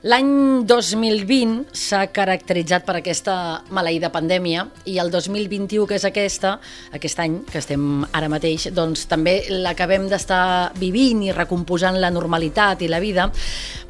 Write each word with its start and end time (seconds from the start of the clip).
L'any 0.00 0.62
2020 0.64 1.74
s'ha 1.76 2.06
caracteritzat 2.08 2.86
per 2.86 2.94
aquesta 2.96 3.34
maleïda 3.68 4.08
pandèmia 4.08 4.62
i 4.88 4.94
el 5.02 5.10
2021, 5.12 5.84
que 5.84 5.98
és 5.98 6.06
aquesta, 6.08 6.54
aquest 6.96 7.20
any 7.20 7.34
que 7.44 7.60
estem 7.60 8.06
ara 8.16 8.30
mateix, 8.32 8.70
doncs 8.72 9.04
també 9.10 9.34
l'acabem 9.52 10.08
d'estar 10.08 10.72
vivint 10.80 11.20
i 11.26 11.36
recomposant 11.36 12.00
la 12.00 12.08
normalitat 12.08 12.80
i 12.80 12.88
la 12.88 13.02
vida, 13.04 13.28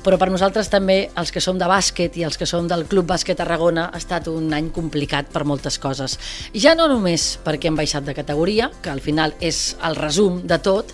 però 0.02 0.18
per 0.18 0.32
nosaltres 0.34 0.72
també, 0.74 0.98
els 1.14 1.30
que 1.30 1.38
som 1.38 1.62
de 1.62 1.70
bàsquet 1.70 2.18
i 2.18 2.26
els 2.26 2.40
que 2.40 2.48
som 2.48 2.66
del 2.66 2.88
Club 2.90 3.06
Bàsquet 3.06 3.38
Tarragona, 3.38 3.92
ha 3.94 4.02
estat 4.02 4.26
un 4.34 4.50
any 4.50 4.74
complicat 4.74 5.30
per 5.30 5.46
moltes 5.46 5.78
coses. 5.78 6.18
Ja 6.50 6.74
no 6.74 6.90
només 6.90 7.36
perquè 7.46 7.70
hem 7.70 7.78
baixat 7.78 8.02
de 8.02 8.18
categoria, 8.18 8.72
que 8.82 8.90
al 8.90 8.98
final 8.98 9.38
és 9.38 9.76
el 9.86 9.94
resum 9.94 10.42
de 10.42 10.58
tot, 10.58 10.90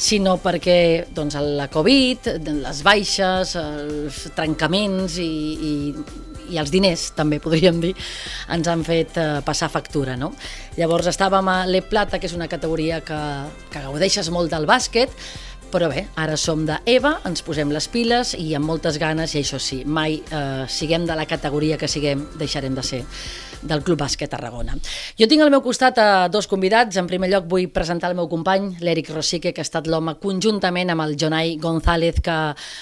sinó 0.00 0.38
perquè 0.40 1.06
doncs, 1.14 1.36
la 1.36 1.68
Covid, 1.72 2.30
les 2.48 2.82
baixes, 2.86 3.54
els 3.60 4.22
trencaments 4.36 5.18
i, 5.20 5.28
i, 5.28 5.74
i 6.54 6.58
els 6.60 6.72
diners, 6.72 7.10
també 7.18 7.40
podríem 7.42 7.82
dir, 7.82 7.92
ens 8.50 8.70
han 8.70 8.82
fet 8.86 9.20
eh, 9.20 9.28
passar 9.46 9.70
factura. 9.72 10.16
No? 10.20 10.32
Llavors 10.78 11.10
estàvem 11.12 11.52
a 11.52 11.60
l'E 11.68 11.84
Plata, 11.84 12.18
que 12.18 12.30
és 12.30 12.36
una 12.36 12.48
categoria 12.48 13.02
que, 13.04 13.20
que 13.70 13.84
gaudeixes 13.84 14.32
molt 14.32 14.52
del 14.54 14.66
bàsquet, 14.70 15.14
però 15.70 15.86
bé, 15.92 16.08
ara 16.18 16.34
som 16.40 16.64
d'EVA, 16.66 17.20
ens 17.28 17.44
posem 17.46 17.70
les 17.70 17.86
piles 17.92 18.32
i 18.34 18.48
amb 18.58 18.66
moltes 18.66 18.98
ganes, 18.98 19.36
i 19.36 19.44
això 19.44 19.60
sí, 19.62 19.84
mai 19.86 20.18
eh, 20.18 20.64
siguem 20.66 21.06
de 21.06 21.14
la 21.14 21.28
categoria 21.30 21.78
que 21.78 21.88
siguem, 21.88 22.24
deixarem 22.40 22.74
de 22.74 22.82
ser 22.82 23.04
del 23.62 23.82
Club 23.84 24.00
Bàsquet 24.00 24.30
Tarragona. 24.32 24.76
Jo 25.18 25.28
tinc 25.28 25.42
al 25.44 25.50
meu 25.52 25.62
costat 25.64 25.98
a 26.00 26.28
dos 26.32 26.48
convidats. 26.50 26.96
En 27.00 27.08
primer 27.10 27.30
lloc 27.30 27.48
vull 27.50 27.68
presentar 27.72 28.10
el 28.10 28.16
meu 28.16 28.28
company, 28.30 28.70
l'Eric 28.80 29.10
Rosique, 29.12 29.52
que 29.52 29.62
ha 29.62 29.66
estat 29.66 29.88
l'home 29.90 30.16
conjuntament 30.22 30.92
amb 30.92 31.04
el 31.04 31.16
Jonai 31.20 31.56
González, 31.60 32.20
que 32.24 32.36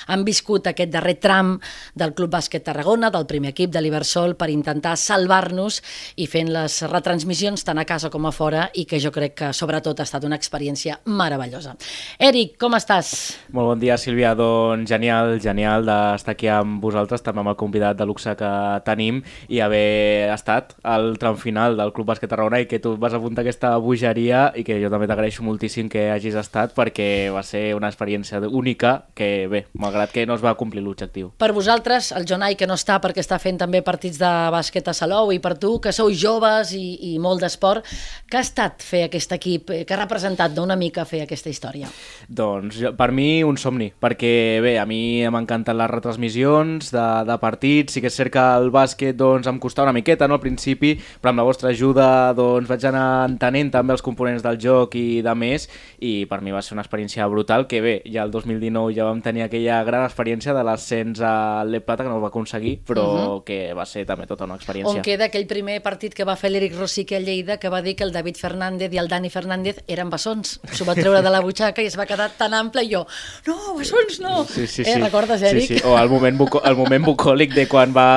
han 0.07 0.25
viscut 0.27 0.69
aquest 0.71 0.93
darrer 0.93 1.19
tram 1.23 1.57
del 1.99 2.15
Club 2.15 2.33
Bàsquet 2.35 2.65
Tarragona, 2.67 3.11
del 3.15 3.27
primer 3.27 3.53
equip 3.55 3.73
de 3.75 3.83
l'Iversol, 3.83 4.37
per 4.39 4.51
intentar 4.53 4.97
salvar-nos 5.01 5.81
i 6.17 6.29
fent 6.31 6.53
les 6.55 6.81
retransmissions 6.89 7.65
tant 7.67 7.79
a 7.79 7.87
casa 7.89 8.11
com 8.11 8.27
a 8.27 8.35
fora 8.35 8.69
i 8.75 8.87
que 8.89 9.01
jo 9.03 9.13
crec 9.15 9.37
que 9.39 9.53
sobretot 9.57 9.99
ha 10.01 10.07
estat 10.07 10.25
una 10.29 10.39
experiència 10.39 10.99
meravellosa. 11.07 11.75
Eric, 12.19 12.57
com 12.61 12.77
estàs? 12.79 13.15
Molt 13.55 13.73
bon 13.73 13.83
dia, 13.83 13.99
Sílvia. 13.99 14.35
Doncs 14.39 14.89
genial, 14.91 15.37
genial 15.43 15.87
d'estar 15.87 16.37
aquí 16.37 16.51
amb 16.53 16.83
vosaltres, 16.83 17.23
també 17.25 17.43
amb 17.43 17.53
el 17.55 17.59
convidat 17.61 17.99
de 17.99 18.07
luxe 18.09 18.35
que 18.39 18.53
tenim 18.87 19.23
i 19.49 19.61
haver 19.65 20.31
estat 20.35 20.68
al 20.83 21.17
tram 21.19 21.37
final 21.41 21.77
del 21.79 21.93
Club 21.97 22.09
Bàsquet 22.11 22.31
Tarragona 22.31 22.61
i 22.63 22.69
que 22.71 22.81
tu 22.83 22.97
vas 23.01 23.15
apuntar 23.15 23.45
aquesta 23.45 23.75
bogeria 23.83 24.49
i 24.57 24.65
que 24.67 24.79
jo 24.83 24.91
també 24.93 25.09
t'agraeixo 25.11 25.45
moltíssim 25.47 25.89
que 25.93 26.09
hagis 26.13 26.37
estat 26.39 26.75
perquè 26.77 27.29
va 27.35 27.43
ser 27.47 27.73
una 27.77 27.91
experiència 27.91 28.41
única 28.49 29.09
que, 29.15 29.49
bé, 29.51 29.65
malgrat 29.79 30.13
que 30.15 30.27
no 30.27 30.37
es 30.39 30.45
va 30.45 30.57
complir 30.59 30.83
l'objectiu. 30.85 31.33
Per 31.39 31.51
vosaltres, 31.57 32.13
el 32.17 32.27
Jonai, 32.29 32.57
que 32.59 32.69
no 32.69 32.77
està 32.79 32.99
perquè 33.03 33.23
està 33.25 33.39
fent 33.43 33.59
també 33.61 33.83
partits 33.87 34.21
de 34.21 34.33
bàsquet 34.55 34.89
a 34.89 34.95
Salou, 34.97 35.33
i 35.33 35.41
per 35.43 35.57
tu, 35.61 35.77
que 35.83 35.93
sou 35.95 36.11
joves 36.13 36.73
i, 36.77 37.15
i 37.15 37.19
molt 37.23 37.43
d'esport, 37.45 37.87
què 38.29 38.41
ha 38.41 38.45
estat 38.45 38.85
fer 38.85 39.05
aquest 39.07 39.33
equip? 39.37 39.73
Què 39.87 39.97
ha 39.97 40.01
representat 40.03 40.57
una 40.59 40.77
mica 40.79 41.07
fer 41.09 41.23
aquesta 41.25 41.51
història? 41.53 41.91
Doncs 42.29 42.81
per 42.99 43.11
mi 43.15 43.43
un 43.47 43.59
somni, 43.61 43.91
perquè 44.01 44.33
bé, 44.65 44.77
a 44.81 44.87
mi 44.89 45.25
m'encanten 45.31 45.79
les 45.79 45.91
retransmissions 45.91 46.93
de, 46.95 47.07
de 47.29 47.39
partits, 47.41 47.95
sí 47.95 48.03
que 48.03 48.11
és 48.11 48.19
cert 48.19 48.35
que 48.35 48.45
el 48.59 48.71
bàsquet 48.75 49.17
doncs, 49.19 49.49
em 49.49 49.61
costava 49.63 49.89
una 49.89 49.97
miqueta 49.97 50.29
no, 50.29 50.37
al 50.39 50.43
principi, 50.43 50.58
però 50.59 51.31
amb 51.31 51.39
la 51.39 51.47
vostra 51.47 51.71
ajuda 51.71 52.33
doncs, 52.35 52.69
vaig 52.69 52.85
anar 52.89 53.27
entenent 53.29 53.71
també 53.71 53.95
els 53.95 54.03
components 54.03 54.43
del 54.43 54.59
joc 54.61 54.95
i 54.99 55.23
de 55.23 55.35
més, 55.35 55.69
i 56.01 56.27
per 56.27 56.41
mi 56.43 56.53
va 56.55 56.63
ser 56.63 56.75
una 56.77 56.83
experiència 56.83 57.27
brutal, 57.29 57.67
que 57.69 57.81
bé, 57.81 57.95
ja 58.07 58.25
el 58.25 58.31
2019 58.31 58.95
ja 58.97 59.07
vam 59.09 59.23
tenir 59.23 59.47
aquella 59.47 59.83
gran 59.85 60.05
experiència 60.05 60.55
de 60.55 60.65
l'ascens 60.65 61.21
a 61.21 61.65
l'E 61.65 61.81
Plata, 61.81 62.05
que 62.05 62.11
no 62.11 62.19
ho 62.19 62.25
va 62.25 62.33
aconseguir, 62.33 62.79
però 62.87 63.05
uh 63.07 63.19
-huh. 63.19 63.45
que 63.45 63.75
va 63.75 63.87
ser 63.87 64.05
també 64.07 64.27
tota 64.27 64.45
una 64.45 64.57
experiència. 64.57 64.99
On 64.99 65.03
queda 65.03 65.27
aquell 65.27 65.47
primer 65.47 65.81
partit 65.83 66.15
que 66.15 66.25
va 66.25 66.37
fer 66.37 66.51
l'Eric 66.51 66.77
Rosique 66.77 67.17
a 67.17 67.21
Lleida, 67.21 67.59
que 67.59 67.69
va 67.69 67.83
dir 67.83 67.95
que 67.97 68.05
el 68.05 68.13
David 68.13 68.37
Fernández 68.37 68.93
i 68.93 68.99
el 68.99 69.09
Dani 69.09 69.31
Fernández 69.31 69.83
eren 69.87 70.11
bessons. 70.11 70.61
S'ho 70.73 70.85
va 70.85 70.95
treure 70.95 71.23
de 71.23 71.31
la 71.31 71.41
butxaca 71.41 71.83
i 71.83 71.87
es 71.87 71.99
va 71.99 72.07
quedar 72.07 72.31
tan 72.37 72.55
ample 72.55 72.83
i 72.85 72.93
jo, 72.93 73.07
no, 73.47 73.77
bessons 73.79 74.21
no! 74.21 74.45
Sí, 74.45 74.67
sí, 74.67 74.83
eh, 74.83 74.95
sí. 74.95 75.01
recordes, 75.01 75.43
Eric? 75.43 75.67
Sí, 75.67 75.79
sí. 75.79 75.85
O 75.85 75.99
el 75.99 76.09
moment, 76.09 76.39
buco 76.39 76.63
el 76.65 76.77
moment 76.77 77.05
bucòlic 77.05 77.55
de 77.55 77.67
quan 77.69 77.95
va 77.97 78.09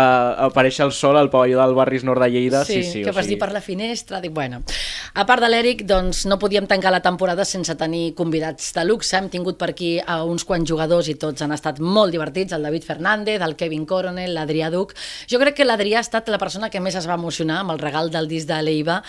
aparèixer 0.47 0.85
el 0.85 0.91
sol 0.95 1.17
al 1.17 1.29
pavelló 1.29 1.61
del 1.61 1.75
Barris 1.77 2.03
Nord 2.07 2.23
de 2.23 2.30
Lleida. 2.31 2.63
Sí, 2.65 2.81
sí, 2.81 2.91
sí 2.91 3.03
que 3.03 3.11
vas 3.11 3.25
sigui... 3.25 3.35
dir 3.35 3.39
per 3.41 3.51
la 3.53 3.61
finestra. 3.61 4.21
Dic, 4.21 4.33
bueno. 4.33 4.61
A 5.13 5.25
part 5.27 5.43
de 5.43 5.49
l'Eric, 5.51 5.83
doncs 5.87 6.23
no 6.29 6.37
podíem 6.39 6.67
tancar 6.69 6.93
la 6.93 7.01
temporada 7.03 7.45
sense 7.45 7.75
tenir 7.75 8.13
convidats 8.15 8.71
de 8.75 8.85
luxe. 8.87 9.17
Hem 9.17 9.29
tingut 9.33 9.59
per 9.59 9.71
aquí 9.73 9.97
a 9.99 10.21
uns 10.23 10.45
quants 10.47 10.69
jugadors 10.69 11.09
i 11.11 11.17
tots 11.19 11.43
han 11.43 11.51
estat 11.51 11.81
molt 11.83 12.15
divertits, 12.15 12.55
el 12.55 12.63
David 12.63 12.87
Fernández, 12.87 13.41
el 13.41 13.57
Kevin 13.59 13.85
Coronel, 13.85 14.33
l'Adrià 14.35 14.71
Duc. 14.71 14.95
Jo 15.29 15.39
crec 15.41 15.59
que 15.59 15.67
l'Adrià 15.67 15.99
ha 15.99 16.05
estat 16.05 16.29
la 16.31 16.39
persona 16.41 16.69
que 16.71 16.79
més 16.79 16.95
es 16.95 17.07
va 17.09 17.19
emocionar 17.19 17.61
amb 17.61 17.75
el 17.75 17.81
regal 17.83 18.11
del 18.13 18.29
disc 18.31 18.47
de 18.47 18.61
l'Eiva 18.63 19.01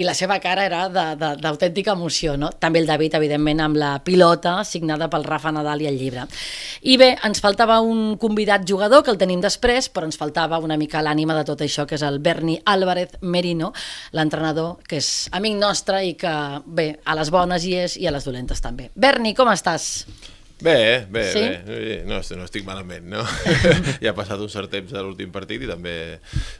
i 0.00 0.06
la 0.08 0.14
seva 0.16 0.40
cara 0.40 0.64
era 0.64 0.86
d'autèntica 0.88 1.92
emoció. 1.92 2.36
No? 2.40 2.50
També 2.56 2.80
el 2.80 2.88
David, 2.88 3.18
evidentment, 3.20 3.60
amb 3.60 3.80
la 3.80 3.92
pilota 4.04 4.60
signada 4.64 5.10
pel 5.12 5.26
Rafa 5.28 5.52
Nadal 5.52 5.84
i 5.84 5.90
el 5.90 5.98
llibre. 6.00 6.24
I 6.82 6.96
bé, 7.00 7.12
ens 7.26 7.42
faltava 7.44 7.80
un 7.84 8.16
convidat 8.20 8.64
jugador, 8.68 9.04
que 9.04 9.12
el 9.12 9.20
tenim 9.20 9.42
després, 9.44 9.90
però 9.92 10.08
ens 10.08 10.18
faltava 10.20 10.58
una 10.62 10.78
mica 10.80 11.02
l'ànima 11.04 11.36
de 11.36 11.44
tot 11.48 11.60
això, 11.64 11.86
que 11.86 11.98
és 11.98 12.04
el 12.06 12.20
Berni 12.24 12.58
Álvarez 12.72 13.16
Merino, 13.20 13.72
l'entrenador, 14.16 14.78
que 14.88 15.00
és 15.02 15.28
amic 15.36 15.56
nostre 15.60 16.04
i 16.06 16.14
que, 16.18 16.34
bé, 16.66 16.92
a 17.04 17.16
les 17.18 17.30
bones 17.34 17.64
hi 17.66 17.76
és 17.86 17.96
i 18.00 18.06
a 18.06 18.14
les 18.14 18.26
dolentes 18.26 18.62
també. 18.62 18.90
Berni, 18.94 19.34
com 19.34 19.50
estàs? 19.52 20.06
Bé, 20.60 21.06
bé, 21.08 21.22
Sí? 21.32 21.40
bé. 21.40 22.02
No, 22.04 22.18
no 22.36 22.44
estic 22.44 22.66
malament, 22.66 23.06
no? 23.08 23.22
ja 24.04 24.12
ha 24.12 24.16
passat 24.16 24.40
un 24.44 24.50
cert 24.52 24.68
temps 24.72 24.92
de 24.92 25.00
l'últim 25.00 25.32
partit 25.32 25.62
i 25.64 25.68
també 25.70 25.94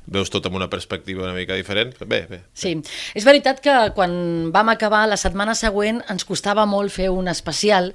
veus 0.09 0.33
tot 0.33 0.49
amb 0.49 0.57
una 0.57 0.71
perspectiva 0.73 1.27
una 1.27 1.37
mica 1.37 1.59
diferent. 1.59 1.93
Bé, 2.09 2.23
bé. 2.31 2.41
Sí, 2.57 2.73
és 3.15 3.29
veritat 3.29 3.61
que 3.61 3.77
quan 3.97 4.49
vam 4.55 4.73
acabar 4.73 5.05
la 5.11 5.21
setmana 5.21 5.55
següent 5.59 6.01
ens 6.09 6.25
costava 6.25 6.65
molt 6.65 6.93
fer 6.97 7.11
un 7.13 7.29
especial 7.29 7.93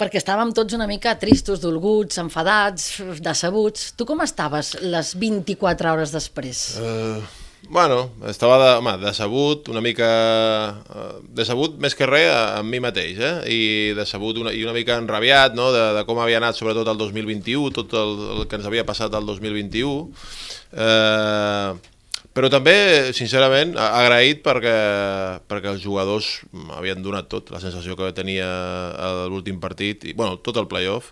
perquè 0.00 0.16
estàvem 0.22 0.54
tots 0.56 0.72
una 0.72 0.86
mica 0.88 1.12
tristos, 1.20 1.60
dolguts, 1.60 2.16
enfadats, 2.22 2.86
decebuts. 3.20 3.90
Tu 3.98 4.06
com 4.08 4.22
estaves 4.24 4.76
les 4.80 5.12
24 5.20 5.90
hores 5.92 6.14
després? 6.14 6.62
Uh, 6.80 7.20
bueno, 7.68 8.10
estava 8.26 8.78
home, 8.78 8.96
decebut, 9.02 9.68
una 9.68 9.82
mica... 9.84 10.08
Uh, 10.88 11.20
decebut 11.36 11.76
més 11.82 11.94
que 11.94 12.08
res 12.08 12.30
amb 12.32 12.72
mi 12.72 12.80
mateix, 12.82 13.20
eh? 13.20 13.34
I 13.50 13.60
decebut 13.98 14.40
una, 14.42 14.54
i 14.56 14.64
una 14.64 14.74
mica 14.76 14.96
enrabiat, 14.98 15.54
no?, 15.58 15.70
de, 15.74 15.84
de 15.98 16.06
com 16.08 16.18
havia 16.22 16.40
anat 16.40 16.58
sobretot 16.58 16.88
el 16.90 16.98
2021, 16.98 17.70
tot 17.76 17.94
el, 18.00 18.16
el 18.38 18.48
que 18.50 18.58
ens 18.58 18.66
havia 18.70 18.86
passat 18.88 19.14
el 19.14 19.28
2021. 19.28 19.94
Uh, 20.70 21.78
però 22.30 22.46
també, 22.46 23.10
sincerament, 23.16 23.74
agraït 23.74 24.44
perquè, 24.44 24.74
perquè 25.50 25.72
els 25.72 25.82
jugadors 25.82 26.28
havien 26.76 27.02
donat 27.02 27.26
tot, 27.30 27.50
la 27.50 27.58
sensació 27.62 27.96
que 27.98 28.12
tenia 28.14 28.46
a 28.46 29.10
l'últim 29.30 29.58
partit, 29.62 30.06
i 30.06 30.14
bueno, 30.14 30.38
tot 30.38 30.60
el 30.62 30.68
playoff, 30.70 31.10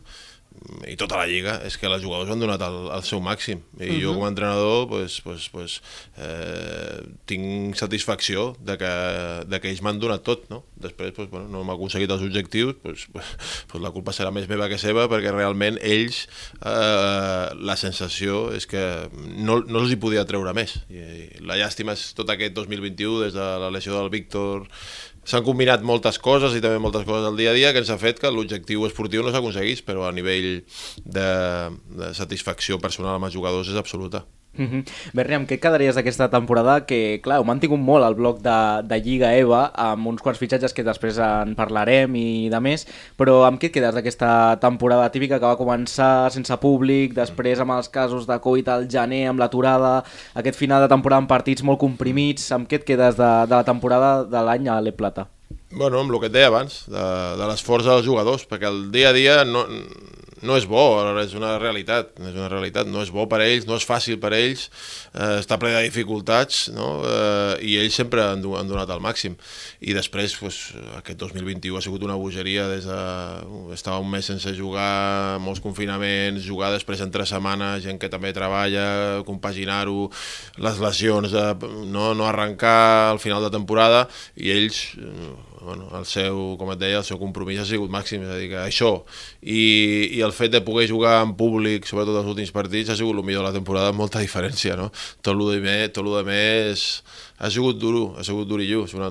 i 0.88 0.96
tota 0.98 1.18
la 1.20 1.26
lliga, 1.28 1.58
és 1.66 1.76
que 1.78 1.88
els 1.88 2.02
jugadors 2.02 2.30
han 2.32 2.40
donat 2.40 2.62
el, 2.64 2.78
el 2.94 3.04
seu 3.06 3.20
màxim. 3.24 3.60
I 3.78 3.88
uh 3.88 3.92
-huh. 3.92 4.02
jo 4.02 4.14
com 4.14 4.24
a 4.24 4.28
entrenador 4.28 4.88
pues, 4.88 5.20
pues, 5.20 5.48
pues, 5.48 5.80
eh, 6.16 7.02
tinc 7.26 7.76
satisfacció 7.76 8.56
de 8.60 8.78
que, 8.78 8.92
de 9.46 9.60
que 9.60 9.68
ells 9.70 9.82
m'han 9.82 9.98
donat 9.98 10.22
tot. 10.22 10.48
No? 10.50 10.64
Després 10.76 11.12
pues, 11.12 11.28
bueno, 11.30 11.48
no 11.48 11.60
hem 11.60 11.70
aconseguit 11.70 12.10
els 12.10 12.22
objectius, 12.22 12.74
pues, 12.82 13.06
pues, 13.12 13.26
pues 13.66 13.82
la 13.82 13.90
culpa 13.90 14.12
serà 14.12 14.30
més 14.30 14.48
meva 14.48 14.68
que 14.68 14.78
seva 14.78 15.08
perquè 15.08 15.30
realment 15.32 15.78
ells, 15.82 16.28
eh, 16.64 17.48
la 17.54 17.76
sensació 17.76 18.52
és 18.52 18.66
que 18.66 19.08
no, 19.36 19.60
no 19.60 19.80
els 19.80 19.92
hi 19.92 19.96
podia 19.96 20.24
treure 20.24 20.52
més. 20.54 20.80
I, 20.90 20.98
i 20.98 21.44
la 21.44 21.56
llàstima 21.56 21.92
és 21.92 22.14
tot 22.14 22.28
aquest 22.30 22.54
2021, 22.54 23.20
des 23.24 23.34
de 23.34 23.46
la 23.58 23.70
lesió 23.70 23.94
del 23.94 24.10
Víctor, 24.10 24.68
S'han 25.28 25.44
combinat 25.44 25.82
moltes 25.84 26.16
coses 26.24 26.54
i 26.56 26.62
també 26.64 26.80
moltes 26.80 27.04
coses 27.04 27.26
al 27.28 27.36
dia 27.36 27.52
a 27.52 27.56
dia 27.56 27.74
que 27.74 27.82
ens 27.82 27.90
ha 27.92 27.98
fet 28.00 28.20
que 28.22 28.32
l'objectiu 28.32 28.86
esportiu 28.88 29.24
no 29.24 29.32
s'aconseguís, 29.34 29.84
però 29.84 30.06
a 30.08 30.14
nivell 30.16 30.48
de, 31.04 31.28
de 32.00 32.12
satisfacció 32.16 32.80
personal 32.80 33.18
amb 33.18 33.28
els 33.28 33.36
jugadors 33.36 33.68
és 33.68 33.76
absoluta. 33.76 34.24
Mm 34.56 34.66
-hmm. 34.66 34.84
Berni, 35.14 35.34
amb 35.34 35.48
què 35.48 35.58
quedaries 35.60 35.94
d'aquesta 35.94 36.28
temporada? 36.30 36.84
Que, 36.86 37.20
clar, 37.22 37.38
ho 37.38 37.44
mantingut 37.44 37.78
molt 37.78 38.04
al 38.04 38.14
bloc 38.14 38.40
de, 38.42 38.82
de 38.82 39.00
Lliga 39.00 39.32
EVA, 39.36 39.70
amb 39.74 40.06
uns 40.06 40.22
quants 40.22 40.38
fitxatges 40.38 40.72
que 40.72 40.82
després 40.82 41.18
en 41.18 41.54
parlarem 41.54 42.14
i 42.16 42.48
de 42.48 42.60
més, 42.60 42.86
però 43.16 43.44
amb 43.46 43.60
què 43.60 43.66
et 43.66 43.72
quedes 43.72 43.94
d'aquesta 43.94 44.58
temporada 44.60 45.10
típica 45.10 45.38
que 45.38 45.46
va 45.46 45.56
començar 45.56 46.30
sense 46.30 46.56
públic, 46.56 47.14
després 47.14 47.60
amb 47.60 47.70
els 47.72 47.88
casos 47.88 48.26
de 48.26 48.38
Covid 48.38 48.68
al 48.68 48.88
gener, 48.88 49.28
amb 49.28 49.38
l'aturada, 49.38 50.04
aquest 50.34 50.58
final 50.58 50.82
de 50.82 50.88
temporada 50.88 51.18
amb 51.18 51.28
partits 51.28 51.62
molt 51.62 51.78
comprimits, 51.78 52.50
amb 52.52 52.68
què 52.68 52.76
et 52.76 52.84
quedes 52.84 53.16
de, 53.16 53.46
de 53.46 53.54
la 53.54 53.64
temporada 53.64 54.24
de 54.24 54.42
l'any 54.42 54.68
a 54.68 54.80
l'E 54.80 54.92
Plata? 54.92 55.28
Bueno, 55.70 56.00
amb 56.00 56.10
el 56.10 56.20
que 56.20 56.26
et 56.26 56.32
deia 56.32 56.48
abans, 56.48 56.86
de, 56.88 57.04
de 57.36 57.46
l'esforç 57.46 57.84
dels 57.84 58.04
jugadors, 58.04 58.46
perquè 58.48 58.68
el 58.68 58.90
dia 58.90 59.10
a 59.10 59.12
dia 59.12 59.44
no, 59.44 59.66
no 60.46 60.56
és 60.58 60.66
bo, 60.68 60.82
és 61.22 61.34
una 61.38 61.56
realitat, 61.58 62.12
és 62.20 62.36
una 62.36 62.48
realitat, 62.50 62.88
no 62.90 63.02
és 63.02 63.10
bo 63.14 63.26
per 63.30 63.40
ells, 63.44 63.66
no 63.68 63.78
és 63.78 63.86
fàcil 63.86 64.18
per 64.22 64.32
ells, 64.36 64.68
eh, 65.12 65.38
està 65.40 65.58
ple 65.60 65.72
de 65.74 65.82
dificultats, 65.86 66.68
no? 66.74 66.88
eh, 67.08 67.54
i 67.66 67.76
ells 67.80 67.98
sempre 67.98 68.22
han, 68.24 68.44
han 68.58 68.70
donat 68.70 68.90
el 68.94 69.02
màxim. 69.04 69.36
I 69.80 69.96
després, 69.96 70.36
pues, 70.40 70.60
aquest 70.98 71.18
2021 71.20 71.78
ha 71.78 71.84
sigut 71.84 72.04
una 72.06 72.18
bogeria 72.18 72.68
des 72.70 72.86
de... 72.88 73.00
Estava 73.74 74.00
un 74.02 74.10
mes 74.10 74.26
sense 74.26 74.52
jugar, 74.56 75.38
molts 75.42 75.62
confinaments, 75.64 76.44
jugar 76.46 76.72
després 76.74 77.02
en 77.04 77.12
tres 77.14 77.32
setmanes, 77.34 77.82
gent 77.84 78.00
que 78.00 78.10
també 78.12 78.32
treballa, 78.36 79.24
compaginar-ho, 79.28 80.08
les 80.62 80.80
lesions, 80.82 81.34
de, 81.34 81.72
no, 81.90 82.12
no 82.18 82.26
arrencar 82.28 83.12
al 83.12 83.22
final 83.22 83.44
de 83.44 83.52
temporada, 83.54 84.06
i 84.36 84.52
ells 84.54 84.82
bueno, 85.62 85.88
el 85.98 86.06
seu, 86.06 86.56
com 86.60 86.72
et 86.72 86.80
deia, 86.80 87.00
el 87.02 87.06
seu 87.06 87.18
compromís 87.20 87.60
ha 87.62 87.66
sigut 87.68 87.90
màxim, 87.92 88.24
és 88.26 88.32
a 88.32 88.38
dir, 88.40 88.48
que 88.52 88.60
això 88.62 88.92
i, 89.42 89.62
i 90.18 90.22
el 90.24 90.34
fet 90.36 90.52
de 90.54 90.62
poder 90.64 90.88
jugar 90.90 91.18
en 91.22 91.34
públic, 91.38 91.86
sobretot 91.88 92.20
els 92.20 92.32
últims 92.34 92.52
partits, 92.54 92.92
ha 92.92 92.98
sigut 92.98 93.16
el 93.16 93.24
millor 93.24 93.44
de 93.44 93.50
la 93.50 93.56
temporada 93.56 93.92
amb 93.92 94.02
molta 94.02 94.22
diferència, 94.24 94.76
no? 94.78 94.90
Tot 95.22 95.34
el 95.34 95.44
de 95.54 95.62
més, 95.64 95.90
tot 95.94 96.06
el 96.06 96.14
de 96.20 96.26
més 96.28 96.88
ha 97.38 97.50
sigut 97.54 97.78
duro, 97.78 98.16
ha 98.18 98.24
sigut 98.26 98.48
durillo, 98.50 98.82
és 98.88 98.94
un, 98.98 99.04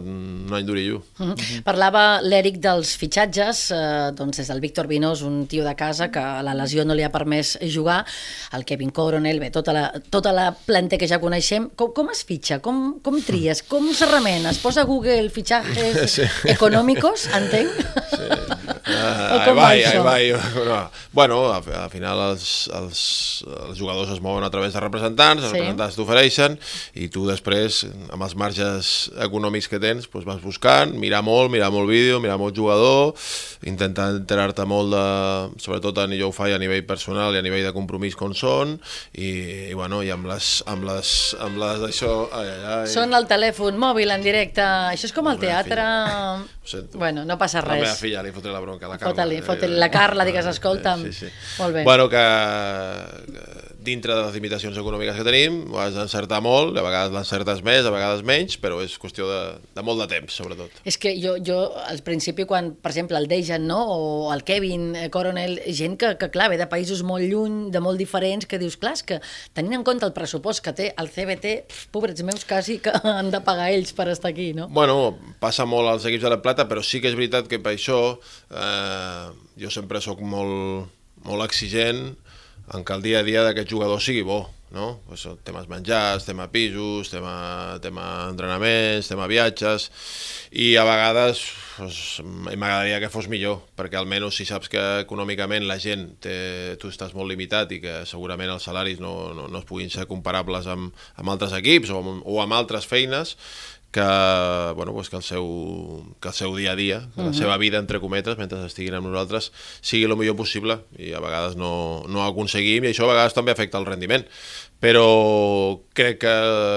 un 0.48 0.54
any 0.54 0.66
durillo. 0.68 0.98
Uh 1.18 1.28
-huh. 1.28 1.32
Uh 1.32 1.36
-huh. 1.38 1.64
Parlava 1.64 2.22
l'Eric 2.22 2.58
dels 2.60 2.98
fitxatges, 2.98 3.72
eh, 3.72 4.12
doncs 4.14 4.40
és 4.40 4.50
el 4.50 4.60
Víctor 4.60 4.88
Vinós, 4.88 5.22
un 5.22 5.48
tio 5.48 5.64
de 5.64 5.76
casa 5.76 6.12
que 6.12 6.20
la 6.20 6.54
lesió 6.54 6.84
no 6.84 6.94
li 6.94 7.04
ha 7.04 7.12
permès 7.12 7.58
jugar, 7.74 8.06
el 8.52 8.66
Kevin 8.66 8.92
Coronel, 8.92 9.40
bé, 9.40 9.50
tota 9.50 9.72
la, 9.72 9.94
tota 10.10 10.34
la 10.34 10.52
planta 10.52 10.98
que 10.98 11.08
ja 11.08 11.20
coneixem. 11.20 11.70
Com, 11.76 11.94
com 11.94 12.10
es 12.10 12.24
fitxa? 12.24 12.60
Com, 12.60 13.00
com 13.02 13.22
tries? 13.22 13.64
Com 13.64 13.94
se 13.94 14.06
remena? 14.06 14.50
Es 14.50 14.58
posa 14.58 14.82
a 14.82 14.86
Google 14.86 15.30
fitxatges 15.30 16.12
sí. 16.16 16.24
Econòmicos, 16.46 17.28
entenc? 17.38 17.70
Sí. 18.14 18.57
Uh, 18.68 19.46
com 19.46 19.56
vai, 19.56 19.82
va, 19.84 20.04
vai. 20.04 20.32
No. 20.68 20.80
Bueno, 21.14 21.40
al, 21.54 21.64
al 21.74 21.90
final 21.92 22.20
els, 22.32 22.68
els, 22.76 23.02
els 23.70 23.78
jugadors 23.80 24.12
es 24.12 24.22
mouen 24.24 24.44
a 24.44 24.52
través 24.52 24.76
de 24.76 24.82
representants, 24.84 25.44
els 25.44 25.54
sí. 25.54 25.60
representants 25.60 25.96
t'ofereixen 25.98 26.58
i 27.00 27.08
tu 27.14 27.24
després, 27.30 27.84
amb 28.14 28.26
els 28.26 28.36
marges 28.40 28.92
econòmics 29.24 29.70
que 29.72 29.80
tens, 29.84 30.10
doncs 30.12 30.28
vas 30.28 30.42
buscant, 30.44 30.94
mirar 31.00 31.24
molt, 31.26 31.52
mirar 31.54 31.70
molt 31.74 31.90
vídeo, 31.90 32.20
mirar 32.24 32.38
molt 32.42 32.58
jugador, 32.58 33.14
intentar 33.70 34.10
enterar-te 34.18 34.68
molt 34.68 34.92
de, 34.94 35.06
sobretot 35.64 36.04
a, 36.04 36.08
jo 36.18 36.32
ho 36.32 36.36
faig 36.36 36.56
a 36.56 36.62
nivell 36.62 36.84
personal 36.90 37.36
i 37.36 37.42
a 37.42 37.46
nivell 37.46 37.66
de 37.68 37.74
compromís 37.76 38.18
com 38.20 38.36
són, 38.36 38.78
i, 39.14 39.32
i 39.72 39.78
bueno, 39.78 40.02
i 40.04 40.12
amb 40.14 40.28
les, 40.30 40.52
amb 40.68 40.88
les, 40.90 41.14
amb 41.44 41.62
les 41.62 41.82
d'això... 41.86 42.14
Ai, 42.36 42.52
ai, 42.52 42.62
ai. 42.82 42.92
Són 42.92 43.16
el 43.16 43.30
telèfon 43.30 43.80
mòbil 43.80 44.12
en 44.16 44.26
directe, 44.26 44.66
això 44.92 45.08
és 45.10 45.16
com 45.16 45.32
el 45.32 45.40
teatre... 45.42 45.88
Bueno, 46.98 47.24
no 47.24 47.38
passa 47.40 47.62
res. 47.64 47.80
La 47.80 47.88
meva 47.88 47.96
filla 47.96 48.22
li 48.26 48.34
fotré 48.36 48.52
la 48.58 48.66
bronca, 48.66 48.90
la 48.90 48.98
Carla. 48.98 49.14
Fota-li, 49.14 49.40
fota-li 49.46 49.80
la 49.86 49.90
Carla, 49.94 50.26
digues, 50.28 50.50
escolta'm. 50.56 51.06
Sí, 51.08 51.14
sí. 51.28 51.32
Molt 51.62 51.78
bé. 51.78 51.86
Bueno, 51.88 52.10
que, 52.10 52.26
que 53.32 53.46
dintre 53.88 54.16
de 54.16 54.24
les 54.26 54.36
limitacions 54.36 54.78
econòmiques 54.78 55.16
que 55.18 55.26
tenim, 55.26 55.62
ho 55.72 55.80
has 55.82 55.96
d'encertar 55.96 56.42
molt, 56.44 56.76
a 56.78 56.84
vegades 56.86 57.14
l'encertes 57.16 57.64
més, 57.66 57.88
a 57.88 57.94
vegades 57.94 58.24
menys, 58.28 58.58
però 58.62 58.82
és 58.84 58.98
qüestió 59.00 59.28
de, 59.30 59.42
de 59.76 59.86
molt 59.86 60.04
de 60.04 60.10
temps, 60.12 60.36
sobretot. 60.42 60.82
És 60.88 61.00
que 61.02 61.14
jo, 61.22 61.38
jo 61.44 61.60
al 61.88 62.02
principi, 62.06 62.46
quan, 62.50 62.74
per 62.82 62.92
exemple, 62.94 63.20
el 63.20 63.30
Dejan, 63.32 63.68
no?, 63.70 63.80
o 63.88 64.34
el 64.36 64.44
Kevin 64.48 64.90
eh, 64.96 65.08
Coronel, 65.14 65.60
gent 65.78 65.98
que, 66.02 66.14
que, 66.20 66.30
clar, 66.34 66.50
ve 66.54 66.60
de 66.60 66.68
països 66.70 67.04
molt 67.08 67.26
lluny, 67.28 67.68
de 67.74 67.82
molt 67.84 68.02
diferents, 68.02 68.48
que 68.50 68.60
dius, 68.62 68.78
clar, 68.82 68.96
que 69.08 69.22
tenint 69.58 69.80
en 69.80 69.88
compte 69.88 70.08
el 70.08 70.16
pressupost 70.16 70.64
que 70.66 70.76
té 70.76 70.92
el 71.00 71.12
CBT, 71.14 71.56
pobrets 71.96 72.26
meus, 72.28 72.46
quasi 72.48 72.80
que 72.84 72.94
han 73.18 73.32
de 73.34 73.42
pagar 73.46 73.72
ells 73.74 73.96
per 73.98 74.10
estar 74.14 74.32
aquí, 74.34 74.52
no? 74.58 74.70
Bueno, 74.74 75.16
passa 75.42 75.68
molt 75.70 75.92
als 75.92 76.08
equips 76.10 76.28
de 76.28 76.36
la 76.36 76.42
Plata, 76.44 76.68
però 76.70 76.84
sí 76.84 77.02
que 77.04 77.12
és 77.12 77.18
veritat 77.18 77.50
que 77.52 77.62
per 77.64 77.76
això 77.76 78.00
eh, 78.52 79.28
jo 79.62 79.74
sempre 79.74 80.04
sóc 80.04 80.22
molt, 80.22 80.88
molt 81.28 81.48
exigent 81.48 82.16
en 82.74 82.84
què 82.84 82.96
el 82.98 83.04
dia 83.06 83.22
a 83.22 83.28
dia 83.28 83.44
d'aquest 83.46 83.70
jugador 83.72 84.02
sigui 84.04 84.26
bo, 84.28 84.42
no? 84.76 85.00
Pues, 85.08 85.24
temes 85.48 85.70
menjars, 85.72 86.26
tema 86.28 86.50
pisos, 86.52 87.10
tema, 87.12 87.78
tema 87.84 88.28
entrenaments, 88.28 89.08
tema 89.08 89.28
viatges, 89.32 89.88
i 90.52 90.74
a 90.76 90.84
vegades 90.88 91.46
pues, 91.78 92.20
m'agradaria 92.26 93.00
que 93.00 93.12
fos 93.14 93.30
millor, 93.32 93.62
perquè 93.80 94.00
almenys 94.00 94.42
si 94.42 94.48
saps 94.50 94.72
que 94.72 94.84
econòmicament 95.06 95.68
la 95.70 95.80
gent, 95.80 96.10
té, 96.24 96.76
tu 96.82 96.92
estàs 96.92 97.16
molt 97.16 97.32
limitat 97.32 97.72
i 97.72 97.80
que 97.84 98.02
segurament 98.10 98.52
els 98.52 98.68
salaris 98.68 99.00
no, 99.04 99.32
no, 99.38 99.48
no 99.48 99.64
es 99.64 99.70
puguin 99.70 99.94
ser 99.94 100.08
comparables 100.10 100.68
amb, 100.68 100.92
amb 101.16 101.36
altres 101.36 101.56
equips 101.56 101.94
o 101.94 102.04
amb, 102.04 102.28
o 102.28 102.42
amb 102.44 102.60
altres 102.60 102.90
feines, 102.90 103.38
que, 103.98 104.74
bueno, 104.76 104.94
pues 104.94 105.10
que, 105.10 105.16
el 105.16 105.24
seu, 105.24 105.46
que 106.22 106.30
el 106.30 106.34
seu 106.38 106.54
dia 106.56 106.74
a 106.74 106.76
dia, 106.76 107.00
uh 107.16 107.18
-huh. 107.18 107.26
la 107.26 107.34
seva 107.34 107.58
vida, 107.58 107.80
entre 107.80 108.00
cometes, 108.00 108.38
mentre 108.38 108.64
estiguin 108.66 108.94
amb 108.94 109.08
nosaltres, 109.08 109.52
sigui 109.82 110.04
el 110.06 110.16
millor 110.16 110.36
possible 110.36 110.86
i 111.00 111.14
a 111.14 111.20
vegades 111.20 111.56
no, 111.56 112.04
no 112.08 112.22
ho 112.22 112.30
aconseguim 112.30 112.84
i 112.84 112.94
això 112.94 113.06
a 113.06 113.14
vegades 113.14 113.34
també 113.34 113.52
afecta 113.52 113.80
el 113.80 113.86
rendiment. 113.86 114.26
Però 114.80 115.82
crec 115.94 116.20
que 116.20 116.36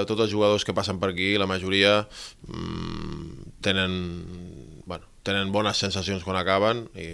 tots 0.08 0.22
els 0.22 0.32
jugadors 0.32 0.64
que 0.64 0.72
passen 0.72 0.98
per 0.98 1.10
aquí, 1.10 1.36
la 1.36 1.46
majoria, 1.46 2.08
mmm, 2.48 3.60
tenen 3.60 4.49
tenen 5.22 5.50
bones 5.52 5.76
sensacions 5.76 6.24
quan 6.24 6.38
acaben 6.40 6.86
i, 6.96 7.06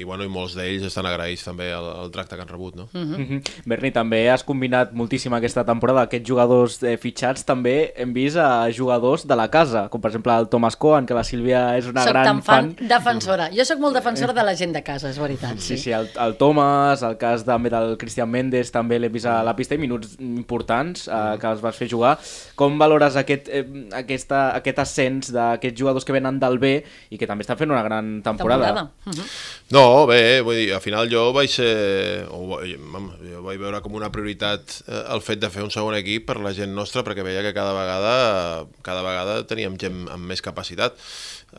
i, 0.00 0.04
bueno, 0.04 0.24
i 0.26 0.30
molts 0.32 0.56
d'ells 0.58 0.82
estan 0.88 1.06
agraïts 1.06 1.44
també 1.46 1.68
al, 1.70 1.86
al 2.02 2.10
tracte 2.14 2.34
que 2.34 2.42
han 2.42 2.50
rebut. 2.50 2.74
No? 2.76 2.88
Uh 2.92 3.14
-huh. 3.14 3.40
Berni, 3.66 3.92
també 3.92 4.28
has 4.30 4.42
combinat 4.42 4.92
moltíssim 4.92 5.32
aquesta 5.34 5.64
temporada 5.64 6.02
aquests 6.02 6.28
jugadors 6.28 6.82
eh, 6.82 6.96
fitxats, 6.96 7.44
també 7.44 7.92
hem 7.96 8.12
vist 8.12 8.36
a 8.36 8.68
jugadors 8.72 9.26
de 9.26 9.36
la 9.36 9.48
casa, 9.48 9.88
com 9.88 10.00
per 10.00 10.10
exemple 10.10 10.32
el 10.32 10.48
Thomas 10.48 10.76
Cohen, 10.76 11.06
que 11.06 11.14
la 11.14 11.24
Sílvia 11.24 11.76
és 11.76 11.86
una 11.86 12.02
soc 12.02 12.12
gran 12.12 12.24
tan 12.24 12.42
fan. 12.42 12.74
defensora. 12.80 13.48
Jo 13.54 13.64
sóc 13.64 13.78
molt 13.78 13.94
defensora 13.94 14.32
de 14.32 14.42
la 14.42 14.56
gent 14.56 14.72
de 14.72 14.82
casa, 14.82 15.08
és 15.10 15.18
veritat. 15.18 15.58
Sí, 15.58 15.76
sí, 15.76 15.82
sí 15.84 15.90
el, 15.92 16.08
el 16.18 16.36
Thomas, 16.36 17.02
el 17.02 17.16
cas 17.16 17.44
també 17.44 17.70
del 17.70 17.96
Cristian 17.96 18.28
Méndez, 18.28 18.70
també 18.72 18.98
l'he 18.98 19.08
vist 19.08 19.26
a 19.26 19.42
la 19.42 19.54
pista 19.54 19.74
i 19.74 19.78
minuts 19.78 20.16
importants 20.18 21.06
eh, 21.08 21.38
que 21.38 21.46
els 21.46 21.60
vas 21.60 21.76
fer 21.76 21.88
jugar. 21.88 22.18
Com 22.56 22.78
valores 22.78 23.16
aquest, 23.16 23.48
eh, 23.48 23.64
aquesta, 23.92 24.56
aquest 24.56 24.78
ascens 24.78 25.32
d'aquests 25.32 25.78
jugadors 25.78 26.04
que 26.04 26.12
venen 26.12 26.40
del 26.40 26.58
B 26.58 26.84
i 27.10 27.18
que 27.18 27.26
també 27.26 27.42
estan 27.42 27.51
fent 27.58 27.70
una 27.70 27.82
gran 27.82 28.22
temporada. 28.22 28.66
temporada. 28.66 28.90
Uh 29.06 29.12
-huh. 29.12 29.26
No, 29.70 30.06
bé, 30.06 30.40
vull 30.42 30.56
dir, 30.56 30.74
al 30.74 30.80
final 30.80 31.08
jo 31.10 31.32
vaig 31.32 31.50
ser... 31.50 32.26
O, 32.30 32.60
jo 32.62 33.42
vaig 33.42 33.58
veure 33.58 33.80
com 33.80 33.94
una 33.94 34.10
prioritat 34.10 34.82
eh, 34.86 35.04
el 35.14 35.20
fet 35.20 35.40
de 35.40 35.50
fer 35.50 35.62
un 35.62 35.70
segon 35.70 35.94
equip 35.94 36.26
per 36.26 36.38
la 36.40 36.52
gent 36.52 36.74
nostra 36.74 37.02
perquè 37.02 37.22
veia 37.22 37.42
que 37.42 37.54
cada 37.54 37.72
vegada 37.72 38.66
cada 38.82 39.02
vegada 39.02 39.46
teníem 39.46 39.78
gent 39.78 40.08
amb 40.08 40.24
més 40.24 40.42
capacitat 40.42 40.92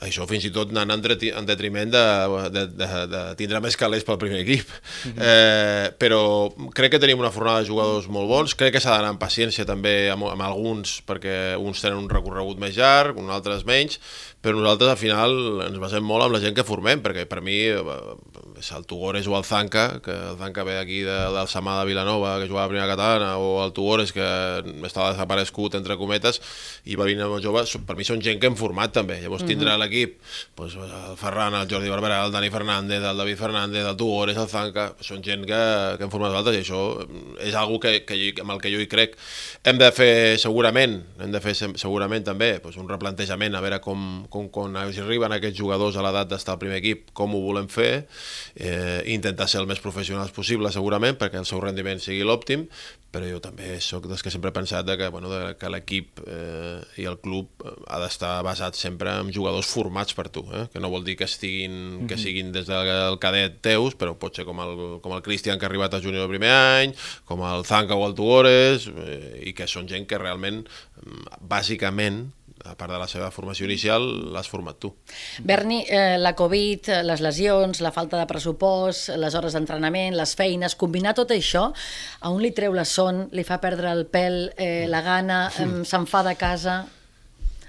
això 0.01 0.25
fins 0.29 0.47
i 0.47 0.51
tot 0.53 0.71
anant 0.73 0.95
en 0.95 1.45
detriment 1.45 1.91
de, 1.93 2.03
de, 2.53 2.63
de, 2.73 2.87
de 3.11 3.21
tindre 3.37 3.61
més 3.61 3.77
calés 3.77 4.05
pel 4.07 4.17
primer 4.21 4.41
equip. 4.41 4.65
Uh 4.65 5.11
-huh. 5.11 5.21
eh, 5.21 5.91
però 5.99 6.53
crec 6.73 6.91
que 6.91 6.99
tenim 6.99 7.19
una 7.19 7.31
fornada 7.31 7.59
de 7.61 7.67
jugadors 7.67 8.07
molt 8.07 8.27
bons, 8.27 8.55
crec 8.55 8.73
que 8.73 8.79
s'ha 8.79 8.95
d'anar 8.95 9.09
amb 9.09 9.21
paciència 9.21 9.65
també 9.65 10.09
amb, 10.09 10.23
amb 10.23 10.41
alguns, 10.41 11.03
perquè 11.05 11.57
uns 11.57 11.81
tenen 11.81 11.99
un 11.99 12.09
recorregut 12.09 12.57
més 12.57 12.75
llarg, 12.75 13.17
uns 13.17 13.31
altres 13.31 13.65
menys, 13.65 13.99
però 14.41 14.57
nosaltres 14.57 14.89
al 14.89 14.97
final 14.97 15.61
ens 15.67 15.77
basem 15.79 16.03
molt 16.03 16.23
amb 16.23 16.33
la 16.33 16.39
gent 16.39 16.55
que 16.55 16.63
formem, 16.63 17.01
perquè 17.01 17.25
per 17.25 17.41
mi 17.41 17.69
és 18.63 18.71
el 18.71 18.85
Tugores 18.87 19.27
o 19.27 19.35
el 19.37 19.43
Zanca, 19.43 19.99
que 20.03 20.11
el 20.11 20.37
Zanca 20.37 20.63
ve 20.63 20.77
aquí 20.79 21.01
de, 21.03 21.17
del 21.35 21.47
Samà 21.51 21.75
de 21.81 21.87
Vilanova, 21.89 22.37
que 22.39 22.47
jugava 22.47 22.65
a 22.65 22.71
primera 22.71 22.87
catalana, 22.87 23.35
o 23.37 23.59
el 23.65 23.73
Tugores, 23.75 24.13
que 24.15 24.23
estava 24.87 25.11
desaparegut, 25.11 25.75
entre 25.75 25.97
cometes, 25.99 26.39
i 26.87 26.95
va 26.95 27.07
venir 27.09 27.27
molt 27.27 27.43
jove, 27.43 27.65
per 27.87 27.97
mi 27.99 28.07
són 28.07 28.23
gent 28.23 28.39
que 28.39 28.47
hem 28.47 28.55
format 28.59 28.93
també. 28.95 29.19
Llavors 29.21 29.43
tindrà 29.43 29.73
uh 29.73 29.75
-huh. 29.75 29.83
l'equip 29.83 30.15
doncs, 30.55 30.75
el 30.79 31.17
Ferran, 31.17 31.53
el 31.59 31.67
Jordi 31.67 31.89
Barberà, 31.91 32.25
el 32.25 32.31
Dani 32.31 32.49
Fernández, 32.49 33.03
el 33.03 33.17
David 33.17 33.37
Fernández, 33.37 33.85
el 33.85 33.97
Tugores, 33.97 34.37
el 34.37 34.47
Zanca, 34.47 34.93
són 35.01 35.21
gent 35.21 35.45
que, 35.45 35.97
que 35.97 36.03
hem 36.03 36.09
format 36.09 36.31
nosaltres, 36.31 36.55
i 36.55 36.61
això 36.63 37.07
és 37.39 37.53
algo 37.53 37.79
que, 37.79 38.05
que, 38.05 38.33
amb 38.41 38.51
el 38.51 38.61
que 38.61 38.71
jo 38.71 38.79
hi 38.79 38.87
crec. 38.87 39.17
Hem 39.63 39.77
de 39.77 39.91
fer 39.91 40.39
segurament, 40.39 41.03
hem 41.19 41.31
de 41.31 41.41
fer 41.41 41.53
segurament 41.55 42.23
també 42.23 42.59
doncs, 42.59 42.77
un 42.77 42.87
replantejament, 42.87 43.55
a 43.55 43.61
veure 43.61 43.79
com, 43.79 44.25
com 44.29 44.49
quan 44.49 44.75
arriben 44.75 45.31
aquests 45.31 45.57
jugadors 45.57 45.97
a 45.97 46.01
l'edat 46.01 46.29
d'estar 46.29 46.53
al 46.53 46.59
primer 46.59 46.77
equip, 46.77 47.11
com 47.13 47.35
ho 47.35 47.41
volem 47.41 47.67
fer, 47.67 48.07
eh, 48.55 49.01
intentar 49.13 49.47
ser 49.49 49.61
el 49.61 49.69
més 49.69 49.81
professionals 49.83 50.33
possible 50.35 50.71
segurament 50.73 51.17
perquè 51.19 51.39
el 51.41 51.47
seu 51.49 51.61
rendiment 51.63 52.01
sigui 52.01 52.25
l'òptim, 52.25 52.67
però 53.13 53.27
jo 53.29 53.37
també 53.41 53.75
sóc 53.81 54.07
dels 54.09 54.23
que 54.25 54.31
sempre 54.33 54.49
he 54.49 54.55
pensat 54.55 54.87
que, 54.97 55.07
bueno, 55.13 55.29
de 55.29 55.53
que 55.61 55.69
l'equip 55.69 56.21
eh, 56.25 56.81
i 57.01 57.05
el 57.09 57.19
club 57.21 57.61
eh, 57.61 57.73
ha 57.93 57.99
d'estar 58.01 58.33
basat 58.45 58.77
sempre 58.77 59.13
en 59.21 59.29
jugadors 59.33 59.69
formats 59.69 60.17
per 60.17 60.27
tu, 60.33 60.45
eh? 60.53 60.65
que 60.73 60.81
no 60.81 60.89
vol 60.93 61.05
dir 61.05 61.15
que 61.17 61.29
estiguin 61.29 61.73
mm 61.73 61.99
-hmm. 61.99 62.07
que 62.07 62.17
siguin 62.17 62.51
des 62.51 62.65
del 62.65 63.19
cadet 63.19 63.61
teus, 63.61 63.97
però 63.97 64.17
pot 64.17 64.35
ser 64.35 64.45
com 64.45 64.59
el, 64.59 65.01
com 65.01 65.13
el 65.13 65.21
Cristian 65.21 65.59
que 65.59 65.65
ha 65.65 65.69
arribat 65.69 65.93
a 65.93 66.01
júnior 66.01 66.23
el 66.23 66.29
primer 66.29 66.49
any, 66.49 66.95
com 67.25 67.41
el 67.41 67.65
Zanca 67.65 67.95
o 67.95 68.07
el 68.07 68.15
Tugores, 68.15 68.87
eh, 68.87 69.41
i 69.45 69.53
que 69.53 69.67
són 69.67 69.87
gent 69.87 70.07
que 70.07 70.17
realment, 70.17 70.67
mm, 71.05 71.47
bàsicament, 71.47 72.31
a 72.65 72.75
part 72.79 72.91
de 72.93 72.99
la 72.99 73.07
seva 73.11 73.29
formació 73.31 73.67
inicial, 73.67 74.05
l'has 74.33 74.49
format 74.49 74.79
tu. 74.79 74.93
Berni, 75.43 75.83
eh, 75.87 76.17
la 76.19 76.33
Covid, 76.35 76.89
les 77.03 77.21
lesions, 77.21 77.81
la 77.83 77.91
falta 77.91 78.19
de 78.19 78.27
pressupost, 78.29 79.11
les 79.19 79.35
hores 79.35 79.53
d'entrenament, 79.53 80.15
les 80.15 80.35
feines, 80.39 80.75
combinar 80.75 81.13
tot 81.17 81.31
això, 81.35 81.69
a 82.21 82.33
un 82.33 82.41
li 82.41 82.51
treu 82.55 82.73
la 82.73 82.85
son, 82.85 83.27
li 83.31 83.43
fa 83.43 83.59
perdre 83.63 83.91
el 83.91 84.05
pèl, 84.07 84.53
eh, 84.57 84.85
la 84.87 85.01
gana, 85.01 85.45
eh, 85.59 85.71
se'n 85.85 86.09
fa 86.09 86.23
de 86.23 86.35
casa... 86.39 86.83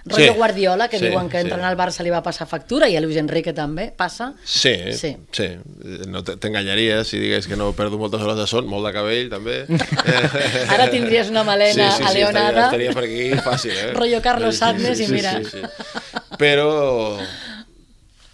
Rotllo 0.07 0.33
Sí, 0.33 0.37
Guardiola, 0.37 0.89
que 0.93 0.99
sí, 0.99 1.07
diuen 1.09 1.31
que 1.31 1.39
sí. 1.41 1.47
entrenar 1.47 1.71
al 1.71 1.79
Barça 1.79 2.05
li 2.05 2.11
va 2.13 2.19
passar 2.23 2.45
factura 2.47 2.91
i 2.93 2.97
a 2.97 3.01
Luis 3.01 3.17
Enrique 3.17 3.55
també 3.57 3.87
passa. 3.97 4.35
Sí, 4.45 4.75
Sí. 4.93 4.99
sí. 4.99 5.17
sí. 5.33 5.47
No 6.13 6.21
te- 6.23 6.37
t'enganyaries 6.37 7.09
si 7.09 7.19
digués 7.19 7.47
que 7.49 7.57
no 7.57 7.71
perdo 7.73 7.97
moltes 7.97 8.21
hores 8.21 8.37
de 8.37 8.47
son, 8.47 8.67
molt 8.69 8.85
de 8.87 8.93
cabell, 8.93 9.31
també. 9.33 9.63
Ara 10.77 10.91
tindries 10.93 11.31
una 11.33 11.43
melena 11.45 11.91
sí, 11.91 11.97
sí, 11.97 12.03
sí, 12.03 12.09
aleonada. 12.11 12.67
Estaria, 12.67 12.91
estaria 12.91 12.93
per 12.93 13.05
aquí 13.09 13.49
fàcil, 13.49 13.73
eh? 13.73 13.91
Rotllo 13.97 14.21
Carlos 14.21 14.57
Sadness 14.61 15.01
i 15.01 15.09
mira. 15.09 15.39
Sí, 15.41 15.51
sí. 15.57 16.21
Però 16.37 16.69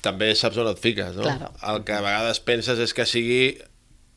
també 0.03 0.33
saps 0.35 0.57
on 0.63 0.71
et 0.71 0.79
fiques, 0.81 1.15
no? 1.15 1.23
Claro. 1.27 1.53
El 1.71 1.83
que 1.85 1.93
a 1.93 2.01
vegades 2.05 2.41
penses 2.41 2.79
és 2.81 2.95
que 2.97 3.05
sigui 3.07 3.43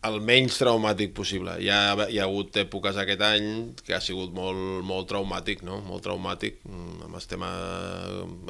el 0.08 0.20
menys 0.26 0.58
traumàtic 0.60 1.14
possible. 1.16 1.56
Hi 1.64 1.70
ha, 1.72 1.80
hi 2.10 2.20
ha 2.20 2.28
hagut 2.28 2.58
èpoques 2.64 2.98
aquest 3.00 3.24
any 3.28 3.50
que 3.86 3.96
ha 3.96 4.02
sigut 4.04 4.34
molt, 4.36 4.84
molt 4.88 5.10
traumàtic, 5.12 5.64
no? 5.68 5.80
Molt 5.88 6.04
traumàtic, 6.06 6.60
mm, 6.68 7.04
amb 7.08 7.20
el 7.20 7.28
tema 7.30 7.52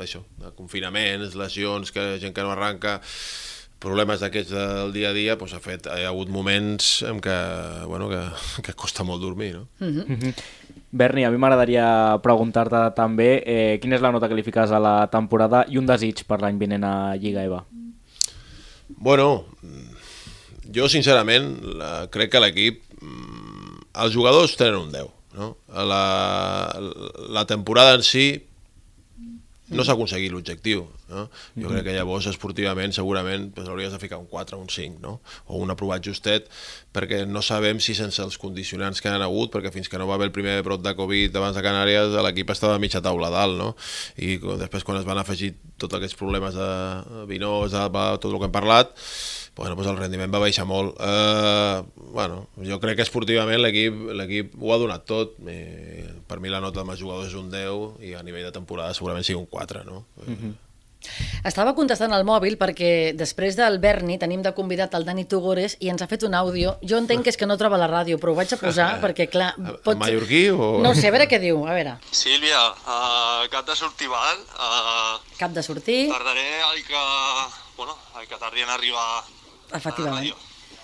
això, 0.03 0.23
de 0.41 0.53
confinaments, 0.57 1.37
lesions, 1.39 1.93
que 1.93 2.17
gent 2.23 2.33
que 2.33 2.45
no 2.45 2.53
arranca, 2.53 2.99
problemes 3.83 4.23
d'aquests 4.23 4.53
del 4.53 4.93
dia 4.95 5.11
a 5.11 5.15
dia, 5.15 5.35
doncs 5.35 5.53
ha, 5.57 5.61
fet, 5.63 5.89
hi 5.91 6.05
ha 6.05 6.11
hagut 6.13 6.31
moments 6.31 7.01
en 7.07 7.19
què, 7.23 7.37
bueno, 7.91 8.09
que, 8.11 8.21
que 8.65 8.75
costa 8.79 9.05
molt 9.07 9.21
dormir, 9.21 9.53
no? 9.59 9.67
Berni, 10.93 11.25
a 11.25 11.31
mi 11.33 11.39
m'agradaria 11.41 11.85
preguntar-te 12.21 12.83
també 12.97 13.29
eh, 13.41 13.79
quina 13.81 13.97
és 13.97 14.03
la 14.03 14.13
nota 14.13 14.29
que 14.29 14.37
li 14.37 14.45
fiques 14.45 14.71
a 14.71 14.81
la 14.81 14.95
temporada 15.13 15.63
i 15.69 15.81
un 15.81 15.89
desig 15.89 16.21
per 16.29 16.39
l'any 16.43 16.59
vinent 16.61 16.85
a 16.85 16.93
Lliga 17.17 17.45
EVA. 17.49 17.63
Bueno, 18.93 19.45
mm, 19.63 19.92
jo 20.71 20.87
sincerament 20.91 21.51
la, 21.79 21.91
crec 22.13 22.33
que 22.33 22.41
l'equip, 22.43 22.81
mm, 23.01 23.83
els 24.05 24.15
jugadors 24.15 24.55
tenen 24.59 24.79
un 24.79 24.91
10, 24.93 25.11
no? 25.37 25.53
La, 25.73 26.03
la 27.33 27.45
temporada 27.49 27.95
en 27.97 28.03
si 28.05 28.27
no 29.73 29.83
s'ha 29.85 29.95
aconseguit 29.95 30.31
l'objectiu, 30.33 30.83
no? 31.09 31.23
Jo 31.57 31.69
crec 31.71 31.85
que 31.87 31.95
llavors 31.95 32.27
esportivament 32.29 32.93
segurament 32.95 33.49
pues, 33.55 33.67
hauries 33.69 33.93
de 33.93 33.99
ficar 34.01 34.19
un 34.21 34.27
4 34.29 34.57
o 34.57 34.61
un 34.61 34.69
5, 34.69 34.99
no? 35.01 35.13
O 35.47 35.59
un 35.63 35.73
aprovat 35.73 36.03
justet, 36.05 36.49
perquè 36.93 37.23
no 37.29 37.41
sabem 37.45 37.79
si 37.83 37.95
sense 37.97 38.21
els 38.23 38.37
condicionants 38.41 39.01
que 39.01 39.09
han 39.09 39.23
hagut, 39.25 39.51
perquè 39.53 39.73
fins 39.73 39.89
que 39.89 39.99
no 40.01 40.07
va 40.09 40.17
haver 40.19 40.29
el 40.29 40.35
primer 40.35 40.59
brot 40.65 40.83
de 40.85 40.95
Covid 40.97 41.35
abans 41.39 41.57
de 41.57 41.65
Canàries, 41.65 42.17
l'equip 42.27 42.53
estava 42.53 42.77
a 42.77 42.83
mitja 42.83 43.01
taula 43.03 43.31
a 43.31 43.35
dalt, 43.37 43.57
no? 43.59 43.71
I 44.17 44.37
després 44.61 44.85
quan 44.85 44.99
es 44.99 45.07
van 45.07 45.21
afegir 45.21 45.53
tots 45.81 45.97
aquests 45.97 46.19
problemes 46.19 46.57
de 46.57 47.25
vinós, 47.31 47.73
de, 47.73 47.87
tot 48.19 48.29
el 48.31 48.39
que 48.39 48.51
hem 48.51 48.57
parlat, 48.59 48.93
bueno, 49.55 49.75
doncs 49.75 49.89
el 49.91 49.97
rendiment 49.97 50.33
va 50.33 50.39
baixar 50.41 50.65
molt. 50.65 50.95
Uh, 50.97 51.83
bueno, 52.13 52.47
jo 52.57 52.79
crec 52.81 52.97
que 52.97 53.05
esportivament 53.05 53.61
l'equip 53.61 53.93
l'equip 54.17 54.55
ho 54.59 54.73
ha 54.73 54.79
donat 54.81 55.05
tot. 55.05 55.35
Eh, 55.47 56.09
per 56.27 56.39
mi 56.39 56.49
la 56.49 56.59
nota 56.63 56.81
amb 56.81 56.91
els 56.95 56.99
jugadors 56.99 57.27
és 57.29 57.37
un 57.37 57.51
10 57.51 58.01
i 58.01 58.15
a 58.17 58.23
nivell 58.25 58.47
de 58.49 58.51
temporada 58.55 58.93
segurament 58.97 59.25
sigui 59.25 59.39
un 59.39 59.45
4, 59.45 59.83
no? 59.85 60.05
Mm 60.25 60.35
-hmm. 60.35 60.53
Estava 61.43 61.73
contestant 61.75 62.13
al 62.15 62.23
mòbil 62.23 62.55
perquè 62.57 63.13
després 63.19 63.57
del 63.59 63.79
Berni 63.83 64.17
tenim 64.17 64.41
de 64.41 64.53
convidat 64.55 64.93
el 64.95 65.03
Dani 65.03 65.25
Tugores 65.25 65.75
i 65.83 65.89
ens 65.89 66.01
ha 66.01 66.07
fet 66.07 66.23
un 66.23 66.33
àudio. 66.33 66.77
Jo 66.81 66.97
entenc 66.97 67.23
que 67.23 67.29
és 67.29 67.37
que 67.37 67.45
no 67.45 67.57
troba 67.57 67.77
la 67.77 67.89
ràdio, 67.91 68.17
però 68.17 68.31
ho 68.31 68.35
vaig 68.35 68.53
a 68.53 68.57
posar 68.57 68.99
perquè, 69.03 69.27
clar... 69.29 69.53
En 69.57 69.97
mallorquí 69.99 70.49
o- 70.49 70.79
No 70.81 70.95
sé, 70.95 71.07
a 71.09 71.11
veure 71.11 71.27
què 71.27 71.39
diu. 71.39 71.67
A 71.67 71.73
veure, 71.73 71.97
Sílvia, 72.11 72.61
uh, 72.71 73.49
cap 73.51 73.67
de 73.67 73.75
sortir 73.75 74.07
val, 74.07 74.37
uh, 74.55 75.19
cap 75.37 75.51
de 75.51 75.61
sortir... 75.63 76.09
tardaré 76.09 76.47
el 76.73 76.83
que, 76.87 77.03
bueno, 77.77 77.97
el 78.21 78.27
que 78.27 78.35
tardi 78.37 78.61
en 78.61 78.69
arribar 78.69 79.23
Efectivament. 79.73 80.33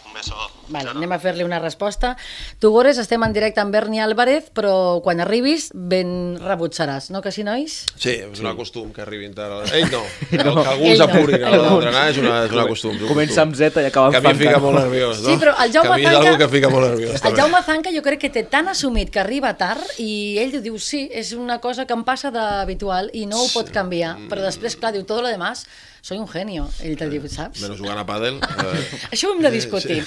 Un 0.09 0.15
beso. 0.17 0.33
Vale, 0.73 0.89
anem 0.89 1.11
a 1.13 1.19
fer-li 1.21 1.43
una 1.45 1.59
resposta. 1.61 2.15
Tugores, 2.61 2.97
estem 2.97 3.21
en 3.25 3.33
directe 3.33 3.61
amb 3.61 3.73
Berni 3.73 3.99
Álvarez, 4.01 4.47
però 4.57 4.71
quan 5.05 5.21
arribis 5.21 5.67
ben 5.73 6.37
rebut 6.41 6.73
seràs, 6.73 7.11
no 7.13 7.21
que 7.21 7.29
sí, 7.33 7.43
nois? 7.45 7.75
Sí, 7.93 8.15
és 8.25 8.41
un 8.41 8.49
costum 8.57 8.89
que 8.93 9.03
arribin 9.03 9.35
tard. 9.37 9.69
Ell 9.73 9.85
no, 9.93 10.01
que, 10.31 10.37
que 10.37 10.41
Ell 10.41 10.57
alguns 10.63 10.97
no. 11.03 11.05
apurin 11.05 11.43
a 11.45 11.51
Ell 11.51 11.61
l'hora 11.61 11.69
no. 11.69 11.75
d'entrenar 11.75 12.05
és, 12.09 12.17
una, 12.21 12.33
és 12.47 12.55
una 12.57 12.65
costum. 12.71 12.95
és 12.97 13.03
un 13.05 13.11
Comença 13.11 13.43
amb. 13.45 13.57
Z 13.59 13.69
i 13.83 13.85
acaba 13.89 14.09
Que 14.09 14.21
amb 14.21 14.29
a 14.31 14.33
mi 14.33 14.33
em 14.33 14.41
fica 14.47 14.61
molt 14.63 14.79
nerviós, 14.79 15.21
no? 15.21 15.29
Sí, 15.29 15.37
però 15.43 15.53
el 15.61 15.73
Jaume 15.77 15.99
que 16.01 16.07
a 16.09 16.23
mi 16.25 16.37
que 16.41 16.49
fica 16.55 16.71
molt 16.73 16.87
nerviós. 16.87 17.13
El 17.13 17.21
també. 17.27 17.41
Jaume 17.43 17.61
Zanca 17.69 17.93
jo 17.93 18.01
crec 18.09 18.23
que 18.25 18.31
té 18.33 18.43
tan 18.49 18.73
assumit 18.73 19.13
que 19.13 19.21
arriba 19.21 19.53
tard 19.61 19.93
i 20.01 20.39
ell 20.41 20.57
diu, 20.57 20.79
sí, 20.81 21.05
és 21.13 21.35
una 21.37 21.59
cosa 21.61 21.85
que 21.85 21.93
em 21.93 22.01
passa 22.03 22.33
d'habitual 22.33 23.13
i 23.13 23.27
no 23.29 23.43
ho 23.45 23.47
pot 23.53 23.69
canviar. 23.69 24.15
Però 24.29 24.41
després, 24.41 24.73
clar, 24.77 24.93
diu, 24.97 25.05
todo 25.05 25.21
lo 25.21 25.29
demás, 25.29 25.67
soy 26.01 26.17
un 26.17 26.27
genio. 26.27 26.67
Ell 26.83 26.97
te 26.99 27.09
diu, 27.11 27.25
saps? 27.31 27.61
Menys 27.63 27.79
jugant 27.79 27.99
a 27.99 28.05
pàdel. 28.07 28.39
Eh, 28.39 28.83
Això 29.13 29.29
ho 29.29 29.35
hem 29.35 29.43
de 29.45 29.53
discutir. 29.53 30.01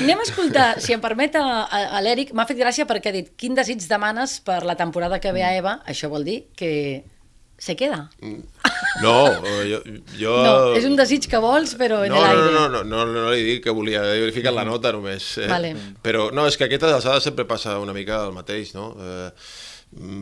Anem 0.00 0.22
a 0.22 0.26
escoltar, 0.26 0.68
si 0.84 0.96
em 0.96 1.04
permet, 1.04 1.38
a, 1.40 1.66
a, 1.68 2.02
l'Eric. 2.04 2.34
M'ha 2.36 2.46
fet 2.48 2.60
gràcia 2.60 2.88
perquè 2.88 3.12
ha 3.12 3.16
dit 3.18 3.30
quin 3.38 3.56
desig 3.58 3.84
demanes 3.88 4.38
per 4.44 4.62
la 4.68 4.76
temporada 4.78 5.20
que 5.22 5.32
ve 5.34 5.44
a 5.46 5.54
EVA. 5.58 5.78
Això 5.88 6.10
vol 6.12 6.26
dir 6.28 6.42
que 6.58 6.72
se 7.58 7.74
queda. 7.76 8.08
no, 9.02 9.26
eh, 9.26 9.64
jo... 9.70 9.80
jo... 10.16 10.34
No, 10.44 10.58
és 10.78 10.86
un 10.86 10.94
desig 10.98 11.26
que 11.30 11.40
vols, 11.42 11.74
però 11.78 12.04
en 12.06 12.14
no, 12.14 12.20
l'aire. 12.22 12.44
no, 12.44 12.50
no, 12.52 12.68
no, 12.68 12.82
no, 12.84 13.06
no, 13.06 13.24
no 13.26 13.32
li 13.34 13.42
dic 13.48 13.64
que 13.66 13.74
volia, 13.74 14.04
he 14.14 14.30
ficat 14.34 14.54
la 14.54 14.64
nota 14.68 14.94
només. 14.94 15.32
Eh? 15.42 15.48
Vale. 15.50 15.72
Però 16.04 16.28
no, 16.34 16.46
és 16.46 16.56
que 16.56 16.68
a 16.68 16.70
aquestes 16.70 16.94
alçades 17.00 17.26
sempre 17.26 17.48
passa 17.50 17.80
una 17.82 17.96
mica 17.96 18.22
el 18.28 18.36
mateix, 18.36 18.72
no? 18.78 18.92
Eh, 18.94 19.30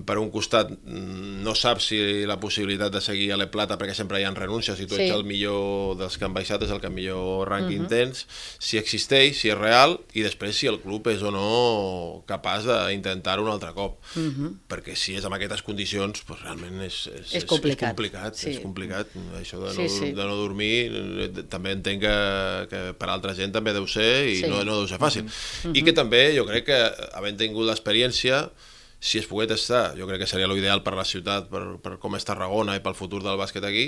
per 0.07 0.15
un 0.23 0.29
costat 0.31 0.69
mm, 0.71 1.43
no 1.43 1.51
saps 1.59 1.89
si 1.91 1.97
la 2.25 2.37
possibilitat 2.39 2.93
de 2.95 3.01
seguir 3.03 3.33
a 3.35 3.37
la 3.37 3.49
Plata 3.51 3.75
perquè 3.77 3.97
sempre 3.99 4.21
hi 4.21 4.25
ha 4.25 4.31
renúncies 4.31 4.79
i 4.79 4.87
tu 4.87 4.95
Sí. 4.95 5.03
ets 5.09 5.15
el 5.17 5.25
millor 5.27 5.97
dels 5.99 6.15
que 6.17 6.25
han 6.25 6.33
baixat 6.37 6.63
és 6.63 6.71
el 6.71 6.79
que 6.81 6.89
millor 6.89 7.49
rànquing 7.51 7.89
tens 7.91 8.27
si 8.63 8.79
existeix, 8.79 9.35
si 9.41 9.51
és 9.51 9.59
real 9.59 9.97
i 10.15 10.23
després 10.23 10.55
si 10.55 10.69
el 10.71 10.79
club 10.81 11.09
és 11.11 11.21
o 11.27 11.33
no 11.35 12.23
capaç 12.31 12.63
d'intentar-ho 12.69 13.43
un 13.43 13.51
altre 13.51 13.73
cop 13.75 13.99
perquè 14.71 14.95
si 14.95 15.17
és 15.19 15.27
amb 15.27 15.35
aquestes 15.35 15.63
condicions 15.67 16.23
pues, 16.23 16.41
realment 16.47 16.81
és, 16.87 17.01
és, 17.11 17.35
És 17.43 17.45
complicat. 17.45 17.89
és 17.91 17.97
complicat, 17.97 18.37
Sí. 18.37 18.51
és 18.55 18.61
complicat. 18.63 19.11
això 19.41 19.59
de 19.59 19.75
no, 19.75 19.75
Sí, 19.75 19.89
sí. 19.89 20.13
de 20.13 20.25
no 20.31 20.37
dormir 20.37 20.93
eh, 20.95 21.43
també 21.51 21.73
entenc 21.75 22.01
que, 22.07 22.17
que 22.71 22.85
per 22.95 23.11
altra 23.11 23.35
gent 23.35 23.51
també 23.53 23.73
deu 23.75 23.87
ser 23.91 24.29
i 24.31 24.37
Sí. 24.45 24.47
no, 24.49 24.63
no 24.65 24.79
deu 24.79 24.87
ser 24.87 24.99
fàcil 25.03 25.27
i 25.75 25.83
que 25.83 25.93
també 25.93 26.37
jo 26.39 26.47
crec 26.47 26.67
que 26.71 26.81
havent 27.19 27.37
tingut 27.37 27.67
l'experiència 27.67 28.45
si 29.01 29.21
es 29.21 29.29
pogués 29.29 29.53
estar, 29.55 29.95
jo 29.99 30.09
crec 30.09 30.23
que 30.25 30.31
seria 30.31 30.49
l'ideal 30.51 30.83
per 30.87 30.95
la 30.97 31.05
ciutat, 31.05 31.51
per, 31.53 31.65
per 31.83 31.97
com 32.03 32.17
és 32.17 32.27
Tarragona 32.27 32.77
i 32.77 32.83
pel 32.85 32.97
futur 32.99 33.23
del 33.25 33.39
bàsquet 33.41 33.65
aquí, 33.69 33.87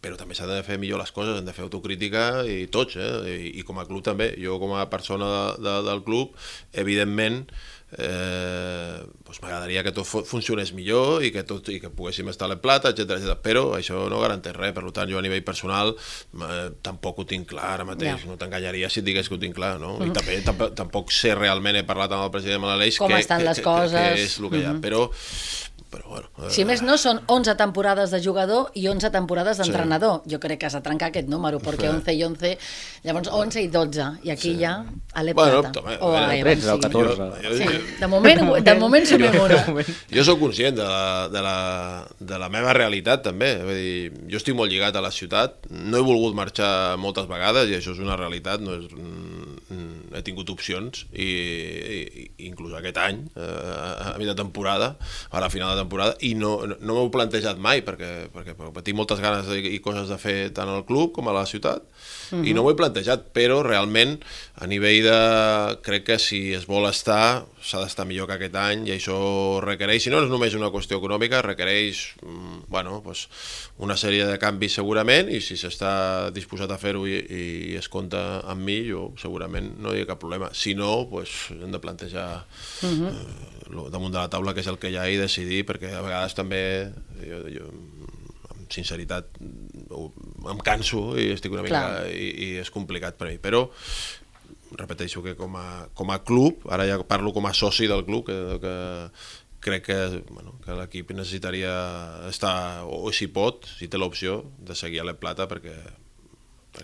però 0.00 0.16
també 0.16 0.34
s'ha 0.34 0.46
de 0.48 0.62
fer 0.64 0.78
millor 0.80 0.98
les 1.02 1.12
coses, 1.12 1.36
hem 1.38 1.44
de 1.44 1.52
fer 1.52 1.66
autocrítica 1.66 2.44
i 2.48 2.66
tots, 2.72 2.96
eh? 2.96 3.10
I, 3.28 3.58
i 3.60 3.66
com 3.68 3.78
a 3.78 3.84
club 3.88 4.02
també. 4.06 4.30
Jo 4.40 4.56
com 4.62 4.72
a 4.78 4.86
persona 4.88 5.26
de, 5.28 5.66
de, 5.66 5.74
del 5.90 6.00
club, 6.06 6.32
evidentment, 6.72 7.42
eh, 7.98 9.00
doncs 9.26 9.40
m'agradaria 9.42 9.82
que 9.86 9.92
tot 9.94 10.06
fu- 10.06 10.22
funcionés 10.26 10.72
millor 10.76 11.24
i 11.26 11.30
que, 11.34 11.42
tot, 11.46 11.68
i 11.74 11.78
que 11.82 11.90
poguéssim 11.92 12.28
estar 12.32 12.46
a 12.48 12.52
la 12.54 12.58
plata, 12.62 12.92
etc 12.94 13.16
etc. 13.18 13.34
però 13.44 13.64
això 13.76 14.04
no 14.12 14.20
garanteix 14.22 14.56
res, 14.56 14.72
per 14.76 14.84
tant 14.96 15.10
jo 15.10 15.18
a 15.20 15.24
nivell 15.24 15.42
personal 15.46 15.92
eh, 15.96 16.70
tampoc 16.86 17.18
ho 17.22 17.26
tinc 17.28 17.48
clar 17.52 17.72
ara 17.76 17.84
mateix, 17.88 18.22
Ja. 18.24 18.30
no 18.30 18.38
t'enganyaria 18.40 18.88
si 18.90 19.00
et 19.02 19.06
digués 19.06 19.28
que 19.28 19.36
ho 19.36 19.42
tinc 19.42 19.54
clar, 19.58 19.76
no? 19.82 19.96
I 20.06 20.10
també 20.16 20.40
tampoc, 20.46 20.74
tampoc 20.78 21.12
sé 21.14 21.34
realment, 21.38 21.76
he 21.76 21.84
parlat 21.86 22.12
amb 22.16 22.24
el 22.26 22.32
president 22.34 22.62
Malaleix 22.64 22.98
Com 22.98 23.12
que, 23.12 23.20
estan 23.20 23.42
que, 23.44 23.50
les 23.50 23.58
que, 23.60 23.66
coses. 23.68 23.92
que, 23.92 24.16
que 24.16 24.24
és 24.30 24.38
el 24.40 24.50
que 24.50 24.62
hi 24.62 24.66
ha, 24.70 24.74
però, 24.82 25.04
però 25.90 26.08
bueno, 26.08 26.28
eh, 26.44 26.50
Si 26.52 26.64
més 26.68 26.82
no, 26.82 26.96
són 27.00 27.20
11 27.26 27.54
temporades 27.56 28.10
de 28.10 28.20
jugador 28.22 28.70
i 28.74 28.86
11 28.88 29.10
temporades 29.14 29.58
d'entrenador. 29.62 30.22
Jo 30.30 30.38
crec 30.42 30.60
que 30.60 30.66
has 30.68 30.76
de 30.76 30.80
trencar 30.84 31.08
aquest 31.10 31.28
número, 31.28 31.60
perquè 31.62 31.88
11 31.90 32.12
i 32.14 32.24
11, 32.24 32.52
llavors 33.04 33.30
11 33.32 33.62
i 33.62 33.68
12, 33.72 34.08
i 34.26 34.30
aquí 34.34 34.56
ja 34.60 34.84
a 35.14 35.22
l'E 35.24 35.34
Bueno, 35.34 35.62
Plata. 35.62 35.80
també, 35.80 35.96
o 36.00 36.10
a 36.12 36.24
a 36.24 36.28
veure, 36.28 36.54
l'Eva, 36.54 36.54
13 36.60 36.70
o 36.70 36.76
sí. 36.76 36.82
14. 36.82 37.30
jo, 37.44 37.54
Sí, 37.56 37.64
jo, 37.64 37.80
de 38.00 38.06
moment, 38.08 38.42
de 38.64 38.74
moment 38.78 39.06
sumem 39.06 39.38
una. 39.40 39.60
Jo 40.10 40.24
sóc 40.24 40.38
conscient 40.40 40.76
de 40.76 40.84
la, 40.84 41.28
de, 41.32 41.42
la, 41.42 41.56
de 42.18 42.38
la 42.38 42.48
meva 42.52 42.72
realitat, 42.76 43.22
també. 43.24 43.54
Vull 43.64 43.80
dir, 43.80 44.12
jo 44.30 44.40
estic 44.40 44.54
molt 44.58 44.70
lligat 44.72 44.96
a 44.96 45.02
la 45.04 45.10
ciutat, 45.14 45.66
no 45.70 45.98
he 45.98 46.04
volgut 46.06 46.34
marxar 46.34 46.96
moltes 47.00 47.26
vegades, 47.30 47.70
i 47.70 47.78
això 47.78 47.94
és 47.94 48.02
una 48.02 48.16
realitat, 48.18 48.60
no 48.60 48.74
és, 48.78 48.90
mm, 48.90 50.14
he 50.16 50.22
tingut 50.26 50.50
opcions, 50.50 51.04
i, 51.12 51.28
i 51.28 52.48
inclús 52.48 52.74
aquest 52.76 52.98
any, 52.98 53.20
eh, 53.36 53.40
a, 53.44 54.14
a 54.14 54.18
mi 54.18 54.26
de 54.26 54.34
temporada, 54.34 54.96
a 55.30 55.40
la 55.40 55.50
final 55.50 55.69
de 55.74 55.82
temporada, 55.82 56.16
i 56.26 56.34
no, 56.38 56.54
no, 56.68 56.94
m'ho 56.94 57.06
he 57.06 57.12
plantejat 57.14 57.60
mai, 57.62 57.84
perquè, 57.86 58.10
perquè, 58.34 58.56
perquè 58.58 58.84
tinc 58.86 58.98
moltes 58.98 59.22
ganes 59.22 59.50
i, 59.56 59.62
i 59.76 59.80
coses 59.84 60.10
de 60.10 60.18
fer 60.20 60.38
tant 60.56 60.70
al 60.70 60.86
club 60.88 61.14
com 61.16 61.30
a 61.30 61.36
la 61.36 61.46
ciutat, 61.48 61.86
i 62.32 62.54
no 62.54 62.64
m'ho 62.64 62.72
he 62.72 62.78
plantejat, 62.78 63.30
però 63.36 63.60
realment 63.66 64.18
a 64.60 64.68
nivell 64.70 65.02
de... 65.06 65.20
crec 65.86 66.06
que 66.10 66.18
si 66.22 66.50
es 66.56 66.66
vol 66.68 66.88
estar 66.88 67.46
s'ha 67.60 67.82
d'estar 67.82 68.06
millor 68.08 68.28
que 68.28 68.38
aquest 68.38 68.56
any 68.56 68.86
i 68.88 68.94
això 68.94 69.16
requereix, 69.64 70.06
si 70.06 70.12
no 70.12 70.22
és 70.24 70.30
només 70.32 70.54
una 70.56 70.70
qüestió 70.72 70.98
econòmica, 71.00 71.42
requereix 71.44 72.02
mm, 72.22 72.62
bueno, 72.72 73.00
pues, 73.04 73.26
una 73.84 73.96
sèrie 74.00 74.24
de 74.28 74.38
canvis 74.40 74.78
segurament 74.80 75.28
i 75.28 75.42
si 75.44 75.58
s'està 75.60 75.92
disposat 76.34 76.72
a 76.72 76.80
fer-ho 76.80 77.04
i, 77.08 77.18
i 77.20 77.76
es 77.80 77.90
compta 77.92 78.40
amb 78.48 78.64
mi, 78.64 78.80
jo 78.88 79.10
segurament 79.20 79.74
no 79.82 79.94
hi 79.94 80.04
ha 80.04 80.08
cap 80.08 80.22
problema. 80.22 80.50
Si 80.56 80.74
no, 80.78 81.04
pues, 81.10 81.50
hem 81.52 81.70
de 81.74 81.82
plantejar 81.82 82.28
eh, 82.86 83.14
lo 83.70 83.88
damunt 83.92 84.14
de 84.14 84.22
la 84.22 84.30
taula 84.32 84.54
que 84.54 84.64
és 84.64 84.70
el 84.70 84.80
que 84.80 84.90
hi 84.92 84.98
ha 84.98 85.08
i 85.10 85.20
decidir, 85.20 85.64
perquè 85.68 85.92
a 85.94 86.04
vegades 86.04 86.36
també 86.38 86.62
jo, 87.20 87.44
jo, 87.52 87.68
sinceritat 88.72 89.36
ho- 89.90 90.12
em 90.50 90.62
canso 90.64 91.18
i 91.18 91.30
estic 91.34 91.52
una 91.52 91.62
mica 91.66 91.80
Clar. 91.82 92.08
i, 92.14 92.30
i 92.30 92.48
és 92.62 92.70
complicat 92.74 93.18
per 93.18 93.28
a 93.28 93.30
mi, 93.32 93.38
però 93.42 93.66
repeteixo 94.78 95.22
que 95.22 95.34
com 95.34 95.56
a, 95.58 95.88
com 95.98 96.10
a 96.14 96.20
club, 96.22 96.62
ara 96.70 96.86
ja 96.86 97.00
parlo 97.02 97.32
com 97.34 97.46
a 97.48 97.54
soci 97.56 97.88
del 97.90 98.04
club, 98.06 98.26
que, 98.28 98.36
que, 98.62 98.74
crec 99.60 99.84
que, 99.88 99.96
bueno, 100.30 100.54
que 100.64 100.76
l'equip 100.78 101.10
necessitaria 101.12 101.72
estar, 102.30 102.84
o 102.86 103.10
si 103.12 103.26
pot, 103.28 103.66
si 103.66 103.88
té 103.90 103.98
l'opció, 103.98 104.44
de 104.62 104.76
seguir 104.78 105.02
a 105.02 105.08
l'E 105.08 105.16
Plata 105.18 105.48
perquè 105.50 105.74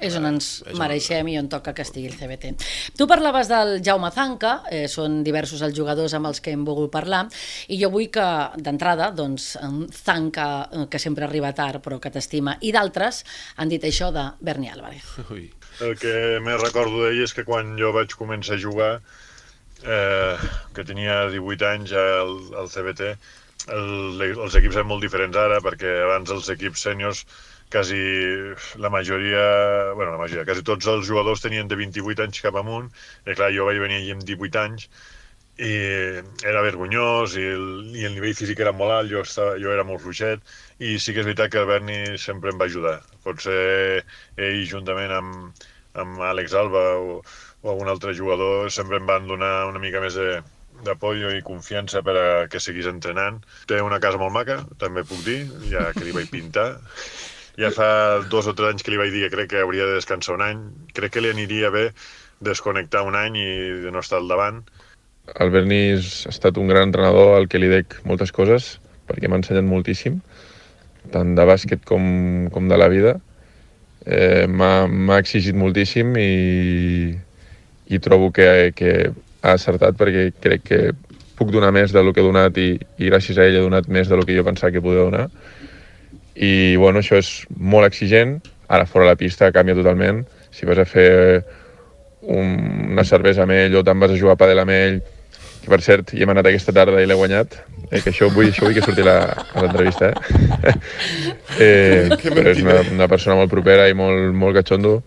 És 0.02 0.16
on 0.18 0.26
ens 0.28 0.48
mereixem 0.76 1.28
i 1.30 1.36
on 1.38 1.48
toca 1.50 1.72
que 1.76 1.84
estigui 1.86 2.10
el 2.10 2.16
CBT. 2.18 2.52
Tu 2.98 3.06
parlaves 3.08 3.48
del 3.50 3.76
Jaume 3.86 4.10
Zanca, 4.14 4.56
eh, 4.70 4.86
són 4.90 5.22
diversos 5.26 5.62
els 5.62 5.76
jugadors 5.76 6.14
amb 6.18 6.28
els 6.30 6.42
que 6.42 6.52
hem 6.52 6.64
volgut 6.66 6.90
parlar, 6.92 7.24
i 7.68 7.78
jo 7.80 7.90
vull 7.94 8.10
que, 8.12 8.26
d'entrada, 8.58 9.12
doncs, 9.16 9.54
en 9.62 9.86
Zanca, 9.94 10.48
eh, 10.72 10.86
que 10.90 11.00
sempre 11.02 11.28
arriba 11.28 11.54
tard 11.54 11.84
però 11.84 12.00
que 12.02 12.10
t'estima, 12.10 12.56
i 12.60 12.72
d'altres 12.74 13.22
han 13.56 13.70
dit 13.72 13.84
això 13.84 14.10
de 14.12 14.26
Berni 14.40 14.72
Álvarez. 14.72 15.06
Ui. 15.34 15.48
El 15.84 15.96
que 16.00 16.12
més 16.40 16.60
recordo 16.62 17.04
d'ell 17.04 17.22
és 17.22 17.34
que 17.36 17.44
quan 17.44 17.74
jo 17.78 17.92
vaig 17.92 18.14
començar 18.16 18.56
a 18.56 18.60
jugar, 18.60 18.92
eh, 19.84 20.46
que 20.74 20.84
tenia 20.88 21.26
18 21.32 21.68
anys 21.68 21.92
al, 22.00 22.38
al 22.62 22.70
CBT, 22.72 23.16
el, 23.74 24.22
els 24.28 24.56
equips 24.56 24.78
eren 24.78 24.88
molt 24.88 25.04
diferents 25.04 25.36
ara, 25.40 25.60
perquè 25.64 25.92
abans 26.04 26.32
els 26.32 26.48
equips 26.52 26.86
sèniors 26.88 27.24
quasi 27.73 27.99
la 28.82 28.90
majoria, 28.90 29.42
bueno, 29.94 30.12
la 30.12 30.23
majoria, 30.23 30.46
quasi 30.49 30.64
tots 30.66 30.87
els 30.92 31.06
jugadors 31.08 31.42
tenien 31.44 31.68
de 31.68 31.78
28 31.78 32.26
anys 32.26 32.42
cap 32.44 32.56
amunt, 32.61 32.88
i 33.26 33.35
clar, 33.35 33.52
jo 33.54 33.66
vaig 33.68 33.82
venir 33.82 34.00
allí 34.00 34.16
amb 34.16 34.26
18 34.28 34.62
anys, 34.62 34.88
i 35.56 35.73
era 36.44 36.61
vergonyós 36.64 37.37
i 37.40 37.44
el, 37.49 37.68
i 37.96 38.04
el 38.04 38.12
nivell 38.16 38.35
físic 38.37 38.61
era 38.61 38.75
molt 38.76 38.92
alt, 38.92 39.11
jo, 39.12 39.23
estava, 39.25 39.54
jo 39.61 39.73
era 39.73 39.87
molt 39.88 40.02
fluixet 40.04 40.42
i 40.85 40.99
sí 41.00 41.14
que 41.14 41.23
és 41.23 41.28
veritat 41.28 41.52
que 41.52 41.62
el 41.62 41.70
Berni 41.70 42.18
sempre 42.20 42.52
em 42.52 42.61
va 42.61 42.68
ajudar. 42.68 42.99
Potser 43.25 44.02
ell 44.37 44.61
juntament 44.68 45.14
amb, 45.16 45.62
amb 45.96 46.20
Àlex 46.28 46.52
Alba 46.61 46.82
o, 47.00 47.23
o 47.62 47.73
algun 47.73 47.88
altre 47.88 48.12
jugador 48.18 48.68
sempre 48.70 49.00
em 49.00 49.08
van 49.08 49.30
donar 49.30 49.54
una 49.70 49.80
mica 49.80 50.02
més 50.04 50.18
de, 50.20 50.42
d'apoyo 50.85 51.32
i 51.32 51.44
confiança 51.46 52.04
per 52.04 52.16
a 52.20 52.26
que 52.52 52.61
seguís 52.61 52.90
entrenant. 52.92 53.40
Té 53.70 53.80
una 53.80 54.00
casa 54.02 54.20
molt 54.20 54.37
maca, 54.37 54.61
també 54.82 55.06
puc 55.08 55.25
dir, 55.25 55.40
ja 55.73 55.88
que 55.96 56.04
li 56.04 56.14
vaig 56.16 56.28
pintar. 56.32 56.68
Ja 57.56 57.70
fa 57.72 57.88
dos 58.28 58.48
o 58.50 58.54
tres 58.56 58.75
anys 58.75 58.84
que 58.84 58.92
li 58.92 59.00
vaig 59.00 59.14
dir 59.14 59.26
que 59.26 59.32
crec 59.36 59.50
que 59.54 59.62
hauria 59.64 59.86
de 59.88 59.96
descansar 59.96 60.36
un 60.36 60.44
any. 60.44 60.64
Crec 60.96 61.16
que 61.16 61.22
li 61.25 61.32
aniria 61.32 61.70
bé 61.72 61.88
desconnectar 62.44 63.04
un 63.08 63.16
any 63.16 63.38
i 63.40 63.50
de 63.84 63.92
no 63.92 64.02
estar 64.04 64.20
al 64.20 64.28
davant. 64.28 64.60
El 65.40 65.50
Berni 65.50 65.80
ha 65.96 66.30
estat 66.30 66.58
un 66.60 66.68
gran 66.68 66.90
entrenador 66.90 67.34
al 67.36 67.48
que 67.48 67.58
li 67.58 67.70
dec 67.72 67.96
moltes 68.04 68.32
coses, 68.32 68.76
perquè 69.08 69.30
m'ha 69.30 69.40
ensenyat 69.40 69.66
moltíssim, 69.66 70.20
tant 71.14 71.32
de 71.38 71.46
bàsquet 71.48 71.82
com, 71.88 72.04
com 72.52 72.68
de 72.68 72.78
la 72.78 72.90
vida. 72.92 73.16
Eh, 74.06 74.46
M'ha 74.46 75.18
exigit 75.18 75.56
moltíssim 75.58 76.12
i, 76.20 77.16
i 77.90 77.98
trobo 78.04 78.30
que, 78.30 78.70
que 78.78 78.92
ha 79.42 79.56
acertat 79.56 79.98
perquè 79.98 80.28
crec 80.44 80.62
que 80.68 80.80
puc 81.36 81.50
donar 81.52 81.72
més 81.75 81.92
del 81.92 82.12
que 82.12 82.22
he 82.22 82.26
donat 82.26 82.56
i, 82.60 82.68
i 83.02 83.10
gràcies 83.10 83.38
a 83.38 83.48
ell 83.48 83.58
he 83.58 83.64
donat 83.64 83.90
més 83.92 84.08
del 84.12 84.22
que 84.28 84.36
jo 84.36 84.44
pensava 84.46 84.72
que 84.75 84.84
podia 84.84 85.08
donar. 85.08 85.26
I 86.36 86.76
bueno, 86.76 87.00
això 87.00 87.16
és 87.16 87.30
molt 87.56 87.88
exigent, 87.88 88.38
ara 88.68 88.86
fora 88.86 89.08
la 89.08 89.16
pista 89.16 89.52
canvia 89.54 89.76
totalment. 89.78 90.24
Si 90.52 90.68
vas 90.68 90.78
a 90.78 90.84
fer 90.88 91.10
un, 92.22 92.56
una 92.92 93.04
cervesa 93.04 93.44
amb 93.44 93.54
ell 93.56 93.76
o 93.78 93.84
te'n 93.86 94.00
vas 94.00 94.12
a 94.12 94.18
jugar 94.18 94.36
a 94.36 94.40
padel 94.40 94.60
amb 94.60 94.74
ell, 94.74 94.98
que 95.66 95.72
per 95.72 95.80
cert 95.82 96.12
hi 96.14 96.22
hem 96.22 96.30
anat 96.30 96.46
aquesta 96.50 96.74
tarda 96.74 97.00
i 97.02 97.08
l'he 97.08 97.16
guanyat, 97.18 97.56
eh, 97.88 98.00
que 98.02 98.12
això 98.12 98.28
vull, 98.34 98.50
això 98.52 98.66
vull 98.66 98.76
que 98.76 98.84
surti 98.84 99.02
la, 99.06 99.16
a 99.32 99.64
l'entrevista, 99.64 100.12
eh? 100.12 100.74
eh 101.66 102.18
però 102.22 102.52
és 102.52 102.60
una, 102.62 102.76
una 102.94 103.08
persona 103.10 103.38
molt 103.40 103.50
propera 103.50 103.88
i 103.90 103.96
molt, 103.98 104.30
molt 104.36 104.54
catxondo, 104.60 105.00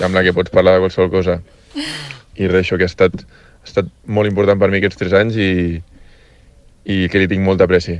amb 0.00 0.16
la 0.16 0.24
que 0.24 0.36
pots 0.36 0.54
parlar 0.54 0.78
de 0.78 0.86
qualsevol 0.86 1.12
cosa. 1.12 1.40
I 2.40 2.48
res, 2.48 2.64
això 2.64 2.78
que 2.80 2.88
ha 2.88 2.92
estat, 2.92 3.26
ha 3.26 3.68
estat 3.68 3.92
molt 4.06 4.30
important 4.30 4.60
per 4.60 4.70
mi 4.72 4.80
aquests 4.80 5.02
tres 5.02 5.16
anys 5.20 5.36
i, 5.36 5.52
i 6.88 7.02
que 7.12 7.20
li 7.20 7.28
tinc 7.28 7.44
molta 7.44 7.68
apreci. 7.68 7.98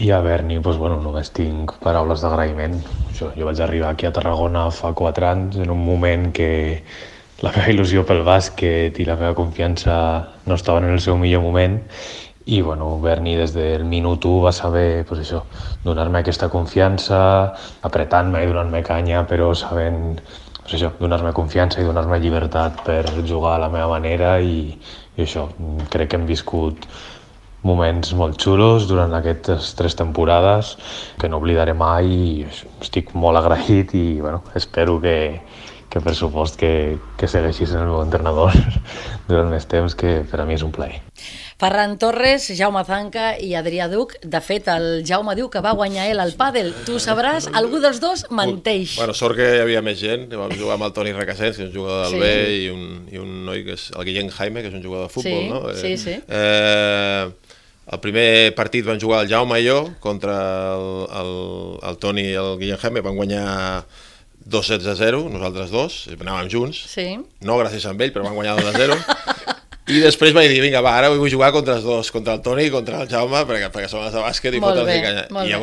I 0.00 0.10
a 0.16 0.20
Berni, 0.24 0.56
doncs, 0.64 0.78
bueno, 0.80 0.96
només 1.04 1.28
tinc 1.36 1.74
paraules 1.84 2.22
d'agraïment. 2.24 2.78
Jo, 3.18 3.30
jo 3.36 3.48
vaig 3.48 3.60
arribar 3.60 3.90
aquí 3.92 4.08
a 4.08 4.12
Tarragona 4.16 4.62
fa 4.72 4.94
quatre 4.96 5.28
anys, 5.28 5.58
en 5.60 5.72
un 5.74 5.82
moment 5.84 6.30
que 6.32 6.48
la 7.44 7.52
meva 7.52 7.68
il·lusió 7.72 8.06
pel 8.08 8.22
bàsquet 8.24 8.96
i 9.00 9.06
la 9.08 9.18
meva 9.20 9.36
confiança 9.36 9.94
no 10.46 10.56
estaven 10.56 10.88
en 10.88 10.96
el 10.96 11.04
seu 11.04 11.20
millor 11.20 11.44
moment 11.44 11.78
i 12.50 12.62
bueno, 12.64 12.98
Berni 13.00 13.36
des 13.36 13.52
del 13.54 13.84
minut 13.84 14.24
1 14.24 14.40
va 14.44 14.52
saber 14.56 15.04
pues 15.08 15.20
això, 15.22 15.42
donar-me 15.84 16.20
aquesta 16.20 16.48
confiança, 16.52 17.20
apretant-me 17.86 18.42
i 18.42 18.48
donant-me 18.48 18.82
canya, 18.82 19.26
però 19.28 19.52
sabent 19.54 20.18
pues 20.62 20.74
això, 20.78 20.90
donar-me 20.98 21.32
confiança 21.36 21.80
i 21.80 21.86
donar-me 21.86 22.18
llibertat 22.20 22.82
per 22.88 23.04
jugar 23.28 23.54
a 23.58 23.62
la 23.66 23.70
meva 23.72 23.92
manera 23.92 24.38
i, 24.40 24.72
i 25.16 25.24
això, 25.28 25.46
crec 25.92 26.10
que 26.10 26.20
hem 26.20 26.26
viscut 26.28 26.88
moments 27.62 28.14
molt 28.16 28.38
xulos 28.40 28.86
durant 28.88 29.12
aquestes 29.18 29.74
tres 29.76 29.96
temporades 29.98 30.76
que 31.20 31.28
no 31.28 31.36
oblidaré 31.42 31.74
mai 31.76 32.08
i 32.08 32.46
estic 32.80 33.12
molt 33.14 33.36
agraït 33.40 33.92
i 33.94 34.20
bueno, 34.20 34.42
espero 34.56 35.00
que, 35.02 35.40
que 35.90 36.00
per 36.00 36.14
supost 36.16 36.56
que, 36.56 36.96
que 37.20 37.28
segueixis 37.28 37.74
en 37.74 37.82
el 37.84 37.90
meu 37.92 38.00
entrenador 38.04 38.54
durant 39.28 39.50
més 39.52 39.66
temps, 39.68 39.94
que 39.94 40.22
per 40.30 40.40
a 40.40 40.46
mi 40.48 40.56
és 40.56 40.64
un 40.64 40.72
plaer. 40.72 41.02
Ferran 41.60 41.98
Torres, 42.00 42.46
Jaume 42.56 42.80
Zanca 42.88 43.34
i 43.36 43.50
Adrià 43.58 43.84
Duc. 43.92 44.14
De 44.24 44.38
fet, 44.40 44.64
el 44.72 45.02
Jaume 45.04 45.34
diu 45.36 45.50
que 45.52 45.60
va 45.60 45.74
guanyar 45.76 46.06
ell 46.08 46.22
al 46.22 46.30
pàdel. 46.38 46.70
Tu 46.86 46.96
sabràs, 46.96 47.50
algú 47.52 47.82
dels 47.84 48.00
dos 48.00 48.22
menteix. 48.32 48.94
Bueno, 48.96 49.12
sort 49.12 49.36
que 49.36 49.44
hi 49.44 49.60
havia 49.66 49.82
més 49.84 50.00
gent. 50.00 50.24
Vam 50.32 50.54
jugar 50.56 50.78
amb 50.78 50.86
el 50.88 50.94
Toni 50.96 51.12
Requesens, 51.12 51.58
que 51.60 51.66
és 51.66 51.68
un 51.68 51.74
jugador 51.76 52.06
del 52.06 52.14
Sí. 52.16 52.22
B, 52.24 52.32
i 52.62 52.70
un, 52.72 52.86
i 53.12 53.20
un 53.20 53.34
noi 53.44 53.60
que 53.66 53.76
és 53.76 53.90
el 53.92 54.08
Guillem 54.08 54.32
Jaime, 54.38 54.62
que 54.64 54.72
és 54.72 54.78
un 54.80 54.86
jugador 54.88 55.10
de 55.10 55.12
futbol, 55.12 55.44
Sí, 55.44 55.48
no? 55.52 55.60
sí, 55.76 55.92
sí. 56.00 56.16
Eh, 56.26 57.28
el 57.90 58.00
primer 58.00 58.54
partit 58.54 58.84
van 58.86 59.00
jugar 59.02 59.24
el 59.24 59.30
Jaume 59.32 59.58
i 59.60 59.66
jo 59.66 59.80
contra 60.00 60.36
el, 60.76 60.86
el, 61.20 61.32
el 61.90 61.96
Toni 62.02 62.28
i 62.30 62.36
el 62.38 62.52
Guillem 62.60 62.78
Jaime, 62.82 63.02
van 63.02 63.16
guanyar 63.18 63.84
dos 64.50 64.66
sets 64.70 64.86
a 64.86 64.94
0, 64.96 65.24
nosaltres 65.30 65.70
dos, 65.74 65.96
anàvem 66.16 66.48
junts, 66.50 66.84
Sí. 66.94 67.18
no 67.46 67.58
gràcies 67.60 67.84
a 67.86 67.92
ell, 67.92 68.12
però 68.14 68.24
van 68.24 68.34
guanyar 68.38 68.56
2 68.60 68.70
a 68.70 68.78
0. 68.78 68.96
I 69.90 69.98
després 70.04 70.32
vaig 70.32 70.46
dir, 70.52 70.60
vinga, 70.62 70.80
va, 70.86 70.92
ara 71.00 71.08
vull 71.10 71.30
jugar 71.32 71.50
contra 71.52 71.74
els 71.76 71.84
dos, 71.84 72.10
contra 72.14 72.36
el 72.38 72.42
Toni 72.46 72.68
i 72.68 72.70
contra 72.70 73.02
el 73.02 73.08
Jaume, 73.10 73.42
perquè, 73.48 73.72
perquè 73.74 73.88
som 73.90 74.04
els 74.06 74.14
de 74.14 74.22
bàsquet 74.22 74.54
i 74.54 74.60
Molt 74.62 74.78
fotre'ls 74.78 74.96
i 74.96 75.02
canya. 75.02 75.24
I 75.44 75.50
bé. 75.50 75.58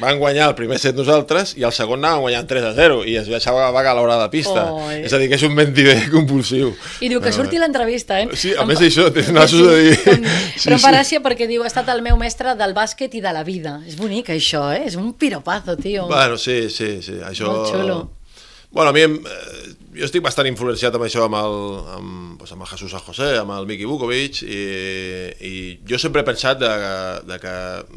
Van 0.00 0.18
guanyar 0.18 0.48
el 0.50 0.54
primer 0.58 0.78
set 0.82 0.96
nosaltres 0.98 1.54
i 1.58 1.64
el 1.66 1.72
segon 1.76 2.00
anàvem 2.00 2.24
guanyant 2.26 2.48
3 2.50 2.66
a 2.70 2.72
0 2.76 3.00
i 3.08 3.16
es 3.20 3.28
deixava 3.30 3.70
vagar 3.74 3.92
a 3.92 3.98
l'hora 3.98 4.16
de 4.22 4.28
pista. 4.32 4.66
Oi. 4.72 5.02
És 5.06 5.14
a 5.14 5.20
dir, 5.20 5.28
que 5.30 5.38
és 5.38 5.44
un 5.46 5.54
mentider 5.56 5.96
compulsiu. 6.16 6.72
I 7.00 7.10
diu 7.12 7.22
que 7.22 7.32
surti 7.36 7.60
l'entrevista, 7.60 8.20
eh? 8.20 8.28
Sí, 8.34 8.54
a 8.56 8.64
Em 8.64 8.72
més 8.72 8.80
d'això, 8.82 9.08
tens 9.14 9.32
nassos 9.36 9.66
de 9.68 9.76
dir... 9.84 9.96
Sí, 10.60 10.66
Però 10.66 10.76
em 10.76 10.80
sí. 10.80 10.84
fa 10.84 10.92
gràcia 10.92 11.20
perquè 11.24 11.46
diu, 11.48 11.62
ha 11.64 11.70
estat 11.70 11.88
el 11.92 12.02
meu 12.04 12.16
mestre 12.20 12.54
del 12.58 12.74
bàsquet 12.76 13.14
i 13.16 13.22
de 13.24 13.32
la 13.32 13.44
vida. 13.46 13.78
És 13.88 13.96
bonic, 13.96 14.32
això, 14.34 14.66
eh? 14.74 14.82
És 14.90 14.96
un 15.00 15.12
piropazo, 15.16 15.76
tio. 15.80 16.06
Bueno, 16.10 16.36
sí, 16.40 16.62
sí, 16.68 16.98
sí. 17.04 17.20
Això... 17.24 17.48
Molt 17.48 17.70
xulo. 17.72 18.00
Bueno, 18.72 18.90
a 18.90 18.92
mi, 18.92 19.00
em- 19.02 19.18
eh, 19.26 19.74
jo 19.98 20.06
estic 20.06 20.22
bastant 20.22 20.46
influenciat 20.46 20.94
amb 20.94 21.02
això, 21.02 21.24
amb 21.26 21.34
el, 21.34 21.54
amb, 21.96 22.36
doncs 22.38 22.52
amb 22.54 22.62
el 22.62 22.68
Jesús 22.70 22.92
San 22.94 23.02
José, 23.02 23.30
amb 23.40 23.50
el 23.56 23.66
Miki 23.66 23.88
Vukovic, 23.90 24.44
i, 24.46 24.60
i 25.48 25.52
jo 25.90 25.98
sempre 25.98 26.22
he 26.22 26.26
pensat 26.28 26.60
de, 26.62 26.68
de 27.26 27.38
que 27.42 27.54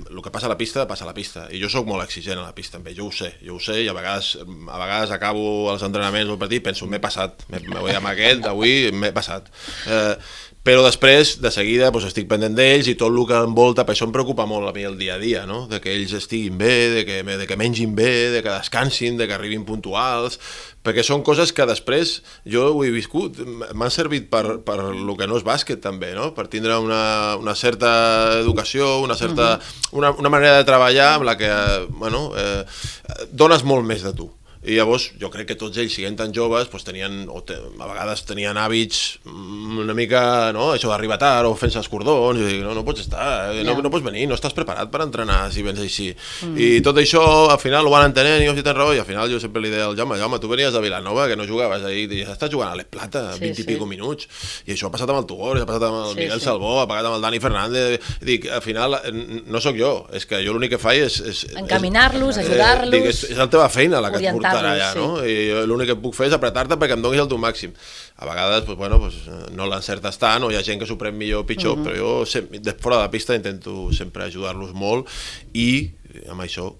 el 0.09 0.21
que 0.25 0.31
passa 0.33 0.49
a 0.49 0.53
la 0.53 0.57
pista, 0.57 0.87
passa 0.89 1.05
a 1.05 1.09
la 1.11 1.13
pista. 1.13 1.45
I 1.53 1.61
jo 1.61 1.69
sóc 1.69 1.85
molt 1.85 2.01
exigent 2.07 2.41
a 2.41 2.47
la 2.47 2.55
pista, 2.57 2.79
amb 2.81 2.89
ell, 2.89 2.97
jo 2.97 3.11
ho 3.11 3.13
sé, 3.13 3.35
jo 3.45 3.59
ho 3.59 3.61
sé, 3.61 3.77
i 3.85 3.91
a 3.91 3.93
vegades, 3.93 4.31
a 4.41 4.79
vegades 4.81 5.13
acabo 5.13 5.45
els 5.75 5.85
entrenaments 5.85 6.33
o 6.33 6.39
el 6.39 6.41
partit 6.41 6.63
i 6.63 6.65
penso, 6.71 6.89
m'he 6.89 6.99
passat, 7.03 7.45
m'he- 7.53 7.61
vull 7.77 7.93
amb 8.01 8.09
aquest 8.15 8.41
d'avui, 8.47 8.89
m'he 8.97 9.13
passat. 9.13 9.53
Eh, 9.85 10.15
però 10.63 10.79
després, 10.85 11.35
de 11.43 11.51
seguida, 11.51 11.89
doncs, 11.91 12.07
estic 12.07 12.29
pendent 12.31 12.53
d'ells 12.55 12.87
i 12.87 12.95
tot 12.95 13.11
el 13.11 13.25
que 13.27 13.39
envolta, 13.43 13.83
per 13.83 13.91
això 13.93 14.07
em 14.07 14.13
preocupa 14.15 14.45
molt 14.47 14.69
a 14.69 14.71
mi 14.75 14.85
el 14.87 14.95
dia 14.95 15.17
a 15.17 15.19
dia, 15.19 15.41
no? 15.45 15.65
de 15.67 15.81
que 15.83 15.91
ells 15.91 16.13
estiguin 16.15 16.55
bé, 16.57 16.75
de 16.93 17.01
que, 17.03 17.17
de 17.23 17.47
que 17.49 17.57
mengin 17.59 17.91
bé, 17.97 18.31
de 18.31 18.39
que 18.39 18.53
descansin, 18.53 19.17
de 19.19 19.27
que 19.27 19.35
arribin 19.35 19.65
puntuals, 19.67 20.39
perquè 20.83 21.03
són 21.03 21.23
coses 21.27 21.51
que 21.51 21.67
després 21.67 22.21
jo 22.47 22.69
ho 22.71 22.83
he 22.87 22.93
viscut, 22.95 23.41
m'han 23.75 23.91
servit 23.91 24.29
per, 24.31 24.61
per 24.63 24.77
el 24.85 25.11
que 25.19 25.27
no 25.27 25.35
és 25.39 25.43
bàsquet 25.43 25.83
també, 25.83 26.13
no? 26.15 26.31
per 26.31 26.47
tindre 26.47 26.79
una, 26.79 27.35
una 27.39 27.55
certa 27.59 27.91
educació, 28.39 29.01
una 29.03 29.19
certa 29.19 29.57
una, 29.91 30.13
una 30.15 30.31
manera 30.31 30.61
de 30.61 30.69
treballar 30.69 31.17
amb 31.17 31.27
la 31.27 31.35
que 31.35 31.51
bueno, 31.91 32.29
eh, 32.39 32.63
dones 33.31 33.67
molt 33.67 33.83
més 33.83 34.07
de 34.07 34.15
tu. 34.15 34.31
I 34.63 34.77
llavors 34.77 35.09
jo 35.19 35.29
crec 35.33 35.49
que 35.51 35.57
tots 35.59 35.77
ells, 35.81 35.91
siguent 35.91 36.15
tan 36.19 36.31
joves, 36.35 36.69
doncs 36.71 36.85
tenien, 36.87 37.23
o 37.27 37.41
te, 37.43 37.57
a 37.57 37.87
vegades 37.89 38.23
tenien 38.27 38.57
hàbits 38.59 38.99
mm, 39.25 39.79
una 39.83 39.95
mica, 39.97 40.21
no?, 40.55 40.69
això 40.75 40.91
d'arribar 40.91 41.17
tard 41.19 41.49
o 41.49 41.55
fent-se 41.59 41.81
els 41.81 41.89
cordons, 41.91 42.39
i 42.39 42.47
dic, 42.47 42.61
no, 42.63 42.75
no 42.77 42.85
pots 42.87 43.03
estar, 43.03 43.25
eh, 43.51 43.63
no, 43.67 43.75
no 43.83 43.91
pots 43.93 44.05
venir, 44.05 44.23
no 44.29 44.37
estàs 44.37 44.55
preparat 44.55 44.91
per 44.93 45.03
entrenar 45.03 45.39
si 45.51 45.65
vens 45.65 45.81
així. 45.83 46.09
Mm. 46.47 46.55
I 46.55 46.69
tot 46.85 46.99
això, 47.01 47.23
al 47.51 47.59
final, 47.59 47.87
ho 47.87 47.93
van 47.93 48.07
entenent, 48.07 48.39
i 48.43 48.47
jo 48.47 48.55
si 48.55 48.63
tens 48.65 48.77
raó, 48.77 48.93
i 48.95 49.01
al 49.03 49.07
final 49.09 49.31
jo 49.31 49.41
sempre 49.43 49.63
li 49.63 49.73
deia 49.73 49.89
al 49.89 49.97
Jaume, 49.99 50.19
Jaume, 50.21 50.39
tu 50.39 50.51
venies 50.51 50.71
de 50.73 50.83
Vilanova, 50.83 51.27
que 51.27 51.37
no 51.39 51.47
jugaves 51.49 51.83
ahir, 51.89 52.07
i 52.13 52.23
estàs 52.23 52.51
jugant 52.53 52.71
a 52.71 52.79
l'Es 52.79 52.87
Plata, 52.93 53.25
Sí, 53.33 53.43
20 53.43 53.59
sí. 53.59 53.65
i 53.65 53.69
pico 53.73 53.89
minuts, 53.89 54.29
i 54.67 54.75
això 54.77 54.87
ha 54.87 54.93
passat 54.93 55.11
amb 55.11 55.23
el 55.23 55.27
Tugor, 55.27 55.59
ha 55.59 55.67
passat 55.67 55.87
amb 55.89 55.99
el 56.05 56.13
Sí, 56.13 56.21
Miguel 56.21 56.39
sí. 56.39 56.47
Salvó, 56.47 56.77
ha 56.81 56.87
passat 56.87 57.09
amb 57.09 57.17
el 57.19 57.27
Dani 57.27 57.43
Fernández, 57.43 58.13
dic, 58.23 58.47
al 58.47 58.63
final, 58.63 58.95
no 59.51 59.63
sóc 59.63 59.75
jo, 59.79 59.93
és 60.15 60.27
que 60.29 60.39
jo 60.45 60.55
l'únic 60.55 60.75
que 60.77 60.81
faig 60.81 61.03
és... 61.09 61.19
és 61.33 61.43
Encaminar-los, 61.59 62.37
eh, 62.37 62.45
ajudar-los, 62.45 63.11
és, 63.11 63.23
és 63.33 63.39
la 63.39 63.49
teva 63.51 63.67
feina 63.73 64.01
la 64.03 64.11
que 64.13 64.21
et 64.21 64.29
orientar-los. 64.29 64.52
Estarà 64.53 64.71
allà, 64.77 64.91
sí. 64.93 64.99
no? 64.99 65.07
I 65.25 65.65
l'únic 65.67 65.91
que 65.91 65.95
puc 66.03 66.15
fer 66.17 66.27
és 66.29 66.35
apretar-te 66.37 66.77
perquè 66.79 66.97
em 66.97 67.01
donis 67.01 67.21
el 67.23 67.27
teu 67.31 67.37
màxim. 67.41 67.73
A 68.17 68.25
vegades, 68.29 68.63
pues, 68.67 68.77
bueno, 68.77 68.99
pues, 68.99 69.15
no 69.51 69.65
l'encertes 69.67 70.17
tant, 70.21 70.43
o 70.43 70.51
hi 70.51 70.55
ha 70.59 70.63
gent 70.63 70.79
que 70.79 70.85
s'ho 70.89 70.97
pren 71.01 71.17
millor 71.17 71.43
o 71.43 71.45
pitjor, 71.49 71.77
Mhm. 71.77 71.83
però 71.85 71.97
jo 71.97 72.25
sempre, 72.25 72.59
de 72.59 72.73
fora 72.73 72.97
de 72.97 73.03
la 73.03 73.11
pista 73.11 73.35
intento 73.35 73.91
sempre 73.93 74.23
ajudar-los 74.25 74.73
molt 74.73 75.07
i 75.53 75.91
amb 76.29 76.41
això 76.41 76.73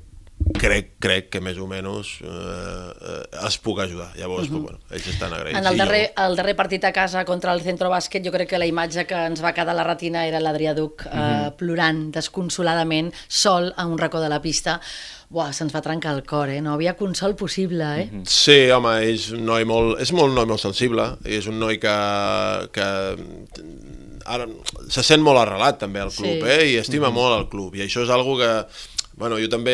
crec, 0.60 0.93
crec 1.00 1.30
que 1.32 1.39
més 1.41 1.58
o 1.58 1.65
menys 1.67 2.17
eh, 2.22 2.28
eh, 2.28 3.43
els 3.46 3.58
puc 3.63 3.80
ajudar. 3.80 4.12
Llavors, 4.17 4.50
pues, 4.50 4.62
bueno, 4.62 4.80
ells 4.91 5.08
estan 5.08 5.32
agraïts. 5.34 5.56
Mhm. 5.56 5.63
En 5.63 5.67
el 5.67 5.76
i 5.76 5.78
jo- 5.80 5.86
darrer, 5.86 6.13
el 6.26 6.36
darrer 6.36 6.56
partit 6.56 6.84
a 6.86 6.91
casa 6.93 7.24
contra 7.26 7.54
el 7.54 7.62
Centro 7.62 7.89
Bàsquet, 7.89 8.24
jo 8.26 8.32
crec 8.32 8.50
que 8.50 8.60
la 8.60 8.65
imatge 8.67 9.06
que 9.08 9.15
ens 9.15 9.43
va 9.43 9.54
quedar 9.54 9.69
a 9.72 9.80
la 9.80 9.84
retina 9.88 10.26
era 10.28 10.39
l'Adrià 10.43 10.74
Duc 10.76 11.06
eh, 11.06 11.10
Mhm. 11.13 11.56
plorant 11.58 12.12
desconsoladament, 12.12 13.13
sol 13.28 13.74
a 13.78 13.86
un 13.86 13.98
racó 13.98 14.19
de 14.19 14.30
la 14.30 14.41
pista. 14.41 14.80
Buah, 15.34 15.52
se'ns 15.52 15.74
va 15.74 15.82
trencar 15.82 16.13
el 16.13 16.24
cor, 16.24 16.50
eh? 16.50 16.62
No 16.62 16.74
havia 16.74 16.93
consol 16.96 17.36
possible, 17.36 17.84
eh? 18.02 18.10
Sí, 18.26 18.69
home, 18.69 19.00
és 19.10 19.32
un 19.32 19.46
noi 19.46 19.65
molt, 19.65 20.00
és 20.00 20.12
molt 20.13 20.32
noi 20.36 20.46
molt 20.46 20.60
sensible, 20.62 21.17
és 21.26 21.48
un 21.48 21.58
noi 21.58 21.80
que, 21.80 21.96
que 22.72 22.86
ara 24.26 24.46
se 24.89 25.02
sent 25.04 25.24
molt 25.26 25.39
arrelat 25.41 25.80
també 25.80 26.00
al 26.04 26.12
club, 26.12 26.43
Sí. 26.43 26.50
eh? 26.50 26.67
i 26.74 26.78
estima 26.78 27.10
molt 27.10 27.39
el 27.39 27.50
club, 27.50 27.74
i 27.76 27.82
això 27.82 28.04
és 28.04 28.10
algo 28.13 28.38
que 28.38 28.52
Bueno, 29.15 29.38
jo 29.38 29.45
també 29.45 29.73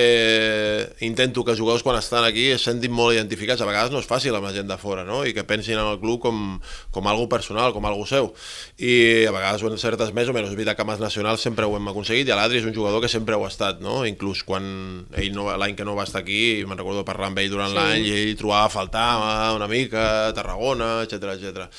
intento 1.05 1.45
que 1.45 1.53
els 1.53 1.59
jugadors 1.61 1.83
quan 1.85 1.95
estan 1.95 2.25
aquí 2.27 2.49
es 2.51 2.63
sentin 2.67 2.91
molt 2.91 3.15
identificats, 3.15 3.61
a 3.63 3.67
vegades 3.69 3.93
no 3.93 4.01
és 4.03 4.07
fàcil 4.09 4.35
amb 4.35 4.43
la 4.49 4.51
gent 4.51 4.67
de 4.67 4.75
fora, 4.77 5.05
no? 5.07 5.21
i 5.25 5.31
que 5.35 5.45
pensin 5.47 5.77
en 5.79 5.87
el 5.93 5.99
club 6.01 6.19
com, 6.25 6.57
com 6.91 7.07
algo 7.07 7.29
personal, 7.31 7.71
com 7.71 7.85
algo 7.87 8.03
seu. 8.09 8.33
I 8.83 9.25
a 9.29 9.31
vegades 9.31 9.63
en 9.63 9.77
certes 9.79 10.11
més 10.15 10.27
o 10.27 10.35
menys, 10.35 10.51
és 10.51 10.57
veritat 10.59 10.75
que 10.75 10.83
amb 10.83 10.91
els 10.95 11.03
nacionals 11.03 11.45
sempre 11.45 11.65
ho 11.69 11.77
hem 11.77 11.87
aconseguit, 11.91 12.27
i 12.27 12.35
l'Adri 12.35 12.59
és 12.59 12.67
un 12.67 12.75
jugador 12.75 12.99
que 12.99 13.11
sempre 13.11 13.37
ho 13.39 13.45
ha 13.47 13.51
estat, 13.53 13.79
no? 13.79 14.01
inclús 14.09 14.43
quan 14.43 14.67
ell 15.15 15.31
no, 15.35 15.47
l'any 15.55 15.77
que 15.79 15.87
no 15.87 15.95
va 15.95 16.03
estar 16.09 16.19
aquí, 16.23 16.65
me'n 16.67 16.81
recordo 16.81 17.05
parlar 17.07 17.31
amb 17.31 17.39
ell 17.39 17.49
durant 17.53 17.71
Sí. 17.71 17.77
l'any, 17.79 18.05
i 18.09 18.13
ell 18.17 18.35
trobava 18.39 18.65
a 18.67 18.73
faltar 18.73 19.07
una 19.55 19.67
mica 19.71 20.03
a 20.27 20.33
Tarragona, 20.35 21.03
etc 21.07 21.31
etc. 21.37 21.69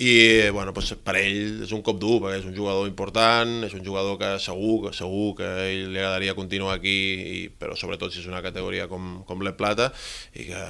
I 0.00 0.48
bueno, 0.54 0.72
doncs 0.72 0.94
per 1.04 1.16
ell 1.20 1.62
és 1.66 1.72
un 1.76 1.82
cop 1.84 2.00
dur, 2.00 2.20
perquè 2.22 2.40
és 2.40 2.48
un 2.48 2.56
jugador 2.56 2.88
important, 2.88 3.58
és 3.68 3.74
un 3.76 3.84
jugador 3.84 4.16
que 4.18 4.32
segur, 4.40 4.94
segur 4.96 5.34
que 5.36 5.48
ell 5.68 5.92
li 5.92 6.00
agradaria 6.00 6.34
continuar 6.38 6.78
aquí, 6.78 7.01
i, 7.02 7.40
però 7.58 7.76
sobretot 7.78 8.12
si 8.12 8.22
és 8.22 8.28
una 8.30 8.42
categoria 8.44 8.88
com, 8.90 9.22
com 9.28 9.42
l'E 9.44 9.54
Plata, 9.58 9.90
i 10.34 10.46
que 10.48 10.62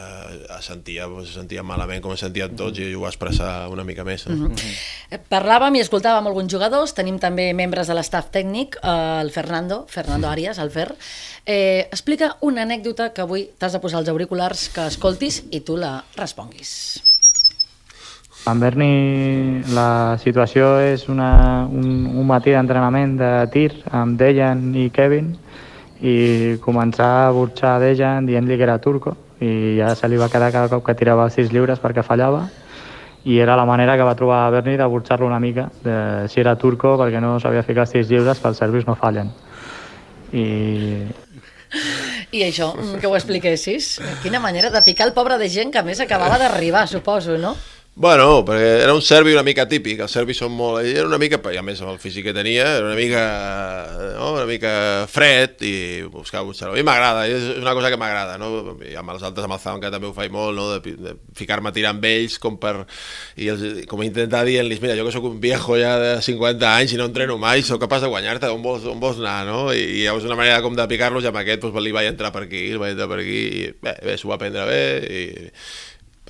es 0.59 0.69
sentia, 0.69 1.09
pues, 1.11 1.31
es 1.31 1.39
sentia 1.39 1.65
malament 1.67 2.03
com 2.05 2.15
es 2.15 2.25
sentien 2.25 2.57
tots, 2.59 2.81
i 2.83 2.93
ho 2.95 3.05
va 3.05 3.13
expressar 3.13 3.69
una 3.73 3.87
mica 3.89 4.07
més. 4.09 4.27
Eh? 4.27 4.39
Eh, 5.13 5.21
Parlàvem 5.33 5.79
i 5.79 5.85
escoltàvem 5.85 6.31
alguns 6.31 6.53
jugadors, 6.53 6.97
tenim 6.97 7.21
també 7.23 7.51
membres 7.57 7.91
de 7.91 7.99
l'estaf 7.99 8.33
tècnic, 8.35 8.81
eh, 8.83 8.97
el 9.23 9.33
Fernando, 9.35 9.85
Fernando 9.91 10.31
Arias, 10.31 10.59
el 10.63 10.73
Fer. 10.75 10.91
Eh, 11.45 11.89
explica 11.91 12.37
una 12.41 12.63
anècdota 12.63 13.13
que 13.13 13.25
avui 13.25 13.49
t'has 13.59 13.75
de 13.75 13.81
posar 13.83 14.03
els 14.03 14.13
auriculars, 14.13 14.69
que 14.75 14.87
escoltis 14.91 15.43
i 15.51 15.63
tu 15.67 15.79
la 15.81 15.97
responguis. 16.17 17.03
En 18.51 18.59
Berni 18.59 19.63
la 19.71 20.19
situació 20.19 20.75
és 20.83 21.05
una, 21.07 21.63
un, 21.71 22.09
un 22.11 22.27
matí 22.27 22.51
d'entrenament 22.51 23.15
de 23.21 23.31
tir 23.55 23.69
amb 23.95 24.19
Dejan 24.19 24.65
i 24.75 24.89
Kevin 24.91 25.29
i 26.03 26.59
començar 26.63 27.29
a 27.29 27.31
burxar 27.35 27.77
a 27.77 27.83
Dejan 27.83 28.27
dient-li 28.27 28.57
que 28.59 28.67
era 28.67 28.81
turco 28.83 29.15
i 29.43 29.79
ja 29.79 29.95
se 29.95 30.11
li 30.11 30.19
va 30.19 30.31
quedar 30.31 30.51
cada 30.51 30.71
cop 30.71 30.85
que 30.87 30.97
tirava 30.99 31.29
sis 31.31 31.53
lliures 31.55 31.81
perquè 31.83 32.03
fallava 32.03 32.49
i 33.25 33.39
era 33.39 33.55
la 33.55 33.67
manera 33.67 33.95
que 33.97 34.07
va 34.07 34.17
trobar 34.19 34.51
Berni 34.51 34.77
de 34.77 34.87
burxar-lo 34.91 35.27
una 35.27 35.39
mica 35.39 35.69
de 35.85 36.29
si 36.29 36.43
era 36.43 36.57
turco 36.59 36.97
perquè 36.99 37.23
no 37.23 37.39
sabia 37.41 37.63
ficar 37.63 37.87
sis 37.87 38.11
lliures 38.11 38.43
pels 38.43 38.59
servis 38.59 38.87
no 38.87 38.99
fallen 38.99 39.31
i 40.33 40.47
I 42.33 42.43
això, 42.47 42.73
mm, 42.75 42.99
que 43.01 43.07
ho 43.07 43.15
expliquessis. 43.17 43.99
Quina 44.23 44.41
manera 44.41 44.71
de 44.71 44.83
picar 44.83 45.07
el 45.07 45.13
pobre 45.13 45.39
de 45.39 45.49
gent 45.49 45.73
que 45.73 45.81
a 45.81 45.85
més 45.85 46.01
acabava 46.01 46.39
d'arribar, 46.41 46.87
suposo, 46.89 47.37
no? 47.39 47.55
Bueno, 47.95 48.41
perquè 48.41 48.69
era 48.87 48.95
un 48.97 49.03
serbi 49.05 49.35
una 49.35 49.43
mica 49.45 49.67
típic, 49.69 49.99
els 50.01 50.15
serbis 50.17 50.39
són 50.41 50.55
molt... 50.57 50.79
Era 50.89 51.05
una 51.05 51.19
mica, 51.21 51.37
i 51.53 51.59
a 51.61 51.63
més 51.63 51.83
amb 51.85 51.91
el 51.93 51.99
físic 52.01 52.25
que 52.25 52.33
tenia, 52.33 52.65
era 52.79 52.87
una 52.87 52.97
mica, 52.97 53.25
no? 54.17 54.31
una 54.33 54.47
mica 54.49 54.71
fred 55.13 55.61
i 55.69 55.73
buscava 56.09 56.47
buscar-ho. 56.49 56.73
A 56.73 56.79
mi 56.81 56.87
m'agrada, 56.89 57.27
és 57.29 57.61
una 57.61 57.75
cosa 57.77 57.91
que 57.93 57.99
m'agrada, 58.01 58.39
no? 58.41 58.79
I 58.89 58.97
amb 58.97 59.13
els 59.13 59.27
altres, 59.29 59.45
amb 59.45 59.59
el 59.59 59.61
Zamca 59.61 59.93
també 59.93 60.09
ho 60.09 60.15
faig 60.17 60.33
molt, 60.33 60.57
no? 60.57 60.71
De, 60.73 60.97
de 61.05 61.15
ficar-me 61.37 61.69
a 61.69 61.77
tirar 61.77 61.93
amb 61.93 62.09
ells 62.09 62.39
com 62.41 62.57
per... 62.57 62.73
I 63.37 63.53
els, 63.53 63.69
com 63.93 64.01
intentar 64.09 64.47
dir-los, 64.49 64.81
mira, 64.81 64.97
jo 64.97 65.05
que 65.05 65.13
sóc 65.13 65.29
un 65.29 65.37
viejo 65.45 65.77
ja 65.77 65.93
de 66.01 66.17
50 66.25 66.73
anys 66.73 66.97
i 66.97 67.03
no 67.03 67.13
entreno 67.13 67.37
mai, 67.37 67.61
sóc 67.61 67.85
capaç 67.85 68.07
de 68.07 68.13
guanyar-te, 68.17 68.49
on 68.57 68.65
vols, 68.65 68.89
on 68.89 69.05
vols 69.05 69.21
anar, 69.21 69.45
no? 69.53 69.67
I, 69.77 69.85
i 70.01 70.05
llavors 70.09 70.25
una 70.33 70.41
manera 70.41 70.65
com 70.65 70.81
de 70.81 70.89
picar-los 70.89 71.29
i 71.29 71.35
amb 71.35 71.45
aquest 71.45 71.69
doncs, 71.69 71.77
li 71.85 71.93
vaig 71.93 72.09
entrar 72.09 72.33
per 72.33 72.47
aquí, 72.49 72.71
li 72.73 72.81
vaig 72.81 72.97
entrar 72.97 73.13
per 73.13 73.21
aquí, 73.21 73.41
i 73.61 73.73
bé, 73.85 73.99
bé 74.01 74.17
s'ho 74.17 74.33
va 74.33 74.41
prendre 74.41 74.65
bé 74.73 74.85
i 75.13 75.25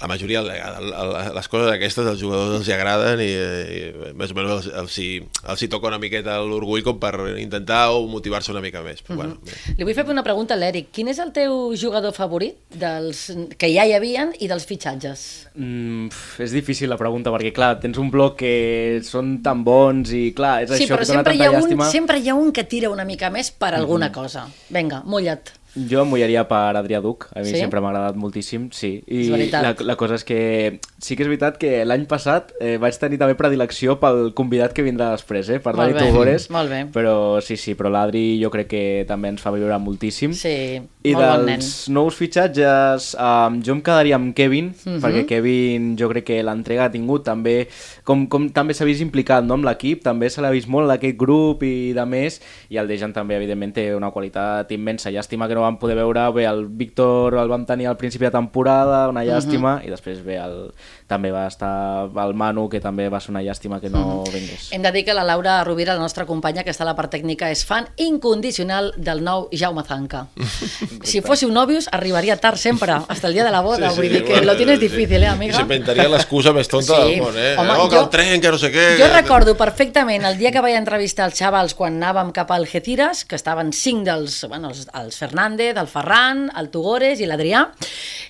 la 0.03 0.09
majoria, 0.11 0.41
les 0.43 1.49
coses 1.49 1.71
aquestes 1.71 2.09
als 2.11 2.19
jugadors 2.21 2.57
els 2.59 2.69
hi 2.69 2.75
agraden 2.75 3.21
i, 3.23 3.29
i 3.31 4.13
més 4.19 4.33
o 4.33 4.37
menys 4.37 4.51
els, 4.57 4.67
els, 4.83 4.97
hi, 4.99 5.09
els 5.53 5.63
hi 5.63 5.69
toca 5.71 5.87
una 5.93 6.01
miqueta 6.03 6.41
l'orgull 6.43 6.83
com 6.83 6.99
per 7.03 7.13
intentar 7.39 7.85
o 7.95 8.03
motivar-se 8.11 8.51
una 8.51 8.63
mica 8.65 8.83
més. 8.83 9.03
Però, 9.07 9.21
bueno, 9.21 9.39
bé. 9.47 9.55
Li 9.79 9.87
vull 9.87 9.95
fer 9.95 10.05
una 10.11 10.25
pregunta 10.27 10.57
a 10.57 10.61
l'Eric. 10.61 10.91
Quin 10.97 11.13
és 11.13 11.21
el 11.23 11.31
teu 11.37 11.71
jugador 11.79 12.13
favorit 12.17 12.59
dels 12.75 13.23
que 13.59 13.71
ja 13.71 13.87
hi 13.87 13.95
havien 13.95 14.35
i 14.43 14.51
dels 14.51 14.67
fitxatges? 14.69 15.25
Mm, 15.55 16.11
és 16.43 16.55
difícil 16.59 16.91
la 16.91 16.99
pregunta, 17.01 17.31
perquè 17.35 17.55
clar, 17.55 17.77
tens 17.81 18.01
un 18.03 18.11
bloc 18.11 18.41
que 18.43 19.01
són 19.07 19.37
tan 19.47 19.63
bons 19.65 20.11
i 20.19 20.33
clar, 20.35 20.63
és 20.67 20.75
Sí, 20.75 20.85
això 20.89 20.97
però 20.99 21.07
que 21.07 21.13
dona 21.13 21.23
sempre 21.23 21.37
hi, 21.37 21.43
tanta 21.45 21.51
ha 21.51 21.57
un, 21.63 21.63
llàstima. 21.71 21.91
sempre 21.95 22.19
hi 22.19 22.29
ha 22.33 22.35
un 22.35 22.51
que 22.53 22.65
tira 22.67 22.91
una 22.91 23.07
mica 23.07 23.31
més 23.31 23.53
per 23.55 23.75
alguna 23.79 24.11
cosa. 24.11 24.49
Vinga, 24.73 25.03
mulla't. 25.07 25.55
Jo 25.75 26.03
em 26.03 26.09
mullaria 26.11 26.43
per 26.49 26.77
Adrià 26.77 27.01
Duc, 27.01 27.29
a 27.35 27.41
mi 27.41 27.47
Sí? 27.49 27.57
sempre 27.57 27.81
m'ha 27.81 27.89
agradat 27.89 28.17
moltíssim, 28.17 28.69
sí. 28.73 29.03
I 29.09 29.29
la, 29.51 29.75
la 29.81 29.97
cosa 29.97 30.15
és 30.17 30.25
que 30.25 30.81
sí 31.01 31.17
que 31.17 31.23
és 31.25 31.29
veritat 31.29 31.57
que 31.59 31.85
l'any 31.85 32.05
passat 32.07 32.53
eh, 32.61 32.77
vaig 32.79 32.93
tenir 33.01 33.17
també 33.19 33.35
predilecció 33.35 33.99
pel 33.99 34.35
convidat 34.35 34.75
que 34.75 34.83
vindrà 34.85 35.11
després, 35.13 35.49
eh, 35.49 35.61
per 35.61 35.73
Dani 35.75 35.95
Tugores. 35.97 36.51
molt 36.51 36.69
bé. 36.69 36.83
Però 36.93 37.41
sí, 37.41 37.57
sí, 37.57 37.75
però 37.75 37.89
l'Adri 37.89 38.39
jo 38.43 38.51
crec 38.51 38.69
que 38.69 39.05
també 39.09 39.29
ens 39.33 39.41
fa 39.41 39.51
viure 39.51 39.79
moltíssim. 39.79 40.35
Sí, 40.35 40.83
I 41.05 41.15
molt 41.15 41.25
bon 41.27 41.47
nen. 41.47 41.59
dels 41.59 41.89
nous 41.89 42.15
fitxatges, 42.15 43.15
um, 43.19 43.63
jo 43.65 43.73
em 43.73 43.81
quedaria 43.83 44.17
amb 44.17 44.35
Kevin, 44.35 44.75
Mhm. 44.85 45.01
perquè 45.01 45.27
Kevin 45.27 45.97
jo 45.97 46.09
crec 46.11 46.25
que 46.25 46.43
l'entrega 46.43 46.85
ha 46.85 46.91
tingut 46.93 47.25
també, 47.25 47.69
com, 48.05 48.27
com 48.29 48.51
també 48.51 48.75
s'ha 48.75 48.85
vist 48.85 49.01
implicat 49.01 49.45
no, 49.45 49.55
amb 49.55 49.65
l'equip, 49.65 50.03
també 50.03 50.29
se 50.31 50.41
l'ha 50.43 50.51
vist 50.51 50.69
molt 50.69 50.85
en 50.91 50.97
aquest 50.99 51.17
grup 51.17 51.63
i 51.63 51.93
de 51.93 52.05
més, 52.07 52.41
i 52.69 52.77
el 52.77 52.87
Dejan 52.89 53.13
també 53.13 53.37
evidentment 53.37 53.73
té 53.73 53.95
una 53.95 54.11
qualitat 54.11 54.71
immensa, 54.73 55.11
llàstima 55.11 55.49
que 55.49 55.55
no 55.55 55.62
vam 55.63 55.79
poder 55.79 55.97
veure, 55.97 56.27
bé, 56.35 56.45
el 56.51 56.67
Víctor 56.69 57.35
el 57.41 57.49
vam 57.49 57.65
tenir 57.67 57.87
al 57.89 57.97
principi 57.97 58.27
de 58.27 58.33
temporada, 58.35 59.09
una 59.09 59.25
llàstima, 59.25 59.79
Mhm. 59.79 59.87
i 59.87 59.91
després 59.91 60.23
bé, 60.25 60.37
el, 60.43 60.73
també 61.13 61.29
va 61.35 61.45
estar 61.51 62.09
el 62.25 62.33
Manu, 62.39 62.65
que 62.73 62.81
també 62.81 63.11
va 63.13 63.21
ser 63.21 63.35
una 63.35 63.43
llàstima 63.45 63.81
que 63.83 63.91
no 63.93 64.23
vingués. 64.33 64.71
Hem 64.73 64.83
de 64.87 64.93
dir 64.95 65.05
que 65.05 65.13
la 65.15 65.25
Laura 65.29 65.59
Rovira, 65.67 65.93
la 65.95 66.01
nostra 66.01 66.25
companya 66.27 66.65
que 66.65 66.73
està 66.73 66.87
a 66.87 66.89
la 66.89 66.97
part 66.97 67.13
tècnica, 67.13 67.51
és 67.53 67.65
fan 67.69 67.91
incondicional 68.01 68.93
del 68.97 69.21
nou 69.25 69.49
Jaume 69.53 69.85
Zanca. 69.85 70.25
si 71.05 71.21
fóssiu 71.21 71.51
nòvios, 71.53 71.89
arribaria 71.93 72.39
tard 72.41 72.57
sempre, 72.57 72.97
hasta 73.07 73.29
el 73.29 73.35
dia 73.37 73.45
de 73.45 73.51
la 73.53 73.61
boda. 73.61 73.91
vull 73.93 74.09
dir 74.09 74.25
que 74.25 74.41
lo 74.41 74.57
tienes 74.57 74.81
difícil, 74.81 75.23
eh, 75.23 75.29
amiga? 75.29 75.57
S'inventaria 75.61 76.09
l'excusa 76.09 76.53
més 76.57 76.69
tonta 76.73 76.97
Sí. 76.97 77.11
del 77.13 77.23
món, 77.23 77.37
eh? 77.37 77.55
Home, 77.59 77.69
no, 77.69 77.89
que 77.89 77.97
jo- 77.97 78.03
el 78.07 78.11
tren, 78.11 78.41
que 78.41 78.51
no 78.51 78.59
sé 78.59 78.73
què... 78.73 78.87
Jo 78.99 79.13
recordo 79.13 79.57
perfectament 79.57 80.25
el 80.25 80.39
dia 80.39 80.51
que 80.55 80.61
vaig 80.65 80.77
entrevistar 80.79 81.27
els 81.29 81.37
xavals 81.39 81.75
quan 81.77 82.01
anàvem 82.01 82.33
cap 82.33 82.51
al 82.51 82.63
Algeciras, 82.63 83.25
que 83.27 83.35
estaven 83.35 83.73
cinc 83.75 84.05
dels, 84.07 84.45
bueno, 84.49 84.69
els, 84.71 84.87
els 84.95 85.17
Fernández, 85.19 85.77
el 85.77 85.89
Ferran, 85.91 86.45
el 86.57 86.69
Tugores 86.71 87.19
i 87.21 87.27
l'Adrià, 87.27 87.65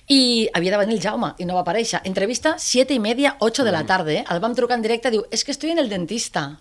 i 0.09 0.49
havia 0.53 0.71
de 0.73 0.79
venir 0.81 0.95
el 0.97 1.01
Jaume 1.03 1.29
i 1.37 1.45
no 1.45 1.53
va 1.55 1.61
aparèixer. 1.61 2.01
Entrevista 2.03 2.55
7 2.73 2.95
i 2.95 2.99
media, 2.99 3.35
8 3.39 3.63
de 3.63 3.71
la 3.71 3.85
tarde. 3.85 4.15
Eh? 4.17 4.25
El 4.33 4.39
vam 4.41 4.55
trucar 4.57 4.79
en 4.79 4.81
directe, 4.81 5.11
diu, 5.13 5.27
es 5.29 5.43
que 5.45 5.51
estoy 5.53 5.69
en 5.69 5.79
el 5.79 5.89
dentista. 5.89 6.57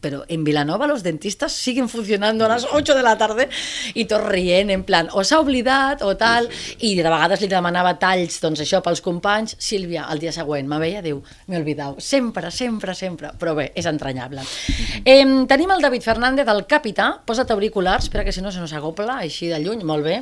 Pero 0.00 0.24
en 0.26 0.42
Vilanova 0.42 0.88
los 0.88 1.04
dentistas 1.04 1.52
siguen 1.52 1.88
funcionando 1.88 2.44
a 2.44 2.48
las 2.48 2.66
8 2.72 2.94
de 2.94 3.02
la 3.02 3.16
tarde 3.16 3.48
i 3.94 4.02
tot 4.10 4.24
rient, 4.26 4.72
en 4.74 4.82
plan, 4.82 5.06
o 5.14 5.22
s'ha 5.22 5.38
oblidat 5.38 6.02
o 6.02 6.16
tal, 6.18 6.48
i 6.82 6.96
de 6.98 7.04
vegades 7.06 7.44
li 7.44 7.48
demanava 7.48 7.94
talls, 8.02 8.40
doncs 8.42 8.64
això, 8.64 8.80
pels 8.82 8.98
companys, 9.04 9.54
Sílvia, 9.62 10.08
el 10.10 10.18
dia 10.18 10.32
següent, 10.34 10.66
me 10.66 10.80
veia, 10.82 11.04
diu, 11.04 11.20
m'he 11.46 11.60
oblidat, 11.60 12.02
sempre, 12.02 12.50
sempre, 12.50 12.96
sempre, 12.98 13.30
però 13.38 13.54
bé, 13.54 13.68
és 13.78 13.86
entranyable. 13.86 14.42
Eh, 15.04 15.22
tenim 15.48 15.70
el 15.70 15.86
David 15.86 16.02
Fernández, 16.02 16.50
el 16.50 16.64
capità, 16.66 17.12
posa't 17.24 17.54
auriculars, 17.54 18.10
espera 18.10 18.26
que 18.26 18.34
si 18.34 18.42
no 18.42 18.50
se 18.50 18.58
nos 18.58 18.74
acopla, 18.74 19.20
així 19.22 19.52
de 19.52 19.62
lluny, 19.62 19.86
molt 19.86 20.04
bé, 20.04 20.18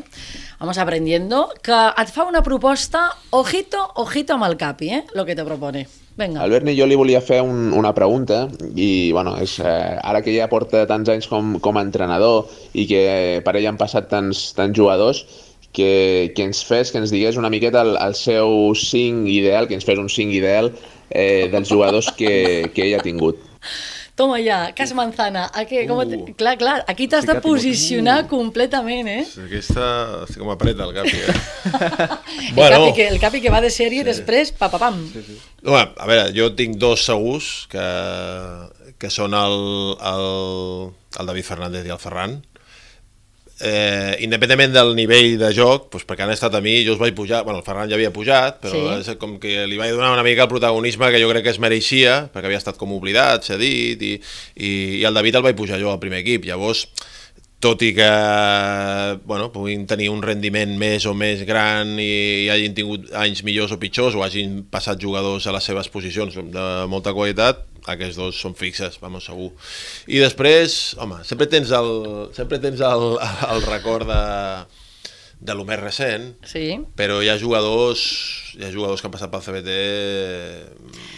vamos 0.61 0.79
aprendiendo, 0.79 1.47
que 1.64 1.81
et 1.97 2.12
fa 2.12 2.29
una 2.29 2.45
proposta, 2.45 3.09
ojito, 3.31 3.81
ojito 4.05 4.37
amb 4.37 4.51
el 4.51 4.61
capi, 4.61 4.92
eh, 4.92 5.03
lo 5.14 5.25
que 5.25 5.37
te 5.37 5.44
propone. 5.44 5.87
Vinga. 6.16 6.42
Al 6.42 6.51
Berni 6.53 6.75
jo 6.77 6.87
li 6.88 6.96
volia 6.98 7.22
fer 7.25 7.40
un, 7.44 7.72
una 7.77 7.94
pregunta 7.96 8.46
i 8.77 9.12
bueno, 9.12 9.37
és, 9.40 9.59
eh, 9.61 9.96
ara 10.03 10.20
que 10.25 10.35
ja 10.35 10.51
porta 10.51 10.85
tants 10.88 11.09
anys 11.12 11.29
com, 11.31 11.57
com 11.64 11.79
a 11.79 11.85
entrenador 11.87 12.51
i 12.72 12.87
que 12.90 13.05
per 13.44 13.57
ell 13.57 13.70
han 13.70 13.81
passat 13.81 14.11
tants, 14.12 14.51
tants 14.59 14.77
jugadors 14.77 15.25
que, 15.72 16.33
que 16.37 16.44
ens 16.44 16.61
fes, 16.68 16.92
que 16.92 17.01
ens 17.01 17.12
digués 17.14 17.40
una 17.40 17.51
miqueta 17.53 17.83
el, 17.87 17.96
el 17.96 18.14
seu 18.18 18.75
5 18.77 19.29
ideal, 19.33 19.68
que 19.68 19.79
ens 19.79 19.88
fes 19.88 19.98
un 19.98 20.12
5 20.12 20.37
ideal 20.37 20.72
eh, 21.11 21.48
dels 21.53 21.72
jugadors 21.72 22.12
que, 22.16 22.70
que 22.75 22.87
ell 22.87 22.98
ha 23.01 23.05
tingut. 23.05 23.40
Toma 24.14 24.37
ja, 24.44 24.59
cas 24.77 24.92
manzana. 24.92 25.46
Aquí, 25.57 25.87
com 25.88 25.96
Uh. 26.03 26.05
uh. 26.05 26.35
Clar, 26.37 26.59
clar, 26.61 26.85
aquí 26.87 27.09
t'has 27.09 27.25
de 27.25 27.38
posicionar 27.40 28.25
Uh. 28.25 28.29
completament, 28.29 29.09
eh? 29.09 29.25
Aquesta... 29.46 29.87
Estic 30.27 30.42
com 30.42 30.51
apreta 30.53 30.85
el 30.85 30.92
Capi, 30.92 31.16
eh? 31.16 31.37
El, 32.53 32.68
capi 32.68 32.92
que, 32.96 33.09
el 33.09 33.18
capi 33.20 33.40
que 33.40 33.51
va 33.53 33.61
de 33.64 33.70
sèrie 33.72 34.03
i 34.03 34.05
després, 34.05 34.53
pa, 34.53 34.68
pa, 34.68 34.79
pam. 34.83 34.98
No, 35.64 35.77
a 35.79 36.07
veure, 36.09 36.29
jo 36.37 36.51
tinc 36.59 36.77
dos 36.81 37.05
segurs 37.09 37.66
que, 37.72 37.85
que 39.01 39.09
són 39.11 39.33
el, 39.38 39.57
el, 40.12 40.27
el 41.20 41.31
David 41.33 41.46
Fernández 41.48 41.87
i 41.88 41.94
el 41.94 42.01
Ferran. 42.03 42.42
Eh, 43.62 44.16
independentment 44.25 44.72
del 44.75 44.88
nivell 44.98 45.37
de 45.38 45.53
joc, 45.55 45.85
doncs 45.92 46.03
perquè 46.09 46.25
han 46.25 46.33
estat 46.35 46.57
a 46.59 46.61
mi, 46.64 46.81
jo 46.83 46.96
els 46.96 46.98
vaig 46.98 47.14
pujar, 47.14 47.44
bueno, 47.46 47.61
el 47.61 47.64
Ferran 47.66 47.87
ja 47.88 47.94
havia 47.94 48.11
pujat, 48.11 48.57
però 48.64 48.75
Sí. 48.75 49.12
és 49.12 49.16
com 49.20 49.37
que 49.38 49.68
li 49.70 49.79
vaig 49.79 49.92
donar 49.94 50.11
una 50.11 50.25
mica 50.27 50.42
el 50.42 50.51
protagonisme 50.51 51.12
que 51.12 51.20
jo 51.22 51.29
crec 51.31 51.44
que 51.44 51.55
es 51.55 51.61
mereixia, 51.62 52.29
perquè 52.35 52.51
havia 52.51 52.59
estat 52.59 52.77
com 52.77 52.90
oblidat, 52.96 53.46
s'ha 53.46 53.57
dit, 53.61 54.03
i, 54.03 54.16
i, 54.57 54.72
i 54.98 55.05
el 55.07 55.14
David 55.14 55.37
el 55.38 55.46
vaig 55.46 55.55
pujar 55.55 55.79
jo 55.79 55.92
al 55.92 56.01
primer 56.03 56.25
equip. 56.25 56.44
Llavors, 56.51 56.88
tot 57.62 57.83
i 57.87 57.92
que 57.94 58.11
bueno, 59.25 59.53
puguin 59.55 59.87
tenir 59.87 60.09
un 60.11 60.22
rendiment 60.25 60.75
més 60.79 61.07
o 61.07 61.14
més 61.14 61.44
gran 61.46 61.94
i, 62.03 62.46
i 62.46 62.48
hagin 62.51 62.75
tingut 62.75 63.12
anys 63.14 63.44
millors 63.46 63.70
o 63.70 63.79
pitjors 63.79 64.16
o 64.18 64.25
hagin 64.27 64.64
passat 64.70 64.98
jugadors 64.98 65.46
a 65.46 65.55
les 65.55 65.70
seves 65.70 65.87
posicions 65.92 66.35
de 66.35 66.66
molta 66.90 67.14
qualitat, 67.14 67.62
aquests 67.87 68.16
dos 68.16 68.38
són 68.40 68.55
fixes, 68.55 68.99
vamos, 69.03 69.25
segur. 69.27 69.51
I 70.07 70.21
després, 70.23 70.95
home, 71.03 71.23
sempre 71.27 71.47
tens 71.51 71.71
el, 71.75 71.92
sempre 72.37 72.59
tens 72.62 72.81
el, 72.81 73.07
el 73.49 73.62
record 73.66 74.07
de, 74.07 74.23
de 75.42 75.55
lo 75.59 75.64
més 75.66 75.81
recent, 75.81 76.33
Sí. 76.47 76.77
però 76.97 77.18
hi 77.25 77.29
ha 77.33 77.38
jugadors 77.40 78.05
hi 78.53 78.66
ha 78.66 78.71
jugadors 78.71 79.01
que 79.01 79.09
han 79.09 79.12
passat 79.14 79.31
pel 79.33 79.40
CBT 79.40 79.71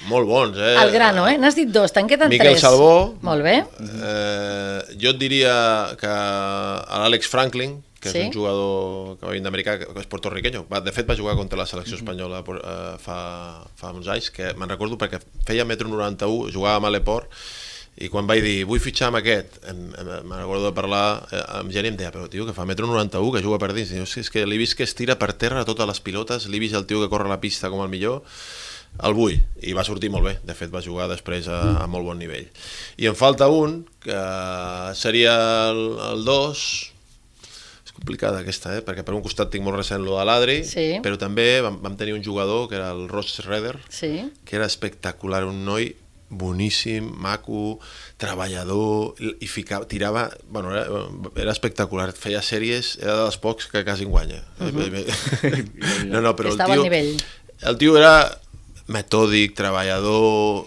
molt 0.09 0.29
bons, 0.29 0.57
eh? 0.62 0.74
El 0.85 0.92
grano, 0.94 1.24
eh? 1.29 1.37
N'has 1.40 1.57
dit 1.59 1.68
dos, 1.74 1.90
te'n 1.92 2.07
queden 2.11 2.31
Miquel 2.31 2.53
tres. 2.55 2.62
Salvó. 2.62 3.16
Molt 3.27 3.42
bé. 3.42 3.57
Eh, 3.83 4.94
jo 5.03 5.11
et 5.14 5.18
diria 5.20 5.55
que 6.00 6.12
l'Àlex 6.14 7.27
Franklin, 7.33 7.79
que 8.04 8.12
Sí. 8.12 8.18
és 8.20 8.26
un 8.28 8.32
jugador 8.36 9.16
que 9.18 9.24
va 9.26 9.32
venir 9.32 9.42
d'Amèrica, 9.48 9.78
que 9.80 10.00
és 10.04 10.06
portorriqueño. 10.12 10.66
Va, 10.68 10.82
de 10.84 10.92
fet, 10.92 11.08
va 11.08 11.16
jugar 11.16 11.34
contra 11.40 11.56
la 11.58 11.64
selecció 11.66 11.96
espanyola 11.96 12.44
por- 12.44 12.60
eh, 12.60 12.96
fa, 13.00 13.64
fa 13.80 13.92
uns 13.96 14.06
anys, 14.12 14.28
que 14.30 14.52
me'n 14.54 14.68
recordo 14.68 14.98
perquè 15.00 15.22
feia 15.46 15.64
metro 15.64 15.88
91, 15.88 16.50
jugava 16.52 16.76
a 16.76 16.80
Maleport, 16.84 17.30
i 17.96 18.08
quan 18.10 18.26
vaig 18.26 18.42
dir, 18.42 18.64
vull 18.66 18.80
fitxar 18.82 19.06
amb 19.08 19.20
aquest, 19.20 19.60
me'n 19.70 20.36
recordo 20.36 20.66
de 20.66 20.72
parlar 20.74 21.28
eh, 21.32 21.42
amb 21.60 21.70
gent 21.72 21.86
i 21.86 21.92
em 21.92 21.96
deia, 21.96 22.10
però 22.12 22.28
tio, 22.28 22.44
que 22.44 22.52
fa 22.52 22.64
metro 22.66 22.86
91, 22.90 23.32
que 23.32 23.40
juga 23.42 23.58
per 23.58 23.72
dins. 23.72 23.88
Diu, 23.88 24.04
"Sí, 24.04 24.20
és 24.20 24.30
que 24.30 24.44
l'he 24.44 24.58
vist 24.58 24.74
que 24.76 24.82
es 24.84 24.94
tira 24.94 25.16
per 25.18 25.32
terra 25.32 25.64
totes 25.64 25.86
les 25.86 26.00
pilotes, 26.00 26.46
l'he 26.48 26.58
vist 26.58 26.74
el 26.74 26.84
tio 26.86 27.00
que 27.00 27.08
corre 27.08 27.28
la 27.28 27.40
pista 27.40 27.70
com 27.70 27.80
el 27.82 27.88
millor, 27.88 28.22
el 29.02 29.12
vull, 29.14 29.38
i 29.62 29.72
va 29.72 29.82
sortir 29.84 30.10
molt 30.10 30.24
bé. 30.24 30.38
De 30.44 30.54
fet, 30.54 30.70
va 30.74 30.82
jugar 30.82 31.08
després 31.08 31.48
a, 31.48 31.82
a 31.82 31.86
molt 31.86 32.04
bon 32.04 32.18
nivell. 32.18 32.46
I 32.98 33.06
em 33.06 33.14
falta 33.14 33.48
un, 33.48 33.86
que 34.00 34.12
seria 34.94 35.70
el, 35.70 35.98
el 36.12 36.24
2, 36.24 36.50
és 36.58 36.93
complicada 37.94 38.40
aquesta, 38.42 38.76
eh? 38.76 38.83
perquè 38.85 39.04
per 39.07 39.14
un 39.14 39.22
costat 39.22 39.50
tinc 39.52 39.64
molt 39.64 39.76
recent 39.78 40.02
lo 40.04 40.18
de 40.18 40.24
l'Adri, 40.26 40.57
Sí. 40.66 40.98
però 41.02 41.16
també 41.18 41.61
vam, 41.62 41.80
vam 41.83 41.96
tenir 41.96 42.12
un 42.14 42.24
jugador 42.24 42.68
que 42.68 42.74
era 42.76 42.90
el 42.90 43.09
Ross 43.09 43.38
Redder, 43.46 43.78
Sí. 43.88 44.30
que 44.44 44.57
era 44.57 44.66
espectacular, 44.66 45.44
un 45.46 45.64
noi 45.64 45.94
boníssim, 46.35 47.04
maco, 47.14 47.78
treballador, 48.18 49.14
i 49.38 49.46
ficava, 49.46 49.87
tirava, 49.87 50.30
bueno, 50.50 50.72
era, 50.74 50.87
era 51.37 51.52
espectacular, 51.52 52.11
feia 52.16 52.40
sèries, 52.42 52.96
era 53.00 53.14
dels 53.22 53.37
pocs 53.38 53.68
que 53.70 53.85
quasi 53.87 54.04
en 54.09 54.11
guanya. 54.11 54.42
Mhm. 54.59 55.04
no, 56.11 56.20
no, 56.20 56.35
però 56.35 56.50
Estava 56.50 56.74
el 56.74 56.80
al 56.80 56.83
tio, 56.83 56.90
nivell. 56.90 57.22
el 57.70 57.78
tio 57.78 57.96
era 57.98 58.40
metòdic, 58.87 59.55
treballador, 59.57 60.64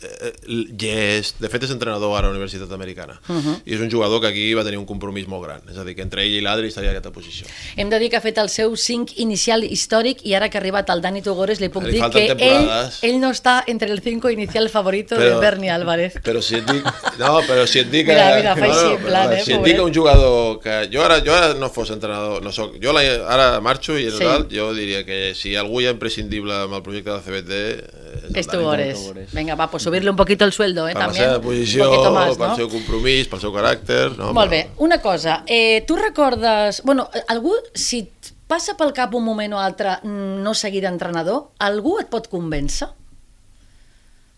eh, 0.00 0.32
eh, 0.32 0.32
llest, 0.80 1.36
de 1.42 1.48
fet 1.52 1.62
és 1.66 1.70
entrenador 1.74 2.14
ara 2.16 2.28
a 2.28 2.30
la 2.30 2.36
Universitat 2.36 2.70
Americana, 2.72 3.20
Mhm. 3.28 3.62
i 3.66 3.74
és 3.74 3.80
un 3.80 3.90
jugador 3.90 4.20
que 4.20 4.28
aquí 4.28 4.54
va 4.54 4.64
tenir 4.64 4.78
un 4.78 4.86
compromís 4.86 5.26
molt 5.28 5.44
gran, 5.44 5.60
és 5.70 5.76
a 5.76 5.84
dir, 5.84 5.94
que 5.94 6.02
entre 6.02 6.22
ell 6.24 6.32
i 6.34 6.40
l'Adri 6.40 6.68
estaria 6.68 6.90
en 6.90 6.96
aquesta 6.96 7.12
posició. 7.12 7.46
Hem 7.76 7.90
de 7.90 7.98
dir 7.98 8.08
que 8.10 8.16
ha 8.16 8.20
fet 8.20 8.38
el 8.38 8.48
seu 8.48 8.76
5 8.76 9.12
inicial 9.16 9.62
històric 9.64 10.24
i 10.24 10.34
ara 10.34 10.48
que 10.48 10.56
ha 10.56 10.60
arribat 10.60 10.88
el 10.90 11.02
Dani 11.02 11.20
Tugores 11.22 11.60
li 11.60 11.68
puc 11.68 11.84
Li 11.84 11.92
dir 11.92 12.10
que 12.10 12.22
ell, 12.22 12.36
temporades. 12.38 12.98
ell 13.02 13.20
no 13.20 13.30
està 13.30 13.62
entre 13.66 13.90
el 13.90 14.00
5 14.00 14.30
inicial 14.30 14.68
favorito 14.70 15.16
de 15.16 15.26
Però- 15.32 15.40
Bernie 15.40 15.70
Álvarez. 15.70 16.14
Però 16.22 16.40
si 16.40 16.56
et 16.56 16.64
dic... 16.66 16.82
No, 17.18 17.40
però 17.42 17.66
si 17.66 17.80
et 17.80 17.90
dic 17.90 18.06
que... 18.06 18.12
Mira, 18.14 18.36
mira, 18.36 18.54
no, 18.54 18.90
no, 18.92 18.98
plan, 19.06 19.32
eh, 19.34 19.44
Si 19.44 19.52
et 19.52 19.62
dic 19.62 19.76
que 19.76 19.82
un 19.82 19.92
jugador 19.94 20.60
que... 20.60 20.88
Jo 20.92 21.02
ara, 21.04 21.20
jo 21.20 21.34
ara 21.34 21.52
no 21.54 21.68
fos 21.68 21.90
entrenador, 21.90 22.42
no 22.42 22.52
soc... 22.52 22.76
Jo 22.82 22.92
la, 22.92 23.00
ara 23.28 23.60
marxo 23.60 23.98
i 23.98 24.06
en 24.06 24.12
Sí. 24.12 24.24
tal, 24.24 24.48
jo 24.50 24.72
diria 24.74 25.04
que 25.04 25.34
si 25.34 25.54
algú 25.56 25.80
ha 25.80 25.90
imprescindible 25.90 26.52
amb 26.54 26.74
el 26.74 26.82
projecte 26.82 27.10
de 27.10 27.20
CBT... 27.20 27.49
eh, 27.50 28.20
el 28.28 28.32
Dani 28.32 28.46
Tugores. 28.46 29.32
Venga, 29.32 29.54
va, 29.54 29.70
pues 29.70 29.82
subirle 29.82 30.10
un 30.10 30.16
poquito 30.16 30.44
el 30.44 30.52
sueldo, 30.52 30.88
eh, 30.88 30.92
Per 30.92 31.00
la 31.00 31.06
también. 31.06 31.24
seva 31.30 31.40
posició, 31.42 32.12
más, 32.12 32.36
pel 32.36 32.48
no? 32.48 32.56
seu 32.56 32.68
compromís, 32.68 33.28
pel 33.28 33.40
seu 33.40 33.52
caràcter... 33.54 34.16
No, 34.16 34.32
Molt 34.32 34.50
bé, 34.50 34.70
una 34.78 35.00
cosa, 35.00 35.42
eh, 35.46 35.84
tu 35.86 35.96
recordes... 35.96 36.82
Bueno, 36.84 37.08
algú, 37.28 37.54
si 37.74 38.04
et 38.06 38.32
passa 38.50 38.74
pel 38.76 38.92
cap 38.92 39.14
un 39.14 39.24
moment 39.24 39.52
o 39.54 39.60
altre 39.62 39.98
mm, 40.02 40.40
no 40.42 40.54
seguir 40.54 40.82
d'entrenador, 40.82 41.50
algú 41.58 41.98
et 42.00 42.08
pot 42.10 42.26
convèncer 42.30 42.88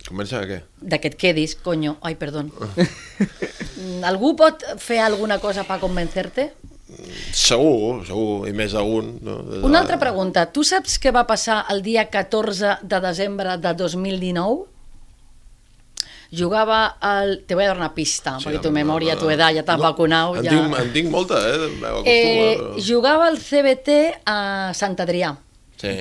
Comença 0.08 0.40
a 0.42 0.46
què? 0.50 0.58
de 0.82 0.98
que 1.00 1.08
et 1.12 1.16
quedis, 1.16 1.54
coño, 1.56 1.96
ai, 2.02 2.16
perdó. 2.16 2.44
Mm, 3.82 4.04
algú 4.06 4.36
pot 4.38 4.60
fer 4.78 5.00
alguna 5.02 5.40
cosa 5.42 5.64
per 5.66 5.80
convencerte? 5.82 6.52
Segur, 7.32 8.02
segur, 8.06 8.48
i 8.48 8.52
més 8.56 8.74
a 8.74 8.82
un. 8.82 9.14
No? 9.24 9.38
De- 9.46 9.60
Una 9.66 9.80
altra 9.82 9.98
pregunta, 10.00 10.46
tu 10.52 10.64
saps 10.64 10.98
què 11.02 11.12
va 11.14 11.24
passar 11.26 11.62
el 11.72 11.82
dia 11.82 12.06
14 12.10 12.78
de 12.82 13.00
desembre 13.04 13.56
de 13.58 13.72
2019? 13.74 14.68
Jugava 16.32 16.86
al... 17.00 17.42
Te 17.46 17.54
voy 17.54 17.64
a 17.64 17.68
dar 17.68 17.76
una 17.76 17.92
pista, 17.94 18.38
sí, 18.40 18.46
perquè 18.48 18.62
tu 18.64 18.70
memòria, 18.72 19.18
tu 19.20 19.28
edat, 19.28 19.52
ja 19.52 19.64
t'has 19.68 19.76
no, 19.76 19.84
vacunat. 19.90 20.38
En, 20.40 20.46
Ja... 20.46 20.54
tinc, 20.56 20.78
en 20.80 20.92
tinc 20.94 21.10
molta, 21.12 21.40
eh? 21.44 21.68
Eh, 22.08 22.54
jugava 22.80 23.26
al 23.28 23.36
CBT 23.36 23.98
a 24.24 24.38
Sant 24.74 24.96
Adrià. 25.04 25.34
Sí, 25.76 25.92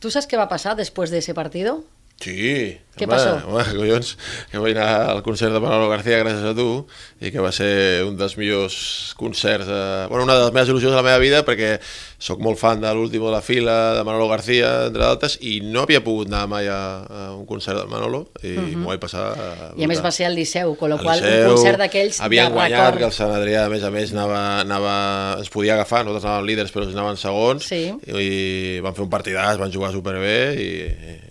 ¿Tú 0.00 0.10
sabes 0.10 0.26
qué 0.28 0.36
va 0.38 0.44
a 0.44 0.48
pasar 0.48 0.76
después 0.76 1.10
de 1.10 1.18
ese 1.18 1.34
partido? 1.34 1.82
sí. 2.20 2.78
Què 2.96 3.06
passó? 3.08 3.34
Home, 3.46 3.62
collons, 3.76 4.14
que 4.50 4.58
vaig 4.62 4.76
anar 4.76 5.10
al 5.12 5.22
concert 5.22 5.52
de 5.52 5.60
Manolo 5.60 5.88
García 5.92 6.22
gràcies 6.22 6.46
a 6.48 6.54
tu 6.56 6.86
i 7.20 7.30
que 7.30 7.40
va 7.44 7.50
ser 7.52 8.04
un 8.08 8.16
dels 8.16 8.36
millors 8.40 9.14
concerts, 9.20 9.68
eh, 9.68 10.06
bueno, 10.08 10.24
una 10.24 10.34
de 10.38 10.44
les 10.46 10.52
meves 10.54 10.68
il·lusions 10.72 10.94
de 10.94 10.96
la 10.96 11.04
meva 11.04 11.18
vida 11.20 11.42
perquè 11.44 11.76
sóc 12.18 12.40
molt 12.40 12.56
fan 12.56 12.80
de 12.80 12.88
l'últim 12.96 13.20
de 13.20 13.30
la 13.30 13.42
fila 13.44 13.92
de 13.98 14.04
Manolo 14.04 14.28
García, 14.30 14.86
entre 14.88 15.02
d'altres, 15.04 15.36
i 15.44 15.58
no 15.60 15.82
havia 15.84 16.00
pogut 16.04 16.30
anar 16.32 16.46
mai 16.48 16.66
a, 16.72 16.78
a 17.04 17.26
un 17.36 17.44
concert 17.44 17.82
de 17.82 17.86
Manolo 17.92 18.22
i 18.42 18.54
Mhm. 18.56 18.80
m'ho 18.80 18.88
vaig 18.88 19.00
passar... 19.00 19.26
eh, 19.36 19.68
I 19.76 19.84
a 19.84 19.88
més 19.88 20.00
va 20.02 20.10
ser 20.10 20.24
al 20.30 20.34
Liceu, 20.34 20.72
con 20.80 20.88
lo 20.90 20.96
Al 20.96 21.02
qual 21.04 21.20
un 21.20 21.26
Liceu, 21.28 21.50
concert 21.52 21.78
d'aquells 21.78 22.16
de 22.18 22.24
havien 22.24 22.52
guanyat, 22.52 22.78
record. 22.80 22.98
que 22.98 23.04
el 23.10 23.12
Sant 23.12 23.34
Adrià, 23.36 23.66
a 23.66 23.68
més 23.68 23.84
a 23.84 23.90
més, 23.92 24.12
anava, 24.16 24.40
anava, 24.62 24.94
ens 25.42 25.50
podia 25.52 25.74
agafar, 25.76 26.04
nosaltres 26.06 26.24
anàvem 26.30 26.46
líders, 26.48 26.72
però 26.72 26.86
ells 26.86 26.96
anaven 26.96 27.20
segons, 27.20 27.68
Sí. 27.68 27.82
i, 28.06 28.16
i 28.16 28.80
van 28.80 28.94
fer 28.96 29.04
un 29.04 29.10
partidàs, 29.12 29.58
van 29.60 29.72
jugar 29.72 29.92
superbé, 29.92 30.38
i, 30.56 30.68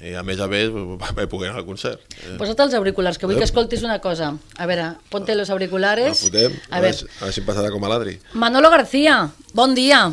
i, 0.05 0.11
i 0.11 0.15
a 0.15 0.21
més 0.23 0.39
a 0.39 0.47
més 0.47 0.69
vaig 1.17 1.27
poder 1.29 1.54
anar 1.55 1.63
al 1.63 1.67
concert. 1.67 2.01
Eh, 2.19 2.35
Posa't 2.37 2.59
els 2.67 2.75
auriculars, 2.77 3.17
que 3.17 3.27
vull 3.29 3.39
que 3.39 3.47
escoltis 3.47 3.83
una 3.83 3.99
cosa. 4.03 4.33
A 4.57 4.67
veure, 4.67 4.91
ponte 5.09 5.35
los 5.35 5.49
la 5.49 5.55
auriculares. 5.55 6.25
fotem, 6.27 6.53
A 6.69 6.77
a, 6.77 6.81
ver, 6.81 6.95
a 6.95 7.25
veure 7.25 7.33
si 7.33 7.41
em 7.41 7.47
passarà 7.47 7.71
com 7.71 7.83
a 7.85 7.89
l'Adri. 7.89 8.19
Manolo 8.33 8.69
García, 8.69 9.31
bon 9.53 9.75
dia. 9.75 10.11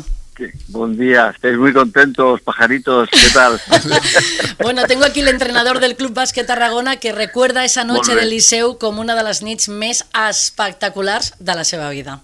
Buen 0.69 0.97
día, 0.97 1.29
estáis 1.29 1.55
muy 1.59 1.73
contentos, 1.73 2.41
pajaritos, 2.41 3.07
¿qué 3.11 3.29
tal? 3.33 3.61
Bueno, 4.63 4.83
tengo 4.87 5.05
aquí 5.05 5.19
el 5.19 5.27
entrenador 5.27 5.79
del 5.79 5.95
Club 5.95 6.13
Bàsquet 6.15 6.47
Tarragona 6.47 6.95
que 6.97 7.11
recuerda 7.11 7.63
esa 7.65 7.83
noche 7.83 8.15
del 8.15 8.31
Liceu 8.31 8.79
com 8.79 8.97
una 8.97 9.13
de 9.13 9.23
les 9.23 9.43
nits 9.43 9.69
més 9.69 10.05
espectaculars 10.27 11.35
de 11.37 11.53
la 11.53 11.63
seva 11.63 11.89
vida. 11.91 12.21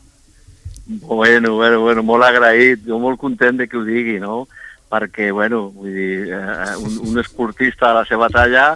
Bueno, 0.87 1.53
bueno, 1.55 1.81
bueno, 1.81 2.01
molt 2.01 2.25
agraït, 2.25 2.81
jo 2.87 2.97
molt 2.97 3.19
content 3.21 3.59
de 3.61 3.67
que 3.69 3.77
ho 3.77 3.83
digui, 3.85 4.17
no? 4.19 4.47
Perquè, 4.89 5.29
bueno, 5.31 5.69
vull 5.69 5.93
dir, 5.93 6.33
eh, 6.33 6.75
un, 6.81 6.95
un 7.11 7.19
esportista 7.21 7.91
a 7.91 7.99
la 7.99 8.05
seva 8.09 8.27
talla 8.33 8.71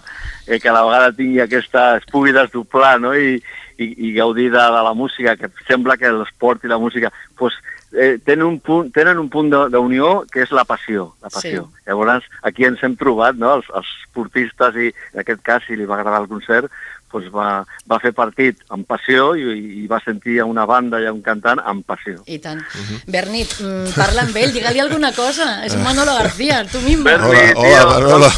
eh, 0.45 0.59
que 0.59 0.69
a 0.69 0.73
la 0.75 0.83
vegada 0.85 1.11
tingui 1.17 1.39
aquesta, 1.41 1.97
es 1.97 2.05
pugui 2.11 2.31
desdoblar, 2.35 2.99
no? 3.01 3.15
I, 3.17 3.39
i, 3.81 3.87
i 4.09 4.13
gaudir 4.13 4.51
de, 4.51 4.59
de 4.61 4.83
la 4.85 4.93
música, 4.93 5.33
que 5.35 5.49
sembla 5.65 5.97
que 5.97 6.11
l'esport 6.13 6.61
i 6.63 6.69
la 6.69 6.77
música 6.77 7.09
pues, 7.35 7.55
eh, 7.97 8.19
tenen 8.23 8.45
un 8.45 8.59
punt, 8.61 8.91
tenen 8.93 9.17
un 9.17 9.31
punt 9.33 9.49
de- 9.49 9.63
d'unió 9.73 10.23
que 10.29 10.43
és 10.45 10.51
la 10.53 10.63
passió, 10.69 11.15
la 11.23 11.29
passió. 11.33 11.65
Sí. 11.65 11.89
Llavors, 11.89 12.29
aquí 12.43 12.65
ens 12.69 12.83
hem 12.85 12.93
trobat, 12.95 13.33
no?, 13.41 13.55
els, 13.57 13.65
els 13.73 13.89
esportistes, 14.05 14.77
i 14.77 14.91
en 15.15 15.23
aquest 15.25 15.41
cas, 15.41 15.65
si 15.65 15.75
li 15.75 15.89
va 15.89 15.97
agradar 15.97 16.21
el 16.21 16.29
concert, 16.29 16.69
doncs 17.13 17.29
va, 17.33 17.47
va 17.89 17.99
fer 18.01 18.11
partit 18.15 18.59
amb 18.73 18.87
passió 18.89 19.33
i, 19.37 19.45
i 19.83 19.87
va 19.89 19.99
sentir 20.03 20.39
a 20.41 20.47
una 20.49 20.65
banda 20.69 20.99
i 21.01 21.07
a 21.07 21.13
un 21.13 21.21
cantant 21.25 21.61
amb 21.63 21.85
passió. 21.87 22.21
I 22.25 22.39
tant. 22.43 22.61
Berni, 23.07 23.43
mm, 23.45 23.93
parla 23.95 24.25
amb 24.25 24.37
ell, 24.39 24.53
digue-li 24.55 24.81
alguna 24.81 25.13
cosa. 25.15 25.63
És 25.67 25.75
Manolo 25.83 26.15
García, 26.19 26.63
tu 26.71 26.81
mismo. 26.81 27.05
Berni, 27.05 27.53
Hola, 27.55 27.83
hola, 27.85 27.85
Manolo. 27.93 28.29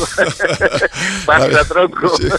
Passa, 1.28 1.64
tronco. 1.70 2.12
Sí. 2.18 2.30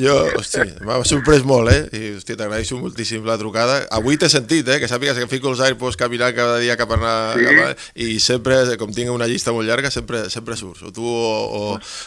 Jo, 0.00 0.16
hosti, 0.38 0.66
m'ha 0.86 1.00
sorprès 1.08 1.44
molt, 1.46 1.70
eh? 1.72 1.82
I, 1.96 2.02
hosti, 2.18 2.36
t'agraeixo 2.38 2.78
moltíssim 2.80 3.26
la 3.28 3.38
trucada. 3.40 3.82
Avui 3.94 4.18
t'he 4.20 4.30
sentit, 4.32 4.68
eh? 4.68 4.80
Que 4.82 4.90
sàpigues 4.90 5.18
que 5.20 5.28
fico 5.30 5.52
els 5.52 5.62
AirPods 5.64 5.98
caminant 6.00 6.34
cada 6.36 6.58
dia 6.62 6.78
cap 6.80 6.94
a 6.94 6.98
anar... 6.98 7.16
Sí? 7.36 7.46
Cap 7.46 7.62
a... 7.68 7.88
I 8.00 8.18
sempre, 8.22 8.62
com 8.80 8.94
tinc 8.96 9.12
una 9.12 9.28
llista 9.30 9.54
molt 9.54 9.68
llarga, 9.68 9.92
sempre, 9.92 10.24
sempre 10.32 10.56
surts. 10.56 10.82
O 10.88 10.94
tu 10.94 11.04
o, 11.04 11.30
o, 11.60 11.62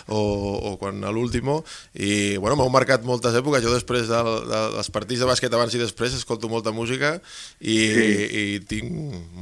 o, 0.10 0.22
o 0.72 0.76
quan 0.82 1.04
a 1.06 1.14
l'último. 1.14 1.62
I, 1.94 2.38
bueno, 2.42 2.58
m'heu 2.58 2.72
marcat 2.74 3.06
moltes 3.06 3.36
èpoques 3.38 3.53
època, 3.54 3.62
jo 3.64 3.74
després 3.74 4.08
del, 4.10 4.30
de, 4.50 4.60
dels 4.76 4.90
partits 4.90 5.22
de 5.22 5.28
bàsquet 5.30 5.54
abans 5.54 5.74
i 5.78 5.82
després 5.82 6.14
escolto 6.18 6.50
molta 6.50 6.72
música 6.74 7.20
i, 7.62 7.76
Sí. 7.94 8.08
i 8.34 8.60
tinc 8.66 8.90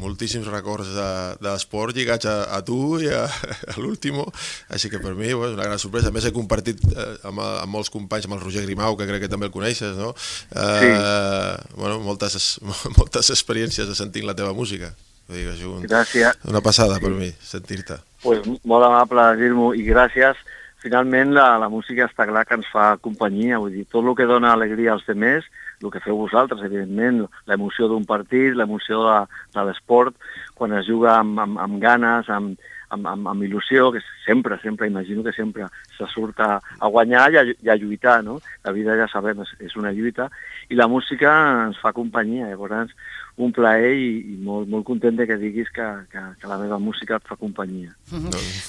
moltíssims 0.01 0.47
records 0.51 0.91
de, 0.91 1.07
de 1.39 1.47
l'esport 1.49 1.95
lligats 1.95 2.27
a, 2.27 2.35
a 2.57 2.59
tu 2.67 2.99
i 2.99 3.07
a, 3.07 3.23
a 3.25 3.77
l'último, 3.79 4.25
així 4.69 4.89
que 4.91 4.99
per 4.99 5.13
mi 5.15 5.31
bueno, 5.33 5.51
és 5.53 5.57
una 5.57 5.67
gran 5.69 5.79
sorpresa. 5.79 6.09
A 6.11 6.15
més 6.15 6.25
he 6.27 6.33
compartit 6.35 6.81
eh, 6.91 7.07
amb, 7.29 7.39
amb 7.39 7.71
molts 7.71 7.89
companys, 7.93 8.27
amb 8.27 8.35
el 8.35 8.43
Roger 8.43 8.65
Grimau, 8.67 8.97
que 8.99 9.07
crec 9.07 9.23
que 9.25 9.31
també 9.31 9.47
el 9.47 9.53
coneixes, 9.55 9.95
no? 9.97 10.11
Eh, 10.51 11.55
bueno, 11.77 11.99
moltes, 12.03 12.35
es- 12.35 12.59
moltes 12.97 13.29
experiències 13.31 13.87
de 13.87 13.95
sentir 13.95 14.23
la 14.27 14.35
teva 14.35 14.53
música. 14.53 14.91
Vull 15.29 15.37
dir, 15.37 15.45
que 15.47 15.53
ha 15.53 15.57
sigut 15.59 15.77
un, 15.79 15.85
Gràcies. 15.87 16.39
una 16.49 16.61
passada 16.65 16.97
per 16.99 17.11
mi, 17.15 17.29
sentir-te. 17.45 17.99
Pues, 18.23 18.41
molt 18.67 18.83
amable 18.87 19.23
de 19.31 19.45
dir-m'ho 19.45 19.71
i 19.77 19.85
gràcies. 19.87 20.35
Finalment 20.81 21.35
la, 21.35 21.59
la 21.61 21.69
música 21.69 22.07
està 22.07 22.25
clar 22.25 22.41
que 22.49 22.55
ens 22.57 22.69
fa 22.73 22.95
companyia, 23.05 23.59
vull 23.61 23.75
dir, 23.75 23.83
tot 23.91 24.01
el 24.01 24.15
que 24.17 24.25
dona 24.25 24.55
alegria 24.55 24.95
als 24.95 25.05
demés, 25.05 25.45
el 25.81 25.91
que 25.93 26.01
feu 26.01 26.17
vosaltres, 26.17 26.63
evidentment, 26.65 27.23
l'emoció 27.49 27.89
d'un 27.89 28.05
partit, 28.09 28.55
l'emoció 28.57 29.03
de, 29.05 29.17
de 29.53 29.65
l'esport, 29.67 30.17
quan 30.57 30.73
es 30.77 30.87
juga 30.89 31.19
amb, 31.19 31.37
amb, 31.43 31.59
amb 31.61 31.77
ganes, 31.81 32.29
amb, 32.33 32.57
amb, 32.91 33.07
amb, 33.07 33.29
amb 33.29 33.45
il·lusió, 33.45 33.91
que 33.93 34.01
sempre, 34.25 34.57
sempre, 34.61 34.89
imagino 34.89 35.23
que 35.23 35.33
sempre 35.37 35.69
se 35.97 36.07
surt 36.11 36.41
a, 36.41 36.57
a 36.57 36.89
guanyar 36.91 37.27
i 37.33 37.39
a, 37.39 37.45
i 37.53 37.71
a 37.71 37.77
lluitar, 37.77 38.19
no? 38.25 38.39
La 38.65 38.73
vida 38.75 38.97
ja 38.99 39.07
sabem, 39.11 39.41
és, 39.45 39.53
és 39.69 39.77
una 39.79 39.93
lluita, 39.95 40.29
i 40.69 40.77
la 40.79 40.89
música 40.91 41.31
ens 41.67 41.79
fa 41.81 41.93
companyia, 41.93 42.49
llavors 42.49 42.93
un 43.37 43.51
plaer 43.55 43.93
i, 43.95 44.09
i 44.33 44.35
molt, 44.37 44.67
molt 44.69 44.85
content 44.85 45.15
de 45.17 45.25
que 45.25 45.37
diguis 45.39 45.69
que, 45.73 45.85
que, 46.11 46.19
que 46.39 46.47
la 46.47 46.57
meva 46.59 46.77
música 46.79 47.15
et 47.17 47.23
fa 47.25 47.35
companyia. 47.39 47.95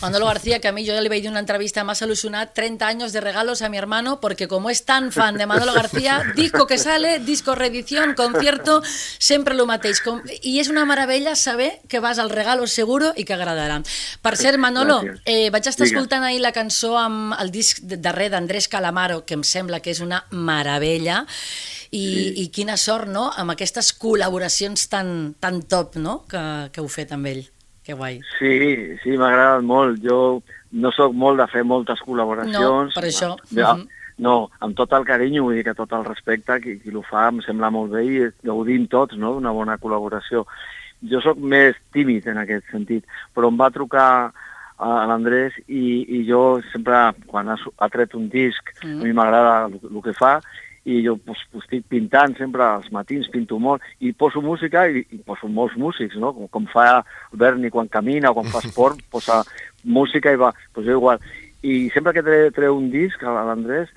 Manolo 0.01 0.27
García, 0.27 0.61
que 0.61 0.68
a 0.68 0.72
mí 0.72 0.85
yo 0.85 0.98
le 1.01 1.09
veía 1.09 1.25
en 1.27 1.33
una 1.33 1.40
entrevista 1.40 1.85
más 1.85 1.98
solucionar 1.98 2.53
30 2.55 2.87
años 2.87 3.12
de 3.12 3.20
regalos 3.20 3.61
a 3.62 3.68
mi 3.68 3.77
hermano, 3.77 4.20
porque 4.20 4.48
como 4.48 4.70
es 4.70 4.85
tan 4.85 5.12
fan 5.12 5.37
de 5.37 5.46
Manolo 5.46 5.75
García, 5.75 6.22
disco 6.37 6.66
que 6.66 6.79
sale, 6.79 7.18
disco 7.18 7.55
reedición, 7.55 8.14
concierto, 8.14 8.83
sempre 9.18 9.55
lo 9.55 9.66
mateix. 9.66 10.01
Com... 10.01 10.22
I 10.42 10.59
és 10.62 10.70
una 10.70 10.85
meravella 10.87 11.35
saber 11.37 11.81
que 11.88 12.01
vas 12.01 12.18
al 12.18 12.31
regalo 12.31 12.66
seguro 12.66 13.12
i 13.16 13.25
que 13.25 13.35
agradarà. 13.35 13.83
Per 14.22 14.37
cert, 14.37 14.59
Manolo, 14.59 15.03
Gràcies. 15.03 15.22
eh, 15.27 15.51
vaig 15.51 15.66
estar 15.66 15.85
Digues. 15.85 15.92
escoltant 15.92 16.25
ahir 16.25 16.40
la 16.40 16.53
cançó 16.53 16.96
amb 16.98 17.35
el 17.40 17.51
disc 17.51 17.81
de- 17.83 17.96
darrer 17.98 18.31
d'Andrés 18.31 18.68
Calamaro, 18.68 19.25
que 19.27 19.35
em 19.35 19.42
sembla 19.44 19.81
que 19.81 19.90
és 19.90 20.01
una 20.01 20.25
meravella, 20.31 21.27
i, 21.92 22.02
sí. 22.02 22.42
i 22.42 22.48
quina 22.55 22.76
sort, 22.81 23.07
no?, 23.12 23.28
amb 23.37 23.52
aquestes 23.55 23.92
col·laboracions 24.00 24.88
tan, 24.88 25.35
tan 25.40 25.62
top, 25.68 25.96
no?, 26.00 26.22
que, 26.28 26.40
que 26.72 26.81
heu 26.81 26.88
fet 26.88 27.12
amb 27.12 27.26
ell. 27.31 27.42
Que 27.85 27.94
guai. 27.98 28.20
Sí, 28.38 28.52
sí, 29.02 29.16
m'ha 29.18 29.28
agradat 29.33 29.64
molt. 29.66 29.98
Jo 30.05 30.42
no 30.72 30.92
sóc 30.94 31.12
molt 31.18 31.40
de 31.42 31.48
fer 31.50 31.64
moltes 31.66 31.98
col·laboracions. 32.07 32.55
No, 32.55 32.88
per 32.94 33.05
això. 33.09 33.35
Ja, 33.50 33.74
Mhm. 33.74 33.88
No, 34.22 34.50
amb 34.61 34.76
tot 34.76 34.92
el 34.92 35.05
carinyo, 35.09 35.42
vull 35.42 35.57
dir 35.57 35.64
que 35.64 35.74
tot 35.74 35.90
el 35.96 36.05
respecte, 36.05 36.61
qui, 36.61 36.76
qui 36.78 36.92
ho 36.94 37.00
fa 37.02 37.24
em 37.33 37.40
sembla 37.42 37.70
molt 37.74 37.90
bé 37.90 38.02
i 38.07 38.18
gaudim 38.44 38.85
tots 38.87 39.16
no, 39.18 39.33
d'una 39.35 39.50
bona 39.50 39.78
col·laboració. 39.81 40.44
Jo 41.11 41.20
sóc 41.24 41.38
més 41.38 41.74
tímid 41.92 42.26
en 42.31 42.38
aquest 42.38 42.68
sentit, 42.70 43.05
però 43.35 43.48
em 43.50 43.57
va 43.59 43.70
trucar 43.74 44.31
a 44.78 44.90
l'Andrés 45.09 45.57
i, 45.66 46.05
i 46.20 46.20
jo 46.28 46.61
sempre, 46.70 47.00
quan 47.26 47.48
ha, 47.50 47.57
ha 47.78 47.88
tret 47.88 48.14
un 48.14 48.28
disc, 48.31 48.62
Mm. 48.85 49.00
a 49.00 49.05
mi 49.05 49.12
m'agrada 49.12 49.66
el, 49.66 49.81
el 49.90 50.02
que 50.05 50.12
fa, 50.14 50.37
i 50.84 50.98
jo 51.04 51.16
pues, 51.16 51.38
pues, 51.52 51.64
estic 51.64 51.86
pintant 51.90 52.34
sempre 52.38 52.64
als 52.64 52.90
matins, 52.92 53.28
pinto 53.30 53.58
molt, 53.62 53.84
i 54.00 54.12
poso 54.12 54.42
música 54.42 54.88
i, 54.90 55.04
i 55.14 55.20
poso 55.22 55.48
molts 55.48 55.76
músics, 55.78 56.16
no? 56.18 56.32
Com, 56.34 56.48
com 56.50 56.66
fa 56.72 56.88
el 56.98 57.38
Berni 57.38 57.70
quan 57.70 57.90
camina 57.92 58.32
o 58.32 58.36
quan 58.38 58.50
fa 58.50 58.62
esport, 58.64 59.02
posa 59.14 59.42
música 59.84 60.32
i 60.32 60.40
va, 60.40 60.52
pues 60.74 60.86
jo 60.86 60.98
igual. 60.98 61.22
I 61.62 61.88
sempre 61.94 62.10
que 62.16 62.24
tre, 62.26 62.38
treu 62.50 62.74
un 62.74 62.88
disc 62.90 63.22
a 63.22 63.36
l'Andrés, 63.46 63.92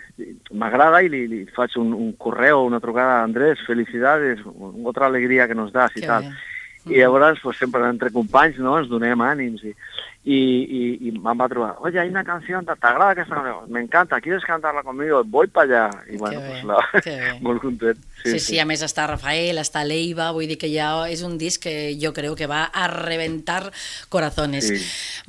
m'agrada 0.53 1.01
i 1.01 1.09
li, 1.09 1.23
li 1.31 1.39
faig 1.55 1.73
un, 1.81 1.95
un 1.97 2.11
correu, 2.21 2.61
una 2.67 2.79
trucada 2.79 3.19
a 3.19 3.23
Andrés, 3.25 3.63
felicidades, 3.65 4.43
otra 4.85 5.07
alegria 5.07 5.47
que 5.47 5.57
nos 5.57 5.73
das 5.73 5.95
i 5.97 6.03
Que 6.03 6.11
tal. 6.11 6.29
bé. 6.29 6.35
I 6.85 6.99
llavors, 6.99 7.39
pues, 7.41 7.57
sempre 7.57 7.87
entre 7.89 8.11
companys, 8.13 8.59
no?, 8.61 8.77
ens 8.79 8.89
donem 8.89 9.21
ànims. 9.25 9.63
I, 9.65 9.73
i, 10.25 10.37
i, 10.37 10.81
i 11.07 11.13
em 11.13 11.21
va 11.25 11.47
trobar, 11.49 11.75
oye, 11.79 11.99
hay 11.99 12.09
una 12.09 12.23
canción, 12.23 12.65
¿te 12.65 12.75
te 12.75 12.87
agrada 12.87 13.11
aquesta 13.11 13.35
canción? 13.35 13.71
Me 13.71 13.81
encanta, 13.81 14.21
¿quieres 14.21 14.43
cantarla 14.45 14.83
conmigo? 14.83 15.23
Voy 15.23 15.47
para 15.47 15.87
allá. 15.87 16.03
I 16.09 16.17
bueno, 16.17 16.41
pues, 16.45 16.63
la, 16.63 16.77
molt 17.41 17.61
content. 17.61 17.97
Sí, 18.25 18.39
sí, 18.39 18.59
a 18.59 18.65
més 18.65 18.81
està 18.85 19.05
Rafael, 19.07 19.57
està 19.61 19.83
Leiva, 19.85 20.31
vull 20.33 20.47
dir 20.49 20.57
que 20.57 20.69
ja 20.73 21.05
és 21.11 21.21
un 21.25 21.37
disc 21.37 21.61
que 21.63 21.93
jo 22.01 22.11
crec 22.13 22.35
que 22.35 22.47
va 22.49 22.63
a 22.73 22.87
reventar 22.89 23.71
corazones. 24.09 24.67
Sí, 24.67 24.79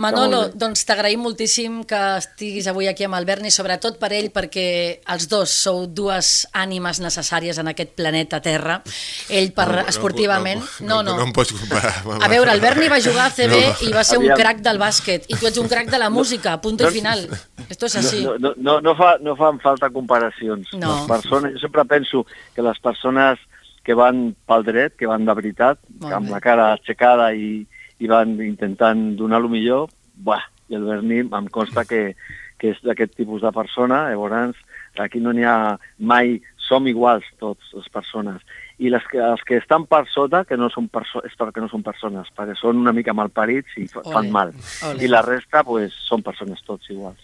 Manolo, 0.03 0.47
doncs 0.55 0.85
t'agraïm 0.89 1.21
moltíssim 1.23 1.83
que 1.89 2.01
estiguis 2.19 2.67
avui 2.71 2.89
aquí 2.89 3.05
amb 3.07 3.19
el 3.19 3.27
Berni, 3.29 3.51
sobretot 3.53 3.99
per 4.01 4.13
ell, 4.17 4.31
perquè 4.35 4.67
els 5.13 5.29
dos 5.29 5.51
sou 5.53 5.85
dues 5.87 6.47
ànimes 6.57 7.01
necessàries 7.05 7.59
en 7.61 7.69
aquest 7.73 7.93
planeta 7.99 8.41
Terra. 8.41 8.81
Ell 9.29 9.53
per 9.53 9.67
No, 9.67 9.83
no, 9.83 9.89
esportivament... 9.91 10.63
No, 10.81 11.03
no, 11.03 11.17
no, 11.19 11.25
em 11.27 11.33
pots 11.37 11.53
comparar. 11.53 11.93
mama. 12.07 12.25
A 12.25 12.29
veure, 12.33 12.53
el 12.53 12.61
Berni 12.63 12.89
va 12.89 13.01
jugar 13.03 13.27
a 13.27 13.35
CB 13.35 13.53
No. 13.57 13.89
i 13.89 13.93
va 13.93 14.05
ser 14.05 14.19
un 14.19 14.25
Aviam. 14.31 14.39
crac 14.39 14.61
del 14.65 14.79
bàsquet, 14.81 15.27
i 15.29 15.37
tu 15.37 15.47
ets 15.49 15.59
un 15.59 15.69
crac 15.69 15.91
de 15.91 15.99
la 15.99 16.09
música, 16.11 16.57
punto 16.63 16.89
i 16.89 16.93
final. 16.95 17.27
Esto 17.69 17.87
es 17.87 17.97
así. 17.97 18.23
No, 18.25 18.37
no, 18.39 18.55
no, 18.57 18.81
no, 18.81 18.95
fa, 18.97 19.17
no 19.21 19.35
fan 19.37 19.59
falta 19.61 19.91
comparacions. 19.91 20.73
No. 20.75 20.95
Les 21.01 21.09
persones, 21.09 21.53
jo 21.55 21.59
sempre 21.67 21.85
penso 21.85 22.25
que 22.55 22.63
les 22.63 22.79
persones 22.87 23.43
que 23.87 23.95
van 23.95 24.31
pel 24.49 24.65
dret, 24.67 24.97
que 24.99 25.11
van 25.11 25.27
de 25.27 25.35
veritat, 25.39 25.79
amb 26.11 26.31
la 26.33 26.41
cara 26.43 26.73
aixecada 26.73 27.31
i, 27.35 27.61
i 28.03 28.11
van 28.11 28.35
intentant 28.43 29.13
donar 29.19 29.43
el 29.43 29.51
millor, 29.53 29.87
buah, 30.17 30.43
i 30.71 30.79
el 30.79 30.89
Berni 30.89 31.21
em 31.23 31.47
consta 31.55 31.85
que, 31.87 32.17
que 32.59 32.73
és 32.75 32.83
d'aquest 32.83 33.15
tipus 33.19 33.45
de 33.45 33.53
persona, 33.55 34.09
llavors 34.11 34.59
aquí 34.99 35.21
no 35.21 35.33
n'hi 35.37 35.45
ha 35.47 35.77
mai, 35.99 36.39
som 36.67 36.87
iguals 36.91 37.27
tots 37.39 37.75
les 37.77 37.87
persones. 37.93 38.43
I 38.83 38.91
les 38.93 39.05
que, 39.09 39.21
els 39.23 39.43
que 39.47 39.61
estan 39.61 39.87
per 39.89 40.03
sota, 40.11 40.43
que 40.49 40.59
no 40.59 40.69
són 40.73 40.89
perso 40.93 41.23
és 41.29 41.37
perquè 41.39 41.63
no 41.63 41.71
són 41.71 41.85
persones, 41.87 42.29
perquè 42.37 42.57
són 42.59 42.81
una 42.83 42.95
mica 42.97 43.15
malparits 43.15 43.79
i 43.81 43.87
fan 43.93 44.33
mal. 44.35 44.53
ole. 44.91 45.05
I 45.05 45.13
la 45.13 45.23
resta, 45.25 45.63
pues, 45.65 45.95
són 46.09 46.25
persones 46.27 46.65
tots 46.67 46.91
iguals. 46.91 47.21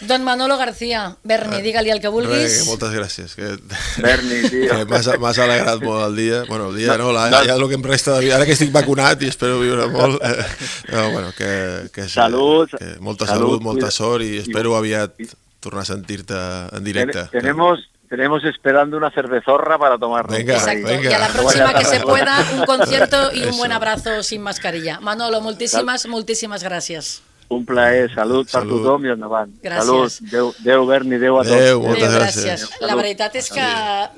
Don 0.00 0.24
Manolo 0.24 0.58
García, 0.58 1.16
Berni, 1.24 1.62
digue-li 1.62 1.90
el 1.90 2.00
que 2.00 2.08
vulguis. 2.08 2.58
que 2.58 2.64
moltes 2.68 2.90
gràcies. 2.92 3.34
Que, 3.34 3.56
Berni, 4.02 4.48
tio. 4.50 4.84
m'has 4.86 5.38
alegrat 5.38 5.80
molt 5.82 6.06
el 6.10 6.16
dia. 6.16 6.42
Bueno, 6.48 6.68
el 6.70 6.76
dia 6.76 6.98
no, 6.98 7.12
la, 7.12 7.30
No. 7.30 7.38
ja 7.44 7.54
el 7.54 7.68
que 7.68 7.74
em 7.74 7.82
resta 7.82 8.12
de 8.14 8.20
vida. 8.26 8.36
Ara 8.36 8.44
que 8.44 8.52
estic 8.52 8.70
vacunat 8.72 9.22
i 9.22 9.28
espero 9.32 9.58
viure 9.60 9.86
molt. 9.88 10.20
Eh, 10.22 10.44
no, 10.92 11.10
bueno, 11.12 11.32
que, 11.36 11.88
que, 11.92 12.08
Salut. 12.08 12.70
Que 12.76 12.96
molta 13.00 13.26
Salut, 13.26 13.48
salut, 13.56 13.62
molta 13.62 13.86
cuida- 13.86 13.90
sort 13.90 14.22
i 14.24 14.36
espero 14.38 14.76
aviat 14.76 15.14
tornar 15.60 15.82
a 15.82 15.86
sentir-te 15.86 16.34
en 16.76 16.84
directe. 16.84 17.24
Ten- 17.32 17.40
tenemos, 17.40 17.80
tenemos 18.10 18.44
esperando 18.44 18.96
una 18.98 19.10
cervezorra 19.10 19.78
para 19.78 19.96
tomarnos. 19.98 20.36
Venga. 20.36 20.54
Exacto. 20.54 20.86
venga. 20.86 21.10
Y 21.10 21.14
a 21.14 21.18
la 21.18 21.28
próxima 21.28 21.72
que 21.74 21.84
se 21.86 22.00
pueda, 22.00 22.44
un 22.54 22.64
concierto 22.66 23.32
y 23.32 23.42
un 23.42 23.48
Eso. 23.48 23.56
buen 23.58 23.72
abrazo 23.72 24.22
sin 24.22 24.42
mascarilla. 24.42 25.00
Manolo, 25.00 25.40
moltíssimes, 25.40 26.06
moltíssimes 26.06 26.62
gràcies. 26.62 27.22
Un 27.48 27.62
plaer, 27.64 28.08
salut, 28.12 28.48
per 28.50 28.62
Salut. 28.62 28.82
tothom 28.82 29.04
i 29.06 29.10
endavant. 29.12 29.52
Gràcies. 29.62 29.84
Salut, 29.86 30.30
Déu, 30.32 30.48
Déu 30.64 30.86
Berni, 30.88 31.18
Déu 31.22 31.36
a 31.38 31.44
tots. 31.44 31.54
Adéu, 31.54 31.82
moltes 31.84 32.08
Adéu, 32.08 32.18
gràcies. 32.18 32.64
La 32.82 32.96
veritat 32.98 33.36
és 33.38 33.50
que 33.54 33.66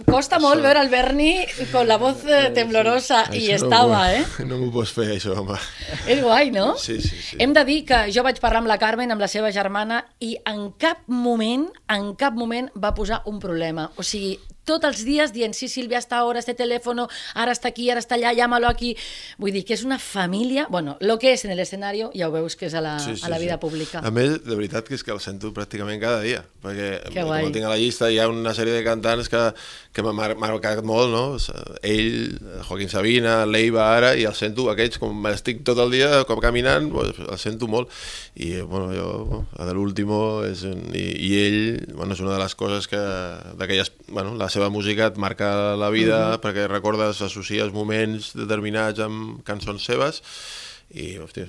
costa 0.09 0.39
molt 0.41 0.65
veure 0.65 0.81
el 0.81 0.89
Berni 0.89 1.33
con 1.71 1.87
la 1.91 1.99
voz 2.01 2.25
eh, 2.25 2.49
temblorosa 2.57 3.27
i 3.37 3.51
Això 3.51 3.59
estava, 3.67 4.01
no, 4.07 4.15
eh? 4.17 4.25
No 4.49 4.57
m'ho 4.63 4.71
pots 4.73 4.95
fer, 4.97 5.11
això, 5.19 5.37
home. 5.43 5.59
És 6.09 6.23
guai, 6.25 6.51
no? 6.55 6.71
Sí, 6.81 7.01
sí, 7.05 7.21
sí. 7.21 7.37
Hem 7.39 7.53
de 7.53 7.65
dir 7.69 7.83
que 7.85 8.07
jo 8.15 8.25
vaig 8.25 8.41
parlar 8.41 8.65
amb 8.65 8.73
la 8.73 8.79
Carmen, 8.81 9.13
amb 9.13 9.21
la 9.21 9.29
seva 9.29 9.53
germana, 9.53 10.07
i 10.25 10.39
en 10.49 10.71
cap 10.81 11.05
moment, 11.13 11.69
en 11.93 12.15
cap 12.17 12.33
moment 12.33 12.73
va 12.81 12.95
posar 12.97 13.21
un 13.29 13.39
problema. 13.45 13.91
O 13.97 14.07
sigui, 14.07 14.39
tots 14.69 14.85
els 14.91 15.03
dies 15.07 15.33
dient, 15.33 15.57
sí, 15.57 15.69
Sílvia, 15.73 15.99
hasta 15.99 16.19
ahora 16.21 16.43
este 16.43 16.55
teléfono, 16.55 17.09
ara 17.35 17.55
està 17.57 17.73
aquí, 17.73 17.89
ara 17.91 18.03
està 18.05 18.19
allà, 18.19 18.35
llámalo 18.37 18.69
aquí. 18.69 18.95
Vull 19.41 19.55
dir 19.57 19.65
que 19.65 19.75
és 19.75 19.85
una 19.87 19.99
família, 19.99 20.67
bueno, 20.71 20.97
lo 21.01 21.19
que 21.19 21.33
és 21.33 21.45
en 21.49 21.55
el 21.55 21.63
escenario, 21.65 22.11
ja 22.15 22.29
ho 22.29 22.33
veus 22.35 22.57
que 22.57 22.69
és 22.69 22.75
a 22.77 22.83
la, 22.85 22.99
Sí, 23.01 23.17
sí, 23.17 23.25
a 23.25 23.33
la 23.33 23.39
vida 23.41 23.57
sí. 23.57 23.63
pública. 23.65 24.03
A 24.05 24.13
més, 24.15 24.39
de 24.45 24.55
veritat 24.59 24.87
que 24.89 24.95
és 24.99 25.05
que 25.05 25.15
el 25.15 25.21
sento 25.25 25.53
pràcticament 25.57 26.01
cada 26.03 26.21
dia, 26.23 26.45
perquè 26.63 26.91
com 27.15 27.53
tinc 27.55 27.65
a 27.65 27.73
la 27.73 27.81
llista 27.81 28.11
hi 28.13 28.19
ha 28.21 28.29
una 28.29 28.55
sèrie 28.57 28.77
de 28.77 28.85
cantants 28.85 29.31
que, 29.33 29.43
que 29.99 30.05
m'ha 30.07 30.13
mar- 30.15 30.37
marcat 30.39 30.81
molt, 30.87 31.11
no? 31.11 31.25
Ell, 31.83 32.39
Joaquín 32.69 32.89
Sabina, 32.93 33.41
Leiva 33.51 33.89
ara, 33.97 34.13
i 34.15 34.23
el 34.29 34.37
sento, 34.39 34.69
aquests, 34.71 35.01
com 35.03 35.27
estic 35.33 35.65
tot 35.67 35.81
el 35.83 35.91
dia 35.97 36.23
com 36.29 36.39
caminant, 36.43 36.87
pues, 36.95 37.19
el 37.19 37.39
sento 37.43 37.67
molt. 37.71 37.91
I, 38.39 38.61
bueno, 38.63 38.93
jo, 38.95 39.43
la 39.59 39.67
de 39.67 39.75
l'último, 39.75 40.21
és 40.47 40.63
un- 40.69 40.87
i, 40.95 41.03
i 41.29 41.33
ell, 41.43 41.59
bueno, 41.99 42.15
és 42.15 42.23
una 42.23 42.37
de 42.37 42.39
les 42.45 42.55
coses 42.55 42.87
que, 42.87 43.03
d'aquelles, 43.59 43.91
bueno, 44.15 44.37
la 44.39 44.49
seva 44.49 44.71
música 44.71 45.11
et 45.11 45.19
marca 45.19 45.75
la 45.77 45.91
vida, 45.91 46.39
perquè 46.41 46.69
recordes, 46.71 47.21
associes 47.27 47.73
moments 47.75 48.33
determinats 48.39 49.03
amb 49.03 49.43
cançons 49.45 49.83
seves, 49.85 50.23
i, 50.91 51.19
hòstia, 51.21 51.45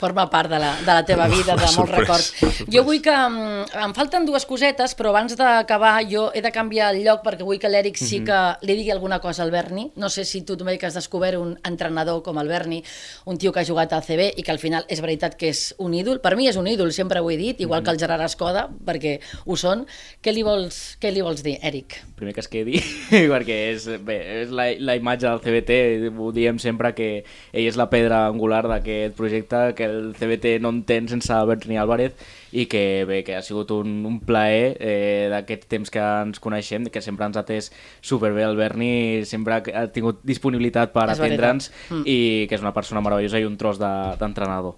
Forma 0.00 0.24
part 0.32 0.48
de 0.48 0.58
la, 0.58 0.70
de 0.80 0.86
la 0.88 1.02
teva 1.04 1.26
vida, 1.32 1.52
de 1.54 1.66
molts 1.76 1.92
records. 1.92 2.30
Jo 2.72 2.80
vull 2.86 3.02
que... 3.04 3.12
mm, 3.12 3.66
Em 3.84 3.92
falten 3.96 4.24
dues 4.24 4.46
cosetes, 4.48 4.94
però 4.96 5.10
abans 5.12 5.34
d'acabar 5.36 5.98
jo 6.08 6.30
he 6.34 6.40
de 6.40 6.50
canviar 6.52 6.88
el 6.94 7.02
lloc 7.04 7.20
perquè 7.26 7.44
vull 7.44 7.58
que 7.60 7.68
l'Èric 7.68 7.98
sí 8.00 8.20
Mhm. 8.20 8.24
que 8.26 8.66
li 8.66 8.76
digui 8.78 8.90
alguna 8.90 9.18
cosa 9.20 9.42
al 9.44 9.50
Berni. 9.52 9.90
No 9.96 10.08
sé 10.08 10.24
si 10.24 10.40
tu 10.42 10.56
també 10.56 10.78
que 10.78 10.86
has 10.86 10.94
descobert 10.96 11.36
un 11.38 11.58
entrenador 11.64 12.22
com 12.22 12.38
el 12.40 12.48
Berni, 12.48 12.82
un 13.26 13.36
tio 13.38 13.52
que 13.52 13.60
ha 13.60 13.64
jugat 13.68 13.92
a 13.92 14.00
CB 14.00 14.32
i 14.36 14.42
que 14.42 14.50
al 14.52 14.58
final 14.58 14.84
és 14.88 15.00
veritat 15.00 15.36
que 15.36 15.48
és 15.52 15.74
un 15.78 15.92
ídol. 15.94 16.20
Per 16.20 16.34
mi 16.36 16.48
és 16.48 16.56
un 16.56 16.66
ídol, 16.66 16.92
sempre 16.92 17.20
ho 17.20 17.30
he 17.30 17.36
dit, 17.36 17.60
igual 17.60 17.82
que 17.84 17.90
el 17.90 17.98
Gerard 18.00 18.24
Escoda, 18.24 18.68
perquè 18.86 19.18
ho 19.44 19.56
són. 19.56 19.84
Què 20.22 20.32
li 20.32 20.42
vols, 20.42 20.96
què 21.00 21.12
li 21.12 21.20
vols 21.20 21.42
dir, 21.44 21.58
Èric? 21.62 22.00
primer 22.20 22.34
que 22.34 22.40
es 22.40 22.48
quedi, 22.52 22.76
perquè 23.32 23.54
és, 23.72 23.86
bé, 24.04 24.18
és 24.42 24.50
la, 24.52 24.66
la 24.78 24.96
imatge 24.98 25.24
del 25.28 25.40
CBT, 25.40 26.10
ho 26.20 26.32
diem 26.36 26.58
sempre 26.60 26.90
que 26.94 27.24
ell 27.52 27.64
és 27.70 27.78
la 27.80 27.88
pedra 27.88 28.26
angular 28.28 28.66
d'aquest 28.70 29.16
projecte, 29.18 29.74
que 29.76 29.84
el 29.84 30.14
CBT 30.16 30.56
no 30.62 30.70
entén 30.72 31.08
sense 31.10 31.34
Berni 31.46 31.76
Álvarez 31.78 32.14
i 32.52 32.64
que 32.66 33.04
bé, 33.06 33.20
que 33.26 33.36
ha 33.36 33.42
sigut 33.42 33.70
un, 33.74 34.00
un 34.06 34.18
plaer 34.26 34.76
eh, 34.80 35.28
d'aquest 35.30 35.66
temps 35.70 35.90
que 35.90 36.00
ens 36.00 36.40
coneixem, 36.42 36.86
que 36.90 37.02
sempre 37.02 37.26
ens 37.28 37.36
ha 37.36 37.44
atès 37.44 37.68
superbé 38.00 38.42
el 38.46 38.56
Berni, 38.58 39.24
sempre 39.26 39.60
ha 39.60 39.86
tingut 39.92 40.22
disponibilitat 40.26 40.92
per 40.94 41.08
atendre'ns 41.26 41.70
Mm. 41.90 42.02
i 42.06 42.46
que 42.48 42.54
és 42.54 42.62
una 42.62 42.72
persona 42.74 43.00
meravellosa 43.02 43.38
i 43.40 43.44
un 43.44 43.56
tros 43.58 43.78
de- 43.78 44.16
d'entrenador. 44.18 44.76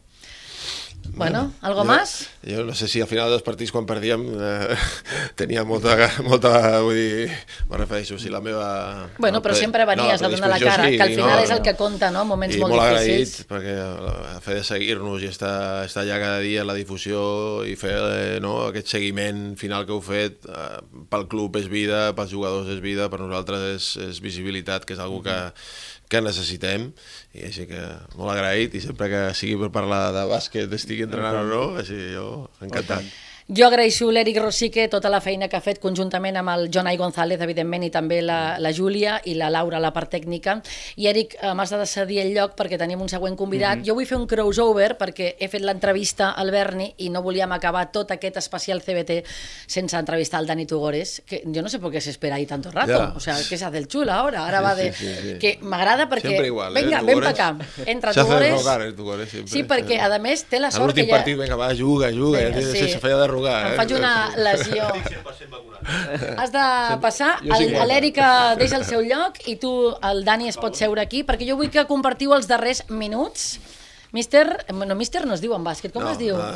Bueno, 1.14 1.52
algo 1.60 1.80
jo, 1.80 1.84
más? 1.84 2.30
Jo 2.46 2.64
no 2.64 2.74
sé 2.74 2.88
si 2.88 3.00
al 3.00 3.08
final 3.08 3.28
dels 3.30 3.44
partits 3.44 3.72
quan 3.74 3.84
perdíem 3.86 4.22
eh, 4.32 4.76
tenia 5.40 5.64
molta, 5.68 5.96
molta, 6.24 6.80
vull 6.80 6.96
dir, 6.96 7.26
me 7.68 7.80
refereixo, 7.80 8.18
si 8.18 8.32
la 8.32 8.40
meva... 8.40 9.10
Bueno, 9.18 9.42
però 9.44 9.54
sempre 9.54 9.84
venies 9.88 10.22
a 10.22 10.30
donar 10.32 10.50
la 10.54 10.60
cara, 10.62 10.88
que 10.88 11.02
al 11.02 11.14
final 11.14 11.42
és 11.42 11.52
el 11.52 11.62
que 11.64 11.74
compta, 11.76 12.10
no? 12.14 12.24
Moments 12.28 12.56
I 12.56 12.62
molt, 12.62 12.76
molt 12.76 12.96
difícils. 12.96 13.44
agraït 13.44 13.52
perquè 13.52 13.76
el 13.82 14.42
fet 14.46 14.60
de 14.62 14.64
seguir-nos 14.70 15.26
i 15.26 15.30
estar, 15.30 15.84
estar 15.84 16.06
allà 16.06 16.18
cada 16.22 16.40
dia 16.44 16.64
a 16.64 16.68
la 16.68 16.78
difusió 16.78 17.22
i 17.68 17.76
fer 17.76 17.94
eh, 17.98 18.40
no, 18.42 18.56
aquest 18.70 18.94
seguiment 18.96 19.52
final 19.60 19.86
que 19.88 19.96
heu 19.96 20.02
fet 20.04 20.48
eh, 20.48 20.80
pel 21.12 21.28
club 21.28 21.60
és 21.60 21.68
vida, 21.72 22.08
pels 22.16 22.32
jugadors 22.32 22.72
és 22.72 22.80
vida, 22.84 23.10
per 23.12 23.20
nosaltres 23.20 23.68
és, 23.74 23.92
és 24.08 24.22
visibilitat, 24.24 24.88
que 24.88 24.96
és 24.96 25.02
algo 25.02 25.20
que, 25.26 25.38
que 26.12 26.20
necessitem 26.24 26.90
i 27.38 27.46
així 27.48 27.66
que 27.70 27.82
molt 28.18 28.34
agraït 28.34 28.76
i 28.76 28.84
sempre 28.84 29.08
que 29.12 29.22
sigui 29.38 29.56
per 29.64 29.72
parlar 29.74 30.04
de 30.14 30.26
bàsquet 30.30 30.78
estigui 30.78 31.08
entrenant 31.08 31.40
o 31.42 31.44
no, 31.48 31.62
així 31.80 31.98
jo 32.12 32.26
encantat. 32.64 33.08
Jo 33.48 33.66
agraeixo 33.66 34.10
l'Eric 34.14 34.38
Rosique 34.40 34.86
tota 34.88 35.10
la 35.10 35.20
feina 35.20 35.48
que 35.50 35.56
ha 35.58 35.60
fet 35.64 35.80
conjuntament 35.82 36.36
amb 36.38 36.52
el 36.54 36.68
Jonai 36.72 36.96
González, 36.96 37.40
evidentment, 37.42 37.82
i 37.82 37.90
també 37.90 38.20
la, 38.22 38.56
la 38.62 38.70
Júlia 38.72 39.16
i 39.26 39.34
la 39.34 39.50
Laura, 39.50 39.80
la 39.82 39.90
part 39.92 40.10
tècnica. 40.14 40.60
I 40.96 41.08
Eric, 41.10 41.34
eh, 41.40 41.50
m'has 41.54 41.72
de 41.74 41.86
cedir 41.86 42.20
el 42.22 42.32
lloc 42.36 42.54
perquè 42.58 42.78
tenim 42.78 43.02
un 43.02 43.10
següent 43.10 43.36
convidat. 43.36 43.78
Mhm. 43.80 43.86
Jo 43.88 43.94
vull 43.98 44.06
fer 44.06 44.16
un 44.18 44.26
crossover 44.30 44.96
perquè 44.98 45.34
he 45.38 45.48
fet 45.48 45.62
l'entrevista 45.66 46.30
al 46.38 46.50
Berni 46.54 46.92
i 46.98 47.10
no 47.10 47.22
volíem 47.22 47.50
acabar 47.52 47.90
tot 47.92 48.10
aquest 48.14 48.36
especial 48.38 48.80
CBT 48.82 49.22
sense 49.66 49.96
entrevistar 49.96 50.38
al 50.40 50.46
Dani 50.46 50.66
Tugores, 50.66 51.22
que 51.26 51.42
jo 51.44 51.62
no 51.62 51.68
sé 51.68 51.78
por 51.78 51.90
qué 51.90 52.00
se 52.00 52.10
espera 52.10 52.36
ahí 52.36 52.46
tanto 52.46 52.70
rato. 52.70 52.92
Ya. 52.92 53.12
O 53.16 53.20
sea, 53.20 53.36
que 53.48 53.58
se 53.58 53.64
hace 53.64 53.78
el 53.78 53.88
chulo 53.88 54.12
ahora. 54.12 54.44
Ahora 54.44 54.58
Sí, 54.58 54.64
va 54.64 54.74
de... 54.76 54.92
sí, 54.92 55.06
sí, 55.06 55.14
sí. 55.32 55.38
Que 55.38 55.58
m'agrada 55.62 56.08
perquè... 56.08 56.46
Igual, 56.46 56.76
¿eh? 56.76 56.82
Venga, 56.82 57.00
ven 57.02 57.16
Tugores. 57.18 57.32
para 57.32 57.48
acá. 57.48 57.66
Entra 57.86 58.12
Se 58.12 58.20
hace 58.20 58.28
Tugores. 58.28 58.52
rogar, 58.52 58.82
eh, 58.82 58.92
Tugores, 58.92 59.28
siempre. 59.28 59.52
Sí, 59.52 59.64
perquè 59.64 59.98
a 60.00 60.18
més 60.22 60.44
té 60.44 60.60
la 60.60 60.70
sort 60.70 60.94
que 60.94 61.02
l'últim 61.02 61.10
ja... 61.10 61.16
partit, 61.18 61.38
vinga, 61.38 61.56
va, 61.56 61.74
juga, 61.74 62.10
juga, 62.12 62.38
Vinga, 62.38 62.60
ja, 62.60 62.66
sí. 62.72 62.78
sí. 62.86 62.92
se 62.92 62.98
feia 63.02 63.16
de 63.16 63.26
rogar. 63.32 63.58
Em 63.66 63.74
eh? 63.74 63.76
faig 63.80 63.94
una 63.96 64.14
lesió. 64.36 64.88
Has 66.38 66.52
de 66.54 66.64
passar, 67.02 67.34
l'Èrica 67.42 68.54
deixa 68.60 68.78
el 68.78 68.86
seu 68.86 69.02
lloc 69.02 69.40
i 69.50 69.56
tu, 69.60 69.72
el 70.12 70.22
Dani, 70.28 70.50
es 70.52 70.60
pot 70.60 70.78
seure 70.78 71.02
aquí, 71.02 71.24
perquè 71.26 71.48
jo 71.48 71.58
vull 71.58 71.72
que 71.72 71.88
compartiu 71.90 72.36
els 72.36 72.46
darrers 72.50 72.84
minuts. 72.88 73.56
Mister, 74.12 74.66
no, 74.74 74.94
mister 74.94 75.24
no 75.24 75.32
es 75.32 75.40
diu 75.40 75.54
en 75.56 75.64
bàsquet, 75.64 75.90
com 75.94 76.02
No, 76.04 76.10
es 76.12 76.18
diu? 76.20 76.36
no, 76.36 76.48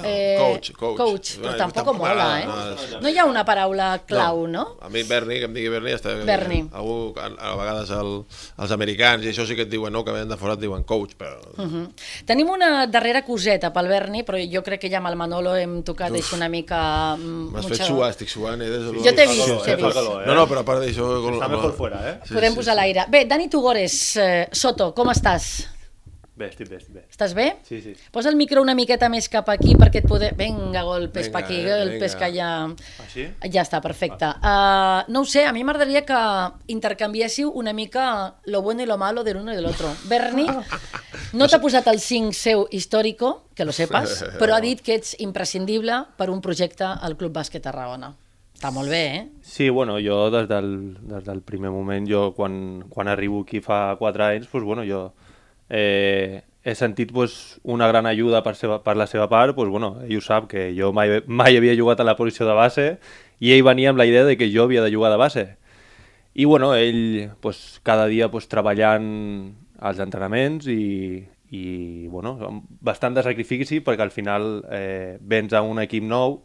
coach, 0.43 0.73
coach. 0.77 0.97
Coach, 0.99 1.29
però 1.39 1.43
Bueno, 1.47 1.57
tampoc 1.63 1.85
tampoc 1.87 1.97
mola, 1.97 2.27
eh? 2.43 2.45
no, 2.45 3.01
No 3.01 3.09
hi 3.09 3.17
ha 3.17 3.25
una 3.25 3.45
paraula 3.49 4.03
clau, 4.07 4.43
no? 4.47 4.77
A 4.85 4.91
mi 4.93 5.03
Berni, 5.09 5.39
que 5.41 5.47
em 5.49 5.55
digui 5.57 5.71
Berni, 5.73 5.91
ja 5.95 5.97
està 5.97 6.13
bé. 6.19 6.27
Berni. 6.29 6.59
Algú, 6.77 7.15
a, 7.17 7.31
a 7.33 7.55
vegades 7.57 7.91
el, 7.97 8.11
els 8.61 8.75
americans, 8.77 9.25
i 9.25 9.31
això 9.33 9.47
sí 9.49 9.57
que 9.57 9.65
et 9.65 9.71
diuen, 9.73 9.91
no, 9.93 10.05
que 10.05 10.13
venen 10.13 10.29
de 10.29 10.37
fora 10.37 10.53
et 10.59 10.61
diuen 10.61 10.85
coach, 10.85 11.15
però... 11.17 11.39
Uh 11.57 11.65
-huh. 11.65 11.87
Tenim 12.27 12.51
una 12.51 12.87
darrera 12.87 13.25
coseta 13.25 13.73
pel 13.73 13.89
Berni, 13.89 14.23
però 14.23 14.37
jo 14.53 14.63
crec 14.63 14.81
que 14.83 14.91
ja 14.91 14.99
amb 14.99 15.09
el 15.09 15.17
Manolo 15.17 15.57
hem 15.57 15.83
tocat 15.83 16.11
Uf. 16.11 16.19
això 16.19 16.35
una 16.37 16.49
mica... 16.51 17.17
mm, 17.17 17.53
M'has 17.53 17.63
mucha- 17.65 17.77
fet 17.77 17.87
suar, 17.87 18.11
estic 18.11 18.29
suant, 18.29 18.61
eh? 18.61 18.69
Des 18.69 18.83
de 18.85 18.99
Jo 18.99 19.15
t'he 19.15 19.27
vist, 19.27 19.65
t'he 19.65 19.77
vist. 19.77 19.97
No, 20.27 20.35
no, 20.35 20.47
però 20.47 20.59
a 20.61 20.65
part 20.65 20.81
d'això... 20.83 21.23
con- 21.25 21.35
Està 21.41 21.49
mejor 21.49 21.73
fuera, 21.73 22.11
eh? 22.11 22.21
Sí, 22.25 22.35
Podem 22.35 22.53
sí, 22.53 22.57
posar 22.59 22.75
sí. 22.75 22.81
l'aire. 22.81 23.07
Bé, 23.09 23.25
Dani 23.25 23.49
Tugores, 23.49 24.17
eh, 24.17 24.49
Soto, 24.53 24.93
com 24.95 25.09
estàs? 25.09 25.69
Bé, 26.37 26.51
estic 26.53 26.69
bé, 26.69 26.77
estic 26.77 26.93
bé. 26.93 27.03
Estàs 27.09 27.33
bé? 27.33 27.45
Sí, 27.65 27.79
sí. 27.81 27.95
Posa 28.13 28.29
el 28.29 28.37
micro 28.37 28.61
una 28.61 28.75
miqueta 28.77 29.09
més 29.09 29.25
cap 29.33 29.47
aquí 29.49 29.73
perquè 29.81 30.03
et 30.03 30.09
poder... 30.09 30.35
Vinga, 30.37 30.83
golpes 30.85 31.31
pa 31.33 31.41
aquí, 31.41 31.63
eh, 31.63 31.79
golpes 31.81 32.13
que 32.21 32.29
ja... 32.35 32.51
Així? 33.07 33.25
Ja 33.55 33.63
està, 33.63 33.81
perfecte. 33.81 34.29
Uh, 34.45 35.09
no 35.09 35.23
ho 35.25 35.29
sé, 35.33 35.47
a 35.49 35.55
mi 35.57 35.65
m'agradaria 35.65 36.05
que 36.05 36.21
intercanviéssiu 36.75 37.55
una 37.57 37.73
mica 37.73 38.37
lo 38.45 38.61
bueno 38.61 38.85
y 38.85 38.87
lo 38.87 38.99
malo 39.01 39.25
de 39.25 39.33
l'uno 39.33 39.55
i 39.55 39.57
de 39.57 39.65
l'altre. 39.65 39.95
Berni, 40.13 40.45
no 41.33 41.49
t'ha 41.49 41.63
posat 41.63 41.89
el 41.89 42.05
5 42.05 42.37
seu 42.37 42.69
històrico, 42.69 43.49
que 43.57 43.65
lo 43.65 43.73
sepas, 43.73 44.21
però 44.41 44.59
ha 44.59 44.61
dit 44.61 44.85
que 44.85 45.01
ets 45.01 45.17
imprescindible 45.25 46.03
per 46.21 46.29
un 46.29 46.45
projecte 46.45 46.85
al 46.85 47.17
Club 47.17 47.33
Bàsquet 47.41 47.65
Tarragona. 47.65 48.13
Està 48.57 48.69
molt 48.73 48.93
bé, 48.93 49.05
eh? 49.17 49.25
Sí, 49.41 49.71
bueno, 49.73 49.97
jo 50.05 50.27
des 50.33 50.51
del, 50.53 50.99
des 51.01 51.25
del 51.25 51.41
primer 51.41 51.73
moment, 51.73 52.05
jo 52.09 52.35
quan, 52.37 52.85
quan 52.93 53.09
arribo 53.09 53.41
aquí 53.45 53.65
fa 53.65 53.97
4 53.97 54.29
anys, 54.35 54.53
pues, 54.53 54.65
bueno, 54.65 54.85
jo 54.85 55.15
eh, 55.69 56.43
he 56.67 56.75
sentit 56.75 57.13
pues, 57.13 57.61
una 57.63 57.87
gran 57.87 58.07
ajuda 58.07 58.43
per, 58.43 58.57
seva, 58.59 58.81
per 58.83 58.97
la 58.97 59.07
seva 59.07 59.29
part, 59.29 59.55
pues, 59.55 59.69
bueno, 59.71 60.01
ell 60.03 60.19
ho 60.19 60.25
sap, 60.25 60.49
que 60.51 60.73
jo 60.75 60.93
mai, 60.93 61.21
mai 61.27 61.57
havia 61.57 61.77
jugat 61.79 62.03
a 62.03 62.07
la 62.09 62.17
posició 62.19 62.47
de 62.49 62.57
base 62.59 62.87
i 63.39 63.53
ell 63.55 63.63
venia 63.67 63.93
amb 63.93 64.01
la 64.01 64.07
idea 64.09 64.25
de 64.27 64.37
que 64.37 64.51
jo 64.51 64.65
havia 64.65 64.83
de 64.83 64.91
jugar 64.95 65.13
de 65.13 65.21
base. 65.21 65.47
I 66.35 66.45
bueno, 66.45 66.75
ell 66.75 67.31
pues, 67.41 67.81
cada 67.83 68.07
dia 68.11 68.31
pues, 68.31 68.49
treballant 68.49 69.55
als 69.79 70.01
entrenaments 70.03 70.67
i, 70.67 71.23
i 71.55 72.09
bueno, 72.09 72.37
bastant 72.81 73.15
de 73.15 73.23
sacrifici 73.23 73.81
perquè 73.81 74.03
al 74.03 74.11
final 74.11 74.65
eh, 74.73 75.17
vens 75.21 75.55
a 75.55 75.63
un 75.63 75.81
equip 75.85 76.05
nou, 76.05 76.41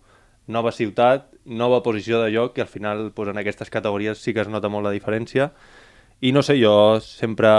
nova 0.52 0.72
ciutat, 0.72 1.32
nova 1.46 1.82
posició 1.82 2.22
de 2.22 2.32
joc 2.34 2.58
i 2.58 2.62
al 2.62 2.70
final 2.70 3.10
pues, 3.16 3.34
en 3.34 3.42
aquestes 3.42 3.70
categories 3.74 4.22
sí 4.22 4.34
que 4.34 4.46
es 4.46 4.52
nota 4.52 4.70
molt 4.70 4.86
la 4.86 4.94
diferència 4.94 5.52
i 6.22 6.32
no 6.32 6.44
sé, 6.46 6.60
jo 6.62 7.00
sempre, 7.02 7.50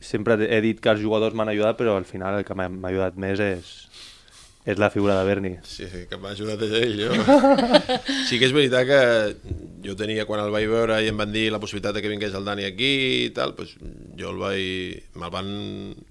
sempre 0.00 0.36
he 0.48 0.60
dit 0.64 0.80
que 0.80 0.90
els 0.94 1.02
jugadors 1.04 1.34
m'han 1.36 1.52
ajudat 1.52 1.78
però 1.78 1.96
al 2.00 2.08
final 2.08 2.40
el 2.40 2.44
que 2.48 2.56
m'ha 2.56 2.68
ajudat 2.88 3.16
més 3.20 3.40
és, 3.44 3.70
és 4.66 4.78
la 4.78 4.90
figura 4.92 5.16
de 5.18 5.24
Berni. 5.28 5.54
Sí, 5.64 5.86
sí, 5.88 6.04
que 6.10 6.18
m'ha 6.20 6.32
ajudat 6.34 6.60
és 6.66 6.74
ell, 6.82 6.98
jo. 7.00 7.14
Sí 8.28 8.38
que 8.40 8.46
és 8.48 8.52
veritat 8.54 8.86
que 8.88 9.00
jo 9.84 9.94
tenia, 9.96 10.26
quan 10.28 10.42
el 10.44 10.52
vaig 10.52 10.66
veure 10.68 10.98
i 11.02 11.08
em 11.08 11.16
van 11.16 11.32
dir 11.32 11.46
la 11.52 11.60
possibilitat 11.62 11.96
de 11.96 12.02
que 12.04 12.10
vingués 12.12 12.34
el 12.36 12.44
Dani 12.44 12.66
aquí 12.68 12.90
i 13.24 13.30
tal, 13.36 13.54
doncs 13.56 13.76
jo 14.20 14.30
el 14.34 14.40
vaig... 14.40 15.02
me'l 15.16 15.32
van 15.32 15.50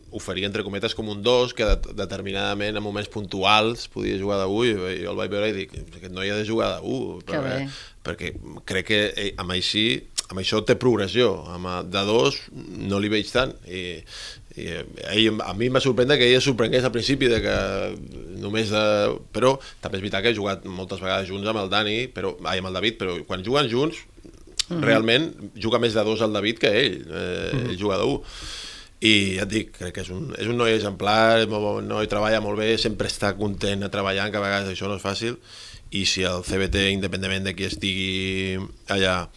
oferir, 0.10 0.48
entre 0.48 0.64
cometes, 0.66 0.96
com 0.98 1.06
un 1.14 1.20
dos, 1.22 1.52
que 1.54 1.68
de, 1.70 1.94
determinadament 1.94 2.74
en 2.80 2.82
moments 2.82 3.12
puntuals 3.14 3.84
podia 3.94 4.18
jugar 4.18 4.40
d'avui, 4.42 4.72
i 4.74 5.04
jo 5.04 5.12
el 5.14 5.20
vaig 5.20 5.30
veure 5.30 5.52
i 5.52 5.58
dic, 5.60 5.76
aquest 6.00 6.16
noi 6.16 6.32
ha 6.34 6.40
de 6.40 6.48
jugar 6.50 6.72
d'u, 6.80 7.20
Que 7.30 7.38
bé. 7.46 7.60
perquè 8.04 8.32
crec 8.66 8.88
que 8.90 9.02
eh, 9.14 9.28
amb 9.38 9.54
així 9.54 9.84
amb 10.30 10.39
això 10.43 10.59
té 10.65 10.75
progressió, 10.77 11.32
amb 11.49 11.65
el 11.71 11.88
de 11.89 12.03
dos 12.05 12.36
no 12.53 12.99
li 13.01 13.09
veig 13.09 13.32
tant 13.34 13.53
i, 13.65 13.97
i 14.59 14.67
ell, 15.09 15.39
a 15.41 15.53
mi 15.57 15.69
m'ha 15.73 15.82
sorprès 15.82 16.05
que 16.19 16.27
ell 16.27 16.38
es 16.38 16.45
sorprengués 16.45 16.86
al 16.86 16.93
principi 16.93 17.27
de 17.32 17.39
que 17.41 17.55
només 18.43 18.69
de... 18.69 18.84
però 19.34 19.55
també 19.82 19.97
és 19.97 20.03
veritat 20.05 20.21
que 20.23 20.30
he 20.34 20.38
jugat 20.38 20.65
moltes 20.69 21.01
vegades 21.01 21.27
junts 21.32 21.49
amb 21.49 21.63
el 21.63 21.69
Dani 21.73 21.97
però, 22.13 22.36
ai, 22.45 22.59
amb 22.61 22.69
el 22.69 22.77
David, 22.77 22.99
però 23.01 23.17
quan 23.25 23.43
juguen 23.45 23.69
junts 23.71 24.05
Mhm. 24.69 24.84
realment 24.86 25.23
juga 25.57 25.80
més 25.82 25.95
de 25.97 26.03
dos 26.05 26.21
el 26.21 26.32
David 26.36 26.59
que 26.61 26.69
ell, 26.69 26.97
eh, 27.09 27.49
Mhm. 27.55 27.69
ell 27.71 27.77
juga 27.80 27.95
d'un 27.97 28.19
i 29.01 29.38
ja 29.38 29.43
et 29.47 29.49
dic, 29.49 29.71
crec 29.73 29.93
que 29.95 30.01
és 30.01 30.09
un, 30.13 30.27
és 30.38 30.45
un 30.45 30.57
noi 30.59 30.73
exemplar, 30.75 31.39
és 31.39 31.47
molt 31.47 31.63
bon 31.63 31.88
noi, 31.88 32.05
treballa 32.05 32.39
molt 32.39 32.59
bé, 32.59 32.77
sempre 32.77 33.07
està 33.07 33.36
content 33.36 33.82
a 33.82 33.89
treballar, 33.89 34.30
que 34.30 34.38
a 34.38 34.41
vegades 34.43 34.69
això 34.69 34.88
no 34.88 34.97
és 34.97 35.01
fàcil, 35.01 35.38
i 35.89 36.05
si 36.05 36.21
el 36.21 36.43
CBT, 36.43 36.91
independentment 36.91 37.45
de 37.45 37.55
qui 37.55 37.63
estigui 37.65 38.59
allà, 38.89 39.30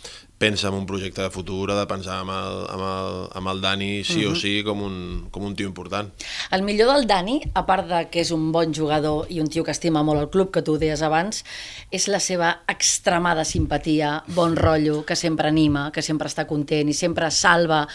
pensa 0.43 0.69
en 0.73 0.75
un 0.75 0.87
projecte 0.91 1.23
de 1.23 1.31
futur, 1.31 1.71
ha 1.71 1.77
de 1.79 1.87
pensar 1.87 2.17
amb 2.25 2.33
el, 2.35 2.57
amb 2.75 2.83
el, 2.89 3.19
amb 3.39 3.51
el 3.53 3.61
Dani 3.63 3.91
sí 4.03 4.25
o 4.27 4.33
Mhm. 4.33 4.41
sí 4.41 4.53
com 4.67 4.83
un, 4.83 5.29
com 5.31 5.45
un 5.47 5.55
tio 5.55 5.69
important. 5.69 6.11
El 6.51 6.63
millor 6.67 6.91
del 6.97 7.07
Dani, 7.07 7.37
a 7.55 7.63
part 7.65 7.87
de 7.87 8.01
que 8.11 8.21
és 8.25 8.33
un 8.35 8.51
bon 8.53 8.75
jugador 8.75 9.27
i 9.31 9.39
un 9.41 9.47
tio 9.49 9.63
que 9.63 9.71
estima 9.71 10.03
molt 10.03 10.21
el 10.21 10.31
club, 10.31 10.51
que 10.51 10.63
tu 10.67 10.75
ho 10.75 10.79
deies 10.83 11.03
abans, 11.03 11.45
és 11.93 12.09
la 12.09 12.19
seva 12.19 12.63
extremada 12.67 13.45
simpatia, 13.45 14.25
bon 14.35 14.57
rotllo, 14.57 15.05
que 15.07 15.15
sempre 15.15 15.47
anima, 15.49 15.91
que 15.93 16.03
sempre 16.03 16.27
està 16.29 16.47
content 16.51 16.89
i 16.89 16.93
sempre 16.95 17.31
salva 17.31 17.87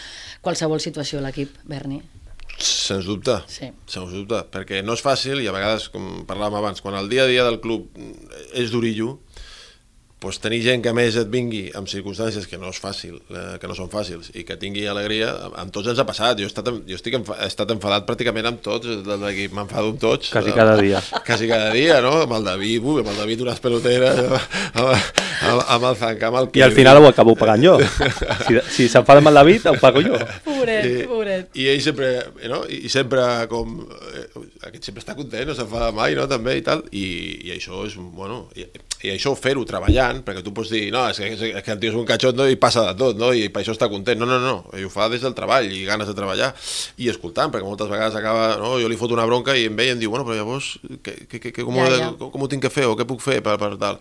qualsevol 0.42 0.80
situació 0.80 1.20
a 1.20 1.26
l'equip, 1.28 1.52
Berni. 1.66 2.02
Sens 2.58 3.06
dubte, 3.06 3.42
Sí. 3.48 3.68
sens 3.86 4.12
dubte, 4.12 4.40
perquè 4.50 4.80
no 4.84 4.94
és 4.94 5.04
fàcil 5.04 5.42
i 5.44 5.48
a 5.48 5.52
vegades, 5.52 5.90
com 5.90 6.26
parlàvem 6.26 6.58
abans, 6.58 6.82
quan 6.82 6.96
el 6.96 7.10
dia 7.10 7.24
a 7.24 7.28
dia 7.28 7.44
del 7.44 7.60
club 7.60 7.90
és 8.54 8.72
durillo, 8.72 9.20
pues, 10.20 10.40
tenir 10.42 10.64
gent 10.66 10.82
que 10.82 10.90
a 10.90 10.96
més 10.98 11.16
et 11.20 11.30
vingui 11.30 11.68
amb 11.78 11.90
circumstàncies 11.90 12.48
que 12.50 12.58
no 12.58 12.72
és 12.74 12.80
fàcil, 12.82 13.20
eh, 13.30 13.58
que 13.62 13.70
no 13.70 13.76
són 13.78 13.90
fàcils 13.92 14.32
i 14.34 14.44
que 14.48 14.58
tingui 14.58 14.88
alegria, 14.90 15.30
amb 15.62 15.74
tots 15.74 15.92
ens 15.92 16.02
ha 16.02 16.08
passat. 16.10 16.40
Jo 16.42 16.48
he 16.48 16.52
estat, 16.52 16.72
jo 16.90 16.98
estic 16.98 17.20
enfa, 17.20 17.38
he 17.44 17.50
estat 17.52 17.74
enfadat 17.76 18.08
pràcticament 18.08 18.50
amb 18.50 18.64
tots 18.66 19.04
de 19.06 19.20
l'equip, 19.22 19.54
m'enfado 19.54 19.94
amb 19.94 20.02
tots. 20.02 20.32
Quasi 20.34 20.56
cada 20.58 20.74
dia. 20.82 21.04
Quasi 21.28 21.50
cada 21.50 21.70
dia, 21.76 22.02
no? 22.02 22.16
Amb 22.26 22.34
el 22.40 22.50
David, 22.50 22.82
ui, 22.82 23.04
amb 23.04 23.14
el 23.14 23.22
David 23.22 23.46
unes 23.46 23.62
peloteres, 23.62 24.24
amb, 24.74 25.22
amb, 25.52 25.62
amb 25.78 25.88
el 25.92 26.00
Zanca, 26.02 26.32
amb 26.32 26.42
el 26.42 26.50
I 26.58 26.66
al 26.66 26.74
final 26.74 27.04
ho 27.04 27.08
acabo 27.12 27.38
pagant 27.38 27.64
jo. 27.64 27.78
Si, 28.48 28.58
si 28.74 28.86
s'enfada 28.90 29.22
amb 29.22 29.30
el 29.30 29.38
David, 29.38 29.70
ho 29.70 29.78
pago 29.82 30.02
jo. 30.02 30.18
Pobret, 30.46 30.86
I, 30.88 31.08
pobret. 31.10 31.50
I 31.58 31.70
ell 31.74 31.82
sempre, 31.84 32.12
no? 32.50 32.64
I 32.66 32.90
sempre 32.90 33.24
com... 33.52 33.80
Eh, 34.18 34.28
aquest 34.70 34.90
sempre 34.90 35.04
està 35.04 35.18
content, 35.18 35.46
no 35.50 35.58
s'enfada 35.58 35.94
mai, 35.96 36.18
no? 36.18 36.26
També 36.32 36.58
i 36.58 36.66
tal. 36.66 36.86
I, 36.90 37.08
i 37.50 37.58
això 37.58 37.86
és, 37.86 38.00
bueno... 38.18 38.48
I, 38.58 38.66
i 39.06 39.12
això 39.14 39.36
fer-ho 39.38 39.62
treballant, 39.70 40.24
perquè 40.26 40.42
tu 40.46 40.54
pots 40.58 40.72
dir, 40.74 40.88
no, 40.94 41.04
és 41.12 41.20
que, 41.22 41.28
és 41.36 41.64
que 41.64 41.72
el 41.76 41.80
tio 41.82 41.92
és 41.92 41.98
un 42.00 42.06
cachondo 42.10 42.48
i 42.50 42.56
passa 42.58 42.88
de 42.88 42.96
tot, 42.98 43.18
no? 43.20 43.30
I 43.34 43.50
per 43.54 43.62
això 43.62 43.76
està 43.76 43.90
content. 43.92 44.18
No, 44.18 44.26
no, 44.26 44.40
no, 44.42 44.56
ell 44.74 44.88
ho 44.88 44.90
fa 44.90 45.06
des 45.12 45.22
del 45.22 45.36
treball 45.38 45.70
i 45.70 45.84
ganes 45.86 46.10
de 46.10 46.16
treballar 46.18 46.54
i 46.98 47.10
escoltant, 47.12 47.52
perquè 47.54 47.68
moltes 47.68 47.92
vegades 47.92 48.16
acaba, 48.18 48.56
no? 48.58 48.76
Jo 48.82 48.90
li 48.90 48.98
foto 48.98 49.14
una 49.14 49.26
bronca 49.30 49.54
i 49.58 49.68
em 49.70 49.76
ve 49.78 49.86
i 49.90 49.94
em 49.94 50.00
diu, 50.02 50.10
bueno, 50.14 50.26
però 50.26 50.40
llavors, 50.40 50.80
que, 51.06 51.14
que, 51.28 51.40
que, 51.52 51.64
com, 51.64 51.76
Ja, 51.78 51.92
ja. 51.94 52.10
com, 52.18 52.32
com 52.34 52.42
ho 52.42 52.50
tinc 52.50 52.64
que 52.66 52.72
fer 52.74 52.88
o 52.90 52.96
què 52.98 53.06
puc 53.06 53.22
fer 53.22 53.38
per, 53.46 53.58
per 53.62 53.76
tal? 53.78 54.00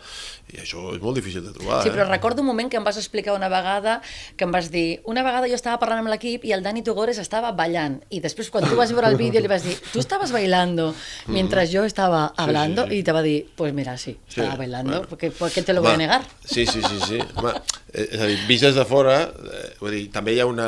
I 0.54 0.60
això 0.62 0.94
és 0.94 1.02
molt 1.02 1.16
difícil 1.18 1.42
de 1.44 1.52
trobar, 1.52 1.82
Sí, 1.82 1.90
però 1.90 2.06
eh? 2.06 2.08
recordo 2.08 2.40
un 2.40 2.46
moment 2.46 2.70
que 2.70 2.78
em 2.78 2.84
vas 2.86 2.96
explicar 2.96 3.34
una 3.34 3.48
vegada 3.52 4.00
que 4.36 4.44
em 4.46 4.52
vas 4.54 4.70
dir, 4.70 5.00
una 5.04 5.24
vegada 5.26 5.48
jo 5.50 5.58
estava 5.58 5.80
parlant 5.82 6.04
amb 6.04 6.12
l'equip 6.12 6.44
i 6.46 6.52
el 6.54 6.62
Dani 6.62 6.84
Tugores 6.86 7.18
estava 7.18 7.50
ballant 7.52 7.98
i 8.14 8.20
després 8.22 8.48
quan 8.54 8.64
tu 8.64 8.76
vas 8.78 8.92
veure 8.94 9.10
el 9.10 9.18
vídeo 9.18 9.42
li 9.42 9.50
vas 9.50 9.64
dir, 9.66 9.74
tu 9.92 9.98
estaves 9.98 10.30
bailando 10.32 10.94
mientras 11.26 11.70
yo 11.74 11.84
estaba 11.84 12.32
hablando 12.36 12.86
sí. 12.86 13.00
y 13.00 13.02
te 13.02 13.12
va 13.12 13.22
dir, 13.22 13.48
pues 13.56 13.74
mira, 13.74 13.96
sí, 13.98 14.16
Sí, 14.28 14.40
estaba 14.40 14.56
bailando, 14.56 14.85
bueno. 14.92 15.06
porque, 15.08 15.30
¿por 15.30 15.50
qué 15.50 15.62
te 15.62 15.72
lo 15.72 15.82
voy 15.82 15.92
a 15.92 15.96
negar? 15.96 16.22
Sí, 16.44 16.66
sí, 16.66 16.80
sí, 16.82 16.98
sí. 17.06 17.18
Home, 17.34 17.52
eh, 17.92 18.08
és 18.12 18.20
a 18.20 18.26
dir, 18.26 18.38
vist 18.48 18.64
des 18.64 18.74
de 18.74 18.84
fora, 18.84 19.22
eh, 19.30 19.74
vull 19.80 19.92
dir, 19.92 20.10
també 20.12 20.34
hi 20.34 20.40
ha 20.40 20.46
una, 20.46 20.66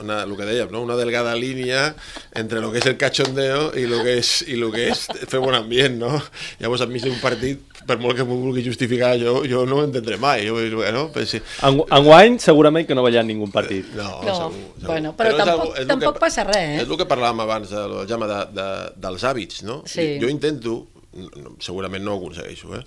una, 0.00 0.22
el 0.22 0.36
que 0.36 0.46
dèiem, 0.48 0.70
no? 0.72 0.82
una 0.82 0.96
delgada 0.96 1.34
línia 1.34 1.94
entre 2.34 2.60
el 2.60 2.70
que 2.72 2.78
és 2.82 2.86
el 2.86 2.96
cachondeo 2.96 3.70
i 3.76 3.84
el 3.88 3.96
que 4.02 4.18
és, 4.20 4.30
i 4.48 4.56
lo 4.56 4.70
que 4.72 4.88
és 4.92 5.06
fer 5.28 5.40
bon 5.42 5.54
ambient, 5.54 5.98
no? 6.00 6.14
Llavors, 6.60 6.82
enmig 6.86 7.04
d'un 7.04 7.18
partit, 7.20 7.60
per 7.86 7.96
molt 7.98 8.14
que 8.16 8.24
m'ho 8.24 8.36
vulgui 8.38 8.62
justificar, 8.64 9.16
jo, 9.18 9.40
jo 9.48 9.64
no 9.66 9.80
ho 9.80 9.84
entendré 9.84 10.16
mai. 10.22 10.46
Jo, 10.46 10.54
bueno, 10.76 11.08
però 11.12 11.26
sí. 11.26 11.40
En, 11.66 11.80
enguany 11.90 12.38
segurament 12.40 12.86
que 12.86 12.94
no 12.94 13.02
ballant 13.02 13.26
ningú 13.26 13.50
partit. 13.50 13.88
No, 13.98 14.20
No, 14.22 14.34
segur, 14.36 14.52
segur. 14.78 14.86
bueno, 14.86 15.14
però 15.18 15.32
és 15.34 15.40
tampoc- 15.42 15.74
és 15.74 15.80
el 15.82 15.88
tampoc 15.90 16.14
que, 16.14 16.20
passa 16.20 16.44
res, 16.46 16.56
eh? 16.62 16.76
És 16.84 16.88
el 16.88 16.96
que 17.00 17.08
parlàvem 17.10 17.42
abans, 17.42 17.72
el, 17.74 17.96
el 18.02 18.06
Jaume, 18.08 18.28
de, 18.30 18.40
de, 18.54 18.66
dels 19.02 19.24
hàbits, 19.26 19.62
no? 19.66 19.82
Sí. 19.84 20.06
Jo 20.22 20.30
intento, 20.30 20.76
no, 21.12 21.56
segurament 21.60 22.04
no 22.06 22.14
ho 22.14 22.20
aconsegueixo, 22.22 22.70
eh? 22.78 22.84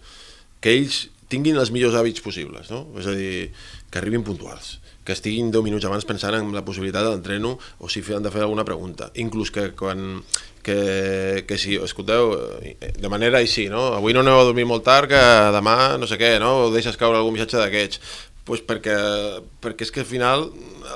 Que 0.61 0.73
ells 0.75 1.07
tinguin 1.31 1.57
els 1.57 1.71
millors 1.73 1.95
hàbits 1.97 2.21
possibles, 2.21 2.69
no? 2.71 2.85
És 2.99 3.07
a 3.09 3.13
dir, 3.17 3.51
que 3.91 3.99
arribin 3.99 4.23
puntuals, 4.23 4.79
que 5.05 5.13
estiguin 5.13 5.51
10 5.53 5.63
minuts 5.65 5.85
abans 5.85 6.05
pensant 6.05 6.35
en 6.37 6.51
la 6.53 6.63
possibilitat 6.65 7.03
de 7.05 7.11
l'entreno 7.13 7.55
o 7.79 7.89
si 7.89 8.01
han 8.13 8.23
de 8.25 8.31
fer 8.33 8.41
alguna 8.45 8.65
pregunta. 8.65 9.11
Inclús 9.15 9.51
que 9.51 9.71
quan 9.77 10.21
que, 10.65 11.43
que 11.47 11.57
si, 11.61 11.75
escolteu, 11.77 12.33
eh, 12.61 12.93
de 12.97 13.09
manera 13.09 13.37
així, 13.37 13.67
no? 13.69 13.93
Avui 13.93 14.13
no 14.17 14.23
aneu 14.25 14.39
a 14.39 14.45
dormir 14.47 14.65
molt 14.65 14.83
tard, 14.87 15.09
que 15.11 15.19
demà 15.53 15.97
no 16.01 16.07
sé 16.09 16.17
què, 16.17 16.39
no? 16.41 16.65
O 16.65 16.71
deixes 16.73 16.97
caure 16.97 17.19
algun 17.19 17.35
missatge 17.37 17.59
d'aquests. 17.61 18.01
Pues 18.45 18.61
perquè, 18.61 18.93
perquè 19.61 19.85
és 19.87 19.91
que 19.93 20.03
al 20.03 20.09
final 20.09 20.43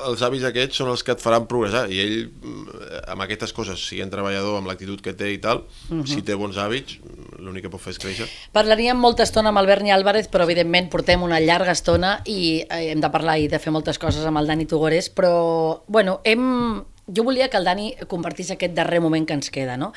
els 0.05 0.21
hàbits 0.21 0.45
aquests 0.45 0.77
són 0.81 0.89
els 0.91 1.01
que 1.05 1.15
et 1.15 1.21
faran 1.21 1.47
progressar 1.49 1.87
i 1.89 1.97
ell 2.01 2.17
mm, 2.29 2.67
amb 3.13 3.23
aquestes 3.25 3.53
coses, 3.57 3.81
siguent 3.89 4.11
treballador 4.13 4.59
amb 4.59 4.69
l'actitud 4.69 5.01
que 5.01 5.13
té 5.17 5.31
i 5.33 5.39
tal, 5.41 5.63
Mhm. 5.89 6.05
si 6.05 6.21
té 6.21 6.35
bons 6.37 6.57
hàbits, 6.61 6.99
l'únic 7.39 7.65
que 7.65 7.71
pot 7.73 7.81
fer 7.81 7.95
és 7.95 8.01
créixer. 8.01 8.27
Parlaríem 8.55 8.99
molta 8.99 9.25
estona 9.25 9.53
amb 9.53 9.61
el 9.61 9.69
Berni 9.69 9.93
Álvarez, 9.95 10.29
però 10.31 10.45
evidentment 10.47 10.89
portem 10.91 11.23
una 11.25 11.39
llarga 11.43 11.75
estona 11.75 12.19
i 12.29 12.61
eh, 12.61 12.91
hem 12.91 13.01
de 13.03 13.11
parlar 13.13 13.39
i 13.39 13.49
de 13.51 13.59
fer 13.59 13.73
moltes 13.75 13.99
coses 14.01 14.25
amb 14.25 14.41
el 14.41 14.49
Dani 14.49 14.67
Tugores, 14.69 15.09
però 15.09 15.83
bueno, 15.87 16.19
hem... 16.23 16.83
jo 17.09 17.23
volia 17.25 17.47
que 17.49 17.57
el 17.57 17.65
Dani 17.65 17.87
compartís 18.07 18.51
aquest 18.53 18.75
darrer 18.77 18.99
moment 19.01 19.25
que 19.25 19.33
ens 19.33 19.49
queda. 19.49 19.77
No? 19.81 19.91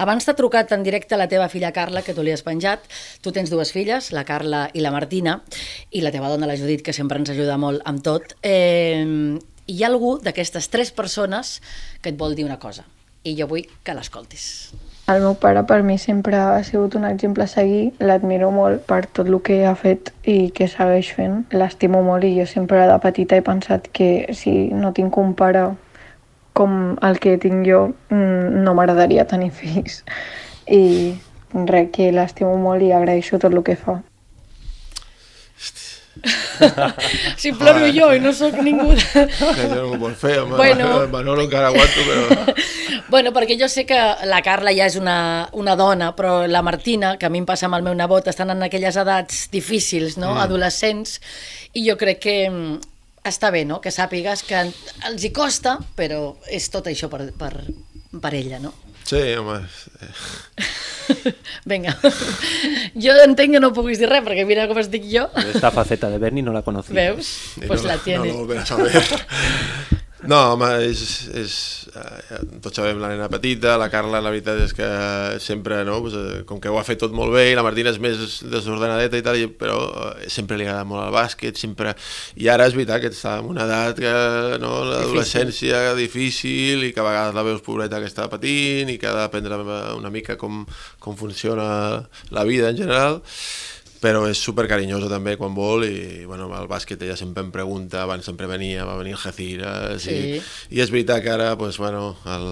Abans 0.00 0.24
t'ha 0.24 0.36
trucat 0.38 0.72
en 0.72 0.84
directe 0.86 1.18
la 1.20 1.28
teva 1.28 1.50
filla 1.52 1.74
Carla, 1.76 2.02
que 2.02 2.14
tu 2.16 2.24
li 2.24 2.32
has 2.32 2.44
penjat. 2.46 2.86
Tu 3.20 3.32
tens 3.36 3.52
dues 3.52 3.72
filles, 3.74 4.12
la 4.16 4.24
Carla 4.24 4.68
i 4.72 4.80
la 4.80 4.94
Martina, 4.94 5.42
i 5.90 6.00
la 6.00 6.14
teva 6.14 6.32
dona, 6.32 6.48
la 6.48 6.56
Judit, 6.56 6.80
que 6.86 6.96
sempre 6.96 7.20
ens 7.20 7.34
ajuda 7.34 7.58
molt 7.60 7.84
amb 7.84 8.00
tot. 8.04 8.32
Eh, 8.42 9.36
hi 9.66 9.82
ha 9.82 9.88
algú 9.88 10.18
d'aquestes 10.24 10.68
tres 10.72 10.92
persones 10.92 11.60
que 12.02 12.12
et 12.12 12.18
vol 12.20 12.36
dir 12.36 12.44
una 12.44 12.60
cosa, 12.60 12.84
i 13.24 13.36
jo 13.38 13.48
vull 13.48 13.64
que 13.84 13.96
l'escoltis. 13.96 14.50
El 15.04 15.20
meu 15.20 15.34
pare 15.36 15.60
per 15.68 15.82
mi 15.84 15.98
sempre 16.00 16.38
ha 16.40 16.62
sigut 16.64 16.94
un 16.96 17.02
exemple 17.04 17.44
a 17.44 17.50
seguir, 17.50 17.92
l'admiro 18.00 18.48
molt 18.50 18.86
per 18.88 19.02
tot 19.04 19.28
el 19.28 19.36
que 19.44 19.58
ha 19.68 19.74
fet 19.76 20.14
i 20.24 20.48
que 20.56 20.64
segueix 20.72 21.10
fent. 21.12 21.42
L'estimo 21.52 22.00
molt 22.06 22.24
i 22.24 22.32
jo 22.38 22.46
sempre 22.48 22.86
de 22.88 22.96
petita 23.02 23.36
he 23.36 23.44
pensat 23.44 23.90
que 23.92 24.08
si 24.32 24.54
no 24.72 24.94
tinc 24.96 25.18
un 25.20 25.34
pare 25.36 25.66
com 26.56 26.96
el 27.04 27.20
que 27.20 27.36
tinc 27.42 27.68
jo, 27.68 27.82
mm, 28.08 28.64
no 28.64 28.72
m'agradaria 28.72 29.28
tenir 29.28 29.50
fills. 29.60 30.00
I 30.72 30.82
res, 31.52 31.90
que 31.92 32.08
l'estimo 32.12 32.56
molt 32.56 32.82
i 32.82 32.92
agraeixo 32.96 33.38
tot 33.38 33.52
el 33.52 33.62
que 33.66 33.76
fa. 33.76 33.98
Si 37.36 37.52
ploro 37.60 37.92
jo 37.92 38.08
i 38.14 38.24
no 38.24 38.32
sóc 38.32 38.56
ningú... 38.64 38.94
Que 38.94 39.68
jo 39.68 39.68
no 39.74 39.84
ho 39.90 40.00
pot 40.00 40.16
fer, 40.16 40.38
home. 40.40 40.56
Bueno. 40.56 41.06
Manolo 41.12 41.44
encara 41.44 41.68
aguanto, 41.68 42.08
però... 42.08 42.56
Bueno, 43.08 43.32
perquè 43.36 43.58
jo 43.60 43.68
sé 43.68 43.84
que 43.84 43.98
la 44.24 44.40
Carla 44.44 44.72
ja 44.72 44.86
és 44.88 44.96
una, 44.96 45.48
una 45.52 45.74
dona, 45.76 46.12
però 46.16 46.46
la 46.48 46.62
Martina, 46.64 47.14
que 47.20 47.28
a 47.28 47.32
mi 47.32 47.42
em 47.42 47.46
passa 47.48 47.68
amb 47.68 47.76
el 47.78 47.84
meu 47.84 47.94
nebot, 47.96 48.28
estan 48.30 48.54
en 48.54 48.64
aquelles 48.64 48.96
edats 48.96 49.44
difícils, 49.52 50.16
no? 50.16 50.32
Mm. 50.34 50.44
Adolescents, 50.46 51.18
i 51.76 51.84
jo 51.88 51.98
crec 52.00 52.22
que 52.24 52.36
mm, 52.48 52.78
està 53.28 53.52
bé, 53.52 53.64
no?, 53.68 53.80
que 53.84 53.92
sàpigues 53.92 54.44
que 54.48 54.62
els 55.10 55.24
hi 55.24 55.32
costa, 55.36 55.76
però 55.98 56.34
és 56.48 56.70
tot 56.72 56.88
això 56.88 57.10
per, 57.12 57.28
per, 57.38 57.52
per 58.20 58.34
ella, 58.34 58.62
no? 58.62 58.72
Sí, 59.04 59.20
home... 59.36 59.60
Vinga, 61.68 61.92
jo 62.96 63.12
entenc 63.26 63.52
que 63.52 63.60
no 63.60 63.68
puguis 63.76 64.00
dir 64.00 64.08
res, 64.08 64.24
perquè 64.24 64.46
mira 64.48 64.64
com 64.70 64.80
estic 64.80 65.04
jo. 65.10 65.26
Esta 65.44 65.68
faceta 65.74 66.08
de 66.08 66.16
Bernie 66.22 66.44
no 66.44 66.54
la 66.56 66.62
conocía. 66.64 66.96
Veus? 66.96 67.34
I 67.60 67.68
Pues 67.68 67.82
no, 67.82 67.88
la 67.88 67.98
tiene. 67.98 68.24
No 68.24 68.32
lo 68.32 68.38
volverás 68.38 68.70
a 68.72 68.76
ver. 68.76 69.04
No, 70.24 70.36
home, 70.54 70.68
és, 70.86 71.00
és, 71.36 71.54
eh, 72.00 72.38
tots 72.64 72.78
sabem 72.78 73.00
la 73.02 73.10
nena 73.12 73.26
petita, 73.28 73.74
la 73.76 73.90
Carla 73.92 74.22
la 74.24 74.30
veritat 74.32 74.60
és 74.64 74.72
que 74.72 74.86
sempre, 75.42 75.82
no, 75.84 75.98
pues, 76.00 76.14
eh, 76.16 76.38
com 76.48 76.60
que 76.62 76.70
ho 76.72 76.78
ha 76.80 76.84
fet 76.86 77.02
tot 77.02 77.12
molt 77.12 77.34
bé, 77.34 77.42
i 77.50 77.56
la 77.58 77.64
Martina 77.66 77.92
és 77.92 77.98
més 78.00 78.38
desordenadeta 78.48 79.20
i 79.20 79.24
tal, 79.26 79.36
i- 79.36 79.50
però 79.60 79.76
eh, 80.14 80.30
sempre 80.32 80.56
li 80.56 80.64
agrada 80.64 80.86
molt 80.88 81.04
el 81.04 81.12
bàsquet, 81.12 81.60
sempre... 81.60 81.92
I 82.40 82.48
ara 82.48 82.70
és 82.70 82.76
veritat 82.78 83.02
que 83.04 83.12
està 83.12 83.36
en 83.42 83.50
una 83.52 83.66
edat 83.68 84.00
que, 84.00 84.14
no, 84.64 84.72
l'adolescència 84.88 85.92
difícil 85.98 86.86
i 86.88 86.92
que 86.96 87.04
a 87.04 87.08
vegades 87.10 87.36
la 87.36 87.44
veus 87.50 87.60
pobreta 87.66 88.00
que 88.00 88.08
està 88.08 88.24
patint 88.32 88.88
i 88.94 88.96
que 88.98 89.10
ha 89.10 89.16
d'aprendre 89.18 89.60
una 89.98 90.10
mica 90.14 90.38
com, 90.40 90.64
com 91.04 91.16
funciona 91.20 91.68
la 92.30 92.44
vida 92.48 92.70
en 92.72 92.80
general 92.80 93.20
però 94.04 94.26
és 94.28 94.36
super 94.36 94.66
carinyosa 94.68 95.08
també 95.08 95.32
quan 95.40 95.54
vol 95.56 95.86
i 95.88 96.26
bueno, 96.28 96.50
el 96.58 96.66
bàsquet 96.68 97.00
ella 97.06 97.16
sempre 97.16 97.40
em 97.40 97.48
pregunta 97.54 98.02
abans 98.04 98.26
sempre 98.28 98.44
venia, 98.50 98.84
va 98.84 98.98
venir 99.00 99.14
el 99.16 99.22
Jaciras 99.22 100.02
Sí. 100.04 100.12
i, 100.36 100.42
i 100.76 100.82
és 100.84 100.90
veritat 100.92 101.22
que 101.24 101.32
ara 101.32 101.54
pues, 101.56 101.78
bueno, 101.80 102.10
el, 102.28 102.44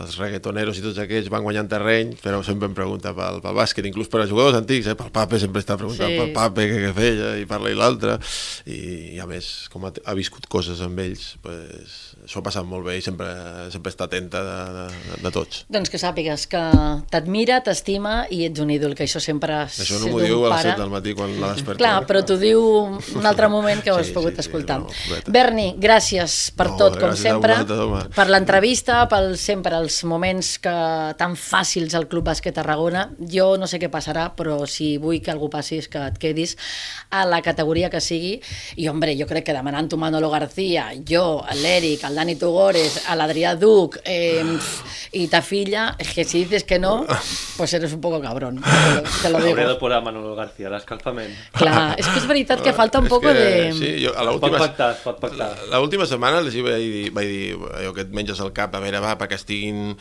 els 0.00 0.16
reggaetoneros 0.22 0.78
i 0.80 0.84
tots 0.86 1.02
aquests 1.04 1.28
van 1.32 1.44
guanyant 1.44 1.68
terreny 1.68 2.14
però 2.22 2.40
sempre 2.46 2.70
em 2.70 2.74
pregunta 2.78 3.12
pel, 3.16 3.42
pel 3.44 3.58
bàsquet 3.60 3.84
inclús 3.90 4.08
per 4.08 4.22
als 4.24 4.32
jugadors 4.32 4.56
antics, 4.56 4.88
eh? 4.88 4.96
pel 4.96 5.12
Pape 5.12 5.38
sempre 5.42 5.60
està 5.60 5.76
preguntant 5.76 6.08
Sí. 6.14 6.16
pel 6.22 6.32
Pape 6.32 6.64
què, 6.70 6.80
què 6.86 6.92
feia 6.96 7.34
i 7.42 7.44
parla 7.50 7.70
i 7.74 7.76
l'altre 7.76 8.16
i, 8.64 8.80
i 9.16 9.20
a 9.20 9.26
més 9.28 9.68
com 9.72 9.84
ha, 9.84 9.92
ha 10.06 10.16
viscut 10.16 10.48
coses 10.48 10.80
amb 10.86 10.98
ells 11.04 11.34
pues, 11.44 12.15
s'ho 12.26 12.40
ha 12.40 12.44
passat 12.46 12.66
molt 12.66 12.84
bé 12.86 12.96
i 12.98 13.02
sempre, 13.04 13.26
sempre 13.70 13.92
està 13.92 14.04
atenta 14.08 14.42
de, 14.42 14.56
de, 14.76 15.18
de 15.24 15.30
tots 15.34 15.64
Doncs 15.72 15.90
que 15.92 15.98
sàpigues 16.02 16.46
que 16.50 16.62
t'admira, 17.12 17.60
t'estima 17.64 18.26
i 18.34 18.42
ets 18.48 18.60
un 18.62 18.70
ídol, 18.74 18.94
que 18.98 19.04
això 19.06 19.20
sempre... 19.22 19.62
això 19.66 20.00
no 20.02 20.10
m'ho 20.10 20.18
un 20.20 20.24
diu 20.26 20.44
a 20.46 20.50
les 20.50 20.56
pare- 20.58 20.72
7 20.74 20.82
del 20.82 20.92
matí 20.92 21.14
quan 21.18 21.34
la 21.40 21.52
desperta 21.54 21.78
Clar, 21.82 21.94
però 22.08 22.22
t'ho 22.26 22.36
diu 22.40 22.60
un 23.20 23.26
altre 23.28 23.48
moment 23.52 23.82
que 23.84 23.92
ho 23.94 23.98
has 24.00 24.10
Sí, 24.10 24.14
pogut 24.16 24.34
sí, 24.36 24.42
sí, 24.42 24.46
escoltar. 24.48 24.80
no, 24.82 24.90
pobreta. 24.90 25.32
Berni, 25.34 25.68
gràcies 25.82 26.36
per 26.56 26.68
No, 26.72 26.76
tot, 26.80 26.98
com 27.00 27.14
sempre, 27.18 27.56
vosaltres, 27.62 28.14
per 28.16 28.26
l'entrevista, 28.30 29.00
pel 29.10 29.32
sempre 29.40 29.76
els 29.78 30.00
moments 30.08 30.56
que 30.62 30.74
tan 31.18 31.34
fàcils 31.38 31.94
al 31.98 32.06
Club 32.10 32.26
Bàsquet 32.28 32.54
Tarragona. 32.56 33.06
Jo 33.32 33.52
no 33.60 33.66
sé 33.70 33.78
què 33.82 33.88
passarà, 33.92 34.28
però 34.36 34.58
si 34.70 34.96
vull 35.02 35.20
que 35.22 35.30
algú 35.34 35.48
passi 35.52 35.78
és 35.82 35.88
que 35.92 36.02
et 36.10 36.18
quedis 36.22 36.56
a 37.10 37.24
la 37.28 37.40
categoria 37.42 37.90
que 37.92 38.00
sigui. 38.02 38.36
I, 38.76 38.88
hombre, 38.90 39.14
jo 39.18 39.26
crec 39.30 39.46
que 39.48 39.54
demanant-ho 39.56 39.98
Manolo 40.00 40.30
García, 40.32 40.88
jo, 41.08 41.42
l'Eric, 41.62 42.04
el 42.08 42.15
Dani 42.16 42.34
Tugores, 42.40 43.02
a 43.06 43.14
l'Adrià 43.14 43.52
Duc 43.60 43.98
eh, 44.04 44.42
i 45.16 45.26
ta 45.30 45.42
filla, 45.44 45.90
que 46.00 46.24
si 46.24 46.42
dices 46.44 46.64
que 46.64 46.78
no, 46.80 47.04
pues 47.56 47.72
eres 47.76 47.92
un 47.92 48.00
poco 48.00 48.20
cabrón. 48.20 48.60
Te 48.64 48.94
lo, 48.94 49.02
te 49.22 49.30
lo 49.30 49.38
digo. 49.44 49.50
Habría 49.52 49.68
de 49.68 49.74
por 49.76 49.92
a 49.92 50.00
Manolo 50.00 50.34
García, 50.34 50.68
l'escalfament. 50.72 51.30
Clar, 51.56 51.94
és 52.00 52.08
que 52.08 52.18
és 52.20 52.26
veritat 52.28 52.60
que 52.64 52.72
falta 52.80 52.98
un 52.98 53.08
poco 53.08 53.28
que, 53.28 53.34
de... 53.38 53.72
Sí, 53.76 53.92
jo 54.04 54.10
a 54.16 54.24
Es 54.24 54.26
pot 54.26 54.32
l'última... 54.32 54.58
pactar, 54.64 54.90
pot 55.04 55.20
pactar. 55.22 55.52
La- 55.70 55.78
L'última 55.84 56.08
setmana 56.08 56.40
els 56.42 56.56
vaig 56.56 56.82
dir, 56.82 57.06
vaig 57.14 57.28
dir 57.30 57.54
allò 57.78 57.92
que 57.96 58.04
et 58.08 58.12
menges 58.16 58.40
al 58.40 58.52
cap, 58.56 58.74
a 58.74 58.80
veure, 58.82 59.00
va, 59.04 59.14
perquè 59.20 59.38
estiguin 59.38 59.94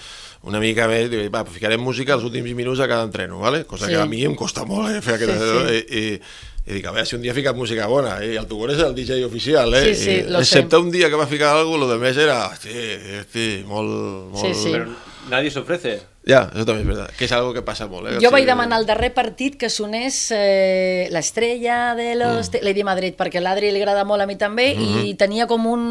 una 0.47 0.59
mica 0.63 0.87
més, 0.91 1.07
dic, 1.11 1.27
va, 1.33 1.43
ficarem 1.45 1.81
música 1.83 2.15
els 2.17 2.23
últims 2.27 2.51
minuts 2.55 2.79
a 2.79 2.87
cada 2.89 3.03
entreno, 3.07 3.39
¿vale? 3.43 3.65
cosa 3.65 3.85
Sí. 3.85 3.93
que 3.93 4.01
a 4.01 4.05
mi 4.09 4.23
em 4.25 4.35
costa 4.35 4.63
molt 4.65 4.89
eh, 4.95 5.01
fer 5.01 5.15
aquest... 5.19 5.33
Sí, 5.35 5.75
I, 5.75 6.01
i, 6.15 6.19
i 6.65 6.73
dic, 6.73 6.85
a 6.89 6.91
veure, 6.95 7.05
si 7.05 7.13
un 7.13 7.21
dia 7.21 7.33
ha 7.33 7.37
ficat 7.37 7.57
música 7.57 7.85
bona, 7.85 8.15
i 8.25 8.33
el 8.41 8.47
Tugor 8.49 8.71
és 8.73 8.79
el 8.81 8.95
DJ 8.97 9.19
oficial, 9.27 9.73
eh? 9.77 9.83
Sí, 9.91 9.95
sí, 10.01 10.13
I, 10.15 10.29
lo 10.33 10.39
sé. 10.41 10.47
excepte 10.47 10.79
un 10.81 10.89
dia 10.89 11.11
que 11.13 11.19
va 11.19 11.27
ficar 11.29 11.51
alguna 11.53 11.85
cosa, 11.85 11.85
lo 11.85 11.91
de 11.91 11.97
més 12.01 12.17
era, 12.17 12.39
hosti, 12.47 12.73
hosti, 13.19 13.49
molt... 13.69 13.91
molt... 14.33 14.41
Sí, 14.41 14.53
sí. 14.63 14.71
Pero 14.73 14.89
nadie 15.29 15.51
se 15.51 15.59
ofrece. 15.59 16.01
Ja, 16.25 16.47
això 16.49 16.63
també 16.65 16.81
és 16.81 16.87
veritat, 16.87 17.11
que 17.19 17.27
és 17.27 17.33
algo 17.37 17.51
que 17.53 17.61
passa 17.61 17.85
molt, 17.85 18.07
eh? 18.09 18.15
Jo 18.23 18.31
vaig 18.33 18.47
demanar 18.47 18.79
al 18.79 18.87
darrer 18.89 19.11
partit 19.13 19.59
que 19.61 19.69
sonés 19.69 20.31
eh, 20.33 21.05
l'estrella 21.13 21.93
de 21.93 22.15
los... 22.17 22.49
Mm. 22.49 22.63
Lady 22.65 22.83
Madrid, 22.87 23.13
perquè 23.13 23.37
a 23.37 23.43
l'Adri 23.45 23.69
li 23.69 23.77
agrada 23.83 24.07
molt 24.09 24.23
a 24.23 24.25
mi 24.25 24.33
també, 24.35 24.73
mm 24.73 24.81
-hmm. 24.81 25.05
i 25.05 25.13
tenia 25.13 25.45
com 25.45 25.67
un, 25.69 25.83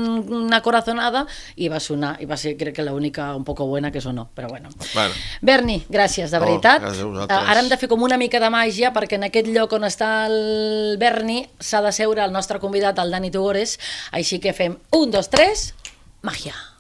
una 0.49 0.61
corazonada, 0.61 1.27
i 1.55 1.69
va 1.69 1.79
sonar, 1.79 2.17
i 2.21 2.27
va 2.27 2.37
ser 2.37 2.57
crec 2.57 2.75
que 2.75 2.83
l'única 2.83 3.37
un 3.37 3.45
poco 3.45 3.67
buena 3.67 3.93
que 3.93 4.01
sonó, 4.01 4.29
però 4.35 4.49
bueno. 4.49 4.71
Bueno, 4.93 5.15
Berni, 5.41 5.85
gràcies, 5.89 6.31
de 6.31 6.39
Oh, 6.39 6.41
veritat. 6.41 6.83
gràcies 6.83 7.03
a 7.03 7.07
vosaltres. 7.07 7.39
Eh, 7.39 7.51
Ara 7.51 7.61
hem 7.61 7.69
de 7.69 7.77
fer 7.77 7.89
com 7.89 8.03
una 8.03 8.17
mica 8.17 8.41
de 8.41 8.51
màgia, 8.51 8.93
perquè 8.93 9.15
en 9.15 9.25
aquest 9.25 9.47
lloc 9.47 9.73
on 9.73 9.85
està 9.85 10.27
el 10.27 10.97
Berni 10.99 11.49
s'ha 11.61 11.81
de 11.81 11.93
seure 11.93 12.25
el 12.25 12.33
nostre 12.33 12.59
convidat, 12.59 12.99
el 12.99 13.11
Dani 13.11 13.31
Tugores, 13.31 13.79
així 14.11 14.41
que 14.41 14.53
fem 14.53 14.79
un, 14.91 15.11
dos, 15.13 15.29
tres, 15.31 15.75
màgia. 16.23 16.74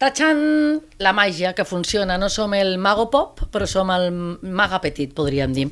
Tachan, 0.00 0.80
la 0.96 1.10
màgia 1.12 1.50
que 1.52 1.66
funciona. 1.68 2.14
No 2.16 2.30
som 2.32 2.54
el 2.56 2.78
mago 2.80 3.10
pop, 3.12 3.42
però 3.52 3.66
som 3.68 3.90
el 3.92 4.06
maga 4.40 4.78
petit, 4.80 5.10
podríem 5.12 5.52
dir. 5.52 5.66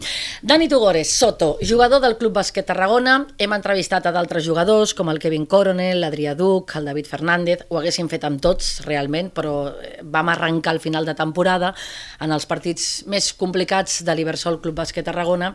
Dani 0.44 0.66
Tugores, 0.68 1.14
Soto, 1.16 1.54
jugador 1.64 2.02
del 2.04 2.18
Club 2.20 2.34
Bàsquet 2.36 2.66
Tarragona. 2.68 3.14
Hem 3.40 3.54
entrevistat 3.56 4.04
a 4.04 4.12
d'altres 4.12 4.44
jugadors, 4.44 4.92
com 4.92 5.08
el 5.08 5.16
Kevin 5.22 5.46
Coronel, 5.48 6.02
l'Adrià 6.02 6.34
Duc, 6.36 6.74
el 6.76 6.90
David 6.90 7.08
Fernández. 7.08 7.62
Ho 7.70 7.78
haguéssim 7.80 8.10
fet 8.12 8.26
amb 8.28 8.42
tots, 8.44 8.82
realment, 8.84 9.30
però 9.32 9.54
eh, 9.70 9.94
vam 10.04 10.28
arrencar 10.28 10.76
al 10.76 10.82
final 10.84 11.08
de 11.08 11.16
temporada 11.16 11.72
en 12.20 12.36
els 12.36 12.44
partits 12.44 13.06
més 13.08 13.30
complicats 13.32 14.02
de 14.04 14.12
l'Ibersol 14.12 14.60
Club 14.60 14.76
Bàsquet 14.82 15.08
Tarragona 15.08 15.54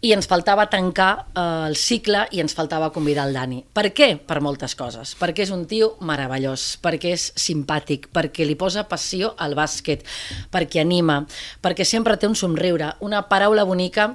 i 0.00 0.14
ens 0.14 0.28
faltava 0.30 0.68
tancar 0.70 1.10
eh, 1.34 1.44
el 1.68 1.76
cicle 1.76 2.24
i 2.32 2.40
ens 2.40 2.56
faltava 2.56 2.88
convidar 2.94 3.28
el 3.28 3.36
Dani. 3.36 3.60
Per 3.74 3.90
què? 3.92 4.14
Per 4.24 4.40
moltes 4.40 4.76
coses. 4.78 5.12
Perquè 5.20 5.44
és 5.44 5.52
un 5.52 5.66
tio 5.68 5.92
meravellós, 6.00 6.70
perquè 6.80 7.12
és 7.16 7.30
simpàtic, 7.36 7.97
perquè 8.06 8.46
li 8.46 8.54
posa 8.54 8.84
passió 8.88 9.32
al 9.36 9.56
bàsquet, 9.58 10.04
perquè 10.52 10.82
anima, 10.84 11.24
perquè 11.62 11.84
sempre 11.84 12.16
té 12.16 12.28
un 12.28 12.36
somriure, 12.38 12.92
una 13.00 13.24
paraula 13.28 13.64
bonica 13.66 14.12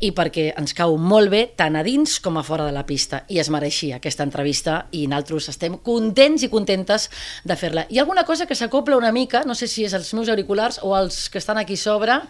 i 0.00 0.12
perquè 0.16 0.48
ens 0.56 0.72
cau 0.76 0.96
molt 0.96 1.30
bé 1.32 1.42
tant 1.56 1.76
a 1.76 1.84
dins 1.86 2.18
com 2.24 2.38
a 2.38 2.44
fora 2.46 2.66
de 2.66 2.72
la 2.72 2.86
pista. 2.86 3.24
I 3.28 3.40
es 3.42 3.50
mereixia 3.52 4.00
aquesta 4.00 4.24
entrevista 4.24 4.86
i 4.96 5.06
nosaltres 5.10 5.50
estem 5.52 5.76
contents 5.84 6.46
i 6.46 6.50
contentes 6.52 7.08
de 7.44 7.56
fer-la. 7.58 7.86
Hi 7.90 7.98
ha 7.98 8.06
alguna 8.06 8.24
cosa 8.24 8.46
que 8.46 8.56
s'acopla 8.56 8.96
una 8.96 9.12
mica, 9.12 9.44
no 9.44 9.54
sé 9.54 9.68
si 9.68 9.84
és 9.84 9.94
els 9.96 10.12
meus 10.14 10.30
auriculars 10.32 10.80
o 10.82 10.96
els 10.96 11.28
que 11.28 11.38
estan 11.42 11.58
aquí 11.58 11.76
sobre. 11.76 12.20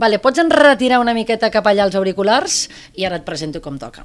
Vale, 0.00 0.18
pots 0.18 0.40
enretirar 0.42 1.00
una 1.00 1.14
miqueta 1.16 1.50
cap 1.52 1.66
allà 1.66 1.86
els 1.86 1.96
auriculars 1.98 2.62
i 2.96 3.06
ara 3.06 3.20
et 3.20 3.26
presento 3.26 3.60
com 3.60 3.78
toca. 3.78 4.04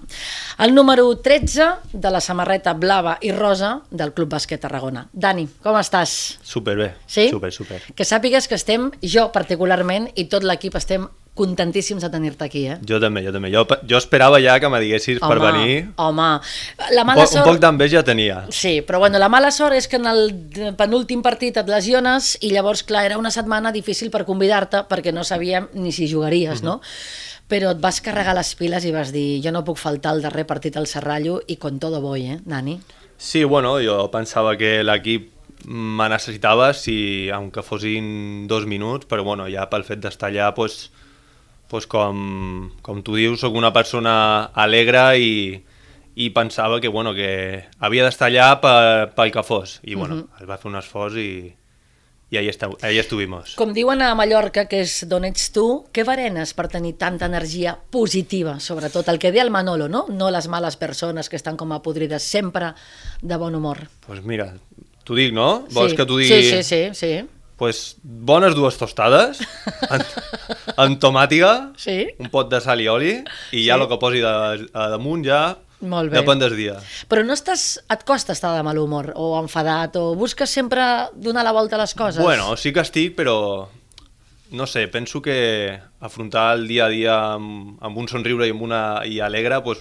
El 0.60 0.76
número 0.76 1.08
13 1.18 1.92
de 1.94 2.12
la 2.12 2.22
samarreta 2.22 2.74
blava 2.74 3.18
i 3.22 3.32
rosa 3.32 3.80
del 3.92 4.14
Club 4.14 4.34
Bàsquet 4.36 4.62
Tarragona. 4.62 5.06
Dani, 5.14 5.48
com 5.64 5.78
estàs? 5.80 6.16
Super 6.46 6.78
bé. 6.78 6.94
Sí? 7.10 7.30
Super, 7.34 7.50
super. 7.52 7.82
Que 7.98 8.06
sàpigues 8.06 8.46
que 8.48 8.54
estem, 8.54 8.92
jo 9.02 9.32
particularment, 9.34 10.12
i 10.14 10.28
tot 10.30 10.44
l'equip 10.46 10.76
estem 10.78 11.08
contentíssims 11.36 12.06
de 12.06 12.10
tenir-te 12.14 12.46
aquí, 12.46 12.62
eh? 12.70 12.76
Jo 12.88 13.00
també, 13.02 13.24
jo 13.26 13.34
també. 13.34 13.50
Jo, 13.52 13.66
jo 13.90 13.98
esperava 13.98 14.38
ja 14.40 14.54
que 14.62 14.70
me 14.70 14.78
diguessis 14.80 15.18
per 15.20 15.40
venir. 15.42 15.90
Home, 15.98 16.28
la 16.94 17.02
Un, 17.02 17.10
mala 17.10 17.26
un 17.26 17.32
sort... 17.34 17.50
poc 17.50 17.58
d'enveja 17.60 18.06
tenia. 18.08 18.44
Sí, 18.54 18.78
però 18.86 19.02
bueno, 19.02 19.20
la 19.20 19.28
mala 19.28 19.50
sort 19.52 19.76
és 19.76 19.90
que 19.90 19.98
en 19.98 20.06
el 20.08 20.32
penúltim 20.78 21.26
partit 21.26 21.58
et 21.60 21.68
lesiones 21.68 22.36
i 22.46 22.54
llavors, 22.54 22.86
clar, 22.88 23.04
era 23.10 23.18
una 23.20 23.34
setmana 23.34 23.74
difícil 23.76 24.14
per 24.14 24.24
convidar-te 24.30 24.86
perquè 24.88 25.12
no 25.12 25.26
sabíem 25.26 25.68
ni 25.74 25.92
si 25.92 26.08
jugaries, 26.08 26.64
no? 26.64 26.78
Però 27.52 27.74
et 27.76 27.82
vas 27.82 28.00
carregar 28.06 28.38
les 28.38 28.54
piles 28.56 28.86
i 28.86 28.94
vas 28.94 29.12
dir 29.12 29.42
jo 29.44 29.52
no 29.52 29.66
puc 29.66 29.82
faltar 29.82 30.14
al 30.16 30.22
darrer 30.24 30.46
partit 30.48 30.78
al 30.78 30.88
Serrallo 30.88 31.42
i 31.48 31.58
con 31.58 31.82
todo 31.84 32.00
voy, 32.06 32.30
eh, 32.38 32.40
Dani? 32.46 32.80
Sí, 33.18 33.44
bueno, 33.44 33.76
jo 33.84 34.10
pensava 34.12 34.56
que 34.58 34.84
l'equip 34.84 35.35
me 35.68 36.08
necessitava, 36.10 36.74
si, 36.74 37.30
aunque 37.34 37.64
fossin 37.64 38.48
dos 38.48 38.66
minuts, 38.66 39.06
però 39.10 39.24
bueno, 39.24 39.48
ja 39.50 39.68
pel 39.70 39.84
fet 39.88 40.00
d'estar 40.04 40.30
allà, 40.32 40.52
pues, 40.56 40.92
pues 41.68 41.88
com, 41.90 42.72
com 42.86 43.02
tu 43.04 43.16
dius, 43.18 43.40
sóc 43.42 43.56
una 43.58 43.74
persona 43.74 44.52
alegre 44.54 45.06
i, 45.18 45.32
i 46.16 46.30
pensava 46.30 46.80
que, 46.80 46.88
bueno, 46.88 47.14
que 47.18 47.66
havia 47.80 48.06
d'estar 48.06 48.30
allà 48.30 48.50
per, 48.62 49.14
pel 49.18 49.32
que 49.34 49.44
fos. 49.44 49.80
I 49.84 49.96
bueno, 49.96 50.16
Mhm. 50.16 50.42
es 50.42 50.50
va 50.50 50.58
fer 50.62 50.70
un 50.70 50.78
esforç 50.78 51.18
i, 51.18 51.56
i 52.32 52.38
ahí, 52.38 52.48
está, 52.50 52.70
ahí 52.82 52.98
estuvimos. 52.98 53.56
Com 53.56 53.74
diuen 53.74 54.02
a 54.02 54.14
Mallorca, 54.16 54.66
que 54.68 54.80
és 54.82 55.04
d'on 55.10 55.26
ets 55.26 55.52
tu, 55.54 55.86
què 55.94 56.04
varenes 56.06 56.54
per 56.58 56.68
tenir 56.68 56.96
tanta 56.98 57.26
energia 57.30 57.76
positiva, 57.92 58.60
sobretot 58.60 59.08
el 59.10 59.20
que 59.20 59.32
deia 59.32 59.44
el 59.46 59.52
Manolo, 59.54 59.88
no? 59.90 60.06
No 60.10 60.32
les 60.32 60.48
males 60.48 60.76
persones 60.78 61.30
que 61.30 61.36
estan 61.38 61.58
com 61.58 61.72
a 61.74 61.82
podrides, 61.86 62.24
sempre 62.24 62.74
de 63.22 63.38
bon 63.38 63.56
humor. 63.56 63.88
Pues 64.08 64.24
mira, 64.24 64.56
t'ho 65.06 65.16
dic, 65.18 65.34
no? 65.34 65.66
Vols 65.72 65.94
sí. 65.94 65.98
que 66.00 66.06
t'ho 66.10 66.18
digui? 66.18 66.42
Sí, 66.42 66.52
sí, 66.52 66.64
sí, 66.64 66.82
sí. 66.98 67.14
Pues 67.56 67.96
bones 68.04 68.52
dues 68.58 68.76
tostades, 68.76 69.40
amb, 70.76 70.98
tomàtiga, 71.04 71.72
Sí. 71.80 72.02
un 72.20 72.28
pot 72.34 72.50
de 72.52 72.60
sal 72.60 72.82
i 72.84 72.90
oli, 72.92 73.14
i 73.56 73.62
ja 73.68 73.76
Sí. 73.78 73.82
el 73.82 73.88
que 73.88 73.98
posi 74.02 74.20
de, 74.20 74.34
a 74.74 74.90
damunt 74.92 75.24
ja 75.24 75.58
Molt 75.80 76.12
bé. 76.12 76.20
depèn 76.20 76.40
del 76.42 76.56
dia. 76.58 76.76
Però 77.08 77.24
no 77.24 77.34
estàs, 77.34 77.78
et 77.92 78.04
costa 78.04 78.34
estar 78.34 78.56
de 78.58 78.64
mal 78.64 78.78
humor 78.82 79.14
o 79.16 79.40
enfadat 79.40 79.96
o 79.96 80.16
busques 80.16 80.50
sempre 80.50 80.82
donar 81.16 81.44
la 81.46 81.54
volta 81.56 81.76
a 81.78 81.80
les 81.80 81.94
coses? 81.96 82.22
Bueno, 82.24 82.58
sí 82.58 82.74
que 82.74 82.82
estic, 82.82 83.16
però 83.16 83.68
no 84.52 84.68
sé, 84.68 84.88
penso 84.88 85.22
que 85.22 85.80
afrontar 86.00 86.56
el 86.58 86.68
dia 86.68 86.86
a 86.86 86.90
dia 86.90 87.16
amb, 87.36 87.78
amb 87.82 87.98
un 87.98 88.08
somriure 88.08 88.48
i 88.48 88.52
amb 88.52 88.62
una 88.62 89.02
i 89.06 89.20
alegre 89.20 89.62
pues, 89.64 89.80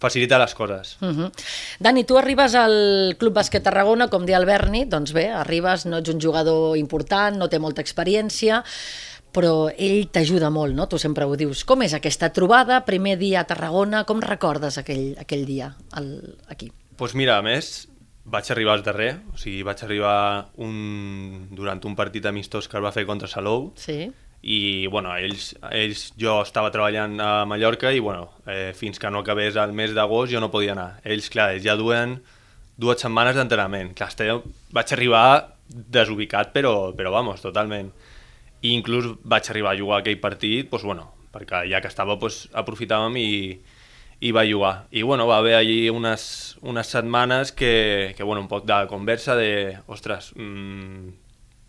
facilita 0.00 0.38
les 0.38 0.54
coses. 0.54 0.96
Uh 1.00 1.08
-huh. 1.08 1.30
Dani, 1.78 2.04
tu 2.04 2.18
arribes 2.18 2.54
al 2.54 3.16
Club 3.18 3.34
Bàsquet 3.34 3.62
Tarragona, 3.62 4.08
com 4.08 4.24
deia 4.26 4.38
el 4.38 4.46
Berni, 4.46 4.84
doncs 4.84 5.12
bé, 5.12 5.30
arribes, 5.30 5.86
no 5.86 5.98
ets 5.98 6.10
un 6.10 6.20
jugador 6.20 6.76
important, 6.76 7.36
no 7.36 7.48
té 7.48 7.58
molta 7.58 7.82
experiència, 7.82 8.64
però 9.32 9.72
ell 9.76 10.08
t'ajuda 10.08 10.50
molt, 10.50 10.74
no? 10.74 10.86
Tu 10.86 10.98
sempre 10.98 11.24
ho 11.24 11.36
dius. 11.36 11.64
Com 11.64 11.82
és 11.82 11.94
aquesta 11.94 12.30
trobada, 12.30 12.84
primer 12.84 13.18
dia 13.18 13.40
a 13.40 13.44
Tarragona, 13.44 14.04
com 14.04 14.20
recordes 14.20 14.78
aquell, 14.78 15.16
aquell 15.18 15.44
dia 15.44 15.74
al, 15.92 16.36
aquí? 16.48 16.66
Doncs 16.68 16.96
pues 16.96 17.14
mira, 17.14 17.38
a 17.38 17.42
més, 17.42 17.88
vaig 18.24 18.50
arribar 18.50 18.74
al 18.74 18.82
darrer, 18.82 19.16
o 19.34 19.36
sigui, 19.36 19.62
vaig 19.66 19.82
arribar 19.84 20.50
un, 20.56 21.48
durant 21.50 21.80
un 21.84 21.96
partit 21.96 22.24
amistós 22.26 22.68
que 22.68 22.78
es 22.78 22.84
va 22.84 22.92
fer 22.92 23.04
contra 23.06 23.28
Salou, 23.28 23.72
Sí. 23.76 24.12
I 24.44 24.86
bueno, 24.92 25.14
ells, 25.16 25.54
ells, 25.72 26.10
jo 26.20 26.36
estava 26.44 26.68
treballant 26.72 27.16
a 27.22 27.46
Mallorca 27.48 27.88
i 27.96 28.00
bueno, 28.04 28.26
eh, 28.44 28.74
fins 28.76 29.00
que 29.00 29.08
no 29.08 29.22
acabés 29.24 29.56
el 29.56 29.72
mes 29.72 29.94
d'agost 29.96 30.34
jo 30.34 30.42
no 30.42 30.50
podia 30.52 30.74
anar. 30.74 30.98
Ells, 31.00 31.30
clar, 31.32 31.54
ells 31.54 31.64
ja 31.64 31.78
duen 31.80 32.18
dues 32.76 33.00
setmanes 33.00 33.38
d'entrenament. 33.38 33.94
Clar, 33.96 34.10
este, 34.12 34.26
vaig 34.76 34.92
arribar 34.92 35.24
desubicat, 35.68 36.52
però, 36.52 36.92
però 36.92 37.14
vamos, 37.14 37.40
totalment. 37.40 37.88
I 38.60 38.74
inclús 38.76 39.14
vaig 39.24 39.48
arribar 39.48 39.72
a 39.72 39.80
jugar 39.80 40.02
aquell 40.02 40.20
partit, 40.20 40.68
doncs, 40.68 40.84
bueno, 40.84 41.06
perquè 41.32 41.62
ja 41.70 41.80
que 41.80 41.88
estava 41.88 42.18
doncs, 42.20 42.42
aprofitàvem 42.52 43.16
i, 43.22 43.30
i 44.28 44.34
va 44.36 44.44
jugar. 44.44 44.74
I 44.92 45.06
bueno, 45.08 45.24
va 45.30 45.38
haver 45.40 45.54
allí 45.56 45.88
unes, 45.88 46.58
unes 46.60 46.92
setmanes 46.92 47.52
que, 47.56 48.12
que 48.12 48.28
bueno, 48.28 48.44
un 48.44 48.52
poc 48.52 48.68
de 48.68 48.82
conversa 48.92 49.40
de, 49.40 49.78
ostres, 49.86 50.34
mmm, 50.36 51.08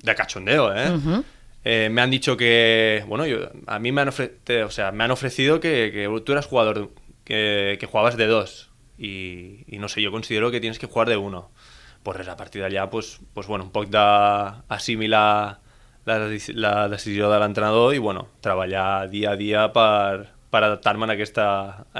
de 0.03 0.15
cachondeo, 0.15 0.73
¿eh? 0.75 0.89
Uh 0.91 0.99
-huh. 0.99 1.23
Eh, 1.65 1.89
me 1.91 2.01
han 2.01 2.11
dicho 2.11 2.37
que, 2.37 3.03
bueno, 3.07 3.25
yo, 3.25 3.49
a 3.65 3.79
mí 3.79 3.91
me 3.91 4.01
han, 4.01 4.09
ofre 4.09 4.37
o 4.63 4.69
sea, 4.69 4.91
me 4.91 5.03
han 5.03 5.11
ofrecido 5.11 5.59
que, 5.59 5.91
que 5.91 6.21
tú 6.23 6.31
eras 6.31 6.45
jugador, 6.45 6.91
que, 7.23 7.77
que 7.79 7.87
jugabas 7.87 8.17
de 8.17 8.27
dos. 8.27 8.71
Y, 8.97 9.65
y, 9.67 9.79
no 9.79 9.89
sé, 9.89 10.01
yo 10.01 10.11
considero 10.11 10.51
que 10.51 10.61
tienes 10.61 10.79
que 10.79 10.85
jugar 10.87 11.09
de 11.09 11.17
uno. 11.17 11.51
Pues 12.03 12.27
a 12.27 12.37
partir 12.37 12.61
d'allà, 12.61 12.89
pues, 12.91 13.19
pues 13.33 13.47
bueno, 13.47 13.65
un 13.65 13.71
poc 13.71 13.89
d'assimilar 13.89 15.59
la, 16.05 16.17
la 16.53 16.87
decisió 16.87 17.31
de 17.31 17.39
l'entrenador 17.41 17.95
i 17.95 17.99
bueno, 17.99 18.27
treballar 18.41 19.09
dia 19.09 19.31
a 19.31 19.35
dia 19.35 19.65
per, 19.73 20.34
per 20.55 20.63
adaptar-me 20.63 21.03
en, 21.09 21.11
aquesta, 21.17 21.45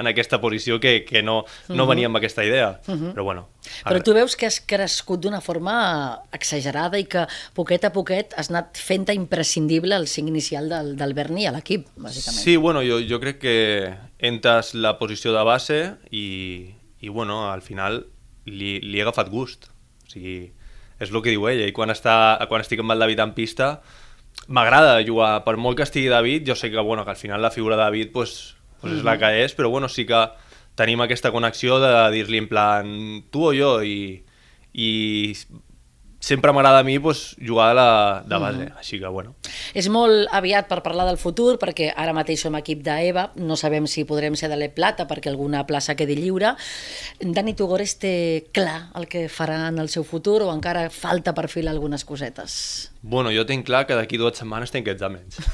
en 0.00 0.08
aquesta 0.08 0.40
posició 0.40 0.80
que, 0.80 1.02
que 1.04 1.20
no, 1.22 1.42
no 1.68 1.84
Mhm. 1.84 1.88
venia 1.92 2.08
amb 2.08 2.16
aquesta 2.16 2.44
idea. 2.48 2.80
Uh 2.88 2.94
-huh. 2.94 3.12
Però 3.12 3.24
bueno... 3.28 3.48
Però 3.84 4.00
tu 4.02 4.14
veus 4.14 4.36
que 4.36 4.46
has 4.46 4.60
crescut 4.60 5.20
d'una 5.20 5.40
forma 5.42 6.20
exagerada 6.32 6.98
i 6.98 7.04
que 7.04 7.26
poquet 7.52 7.84
a 7.84 7.90
poquet 7.92 8.32
has 8.38 8.48
anat 8.50 8.76
fent 8.78 9.08
imprescindible 9.12 9.96
el 9.96 10.06
cinc 10.06 10.28
inicial 10.28 10.68
del, 10.68 10.94
del 10.96 11.14
Berni 11.14 11.46
a 11.46 11.52
l'equip, 11.52 11.86
bàsicament. 11.96 12.42
Sí, 12.44 12.56
bueno, 12.56 12.80
jo, 12.86 13.00
jo 13.02 13.18
crec 13.20 13.38
que 13.40 13.94
entres 14.18 14.72
la 14.74 14.96
posició 14.98 15.32
de 15.36 15.42
base 15.44 15.96
i, 16.10 16.74
i 17.00 17.08
bueno, 17.08 17.50
al 17.52 17.60
final 17.62 18.06
li, 18.46 18.78
li 18.80 18.98
he 18.98 19.02
agafat 19.02 19.28
gust. 19.28 19.66
O 20.06 20.10
sigui, 20.10 20.52
és 21.00 21.10
el 21.10 21.22
que 21.22 21.30
diu 21.34 21.48
ell, 21.50 21.66
i 21.68 21.72
quan, 21.72 21.90
està, 21.90 22.38
quan 22.48 22.60
estic 22.62 22.80
amb 22.80 22.92
el 22.94 22.98
David 23.02 23.18
en 23.20 23.34
pista 23.34 23.80
m'agrada 24.48 25.02
jugar, 25.06 25.44
per 25.44 25.56
molt 25.56 25.76
que 25.76 25.82
estigui 25.86 26.08
David, 26.08 26.44
jo 26.48 26.54
sé 26.54 26.70
que, 26.70 26.78
bueno, 26.78 27.04
que 27.04 27.10
al 27.10 27.16
final 27.16 27.42
la 27.42 27.50
figura 27.50 27.76
de 27.76 27.82
David 27.82 28.12
pues, 28.12 28.56
pues 28.80 28.92
és 28.98 29.02
la 29.04 29.14
Mhm. 29.14 29.18
que 29.20 29.44
és, 29.44 29.56
però 29.56 29.68
bueno, 29.70 29.88
sí 29.88 30.06
que 30.06 30.28
tenim 30.76 31.00
aquesta 31.00 31.32
connexió 31.32 31.78
de 31.80 32.10
dir-li 32.12 32.38
en 32.38 32.48
plan 32.48 33.24
tu 33.30 33.48
o 33.48 33.52
jo 33.56 33.82
i, 33.82 34.22
i 34.74 35.34
sempre 36.26 36.50
m'agrada 36.50 36.80
a 36.80 36.82
mi 36.82 36.98
pues, 36.98 37.36
jugar 37.38 37.68
de, 37.70 37.74
la, 37.78 38.22
de 38.26 38.38
base, 38.42 38.64
Mhm. 38.66 38.78
així 38.80 38.98
que 38.98 39.06
bueno. 39.06 39.36
És 39.78 39.86
molt 39.88 40.26
aviat 40.34 40.66
per 40.66 40.80
parlar 40.82 41.06
del 41.06 41.18
futur, 41.22 41.54
perquè 41.62 41.92
ara 41.94 42.12
mateix 42.16 42.40
som 42.42 42.56
equip 42.58 42.82
d'EVA, 42.82 43.28
no 43.36 43.54
sabem 43.56 43.86
si 43.86 44.02
podrem 44.04 44.34
ser 44.34 44.48
de 44.50 44.56
l'E 44.58 44.68
Plata 44.74 45.06
perquè 45.06 45.28
alguna 45.30 45.64
plaça 45.68 45.94
quedi 45.94 46.16
lliure. 46.18 46.56
Dani 47.20 47.54
Tugores 47.54 47.98
té 48.02 48.48
clar 48.52 48.90
el 48.98 49.06
que 49.06 49.28
farà 49.30 49.68
en 49.68 49.78
el 49.78 49.88
seu 49.88 50.02
futur 50.02 50.42
o 50.42 50.50
encara 50.52 50.88
falta 50.90 51.32
per 51.34 51.46
filar 51.48 51.72
algunes 51.76 52.04
cosetes? 52.04 52.90
Bueno, 53.02 53.30
jo 53.30 53.46
tinc 53.46 53.64
clar 53.64 53.86
que 53.86 53.94
d'aquí 53.94 54.18
dues 54.18 54.36
setmanes 54.36 54.72
tinc 54.74 54.88
exàmens. 54.88 55.38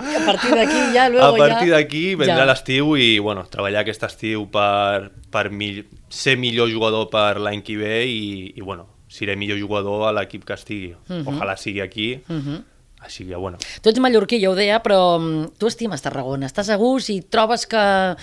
A 0.00 0.24
partir 0.26 0.50
d'aquí 0.54 0.80
ja, 0.94 1.04
a 1.06 1.08
luego 1.08 1.36
partir 1.36 1.68
ja... 1.70 1.76
d'aquí 1.78 2.14
vendrà 2.14 2.44
Ja. 2.44 2.46
l'estiu 2.46 2.96
i 2.96 3.18
bueno, 3.18 3.44
treballar 3.50 3.80
aquest 3.82 4.02
estiu 4.06 4.46
per, 4.50 5.10
per 5.30 5.50
mi, 5.50 5.84
ser 6.08 6.36
millor 6.38 6.70
jugador 6.70 7.08
per 7.10 7.38
l'any 7.42 7.62
que 7.62 7.76
ve 7.76 8.04
i, 8.06 8.52
i 8.56 8.60
bueno, 8.62 8.86
seré 9.10 9.34
millor 9.36 9.58
jugador 9.58 10.06
a 10.08 10.12
l'equip 10.14 10.44
que 10.46 10.54
estigui. 10.54 10.92
Mhm. 11.08 11.26
Ojalà 11.26 11.56
sigui 11.58 11.80
aquí, 11.82 12.20
Mhm. 12.28 12.60
així 13.02 13.24
que 13.26 13.34
bueno. 13.34 13.58
Tu 13.82 13.88
ets 13.90 13.98
mallorquí, 13.98 14.38
ja 14.40 14.50
ho 14.50 14.54
deia, 14.54 14.82
però 14.84 15.18
mm, 15.18 15.56
tu 15.58 15.66
estimes 15.66 16.02
Tarragona, 16.04 16.46
estàs 16.46 16.68
a 16.70 16.76
gust 16.76 17.08
i 17.10 17.22
trobes 17.22 17.66
que 17.66 17.76
eh, 17.80 18.16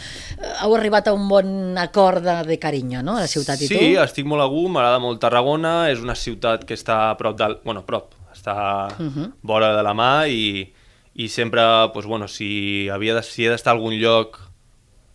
heu 0.64 0.76
arribat 0.78 1.08
a 1.10 1.14
un 1.14 1.28
bon 1.28 1.78
acord 1.78 2.24
de, 2.24 2.44
de 2.48 2.58
carinyo, 2.60 3.02
no?, 3.04 3.18
a 3.18 3.22
la 3.26 3.28
ciutat 3.28 3.60
i 3.62 3.68
sí, 3.68 3.76
tu. 3.78 4.00
estic 4.04 4.26
molt 4.26 4.42
a 4.42 4.46
gust, 4.46 4.70
m'agrada 4.72 5.00
molt 5.04 5.20
Tarragona, 5.20 5.90
és 5.92 6.00
una 6.00 6.16
ciutat 6.16 6.64
que 6.64 6.74
està 6.78 7.10
a 7.12 7.18
prop 7.18 7.36
del... 7.38 7.58
Bueno, 7.66 7.84
prop, 7.86 8.14
està 8.34 8.88
Mhm. 9.00 9.34
vora 9.42 9.76
de 9.76 9.84
la 9.84 9.94
mà 9.94 10.28
i, 10.30 10.72
i 11.16 11.28
sempre, 11.28 11.62
doncs, 11.94 12.06
bueno, 12.06 12.28
si, 12.28 12.88
havia 12.88 13.16
de, 13.16 13.24
si 13.24 13.46
he 13.46 13.50
d'estar 13.50 13.74
a 13.74 13.76
algun 13.76 13.98
lloc 14.00 14.40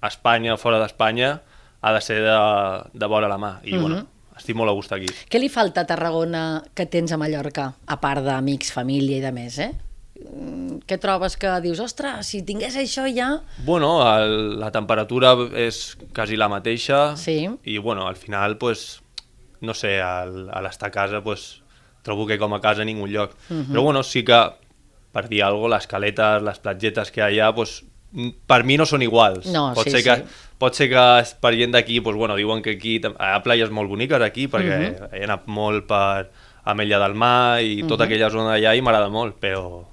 a 0.02 0.08
Espanya 0.08 0.54
o 0.54 0.58
fora 0.58 0.80
d'Espanya, 0.82 1.40
ha 1.80 1.92
de 1.94 2.00
ser 2.00 2.18
de, 2.20 2.34
de 2.98 3.06
vora 3.06 3.28
la 3.28 3.38
mà. 3.38 3.60
I, 3.64 3.72
Mhm. 3.74 3.80
bueno, 3.80 4.06
estic 4.36 4.56
molt 4.56 4.70
a 4.70 4.74
gust 4.76 4.92
aquí. 4.96 5.06
Què 5.30 5.38
li 5.40 5.48
falta 5.52 5.82
a 5.82 5.86
Tarragona 5.88 6.62
que 6.74 6.86
tens 6.86 7.12
a 7.12 7.18
Mallorca, 7.20 7.72
a 7.86 7.96
part 8.00 8.24
d'amics, 8.24 8.72
família 8.72 9.18
i 9.18 9.24
de 9.24 9.32
més, 9.32 9.58
eh? 9.58 9.72
Mm, 10.22 10.80
Què 10.86 10.98
trobes 11.02 11.36
que 11.36 11.50
dius, 11.62 11.80
ostres, 11.82 12.26
si 12.26 12.42
tingués 12.46 12.76
això 12.78 13.04
ja... 13.14 13.40
Bueno, 13.66 13.94
el, 14.16 14.58
la 14.60 14.70
temperatura 14.74 15.34
és 15.58 15.96
quasi 16.14 16.36
la 16.38 16.48
mateixa 16.48 17.16
Sí. 17.16 17.48
i 17.64 17.78
bueno, 17.78 18.06
al 18.08 18.16
final, 18.16 18.56
pues, 18.58 19.00
no 19.60 19.74
sé, 19.74 20.00
al, 20.02 20.48
a 20.50 20.62
l'estar 20.62 20.88
a 20.90 20.94
casa, 20.94 21.20
pues, 21.22 21.62
trobo 22.02 22.26
que 22.26 22.38
com 22.38 22.54
a 22.54 22.60
casa 22.60 22.82
a 22.82 22.84
ningú 22.88 23.06
lloc. 23.06 23.36
Mhm. 23.48 23.70
Però 23.72 23.82
bueno, 23.82 24.02
sí 24.02 24.24
que, 24.24 24.40
per 25.12 25.28
dir 25.28 25.42
alguna 25.44 25.68
cosa, 25.68 25.76
les 25.76 25.86
caletes, 25.86 26.42
les 26.42 26.58
platgetes 26.58 27.10
que 27.12 27.20
hi 27.20 27.22
ha 27.22 27.30
allà, 27.48 27.54
pues, 27.54 27.82
per 28.46 28.62
mi 28.64 28.76
no 28.76 28.84
són 28.86 29.02
iguals. 29.02 29.46
No, 29.54 29.70
pot 29.74 29.86
sí, 29.86 29.94
ser 29.94 30.02
que, 30.04 30.16
sí. 30.16 30.51
Pot 30.62 30.78
ser 30.78 30.86
que 30.92 31.04
per 31.42 31.50
gent 31.58 31.72
d'aquí, 31.74 32.00
pues, 32.00 32.14
bueno, 32.14 32.36
diuen 32.38 32.62
que 32.62 32.76
aquí 32.76 33.00
hi 33.00 33.14
ha 33.18 33.40
playes 33.42 33.72
molt 33.74 33.90
boniques 33.90 34.22
aquí, 34.22 34.46
perquè 34.46 34.78
Mhm. 34.78 35.08
he 35.12 35.24
anat 35.24 35.48
molt 35.50 35.88
per 35.88 36.30
Ametlla 36.64 37.00
del 37.00 37.14
Mar 37.14 37.60
i 37.60 37.82
tota 37.82 38.04
Mhm. 38.04 38.12
aquella 38.12 38.30
zona 38.30 38.52
d'allà 38.52 38.76
i 38.76 38.80
m'agrada 38.80 39.08
molt, 39.08 39.40
però 39.40 39.84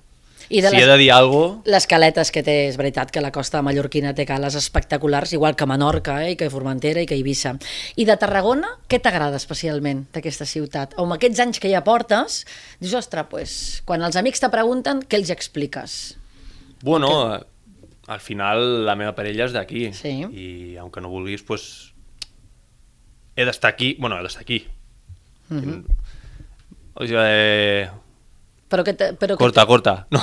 I 0.51 0.61
de 0.61 0.69
si 0.69 0.75
les- 0.75 0.83
he 0.83 0.87
de 0.87 0.97
dir 0.97 1.11
alguna 1.11 1.47
cosa, 1.57 1.61
Les 1.65 1.87
caletes 1.87 2.31
que 2.31 2.43
té, 2.43 2.67
és 2.67 2.77
veritat 2.77 3.09
que 3.09 3.21
la 3.21 3.31
costa 3.31 3.61
mallorquina 3.63 4.13
té 4.13 4.25
cales 4.25 4.53
espectaculars, 4.55 5.33
igual 5.33 5.55
que 5.55 5.65
Menorca, 5.65 6.25
eh, 6.27 6.31
i 6.31 6.35
que 6.35 6.49
Formentera 6.49 7.01
i 7.01 7.05
que 7.07 7.15
Eivissa. 7.15 7.57
I 7.95 8.05
de 8.05 8.17
Tarragona, 8.17 8.67
què 8.87 9.01
t'agrada 9.01 9.37
especialment 9.37 10.07
d'aquesta 10.11 10.45
ciutat? 10.45 10.93
O 10.97 11.03
amb 11.03 11.13
aquests 11.13 11.39
anys 11.39 11.59
que 11.59 11.71
ja 11.71 11.83
portes, 11.83 12.45
dius, 12.79 12.93
ostres, 12.93 13.25
pues, 13.29 13.81
quan 13.85 14.01
els 14.03 14.15
amics 14.15 14.39
te 14.39 14.49
pregunten, 14.49 15.01
què 15.01 15.15
els 15.17 15.29
expliques? 15.31 16.15
Bueno, 16.81 17.35
eh, 17.35 17.39
al 18.09 18.19
final 18.19 18.85
la 18.87 18.95
meva 18.97 19.13
parella 19.15 19.45
és 19.45 19.53
d'aquí 19.53 19.91
Sí. 19.93 20.13
i 20.33 20.75
aunque 20.81 21.01
no 21.01 21.09
vulguis, 21.13 21.43
pues, 21.43 21.93
he 23.35 23.45
d'estar 23.45 23.69
aquí, 23.71 23.95
bueno, 23.99 24.17
he 24.19 24.23
d'estar 24.23 24.41
aquí. 24.41 24.65
Mhm. 25.49 25.83
O 26.95 27.05
sigui, 27.05 27.15
eh, 27.21 27.89
Però 28.69 28.83
què 28.85 28.93
te- 28.95 29.13
però 29.17 29.35
corta, 29.37 29.65
corta. 29.65 29.93
No, 30.11 30.19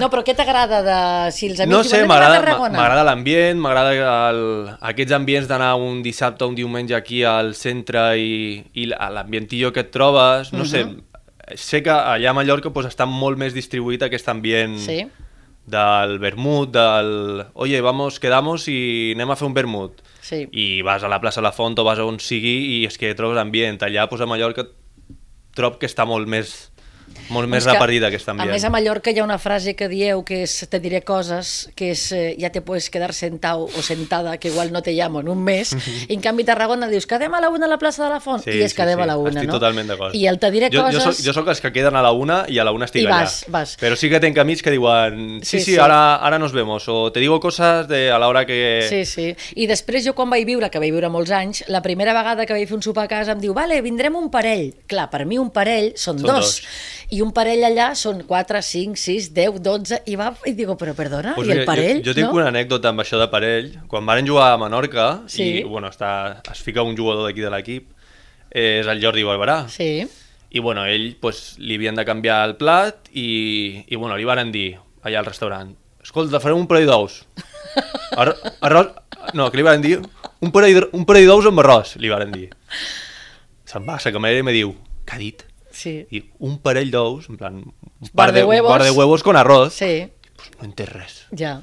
No, 0.00 0.08
però 0.10 0.22
què 0.24 0.34
t'agrada 0.34 0.80
de... 0.82 1.30
Si 1.30 1.46
els 1.50 1.60
amics 1.60 1.70
no 1.70 1.82
sé, 1.84 1.98
diuen, 2.00 2.00
"Anem 2.02 2.10
a 2.10 2.14
m'agrada 2.14 2.38
Tarragona"? 2.40 2.78
m'agrada 2.78 3.04
l'ambient, 3.04 3.58
m'agrada 3.60 4.30
el- 4.30 4.70
aquests 4.80 5.12
ambients 5.12 5.46
d'anar 5.46 5.74
un 5.76 6.02
dissabte 6.02 6.42
o 6.44 6.48
un 6.48 6.54
diumenge 6.56 6.94
aquí 6.96 7.22
al 7.22 7.54
centre 7.54 8.16
i, 8.18 8.64
i 8.74 8.86
l'ambientillo 8.86 9.72
que 9.72 9.80
et 9.80 9.90
trobes, 9.92 10.52
no 10.52 10.64
sé, 10.64 10.84
Mhm. 10.86 11.02
sé 11.54 11.82
que 11.82 11.90
allà 11.90 12.30
a 12.30 12.32
Mallorca 12.32 12.70
pues, 12.70 12.86
està 12.86 13.06
molt 13.06 13.38
més 13.38 13.54
distribuït 13.54 14.02
aquest 14.02 14.28
ambient 14.28 14.78
Sí. 14.78 15.06
Del 15.66 16.18
vermut, 16.18 16.72
del... 16.74 17.44
Oye, 17.54 17.80
vamos, 17.80 18.18
quedamos 18.20 18.66
i 18.68 19.12
anem 19.14 19.30
a 19.30 19.36
fer 19.38 19.46
un 19.46 19.54
vermut. 19.54 20.02
Sí. 20.22 20.44
I 20.50 20.82
vas 20.86 21.04
a 21.04 21.10
la 21.10 21.20
plaça 21.22 21.44
La 21.44 21.52
Font 21.54 21.78
o 21.78 21.86
vas 21.86 22.00
a 22.02 22.06
on 22.08 22.18
sigui 22.22 22.56
i 22.78 22.82
és 22.88 22.98
que 22.98 23.14
trobes 23.18 23.38
ambient. 23.38 23.82
Allà, 23.86 24.08
pues, 24.10 24.22
a 24.22 24.28
Mallorca, 24.30 24.66
trob 25.54 25.78
que 25.78 25.90
està 25.90 26.06
molt 26.08 26.30
més, 26.30 26.71
molt 27.30 27.48
més 27.48 27.62
És 27.62 27.66
que, 27.66 27.72
repartit 27.76 28.04
aquest 28.04 28.28
A 28.28 28.32
ambient. 28.32 28.50
més, 28.52 28.64
a 28.64 28.70
Mallorca 28.70 29.10
hi 29.10 29.18
ha 29.20 29.24
una 29.24 29.38
frase 29.38 29.74
que 29.74 29.88
dieu 29.88 30.22
que 30.24 30.42
és 30.44 30.54
te 30.68 30.80
diré 30.80 31.02
coses, 31.02 31.70
que 31.76 31.90
és 31.92 32.04
eh, 32.12 32.36
ja 32.40 32.50
te 32.50 32.60
puedes 32.62 32.88
quedar 32.90 33.12
sentado 33.14 33.64
o 33.64 33.82
sentada, 33.82 34.36
que 34.38 34.48
igual 34.48 34.72
no 34.72 34.82
te 34.82 34.92
llamo 34.92 35.20
en 35.20 35.28
un 35.28 35.42
mes, 35.42 35.72
i 36.08 36.14
en 36.16 36.20
canvi 36.20 36.42
a 36.42 36.52
Tarragona 36.52 36.88
dius 36.88 37.06
quedem 37.06 37.32
a 37.34 37.40
la 37.40 37.50
una 37.50 37.66
a 37.66 37.68
la 37.68 37.78
plaça 37.78 38.04
de 38.04 38.10
la 38.10 38.20
Font, 38.20 38.42
i 38.46 38.62
és 38.62 38.74
quedem 38.74 39.00
a 39.00 39.06
la 39.06 39.16
una, 39.16 39.30
Estic 39.32 39.48
no? 39.48 39.58
totalment 39.58 39.88
d'acord. 39.88 40.14
I 40.14 40.26
el 40.26 40.38
te 40.38 40.50
diré 40.50 40.68
jo, 40.72 40.82
coses... 40.82 40.98
Jo 41.02 41.12
soc, 41.12 41.24
jo 41.26 41.32
soc 41.40 41.48
els 41.54 41.60
que 41.60 41.72
queden 41.72 41.96
a 41.96 42.02
la 42.02 42.12
una 42.12 42.42
i 42.48 42.58
a 42.58 42.64
la 42.64 42.72
una 42.72 42.86
estic 42.88 43.02
I 43.02 43.06
allà. 43.06 43.22
vas, 43.22 43.44
vas. 43.48 43.76
Però 43.80 43.96
sí 43.96 44.10
que 44.10 44.20
tenc 44.20 44.38
amics 44.38 44.62
que 44.62 44.70
diuen 44.74 45.40
sí, 45.42 45.58
Sí, 45.58 45.64
sí, 45.64 45.72
sí. 45.74 45.78
Ara, 45.78 46.16
ara 46.16 46.38
nos 46.38 46.52
vemos, 46.52 46.88
o 46.88 47.10
te 47.12 47.20
digo 47.20 47.38
cosas 47.40 47.86
de, 47.88 48.10
a 48.10 48.18
l'hora 48.18 48.44
que... 48.46 48.86
Sí, 48.88 49.04
sí. 49.04 49.34
I 49.56 49.66
després 49.70 50.04
jo 50.06 50.14
quan 50.14 50.30
vaig 50.30 50.46
viure, 50.48 50.68
que 50.72 50.80
vaig 50.82 50.90
viure 50.92 51.08
molts 51.12 51.30
anys, 51.30 51.62
la 51.68 51.82
primera 51.82 52.14
vegada 52.16 52.46
que 52.46 52.52
vaig 52.56 52.66
fer 52.68 52.76
un 52.76 52.82
sopar 52.82 53.04
a 53.04 53.10
casa 53.10 53.32
em 53.36 53.40
diu, 53.42 53.54
vale, 53.54 53.80
vindrem 53.84 54.16
un 54.16 54.30
parell. 54.32 54.72
Clar, 54.88 55.08
per 55.12 55.24
mi 55.26 55.38
un 55.38 55.50
parell 55.54 55.92
són, 55.96 56.18
Són 56.18 56.26
dos. 56.26 56.32
dos. 56.62 56.62
I 57.12 57.20
un 57.20 57.32
parell 57.36 57.64
allà 57.68 57.90
són 57.98 58.22
4, 58.28 58.62
5, 58.64 58.96
6, 58.96 59.28
10, 59.36 59.58
12, 59.64 59.98
i 60.08 60.16
va, 60.16 60.30
i 60.48 60.54
digo, 60.56 60.78
però 60.80 60.94
perdona, 60.96 61.34
Pues 61.36 61.50
i 61.50 61.54
el 61.58 61.66
parell, 61.68 62.00
jo, 62.00 62.10
jo 62.10 62.16
tinc 62.16 62.30
no? 62.30 62.38
una 62.40 62.48
anècdota 62.48 62.88
amb 62.92 63.04
això 63.04 63.20
de 63.20 63.28
parell. 63.32 63.68
Quan 63.90 64.08
varen 64.08 64.28
jugar 64.28 64.52
a 64.54 64.60
Menorca, 64.60 65.10
Sí. 65.28 65.60
i 65.60 65.62
bueno, 65.68 65.90
està, 65.92 66.40
es 66.52 66.64
fica 66.64 66.82
un 66.82 66.96
jugador 66.96 67.28
d'aquí 67.28 67.44
de 67.44 67.52
l'equip, 67.52 67.92
és 68.50 68.88
el 68.88 69.02
Jordi 69.04 69.26
Barberà. 69.28 69.66
Sí. 69.68 70.06
I 70.52 70.60
bueno, 70.60 70.86
ell 70.88 71.14
pues, 71.20 71.58
li 71.58 71.76
havien 71.76 71.96
de 71.96 72.04
canviar 72.08 72.42
el 72.48 72.56
plat 72.56 73.08
i, 73.12 73.84
i 73.88 73.96
bueno, 73.96 74.16
li 74.16 74.24
varen 74.28 74.52
dir 74.52 74.74
allà 75.02 75.20
al 75.20 75.28
restaurant 75.28 75.76
escolta, 76.02 76.40
farem 76.42 76.58
un 76.58 76.68
parell 76.70 76.90
d'ous. 76.90 77.22
Ar 78.20 78.32
arròs... 78.60 78.92
No, 79.38 79.46
que 79.50 79.60
li 79.60 79.64
varen 79.64 79.84
dir 79.84 79.94
un 80.42 80.50
parell, 80.54 80.88
un 80.98 81.06
parell 81.08 81.28
d'ous 81.30 81.46
amb 81.48 81.62
arròs, 81.62 81.94
li 82.02 82.10
varen 82.10 82.34
dir. 82.34 82.48
Se'n 83.68 83.86
va, 83.86 84.00
la 84.02 84.12
camarera 84.14 84.42
i 84.42 84.46
me 84.46 84.54
diu, 84.54 84.74
què 85.06 85.16
ha 85.16 85.20
dit? 85.22 85.44
Sí. 85.72 86.06
I 86.10 86.22
un 86.40 86.58
parell 86.62 86.90
d'ous, 86.92 87.28
en 87.30 87.36
plan, 87.40 87.56
un 87.56 88.08
par 88.14 88.32
de 88.32 88.40
de, 88.40 88.44
un 88.44 88.50
huevos. 88.50 88.70
par 88.70 88.82
de 88.84 88.90
huevos 88.90 89.22
con 89.22 89.36
arroz. 89.36 89.72
Sí, 89.74 90.08
No 90.58 90.64
entès 90.66 90.88
res. 90.88 91.26
ja. 91.30 91.60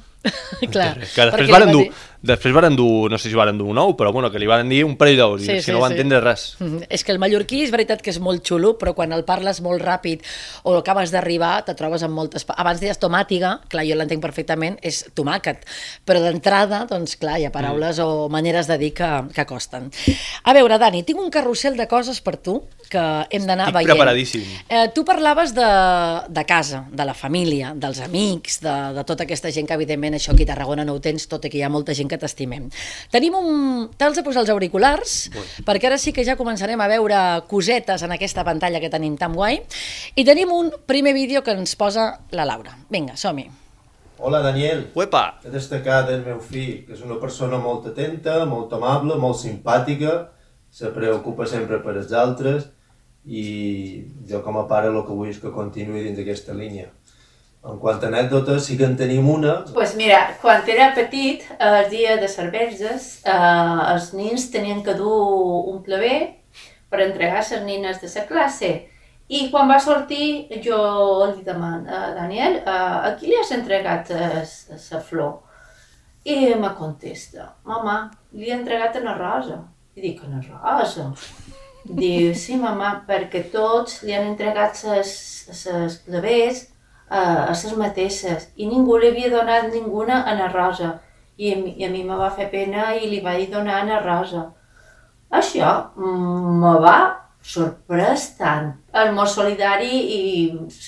No 0.62 0.70
Clar. 0.72 0.98
res. 0.98 1.14
Que 1.16 1.26
després 1.30 1.50
varen, 1.52 1.72
dur, 1.72 1.86
després 2.22 2.54
varen 2.54 2.76
dur, 2.76 3.10
no 3.12 3.18
sé 3.18 3.30
si 3.30 3.36
varen 3.36 3.58
dur 3.58 3.70
un 3.72 3.78
ou, 3.80 3.96
però 3.98 4.12
bueno, 4.12 4.30
que 4.32 4.40
li 4.40 4.48
varen 4.48 4.68
dir 4.70 4.84
un 4.86 4.96
parell 5.00 5.18
d'ous, 5.18 5.42
Sí, 5.46 5.52
i 5.52 5.56
és 5.58 5.64
sí, 5.66 5.72
que 5.72 5.76
no 5.78 5.82
va 5.82 5.88
sí. 5.88 5.94
entendre 5.96 6.20
res. 6.22 6.56
Mhm. 6.60 6.84
És 6.90 7.04
que 7.04 7.12
el 7.14 7.20
mallorquí 7.20 7.62
és 7.64 7.72
veritat 7.72 8.02
que 8.02 8.10
és 8.12 8.20
molt 8.20 8.44
xulo, 8.46 8.78
però 8.78 8.94
quan 8.94 9.12
el 9.14 9.24
parles 9.24 9.62
molt 9.62 9.82
ràpid 9.82 10.22
o 10.64 10.76
acabes 10.78 11.12
d'arribar, 11.12 11.64
te 11.66 11.74
trobes 11.76 12.04
amb 12.04 12.14
moltes... 12.14 12.46
Abans 12.58 12.80
deies 12.82 13.00
tomàtiga, 13.00 13.62
clar, 13.70 13.86
jo 13.88 13.96
l'entenc 13.96 14.22
perfectament, 14.22 14.78
és 14.84 15.06
tomàquet, 15.16 15.64
però 16.06 16.20
d'entrada, 16.22 16.86
doncs 16.90 17.16
clar, 17.16 17.40
hi 17.40 17.46
ha 17.46 17.52
paraules 17.52 18.00
Mm. 18.00 18.04
o 18.04 18.28
maneres 18.30 18.68
de 18.68 18.78
dir 18.78 18.94
que, 18.94 19.08
que 19.34 19.46
costen. 19.46 19.90
A 20.44 20.54
veure, 20.54 20.78
Dani, 20.78 21.04
tinc 21.04 21.20
un 21.20 21.30
carrusel 21.32 21.78
de 21.78 21.88
coses 21.88 22.20
per 22.22 22.38
tu 22.38 22.64
que 22.90 23.00
hem 23.30 23.46
d'anar 23.46 23.68
Estic 23.70 23.76
veient. 23.76 23.90
preparadíssim. 23.92 24.44
Eh, 24.68 24.88
tu 24.94 25.06
parlaves 25.06 25.54
de, 25.54 25.68
de 26.28 26.44
casa, 26.46 26.86
de 26.92 27.06
la 27.06 27.14
família, 27.14 27.74
dels 27.76 28.00
amics, 28.02 28.60
de, 28.62 28.74
de 28.98 29.04
tota 29.06 29.24
aquesta 29.24 29.52
gent 29.52 29.68
que, 29.70 29.74
evidentment, 29.78 30.16
això 30.18 30.34
aquí 30.34 30.44
a 30.44 30.50
Tarragona 30.52 30.84
no 30.84 30.94
ho 30.98 31.00
tens, 31.00 31.28
tot 31.30 31.46
i 31.46 31.50
que 31.54 31.60
hi 31.60 31.64
ha 31.64 31.70
molta 31.70 31.94
gent 31.94 32.09
que 32.10 32.20
t'estimem. 32.20 32.68
Tenim 33.14 33.38
un... 33.38 33.88
T'has 34.00 34.18
de 34.18 34.26
posar 34.26 34.44
els 34.44 34.52
auriculars, 34.54 35.16
perquè 35.68 35.90
ara 35.92 36.02
sí 36.02 36.14
que 36.16 36.26
ja 36.28 36.38
començarem 36.40 36.82
a 36.82 36.90
veure 36.92 37.22
cosetes 37.50 38.04
en 38.06 38.18
aquesta 38.18 38.44
pantalla 38.48 38.82
que 38.84 38.92
tenim 38.92 39.16
tan 39.20 39.38
guai, 39.38 39.62
i 40.16 40.26
tenim 40.28 40.52
un 40.56 40.74
primer 40.90 41.16
vídeo 41.16 41.46
que 41.46 41.56
ens 41.56 41.78
posa 41.80 42.12
la 42.36 42.48
Laura. 42.50 42.76
Vinga, 42.90 43.16
som-hi. 43.20 43.48
Hola, 44.20 44.42
Daniel. 44.44 44.90
Uepa. 45.00 45.40
He 45.46 45.52
destacat 45.54 46.10
el 46.12 46.26
meu 46.26 46.42
fill, 46.44 46.82
que 46.84 46.98
és 46.98 47.06
una 47.06 47.16
persona 47.22 47.56
molt 47.62 47.86
atenta, 47.94 48.42
molt 48.50 48.74
amable, 48.76 49.16
molt 49.16 49.40
simpàtica, 49.40 50.18
se 50.70 50.92
preocupa 50.92 51.48
sempre 51.48 51.80
per 51.80 51.96
els 51.96 52.12
altres 52.14 52.68
i 53.26 54.04
jo 54.30 54.42
com 54.44 54.60
a 54.60 54.66
pare 54.68 54.92
el 54.92 55.00
que 55.06 55.16
vull 55.16 55.32
és 55.32 55.40
que 55.42 55.54
continuï 55.56 56.04
dins 56.04 56.20
d'aquesta 56.20 56.56
línia. 56.58 56.90
En 57.64 57.80
quant 57.80 58.00
a 58.00 58.08
anècdotes, 58.08 58.64
sí 58.66 58.78
que 58.80 58.86
en 58.88 58.96
tenim 58.96 59.28
una. 59.30 59.66
pues 59.74 59.96
mira, 59.96 60.20
quan 60.42 60.62
era 60.70 60.94
petit, 60.96 61.44
el 61.60 61.90
dia 61.90 62.16
de 62.18 62.28
cerveses, 62.28 63.10
eh, 63.26 63.80
els 63.94 64.14
nins 64.14 64.50
tenien 64.52 64.84
que 64.84 64.94
dur 64.94 65.66
un 65.74 65.84
pleber 65.84 66.36
per 66.90 67.02
entregar 67.02 67.44
a 67.44 67.48
les 67.50 67.66
nines 67.66 68.00
de 68.02 68.08
la 68.16 68.26
classe 68.26 68.72
I 69.30 69.44
quan 69.52 69.70
va 69.70 69.78
sortir, 69.78 70.48
jo 70.66 70.78
li 71.30 71.44
demano, 71.46 71.84
uh, 71.86 72.14
Daniel, 72.16 72.56
uh, 72.64 73.06
a 73.06 73.12
qui 73.18 73.28
li 73.30 73.36
has 73.38 73.52
entregat 73.54 74.10
la 74.10 75.02
flor? 75.06 75.36
I 76.26 76.56
me 76.58 76.72
contesta, 76.78 77.52
mama, 77.64 78.00
li 78.34 78.50
he 78.50 78.56
entregat 78.56 78.98
a 78.98 79.04
la 79.04 79.14
Rosa. 79.20 79.60
I 79.94 80.02
dic, 80.02 80.24
a 80.26 80.32
la 80.32 80.42
Rosa? 80.48 81.06
Diu, 81.86 82.34
sí, 82.34 82.58
mama, 82.58 82.90
perquè 83.06 83.44
tots 83.54 84.02
li 84.02 84.18
han 84.18 84.32
entregat 84.32 84.82
les 84.90 85.14
clavers 86.08 86.66
a 87.10 87.50
les 87.50 87.78
mateixes 87.78 88.50
i 88.56 88.68
ningú 88.70 88.98
li 88.98 89.10
havia 89.10 89.32
donat 89.34 89.70
ninguna 89.74 90.24
a 90.30 90.36
la 90.38 90.50
Rosa. 90.54 91.00
I 91.40 91.54
a 91.54 91.58
mi, 91.58 91.74
i 91.80 91.86
a 91.86 91.90
mi 91.90 92.04
me 92.04 92.18
va 92.20 92.30
fer 92.36 92.50
pena 92.52 92.94
i 92.96 93.08
li 93.10 93.22
vaig 93.24 93.50
donar 93.52 93.82
a 93.82 93.86
la 93.88 94.00
Rosa. 94.04 94.44
Això 95.32 95.72
mm, 95.96 96.60
me 96.62 96.74
va 96.84 96.98
sorprès 97.42 98.34
tant. 98.38 98.74
El 98.94 99.14
molt 99.16 99.32
solidari 99.32 100.02
i 100.18 100.24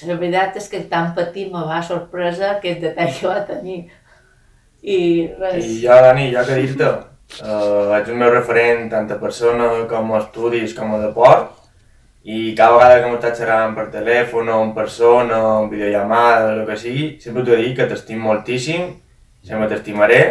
la 0.09 0.17
veritat 0.17 0.59
és 0.59 0.67
que 0.69 0.83
tan 0.91 1.13
petit 1.15 1.49
me 1.53 1.63
va 1.65 1.79
sorpresa 1.85 2.57
aquest 2.57 2.83
detall 2.83 3.15
que 3.15 3.31
va 3.31 3.45
tenir. 3.47 3.79
I 4.81 4.99
res. 5.39 5.63
I 5.63 5.79
jo, 5.85 5.95
Dani, 6.05 6.27
jo 6.33 6.43
que 6.45 6.59
dir-te, 6.59 6.91
uh, 7.45 7.95
ets 7.97 8.09
el 8.09 8.19
meu 8.19 8.33
referent 8.33 8.89
tant 8.91 9.09
a 9.13 9.19
persona 9.21 9.71
com 9.89 10.13
a 10.13 10.21
estudis 10.25 10.75
com 10.77 10.97
a 10.97 11.01
deport 11.05 11.60
i 12.23 12.53
cada 12.57 12.77
vegada 12.77 12.99
que 13.01 13.09
m'estàs 13.09 13.39
xerrant 13.39 13.73
per 13.77 13.87
telèfon 13.93 14.49
o 14.53 14.61
en 14.67 14.75
persona 14.77 15.41
o 15.41 15.55
en 15.63 15.71
videollamada 15.71 16.51
o 16.51 16.53
el 16.59 16.63
que 16.67 16.77
sigui, 16.77 17.09
sempre 17.23 17.43
t'ho 17.47 17.57
dic 17.57 17.75
que 17.79 17.89
t'estim 17.89 18.21
moltíssim, 18.21 18.93
sempre 19.45 19.69
t'estimaré 19.71 20.21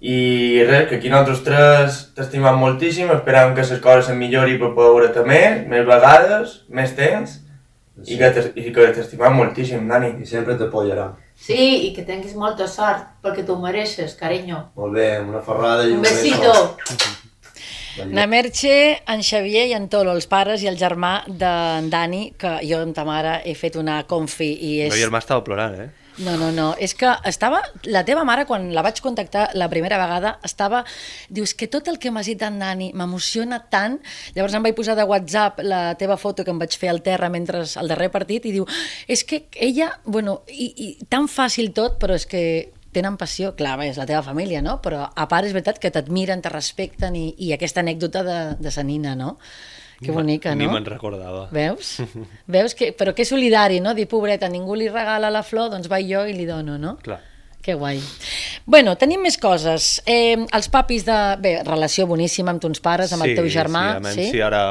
i 0.00 0.62
res, 0.62 0.86
que 0.88 0.96
aquí 0.96 1.10
nosaltres 1.10 1.42
tres 1.42 1.98
t'estimem 2.14 2.58
moltíssim, 2.60 3.10
esperem 3.10 3.54
que 3.54 3.66
les 3.66 3.80
coses 3.82 4.06
se'n 4.06 4.18
millori 4.18 4.54
per 4.60 4.70
poder 4.76 4.92
veure-te 4.94 5.24
més, 5.26 5.64
més 5.66 5.86
vegades, 5.86 6.52
més 6.70 6.94
temps, 6.94 7.32
sí. 8.04 8.14
i 8.14 8.18
que 8.18 8.92
t'estimem 8.94 9.34
moltíssim, 9.34 9.88
Dani. 9.90 10.14
I 10.22 10.26
sempre 10.26 10.54
t'apoyarà. 10.60 11.10
Sí, 11.34 11.88
i 11.88 11.94
que 11.96 12.06
tinguis 12.06 12.36
molta 12.38 12.70
sort, 12.70 13.10
perquè 13.22 13.42
t'ho 13.46 13.58
mereixes, 13.58 14.14
carinyo. 14.18 14.68
Molt 14.78 14.94
bé, 14.94 15.10
una 15.18 15.42
ferrada 15.42 15.86
i 15.86 15.96
un, 15.96 15.98
un 15.98 16.06
besito. 16.06 16.54
Na 18.06 18.26
Merche, 18.30 19.02
en 19.06 19.22
Xavier 19.26 19.68
i 19.70 19.76
en 19.76 19.88
Tolo, 19.90 20.14
els 20.14 20.28
pares 20.30 20.62
i 20.62 20.70
el 20.70 20.78
germà 20.80 21.22
d'en 21.28 21.88
Dani, 21.92 22.28
que 22.38 22.58
jo 22.66 22.82
amb 22.84 22.94
ta 22.96 23.06
mare 23.08 23.40
he 23.44 23.54
fet 23.58 23.78
una 23.80 24.02
confi 24.08 24.52
i 24.54 24.74
és... 24.86 24.92
El 24.92 25.08
germà 25.08 25.22
estava 25.24 25.44
plorant, 25.46 25.80
eh? 25.82 25.88
No, 26.18 26.36
no, 26.36 26.50
no, 26.50 26.72
és 26.82 26.96
que 26.98 27.10
estava, 27.30 27.60
la 27.86 28.02
teva 28.02 28.24
mare, 28.26 28.42
quan 28.46 28.64
la 28.74 28.82
vaig 28.82 28.98
contactar 29.02 29.52
la 29.54 29.68
primera 29.70 30.00
vegada, 30.00 30.32
estava, 30.42 30.80
dius 31.30 31.52
que 31.54 31.68
tot 31.70 31.86
el 31.86 32.00
que 32.02 32.10
m'has 32.10 32.26
dit 32.26 32.42
en 32.42 32.56
Nani 32.58 32.88
m'emociona 32.98 33.60
tant, 33.70 34.00
llavors 34.34 34.56
em 34.58 34.66
vaig 34.66 34.74
posar 34.74 34.96
de 34.98 35.06
WhatsApp 35.06 35.62
la 35.62 35.82
teva 36.00 36.16
foto 36.18 36.42
que 36.42 36.50
em 36.50 36.58
vaig 36.58 36.74
fer 36.74 36.90
al 36.90 37.04
terra 37.06 37.30
mentre 37.30 37.62
el 37.62 37.92
darrer 37.94 38.10
partit 38.10 38.48
i 38.50 38.54
diu, 38.56 38.66
és 39.06 39.22
que 39.22 39.44
ella, 39.54 39.92
bueno, 40.04 40.40
i, 40.50 40.72
i 40.74 40.88
tan 41.06 41.30
fàcil 41.30 41.70
tot, 41.76 42.00
però 42.02 42.18
és 42.18 42.26
que 42.26 42.42
tenen 42.92 43.18
passió, 43.20 43.52
clar, 43.58 43.76
és 43.84 43.98
la 44.00 44.06
teva 44.08 44.22
família, 44.26 44.62
no? 44.64 44.78
Però 44.84 45.04
a 45.08 45.26
part 45.30 45.48
és 45.48 45.54
veritat 45.56 45.80
que 45.82 45.90
t'admiren, 45.94 46.42
te 46.44 46.52
respecten 46.52 47.16
i, 47.18 47.32
i 47.44 47.52
aquesta 47.56 47.82
anècdota 47.84 48.24
de, 48.26 48.38
de 48.58 48.72
sa 48.74 48.84
nina, 48.86 49.14
no? 49.18 49.36
Que 49.98 50.12
bonica, 50.14 50.52
no? 50.54 50.62
Ni 50.62 50.68
me'n 50.70 50.86
recordava. 50.86 51.48
Veus? 51.50 51.96
Veus? 52.54 52.76
Que, 52.78 52.92
però 52.94 53.14
que 53.16 53.26
solidari, 53.26 53.80
no? 53.82 53.96
Dir, 53.98 54.06
pobreta, 54.10 54.50
ningú 54.50 54.78
li 54.78 54.86
regala 54.92 55.30
la 55.34 55.42
flor, 55.42 55.72
doncs 55.72 55.90
vaig 55.90 56.06
jo 56.10 56.22
i 56.28 56.36
li 56.36 56.46
dono, 56.46 56.78
no? 56.78 56.94
Clar. 57.02 57.18
Que 57.62 57.74
guai. 57.74 57.98
Bueno, 58.70 58.94
tenim 58.96 59.24
més 59.26 59.36
coses. 59.42 59.96
Eh, 60.06 60.38
els 60.38 60.68
papis 60.70 61.02
de... 61.04 61.16
Bé, 61.42 61.56
relació 61.66 62.06
boníssima 62.06 62.54
amb 62.54 62.62
tons 62.62 62.78
pares, 62.80 63.12
amb 63.12 63.26
sí, 63.26 63.32
el 63.32 63.40
teu 63.40 63.50
germà. 63.50 63.82
Sí, 64.06 64.14
sí? 64.14 64.28
si 64.36 64.44
ara, 64.44 64.62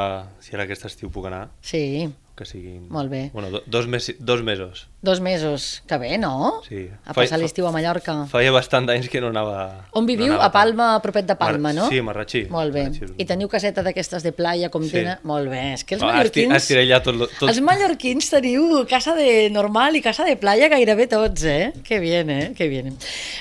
si 0.42 0.56
ara 0.56 0.64
aquest 0.64 0.88
estiu 0.88 1.12
puc 1.12 1.28
anar. 1.28 1.44
Sí. 1.60 2.08
Que 2.38 2.44
siguin... 2.46 2.84
Molt 2.94 3.10
bé. 3.10 3.24
Bueno, 3.32 3.48
do, 3.50 3.60
dos, 3.66 3.88
mes, 3.90 4.12
dos 4.20 4.44
mesos. 4.46 4.84
Dos 5.02 5.18
mesos. 5.20 5.82
Que 5.90 5.96
bé, 5.98 6.18
no? 6.22 6.60
Sí. 6.68 6.84
A 7.04 7.10
passar 7.16 7.40
l'estiu 7.42 7.66
a 7.66 7.72
Mallorca. 7.74 8.14
Feia 8.30 8.52
bastant 8.54 8.86
d'anys 8.86 9.08
que 9.10 9.18
no 9.20 9.32
anava... 9.32 9.56
On 9.98 10.06
viviu? 10.06 10.28
no 10.30 10.36
anava 10.36 10.46
a 10.46 10.52
Palma, 10.54 10.86
a 10.94 11.00
propet 11.02 11.26
de 11.26 11.34
Palma, 11.34 11.72
Mar 11.72 11.74
no? 11.74 11.88
Sí, 11.90 11.98
a 11.98 12.04
Marratxí. 12.06 12.44
Molt 12.54 12.70
bé. 12.76 12.84
Marratxí. 12.92 13.08
I 13.18 13.26
teniu 13.26 13.50
caseta 13.50 13.82
d'aquestes 13.82 14.22
de 14.22 14.30
playa, 14.38 14.70
com 14.70 14.86
Sí. 14.86 14.92
tenen? 14.94 15.18
Molt 15.26 15.50
bé. 15.50 15.64
És 15.74 15.82
que 15.82 15.96
els 15.98 16.04
Ah, 16.06 16.12
mallorquins... 16.12 16.46
esti- 16.54 16.60
estiré 16.76 16.86
ja 16.92 17.00
tot, 17.02 17.18
tot... 17.40 17.48
Els 17.50 17.58
mallorquins 17.66 18.30
teniu 18.30 18.84
casa 18.86 19.16
de 19.18 19.50
normal 19.50 19.98
i 19.98 20.04
casa 20.06 20.22
de 20.28 20.36
playa 20.38 20.70
gairebé 20.70 21.08
tots, 21.10 21.42
eh? 21.42 21.72
Que 21.82 21.98
bien, 21.98 22.30
eh? 22.30 22.52
Que 22.54 22.68
bien. 22.70 22.94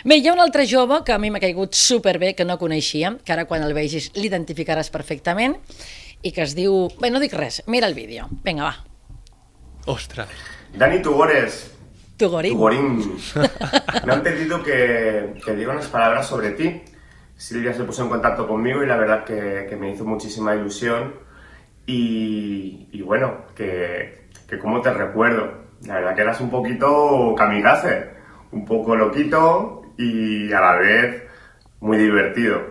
Bé, 0.10 0.18
hi 0.18 0.26
ha 0.28 0.34
un 0.34 0.41
altre 0.41 0.66
jove 0.66 1.04
que 1.06 1.14
a 1.14 1.20
mi 1.22 1.30
m'ha 1.30 1.39
caigut 1.45 1.78
superbé, 1.78 2.34
que 2.34 2.45
no 2.50 2.58
coneixia, 2.58 3.14
que 3.24 3.38
ara 3.38 3.45
quan 3.45 3.62
el 3.62 3.78
vegis 3.78 4.10
l'identificaràs 4.18 4.89
perfectament, 4.89 5.54
i 6.22 6.32
que 6.32 6.43
es 6.43 6.55
diu... 6.57 6.88
Bé, 7.01 7.11
no 7.11 7.20
dic 7.20 7.34
res, 7.34 7.63
mira 7.68 7.88
el 7.88 7.93
vídeo. 7.93 8.28
Vinga, 8.43 8.63
va. 8.63 8.76
Ostras. 9.86 10.30
Dani 10.74 11.01
Tugores. 11.01 11.74
Tugorín. 12.18 12.53
Tugorín. 12.53 13.18
Me 14.05 14.13
han 14.13 14.24
pedido 14.24 14.63
que, 14.63 15.36
que 15.43 15.55
diga 15.55 15.72
unas 15.72 15.88
palabras 15.88 16.28
sobre 16.28 16.51
ti. 16.51 16.82
Silvia 17.36 17.74
se 17.74 17.84
puso 17.84 18.03
en 18.03 18.09
contacto 18.09 18.47
conmigo 18.47 18.84
y 18.84 18.88
la 18.88 18.97
verdad 18.97 19.24
que, 19.24 19.68
que 19.70 19.76
me 19.76 19.91
hizo 19.91 20.03
muchísima 20.03 20.55
ilusión. 20.55 21.13
Y, 21.86 22.89
y 22.91 23.01
bueno, 23.03 23.45
que, 23.55 24.30
que 24.49 24.57
cómo 24.57 24.82
te 24.82 24.91
recuerdo. 24.91 25.68
La 25.86 25.95
verdad 25.95 26.15
que 26.15 26.22
eras 26.22 26.41
un 26.41 26.49
poquito 26.49 27.36
kamikaze, 27.38 28.09
un 28.51 28.65
poco 28.65 28.95
loquito 28.95 29.84
y 29.97 30.51
a 30.51 30.59
la 30.59 30.76
vez 30.78 31.24
muy 31.80 31.97
divertido. 31.97 32.61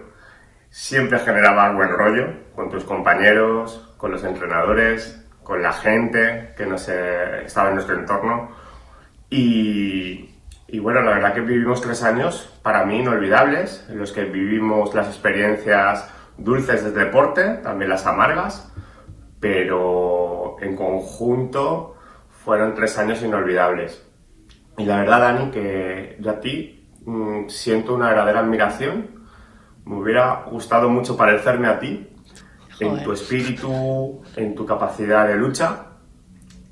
Siempre 0.71 1.21
generabas 1.21 1.75
buen 1.75 1.89
rollo 1.89 2.46
con 2.57 2.71
tus 2.71 2.85
compañeros, 2.85 3.95
con 3.99 4.11
los 4.11 4.25
entrenadores, 4.25 5.23
con 5.45 5.63
la 5.63 5.73
gente 5.73 6.55
que 6.57 6.67
no 6.67 6.79
se, 6.79 7.45
estaba 7.45 7.69
en 7.69 7.75
nuestro 7.75 7.97
entorno. 7.97 8.51
Y, 9.31 10.35
y 10.67 10.79
bueno, 10.81 11.03
la 11.03 11.13
verdad 11.13 11.35
que 11.35 11.43
vivimos 11.43 11.83
tres 11.83 12.03
años 12.03 12.59
para 12.63 12.85
mí 12.85 12.99
inolvidables, 12.99 13.87
en 13.89 13.99
los 13.99 14.11
que 14.13 14.25
vivimos 14.25 14.95
las 14.95 15.07
experiencias 15.07 16.11
dulces 16.39 16.83
del 16.83 16.95
deporte, 16.95 17.59
también 17.63 17.91
las 17.91 18.07
amargas, 18.07 18.73
pero 19.39 20.57
en 20.61 20.75
conjunto 20.75 21.97
fueron 22.45 22.75
tres 22.75 22.99
años 22.99 23.23
inolvidables. 23.23 24.05
Y 24.79 24.85
la 24.85 24.99
verdad, 24.99 25.21
Dani, 25.21 25.51
que 25.51 26.17
yo 26.21 26.31
a 26.31 26.41
ti 26.41 26.89
mm, 27.05 27.49
siento 27.49 27.95
una 27.95 28.09
verdadera 28.09 28.41
admiración. 28.41 29.27
Me 29.85 29.97
hubiera 29.97 30.45
gustado 30.51 30.89
mucho 30.89 31.17
parecerme 31.17 31.69
a 31.69 31.79
ti 31.79 32.16
en 32.81 33.03
tu 33.03 33.13
espíritu, 33.13 34.23
en 34.37 34.55
tu 34.55 34.67
capacidad 34.67 35.27
de 35.27 35.37
lucha. 35.37 35.87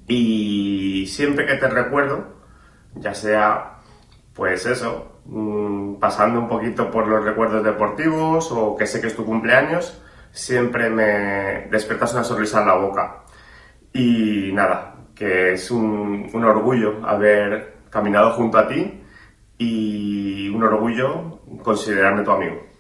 Y 0.07 1.07
siempre 1.07 1.47
que 1.47 1.55
te 1.55 1.69
recuerdo, 1.69 2.35
ya 2.95 3.15
sea, 3.15 3.79
pues 4.35 4.67
eso, 4.67 5.21
mm, 5.25 5.95
pasando 5.95 6.41
un 6.41 6.49
poquito 6.49 6.91
por 6.91 7.07
los 7.09 7.25
recuerdos 7.25 7.65
deportivos 7.65 8.51
o 8.53 8.77
que 8.77 8.87
sé 8.87 9.01
que 9.01 9.07
es 9.07 9.17
tu 9.17 9.25
cumpleaños, 9.25 10.01
siempre 10.31 10.91
me 10.91 11.69
despiertas 11.71 12.13
una 12.15 12.25
sonrisa 12.25 12.61
en 12.61 12.69
la 12.69 12.75
boca. 12.75 13.25
Y 13.93 14.51
nada, 14.53 14.97
que 15.15 15.53
es 15.53 15.71
un, 15.71 16.29
un 16.33 16.45
orgullo 16.45 17.07
haber 17.07 17.75
caminado 17.91 18.33
junto 18.33 18.59
a 18.59 18.69
ti 18.69 19.01
y 19.57 20.49
un 20.49 20.63
orgullo 20.63 21.41
considerarme 21.63 22.25
tu 22.25 22.31
amigo. 22.33 22.74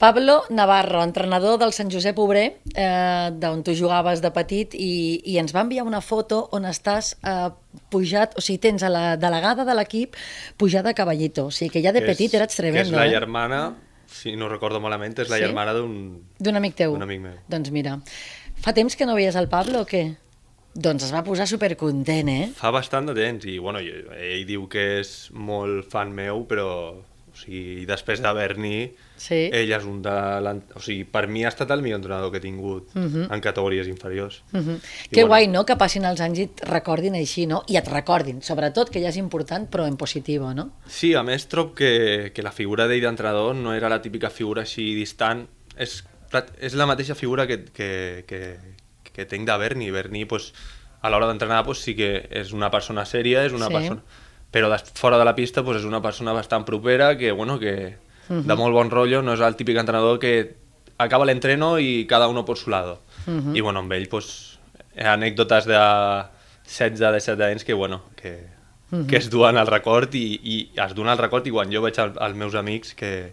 Pablo 0.00 0.44
Navarro, 0.48 1.02
entrenador 1.04 1.58
del 1.60 1.74
Sant 1.76 1.90
Josep 1.92 2.16
Obrer, 2.18 2.56
eh, 2.74 3.28
d'on 3.36 3.60
tu 3.62 3.74
jugaves 3.76 4.22
de 4.24 4.30
petit, 4.32 4.72
i, 4.72 5.20
i 5.28 5.34
ens 5.36 5.52
va 5.52 5.60
enviar 5.60 5.84
una 5.84 6.00
foto 6.00 6.38
on 6.56 6.64
estàs 6.64 7.10
eh, 7.20 7.50
pujat, 7.92 8.32
o 8.32 8.40
sigui, 8.40 8.56
tens 8.64 8.80
a 8.82 8.88
la 8.88 9.02
delegada 9.20 9.66
de 9.68 9.74
l'equip 9.76 10.16
pujada 10.56 10.94
a 10.94 10.96
cavallito, 10.96 11.50
o 11.50 11.52
sigui 11.52 11.68
que 11.74 11.82
ja 11.84 11.92
de 11.92 12.00
Que 12.00 12.14
petit 12.14 12.32
és- 12.32 12.38
eres 12.40 12.56
Que 12.56 12.62
tremendo, 12.62 12.88
és 12.88 12.96
la 12.96 13.04
eh? 13.06 13.12
germana, 13.12 13.60
si 14.08 14.32
no 14.40 14.48
recordo 14.48 14.80
malament, 14.80 15.18
és 15.20 15.28
la 15.28 15.36
Sí? 15.36 15.42
germana 15.44 15.74
d'un 15.76 16.24
D'un 16.38 16.56
amic 16.56 16.74
teu? 16.80 16.92
d'un 16.96 17.02
amic 17.04 17.20
meu. 17.20 17.36
Doncs 17.52 17.70
mira, 17.70 18.00
fa 18.56 18.72
temps 18.72 18.96
que 18.96 19.04
no 19.04 19.14
veies 19.20 19.36
el 19.36 19.50
Pablo 19.52 19.82
o 19.82 19.86
què? 19.86 20.16
Doncs 20.72 21.04
es 21.04 21.12
va 21.12 21.20
posar 21.22 21.46
supercontent, 21.46 22.28
eh? 22.30 22.48
Fa 22.56 22.70
bastant 22.70 23.04
de 23.04 23.12
temps 23.20 23.44
i 23.44 23.58
bueno, 23.58 23.80
ell 23.84 24.46
diu 24.46 24.66
que 24.66 25.00
és 25.04 25.28
molt 25.34 25.90
fan 25.92 26.10
meu, 26.14 26.46
però 26.48 26.94
sigui, 27.40 27.86
després 27.88 28.20
de 28.22 28.32
Berni, 28.36 28.92
Sí. 29.20 29.48
ell 29.52 29.72
és 29.72 29.84
un 29.84 29.98
de... 30.02 30.12
O 30.76 30.80
sigui, 30.80 31.04
per 31.04 31.26
mi 31.28 31.42
ha 31.44 31.48
estat 31.50 31.70
el 31.74 31.82
millor 31.82 31.98
entrenador 32.00 32.30
que 32.30 32.38
he 32.38 32.44
tingut 32.44 32.94
Mhm. 32.94 33.26
en 33.32 33.40
categories 33.40 33.88
inferiors. 33.88 34.42
Uh 34.52 34.58
-huh. 34.60 34.76
I 34.76 35.08
Que 35.08 35.24
bueno. 35.24 35.28
guai, 35.28 35.48
no?, 35.48 35.64
que 35.66 35.76
passin 35.76 36.04
els 36.04 36.20
anys 36.20 36.38
i 36.38 36.42
et 36.42 36.60
recordin 36.64 37.14
així, 37.14 37.46
no? 37.46 37.62
I 37.66 37.76
et 37.76 37.88
recordin, 37.88 38.40
sobretot, 38.42 38.90
que 38.90 39.00
ja 39.02 39.08
és 39.08 39.16
important, 39.16 39.68
però 39.70 39.86
en 39.86 39.96
positiu, 39.96 40.52
no? 40.54 40.70
Sí, 40.86 41.14
a 41.14 41.22
més 41.22 41.48
trob 41.48 41.74
que, 41.74 42.30
que 42.34 42.42
la 42.42 42.52
figura 42.52 42.86
d'ell 42.86 43.00
d'entrenador 43.02 43.54
no 43.54 43.74
era 43.74 43.88
la 43.88 44.00
típica 44.00 44.30
figura 44.30 44.62
així 44.62 44.94
distant, 44.94 45.46
és, 45.76 46.04
és 46.60 46.74
la 46.74 46.86
mateixa 46.86 47.14
figura 47.14 47.46
que, 47.46 47.64
que, 47.64 48.24
que, 48.26 48.56
que 49.12 49.24
tinc 49.26 49.46
de 49.46 49.56
Berni. 49.58 49.90
Berni, 49.90 50.24
pues, 50.24 50.52
a 51.02 51.08
l'hora 51.10 51.26
d'entrenar, 51.26 51.64
pues, 51.64 51.78
sí 51.78 51.94
que 51.96 52.28
és 52.30 52.52
una 52.52 52.70
persona 52.70 53.04
sèria, 53.04 53.44
és 53.44 53.52
una 53.52 53.66
Sí. 53.66 53.72
persona... 53.72 54.02
Però 54.50 54.68
fora 54.94 55.18
de 55.18 55.24
la 55.24 55.34
pista 55.34 55.62
pues, 55.62 55.78
és 55.78 55.84
una 55.86 56.00
persona 56.02 56.32
bastant 56.32 56.64
propera 56.66 57.16
que, 57.16 57.30
bueno, 57.32 57.58
que 57.58 57.96
Mhm. 58.30 58.46
de 58.46 58.54
molt 58.54 58.72
bon 58.74 58.90
rotllo, 58.90 59.22
no 59.22 59.32
és 59.34 59.40
el 59.40 59.56
típic 59.56 59.76
entrenador 59.76 60.18
que 60.20 60.54
acaba 60.98 61.24
l'entreno 61.24 61.78
i 61.80 62.06
cada 62.06 62.28
uno 62.28 62.44
por 62.44 62.56
su 62.58 62.70
lado. 62.70 63.00
Mhm. 63.26 63.56
I 63.56 63.60
bueno, 63.60 63.80
amb 63.80 63.92
ell 63.92 64.08
pues, 64.08 64.58
anècdotes 64.96 65.64
de 65.66 65.74
16-17 66.64 67.42
anys 67.44 67.64
que, 67.64 67.74
bueno, 67.74 68.02
que, 68.16 68.46
Mhm. 68.90 69.06
que 69.06 69.16
es 69.16 69.30
duen 69.30 69.56
al 69.56 69.66
record 69.66 70.14
i, 70.14 70.40
i 70.42 70.70
es 70.80 70.94
duen 70.94 71.08
al 71.08 71.18
record 71.18 71.46
i 71.46 71.50
quan 71.50 71.70
jo 71.72 71.80
veig 71.82 71.98
als 71.98 72.34
meus 72.36 72.54
amics 72.54 72.94
que, 72.94 73.32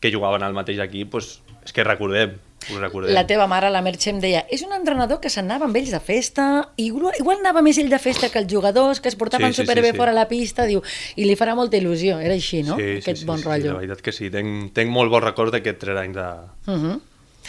que 0.00 0.12
jugaven 0.12 0.42
al 0.42 0.54
mateix 0.54 0.78
equip, 0.78 1.10
pues, 1.10 1.40
és 1.64 1.72
que 1.72 1.84
recordem, 1.84 2.36
ho 2.70 2.78
recordem. 2.78 3.12
La 3.14 3.26
teva 3.26 3.46
mare, 3.46 3.70
la 3.70 3.82
Merche, 3.82 4.10
em 4.10 4.20
deia 4.20 4.44
és 4.50 4.62
un 4.62 4.72
entrenador 4.72 5.18
que 5.20 5.28
s'anava 5.30 5.64
amb 5.66 5.76
ells 5.76 5.90
de 5.90 6.00
festa 6.00 6.68
i 6.76 6.86
igual, 6.86 7.38
anava 7.40 7.62
més 7.62 7.78
ell 7.78 7.88
de 7.90 7.98
festa 7.98 8.28
que 8.30 8.38
els 8.38 8.50
jugadors, 8.52 9.00
que 9.00 9.08
es 9.08 9.16
portaven 9.16 9.52
Sí, 9.52 9.56
sí, 9.60 9.62
superbé 9.62 9.88
sí, 9.88 9.92
sí. 9.92 9.98
fora 9.98 10.12
la 10.12 10.28
pista, 10.28 10.64
diu, 10.66 10.82
i 11.16 11.24
li 11.24 11.34
farà 11.36 11.54
molta 11.54 11.76
il·lusió. 11.76 12.18
Era 12.22 12.34
així, 12.34 12.62
no? 12.62 12.76
Sí, 12.76 12.98
Aquest 13.02 13.16
sí, 13.18 13.22
sí, 13.22 13.26
bon 13.26 13.38
sí, 13.38 13.44
rotllo. 13.48 13.72
la 13.72 13.78
veritat 13.80 14.00
que 14.02 14.12
sí, 14.12 14.30
tenc, 14.30 14.72
tenc 14.74 14.90
molt 14.90 15.10
bon 15.10 15.22
record 15.22 15.52
d'aquests 15.52 15.80
tres 15.80 15.98
anys 15.98 16.14
de, 16.16 16.28
Uh 16.66 16.76
-huh. 16.78 17.00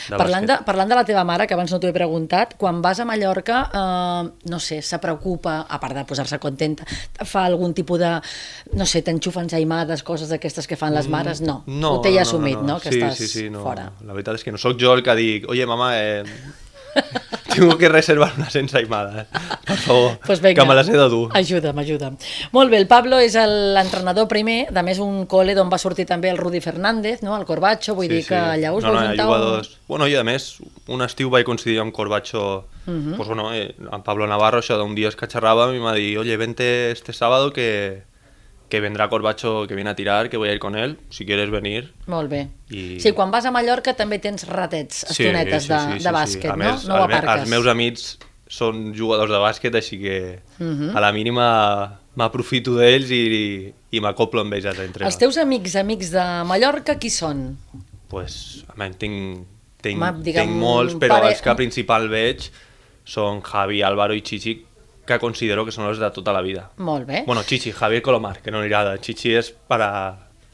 De 0.09 0.17
Parlant, 0.17 0.47
de, 0.49 0.57
parlant 0.65 0.89
de 0.89 0.97
la 0.97 1.05
teva 1.07 1.23
mare, 1.27 1.47
que 1.47 1.55
abans 1.55 1.71
no 1.71 1.79
t'ho 1.79 1.89
he 1.89 1.95
preguntat, 1.95 2.55
quan 2.59 2.81
vas 2.83 2.99
a 2.99 3.05
Mallorca, 3.05 3.59
eh, 3.73 4.49
no 4.49 4.59
sé, 4.59 4.81
se 4.81 4.99
preocupa, 5.03 5.59
a 5.69 5.79
part 5.79 5.97
de 5.97 6.05
posar-se 6.09 6.39
contenta, 6.43 6.87
fa 7.23 7.45
algun 7.45 7.73
tipus 7.77 8.01
de, 8.01 8.11
no 8.79 8.87
sé, 8.89 9.03
t'enxufen 9.05 9.49
jaimades, 9.51 10.03
coses 10.03 10.33
d'aquestes 10.33 10.67
que 10.67 10.79
fan 10.79 10.95
les 10.95 11.07
mares? 11.11 11.41
No, 11.41 11.61
ho 11.67 11.95
té 12.03 12.13
ja 12.15 12.25
assumit, 12.27 12.59
no? 12.61 12.79
Que 12.83 12.91
sí, 12.91 12.99
estàs 12.99 13.21
sí, 13.21 13.29
sí, 13.29 13.47
no. 13.53 13.63
fora. 13.65 13.89
La 14.03 14.15
veritat 14.15 14.41
és 14.41 14.47
que 14.47 14.53
no 14.55 14.61
sóc 14.61 14.79
jo 14.79 14.93
el 14.97 15.03
que 15.05 15.15
dic, 15.19 15.49
oye, 15.51 15.67
mamà, 15.69 15.93
eh, 15.99 16.61
tengo 17.53 17.77
que 17.77 17.87
reservar 17.89 18.31
unes 18.37 18.55
ensaïmades, 18.55 19.27
per 19.65 19.77
favor, 19.77 20.17
Pues 20.25 20.41
venga, 20.41 20.61
que 20.63 20.67
me 20.67 20.75
les 20.75 20.89
he 20.89 20.97
de 20.97 21.07
dur. 21.09 21.29
Ajuda'm, 21.37 21.77
ajuda'm. 21.79 22.15
Molt 22.51 22.71
bé, 22.71 22.77
el 22.77 22.87
Pablo 22.87 23.19
és 23.19 23.35
el- 23.35 23.73
l'entrenador 23.75 24.27
primer, 24.27 24.67
de 24.73 24.83
més 24.83 24.97
un 24.99 25.27
col·le 25.27 25.53
d'on 25.55 25.69
va 25.71 25.77
sortir 25.77 26.05
també 26.09 26.29
el 26.31 26.37
Rudi 26.37 26.61
Fernández, 26.61 27.21
no? 27.21 27.37
el 27.37 27.45
Corbacho, 27.45 27.93
vull 27.95 28.07
dir 28.09 28.23
que 28.25 28.35
allà 28.35 28.73
us 28.73 28.83
no, 28.83 28.91
vau 28.91 28.99
no, 29.01 29.07
juntar... 29.09 29.25
jugadors... 29.25 29.77
Bueno, 29.87 30.07
i 30.07 30.15
a 30.15 30.23
més, 30.23 30.57
un 30.87 31.01
estiu 31.05 31.29
vaig 31.29 31.45
coincidir 31.45 31.79
amb 31.79 31.93
Corbacho, 31.93 32.65
Mhm. 32.85 33.13
pues 33.15 33.27
bueno, 33.29 33.53
eh, 33.53 33.73
amb 33.91 34.03
Pablo 34.03 34.27
Navarro, 34.27 34.59
això 34.59 34.75
d'un 34.77 34.93
dia 34.93 35.07
es 35.07 35.15
que 35.15 35.25
xerràvem 35.29 35.77
i 35.77 35.79
m'ha 35.79 35.93
dit, 35.95 36.17
oye, 36.17 36.35
vente 36.35 36.91
este 36.91 37.13
sábado 37.13 37.53
que, 37.53 38.03
que 38.73 38.79
vendrá 38.81 39.05
Corbacho 39.07 39.67
que 39.69 39.75
viene 39.77 39.91
a 39.91 39.95
tirar, 39.95 40.31
que 40.31 40.37
voy 40.37 40.49
a 40.49 40.53
ir 40.53 40.57
con 40.57 40.73
él, 40.75 40.97
si 41.13 41.27
quieres 41.27 41.51
venir. 41.53 41.91
Molt 42.09 42.31
bé. 42.31 42.47
I... 42.73 42.97
Sí, 42.99 43.11
quan 43.13 43.29
vas 43.29 43.45
a 43.45 43.51
Mallorca 43.53 43.93
també 43.93 44.17
tens 44.17 44.47
ratets, 44.49 45.03
estonetes 45.13 45.67
de, 45.69 45.77
de 46.01 46.13
bàsquet, 46.15 46.49
A 46.49 46.55
no? 46.57 46.63
més, 46.63 46.87
no 46.89 46.95
ho 46.97 47.03
el 47.03 47.11
me- 47.11 47.19
aparques. 47.19 47.43
els 47.43 47.51
meus 47.53 47.67
amics 47.69 48.07
són 48.49 48.81
jugadors 48.97 49.29
de 49.29 49.37
bàsquet, 49.43 49.77
així 49.77 49.99
que 50.01 50.17
Mhm. 50.57 50.89
a 50.97 51.03
la 51.05 51.11
mínima 51.13 51.99
m'aprofito 52.17 52.73
d'ells 52.79 53.13
i, 53.13 53.21
i 53.93 54.01
m'acoplo 54.01 54.41
amb 54.41 54.57
ells 54.57 54.65
a 54.65 54.73
entrenar. 54.73 55.05
Els 55.11 55.17
teus 55.21 55.37
amics, 55.37 55.75
amics 55.77 56.09
de 56.17 56.25
Mallorca, 56.49 56.97
qui 56.97 57.09
són? 57.13 57.51
Pues, 58.09 58.63
a 58.69 58.73
menys 58.77 58.97
tinc, 58.97 59.45
tinc, 59.85 60.01
Home, 60.01 60.23
digue'm, 60.25 60.47
tinc 60.49 60.57
molts, 60.65 60.97
però 60.97 61.19
pare- 61.19 61.31
els 61.35 61.41
que 61.45 61.53
principal 61.61 62.09
veig 62.09 62.49
són 63.05 63.41
Javi, 63.45 63.83
Álvaro 63.85 64.13
i 64.17 64.21
Chichi, 64.25 64.57
que 65.05 65.17
considero 65.19 65.65
que 65.65 65.71
són 65.75 65.87
els 65.89 65.99
de 65.99 66.09
tota 66.15 66.31
la 66.31 66.41
vida. 66.41 66.69
Molt 66.77 67.05
bé. 67.07 67.23
Bueno, 67.27 67.43
Chichi, 67.43 67.71
Javier 67.71 68.01
Colomar, 68.01 68.37
que 68.41 68.51
no 68.51 68.61
li 68.61 68.67
agrada. 68.71 68.97
Chichi 69.01 69.33
és 69.35 69.51
para... 69.67 69.89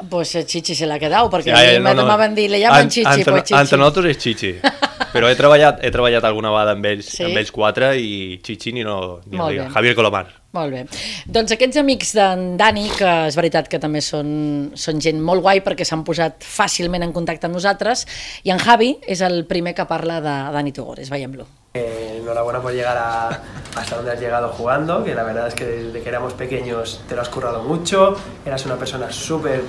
Pues 0.10 0.32
eh, 0.40 0.46
Chichi 0.48 0.76
se 0.80 0.88
l'ha 0.88 0.96
quedat, 0.98 1.28
perquè 1.30 1.52
Ja, 1.52 1.60
ja, 1.60 1.72
ja, 1.76 1.80
no, 1.84 1.92
no. 1.94 2.06
m'han 2.08 2.34
dit, 2.34 2.48
le 2.50 2.62
llaman 2.62 2.88
Chichi, 2.90 3.04
entre, 3.20 3.34
pues 3.34 3.44
Chichi. 3.50 3.60
Entre 3.60 3.78
nosaltres 3.78 4.16
és 4.16 4.22
Chichi. 4.24 4.54
Però 5.14 5.28
he 5.28 5.36
treballat, 5.36 5.80
he 5.84 5.90
treballat 5.92 6.24
alguna 6.24 6.52
vegada 6.54 6.72
amb 6.78 6.86
ells, 6.86 7.08
Sí? 7.18 7.24
amb 7.26 7.36
ells 7.42 7.50
quatre 7.52 7.90
i 8.00 8.40
Chichi 8.46 8.72
ni 8.78 8.84
no 8.86 9.20
ni 9.26 9.36
Molt 9.38 9.58
no 9.58 9.64
bé. 9.66 9.70
Javier 9.74 9.96
Colomar. 9.98 10.24
Molt 10.56 10.72
bé. 10.72 10.84
Doncs 11.28 11.52
aquests 11.58 11.78
amics 11.82 12.14
d'en 12.16 12.56
Dani, 12.58 12.88
que 12.96 13.10
és 13.28 13.36
veritat 13.38 13.68
que 13.70 13.78
també 13.82 14.00
són, 14.06 14.72
són 14.80 15.02
gent 15.04 15.20
molt 15.22 15.42
guai 15.46 15.60
perquè 15.66 15.84
s'han 15.86 16.06
posat 16.08 16.46
fàcilment 16.48 17.04
en 17.04 17.12
contacte 17.14 17.50
amb 17.50 17.58
nosaltres, 17.60 18.06
i 18.48 18.54
en 18.56 18.62
Javi 18.62 18.96
és 19.06 19.20
el 19.26 19.44
primer 19.52 19.76
que 19.78 19.86
parla 19.90 20.22
de 20.24 20.38
Dani 20.56 20.72
Tugores, 20.72 21.10
veiem-lo. 21.12 21.46
Eh, 21.76 22.18
enhorabuena 22.20 22.62
por 22.62 22.74
llegar 22.74 22.98
hasta 23.76 23.96
donde 23.96 24.12
has 24.12 24.20
llegado 24.20 24.50
jugando, 24.50 25.04
que 25.04 25.14
la 25.14 25.22
verdad 25.22 25.48
es 25.48 25.54
que 25.54 25.66
desde 25.66 26.02
que 26.02 26.10
éramos 26.10 26.34
pequeños 26.34 27.04
te 27.08 27.16
lo 27.16 27.22
has 27.22 27.30
currado 27.30 27.62
mucho, 27.62 28.16
eras 28.44 28.66
una 28.66 28.76
persona 28.76 29.12
súper 29.12 29.62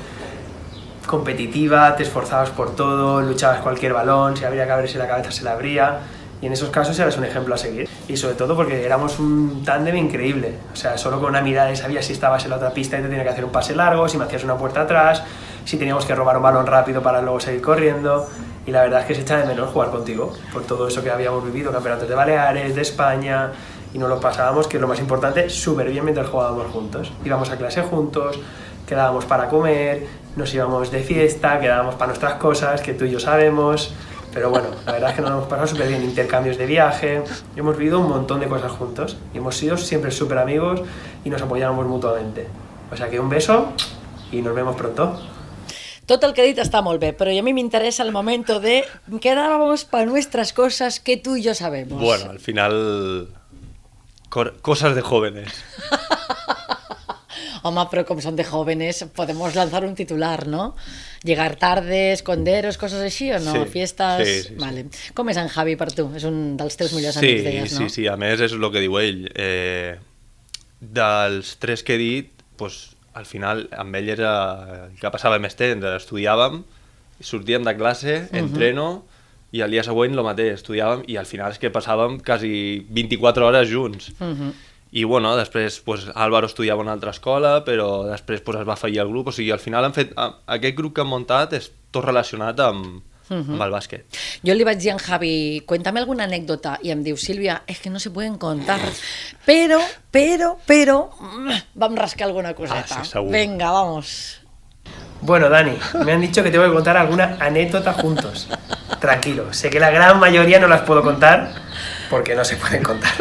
competitiva, 1.07 1.95
te 1.97 2.05
esforzabas 2.05 2.49
por 2.49 2.75
todo, 2.75 3.21
luchabas 3.21 3.61
cualquier 3.61 3.93
balón, 3.93 4.35
si 4.35 4.47
habría 4.47 4.65
que 4.65 4.73
abrirse 4.73 4.97
la 4.97 5.07
cabeza 5.07 5.31
se 5.31 5.45
la 5.45 5.53
abría, 5.53 5.99
y 6.41 6.47
en 6.47 6.55
esos 6.55 6.71
casos 6.71 6.99
eras 6.99 7.19
un 7.19 7.25
ejemplo 7.25 7.55
a 7.55 7.59
seguir. 7.59 7.87
Y 8.09 8.17
sobre 8.17 8.35
todo 8.35 8.57
porque 8.57 8.83
éramos 8.83 9.19
un 9.19 9.63
tándem 9.63 9.99
increíble, 9.99 10.55
o 10.73 10.77
sea, 10.77 10.97
solo 10.97 11.21
con 11.21 11.29
una 11.29 11.43
mirada 11.43 11.77
sabías 11.77 12.07
si 12.07 12.15
estabas 12.15 12.43
en 12.45 12.51
la 12.51 12.57
otra 12.57 12.71
pista 12.71 12.99
y 12.99 13.03
te 13.03 13.09
tenía 13.09 13.25
que 13.25 13.31
hacer 13.31 13.45
un 13.45 13.53
pase 13.53 13.75
largo, 13.75 14.09
si 14.09 14.17
me 14.17 14.25
hacías 14.25 14.43
una 14.43 14.57
puerta 14.57 14.81
atrás, 14.81 15.23
si 15.67 15.77
teníamos 15.77 16.07
que 16.07 16.15
robar 16.15 16.39
un 16.39 16.45
balón 16.45 16.67
rápido 16.67 17.03
para 17.03 17.21
luego 17.21 17.41
seguir 17.41 17.61
corriendo. 17.61 18.27
Y 18.67 18.71
la 18.71 18.83
verdad 18.83 19.01
es 19.01 19.07
que 19.07 19.15
se 19.15 19.23
echa 19.23 19.39
de 19.39 19.47
menos 19.47 19.71
jugar 19.71 19.91
contigo, 19.91 20.33
por 20.53 20.63
todo 20.63 20.87
eso 20.87 21.03
que 21.03 21.11
habíamos 21.11 21.45
vivido, 21.45 21.73
campeonatos 21.73 22.09
de 22.09 22.15
Baleares, 22.15 22.75
de 22.75 22.83
España, 22.83 23.53
y 23.93 23.99
nos 23.99 24.09
lo 24.09 24.21
pasábamos, 24.21 24.69
que 24.69 24.77
es 24.77 24.81
lo 24.81 24.87
más 24.87 25.01
importante, 25.01 25.49
súper 25.49 25.91
bien 25.91 26.05
mientras 26.05 26.29
jugábamos 26.29 26.67
juntos. 26.71 27.13
Íbamos 27.25 27.51
a 27.51 27.57
clase 27.57 27.83
juntos, 27.83 28.39
quedábamos 28.87 29.25
para 29.25 29.49
comer, 29.49 30.07
nos 30.37 30.53
íbamos 30.55 30.91
de 30.91 31.03
fiesta, 31.03 31.59
quedábamos 31.59 31.95
para 31.95 32.09
nuestras 32.09 32.35
cosas, 32.35 32.81
que 32.83 32.95
tú 32.95 33.05
y 33.05 33.11
yo 33.11 33.21
sabemos. 33.21 33.93
Pero 34.33 34.51
bueno, 34.51 34.69
la 34.87 34.93
verdad 34.93 35.11
es 35.11 35.17
que 35.17 35.23
nos 35.23 35.31
hemos 35.33 35.49
pasado 35.49 35.67
súper 35.67 35.89
bien, 35.89 36.05
intercambios 36.05 36.57
de 36.57 36.67
viaje, 36.67 37.23
hemos 37.57 37.77
vivido 37.77 37.99
un 37.99 38.09
montón 38.09 38.39
de 38.39 38.47
cosas 38.47 38.71
juntos 38.71 39.17
y 39.35 39.39
hemos 39.39 39.57
sido 39.57 39.77
siempre 39.77 40.13
súper 40.13 40.39
amigos 40.39 40.83
y 41.25 41.31
nos 41.31 41.43
apoyábamos 41.43 41.87
mutuamente. 41.87 42.47
O 42.93 42.97
sea 42.97 43.09
que 43.09 43.19
un 43.19 43.29
beso 43.29 43.73
y 44.31 44.41
nos 44.41 44.55
vemos 44.55 44.77
pronto. 44.77 45.19
Tot 46.11 46.25
el 46.27 46.33
que 46.35 46.43
he 46.43 46.49
dit 46.51 46.59
està 46.59 46.81
molt 46.83 46.99
bé, 46.99 47.13
però 47.15 47.31
a 47.31 47.43
mi 47.47 47.53
m'interessa 47.55 48.03
el 48.03 48.11
moment 48.11 48.49
de 48.65 48.81
quedábamos 49.23 49.85
para 49.85 50.11
nuestras 50.11 50.53
cosas 50.53 50.99
que 50.99 51.17
tú 51.17 51.37
y 51.37 51.43
yo 51.43 51.55
sabemos. 51.55 52.03
Bueno, 52.03 52.31
al 52.33 52.41
final... 52.41 53.29
Cosas 54.63 54.97
de 54.97 55.03
jóvenes. 55.03 55.53
Home, 57.63 57.83
però 57.93 58.07
com 58.09 58.21
són 58.25 58.39
de 58.39 58.45
jóvenes, 58.47 59.03
podemos 59.15 59.55
lanzar 59.55 59.85
un 59.85 59.95
titular, 59.95 60.47
¿no? 60.49 60.75
Llegar 61.23 61.57
tarde, 61.61 62.13
esconderos, 62.15 62.79
coses 62.81 63.03
així 63.05 63.29
o 63.37 63.41
no? 63.45 63.53
Sí, 63.53 63.67
Fiestes... 63.75 64.27
sí, 64.27 64.35
sí, 64.35 64.49
sí. 64.49 64.55
Vale. 64.59 64.87
Com 65.15 65.29
és 65.29 65.41
en 65.41 65.51
Javi 65.53 65.77
per 65.77 65.91
tu? 65.93 66.07
És 66.17 66.25
un 66.25 66.57
dels 66.57 66.79
teus 66.81 66.95
millors 66.97 67.19
Sí, 67.21 67.27
amics, 67.27 67.45
deies, 67.45 67.75
no? 67.75 67.83
sí, 67.85 67.95
sí, 68.01 68.07
a 68.09 68.17
més 68.21 68.41
és 68.41 68.57
el 68.57 68.65
que 68.73 68.83
diu 68.83 68.97
ell. 69.03 69.27
Eh, 69.35 69.99
dels 70.81 71.59
tres 71.61 71.85
que 71.85 71.99
he 71.99 72.01
dit, 72.01 72.47
pues, 72.57 72.81
al 73.15 73.27
final 73.27 73.69
amb 73.77 73.95
ell 73.97 74.09
era 74.09 74.33
el 74.91 74.99
que 75.01 75.11
passava 75.11 75.39
més 75.43 75.57
temps, 75.59 75.85
estudiàvem, 75.97 76.63
sortíem 77.21 77.65
de 77.65 77.77
classe, 77.77 78.29
Mhm. 78.31 78.39
entreno, 78.39 79.05
i 79.53 79.61
al 79.63 79.71
dia 79.71 79.83
següent 79.83 80.15
el 80.15 80.23
mateix, 80.25 80.61
estudiàvem, 80.63 81.03
i 81.11 81.17
al 81.17 81.27
final 81.27 81.51
és 81.51 81.59
que 81.59 81.73
passàvem 81.73 82.21
quasi 82.25 82.87
24 82.89 83.47
hores 83.47 83.69
junts. 83.69 84.13
Mhm. 84.21 84.53
I 84.93 85.05
bueno, 85.05 85.37
després 85.37 85.81
pues, 85.81 86.09
Álvaro 86.15 86.47
estudiava 86.47 86.81
una 86.83 86.93
altra 86.93 87.11
escola, 87.11 87.65
però 87.65 88.05
després 88.11 88.41
pues, 88.41 88.59
es 88.59 88.67
va 88.69 88.75
fallir 88.77 88.99
el 89.01 89.09
grup, 89.09 89.29
o 89.29 89.33
sigui, 89.33 89.51
al 89.53 89.61
final 89.61 89.85
han 89.85 89.93
fet, 89.95 90.13
aquest 90.47 90.77
grup 90.77 90.95
que 90.95 91.01
han 91.03 91.07
muntat 91.09 91.53
és 91.53 91.71
tot 91.93 92.05
relacionat 92.05 92.59
amb, 92.61 93.03
Mhm. 93.31 93.55
amb 93.55 93.63
el 93.63 93.71
bàsquet. 93.71 94.05
Jo 94.45 94.55
li 94.55 94.65
vaig 94.65 94.79
dir 94.79 94.91
a 94.91 94.93
en 94.95 94.99
Javi, 94.99 95.63
cuéntame 95.65 96.01
alguna 96.01 96.25
anécdota, 96.25 96.79
i 96.83 96.91
em 96.91 97.03
diu, 97.03 97.17
Sílvia, 97.17 97.63
es 97.67 97.79
que 97.79 97.89
no 97.89 98.01
se 98.01 98.11
pueden 98.11 98.37
contar, 98.39 98.81
pero, 99.47 99.81
pero, 100.11 100.59
pero, 100.67 101.11
mm, 101.21 101.51
vam 101.75 101.97
rascar 101.97 102.27
alguna 102.27 102.55
coseta. 102.55 103.01
Ah, 103.01 103.05
sí. 103.05 103.19
Venga, 103.31 103.71
vamos. 103.71 104.41
Bueno, 105.23 105.49
Dani, 105.49 105.77
me 106.05 106.13
han 106.13 106.21
dicho 106.21 106.43
que 106.43 106.51
tengo 106.51 106.65
que 106.65 106.73
contar 106.73 106.97
alguna 106.97 107.37
anécdota 107.41 107.93
juntos. 107.93 108.49
Tranquilo, 109.01 109.53
sé 109.53 109.71
que 109.71 109.79
la 109.79 109.91
gran 109.91 110.19
mayoría 110.19 110.59
no 110.59 110.67
las 110.67 110.81
puedo 110.83 111.03
contar 111.03 111.53
porque 112.09 112.35
no 112.35 112.45
se 112.45 112.57
pueden 112.57 112.83
contar. 112.83 113.13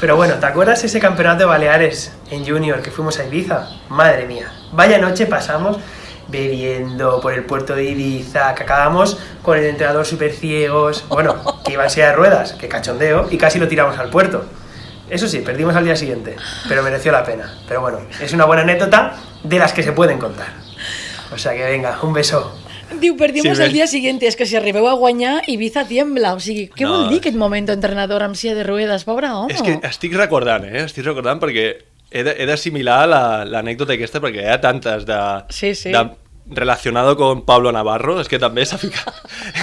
Pero 0.00 0.16
bueno, 0.16 0.34
¿te 0.34 0.46
acuerdas 0.46 0.84
ese 0.84 1.00
campeonato 1.00 1.40
de 1.40 1.44
Baleares 1.46 2.12
en 2.30 2.44
Junior 2.44 2.82
que 2.82 2.90
fuimos 2.90 3.18
a 3.18 3.24
Ibiza? 3.24 3.70
Madre 3.88 4.26
mía, 4.26 4.52
vaya 4.72 4.98
noche 4.98 5.26
pasamos 5.26 5.78
bebiendo 6.28 7.20
por 7.20 7.32
el 7.32 7.44
puerto 7.44 7.74
de 7.74 7.84
Ibiza, 7.84 8.54
que 8.54 8.62
acabamos 8.64 9.18
con 9.42 9.58
el 9.58 9.64
entrenador 9.64 10.04
súper 10.04 10.32
ciegos, 10.32 11.04
bueno, 11.08 11.36
que 11.64 11.72
iba 11.72 11.84
en 11.84 11.90
silla 11.90 12.08
de 12.08 12.16
ruedas, 12.16 12.52
que 12.54 12.68
cachondeo, 12.68 13.28
y 13.30 13.38
casi 13.38 13.58
lo 13.58 13.68
tiramos 13.68 13.98
al 13.98 14.10
puerto. 14.10 14.44
Eso 15.08 15.28
sí, 15.28 15.38
perdimos 15.38 15.76
al 15.76 15.84
día 15.84 15.94
siguiente, 15.94 16.34
pero 16.68 16.82
mereció 16.82 17.12
la 17.12 17.22
pena. 17.24 17.54
Pero 17.68 17.80
bueno, 17.80 18.00
es 18.20 18.32
una 18.32 18.44
buena 18.44 18.62
anécdota 18.62 19.14
de 19.44 19.58
las 19.58 19.72
que 19.72 19.82
se 19.82 19.92
pueden 19.92 20.18
contar. 20.18 20.48
O 21.32 21.38
sea 21.38 21.54
que 21.54 21.64
venga, 21.64 21.98
un 22.02 22.12
beso. 22.12 22.56
Diu, 23.00 23.16
perdimos 23.16 23.58
Sí, 23.58 23.64
el 23.64 23.72
dia 23.74 23.86
següent, 23.90 24.20
és 24.22 24.36
que 24.38 24.46
si 24.46 24.54
arribeu 24.54 24.86
a 24.86 24.94
guanyar, 24.94 25.40
Ibiza 25.50 25.82
tiembla. 25.88 26.34
O 26.38 26.40
sigui, 26.40 26.68
què 26.70 26.86
No, 26.86 26.92
vol 26.92 27.08
dir 27.10 27.18
aquest 27.18 27.36
moment 27.36 27.66
entrenador 27.74 28.22
amb 28.22 28.38
silla 28.38 28.54
de 28.54 28.62
ruedes? 28.62 29.02
Pobre 29.04 29.26
home. 29.26 29.52
És 29.52 29.62
que 29.62 29.74
estic 29.82 30.14
recordant, 30.14 30.64
eh? 30.64 30.84
Estic 30.84 31.04
recordant 31.04 31.42
perquè 31.42 31.66
he 32.10 32.22
de- 32.24 32.36
he 32.38 32.46
d'assimilar 32.46 33.08
la- 33.08 33.44
l'anècdota 33.44 33.92
aquesta 33.94 34.20
perquè 34.20 34.42
hi 34.44 34.52
ha 34.52 34.60
tantes 34.60 35.04
de, 35.06 35.18
Sí, 35.50 35.74
sí. 35.74 35.90
de 35.92 36.10
relacionado 36.48 37.16
con 37.16 37.44
Pablo 37.44 37.72
Navarro, 37.72 38.20
és 38.20 38.28
que 38.28 38.38
també 38.38 38.64
s'ha 38.64 38.78
ficat... 38.78 39.12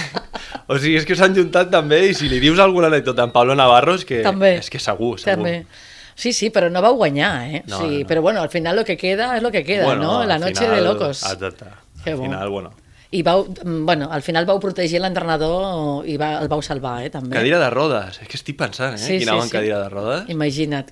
o 0.68 0.76
sigui, 0.78 0.96
és 1.00 1.06
que 1.08 1.16
s'han 1.16 1.34
juntat 1.36 1.70
també 1.72 2.02
i 2.10 2.14
si 2.14 2.28
li 2.28 2.40
dius 2.40 2.58
alguna 2.60 2.88
anècdota 2.92 3.24
en 3.24 3.32
Pablo 3.32 3.54
Navarro 3.56 3.94
és 3.96 4.04
que, 4.04 4.22
També. 4.22 4.56
és 4.60 4.68
que 4.70 4.78
segur, 4.78 5.18
segur. 5.20 5.36
També. 5.44 5.66
Sí, 6.14 6.32
sí, 6.32 6.50
però 6.54 6.68
no 6.70 6.80
vau 6.80 6.94
guanyar, 6.94 7.32
eh? 7.50 7.62
No, 7.66 7.80
sí, 7.80 8.02
no. 8.02 8.06
Però 8.06 8.20
bueno, 8.22 8.40
al 8.40 8.50
final 8.50 8.76
lo 8.76 8.84
que 8.84 8.96
queda 8.96 9.36
es 9.36 9.42
lo 9.42 9.50
que 9.50 9.64
queda, 9.64 9.84
Bueno, 9.84 10.02
¿no? 10.02 10.24
La 10.24 10.38
noche 10.38 10.60
final, 10.62 10.76
de 10.76 10.82
locos. 10.82 11.22
Exacte. 11.24 11.64
Al 12.06 12.18
final, 12.18 12.48
bueno. 12.50 12.70
I 13.14 13.20
vau, 13.22 13.44
bueno, 13.62 14.08
al 14.10 14.22
final 14.26 14.42
vau 14.48 14.58
protegir 14.58 14.98
l'entrenador 14.98 16.02
i 16.10 16.16
va, 16.18 16.32
el 16.42 16.48
vau 16.50 16.58
salvar, 16.66 16.96
eh, 17.06 17.10
també. 17.14 17.36
Cadira 17.36 17.60
de 17.62 17.68
rodes, 17.70 18.16
és 18.24 18.26
que 18.26 18.34
estic 18.40 18.56
pensant, 18.58 18.96
eh? 18.96 18.98
Sí, 18.98 19.18
Qui 19.20 19.22
sí, 19.22 19.28
anava 19.28 19.44
sí. 19.44 19.46
en 19.46 19.52
cadira 19.52 19.78
de 19.84 19.88
rodes? 19.92 20.24
Imagina't. 20.34 20.90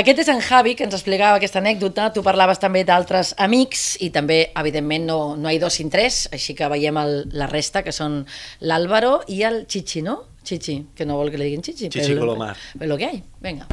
Aquest 0.00 0.22
és 0.24 0.30
en 0.32 0.40
Javi, 0.40 0.74
que 0.78 0.86
ens 0.88 0.96
explicava 0.96 1.36
aquesta 1.36 1.60
anècdota. 1.60 2.08
Tu 2.16 2.22
parlaves 2.24 2.58
també 2.62 2.82
d'altres 2.88 3.34
amics 3.36 3.98
i 4.00 4.08
també, 4.14 4.40
evidentment, 4.56 5.04
no, 5.10 5.18
no 5.36 5.52
hi 5.52 5.58
dos 5.60 5.76
sin 5.76 5.90
tres, 5.92 6.22
així 6.32 6.54
que 6.56 6.68
veiem 6.72 6.96
el, 7.02 7.14
la 7.36 7.46
resta, 7.50 7.82
que 7.84 7.92
són 7.92 8.22
l'Àlvaro 8.64 9.18
i 9.28 9.42
el 9.44 9.66
Chichi, 9.68 10.00
no? 10.06 10.16
Chichi, 10.42 10.78
que 10.96 11.04
no 11.04 11.18
vol 11.20 11.28
que 11.30 11.36
li 11.36 11.50
diguin 11.50 11.60
Chichi. 11.62 11.90
Chichi 11.92 12.14
però- 12.14 12.24
Colomar. 12.24 12.54
Però 12.78 12.88
lo 12.88 12.96
que 12.96 13.04
hay, 13.10 13.22
venga. 13.44 13.66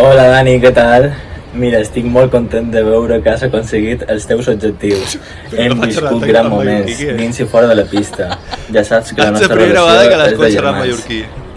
Hola 0.00 0.28
Dani, 0.32 0.56
què 0.62 0.72
tal? 0.72 1.10
Mira, 1.52 1.80
estic 1.82 2.04
molt 2.06 2.30
content 2.30 2.68
de 2.70 2.82
veure 2.86 3.16
que 3.24 3.30
has 3.32 3.42
aconseguit 3.42 4.04
els 4.12 4.26
teus 4.30 4.46
objectius. 4.52 5.16
Hem 5.58 5.80
viscut 5.82 6.28
en 6.30 6.50
moments, 6.52 6.92
què? 7.00 7.16
dins 7.18 7.40
i 7.42 7.46
fora 7.50 7.66
de 7.70 7.76
la 7.80 7.86
pista. 7.90 8.28
Ja 8.70 8.84
saps 8.86 9.10
que 9.16 9.24
la 9.24 9.32
nostra 9.34 9.56
relació 9.58 10.20
és 10.28 10.38
de 10.38 10.50
germans. 10.54 11.06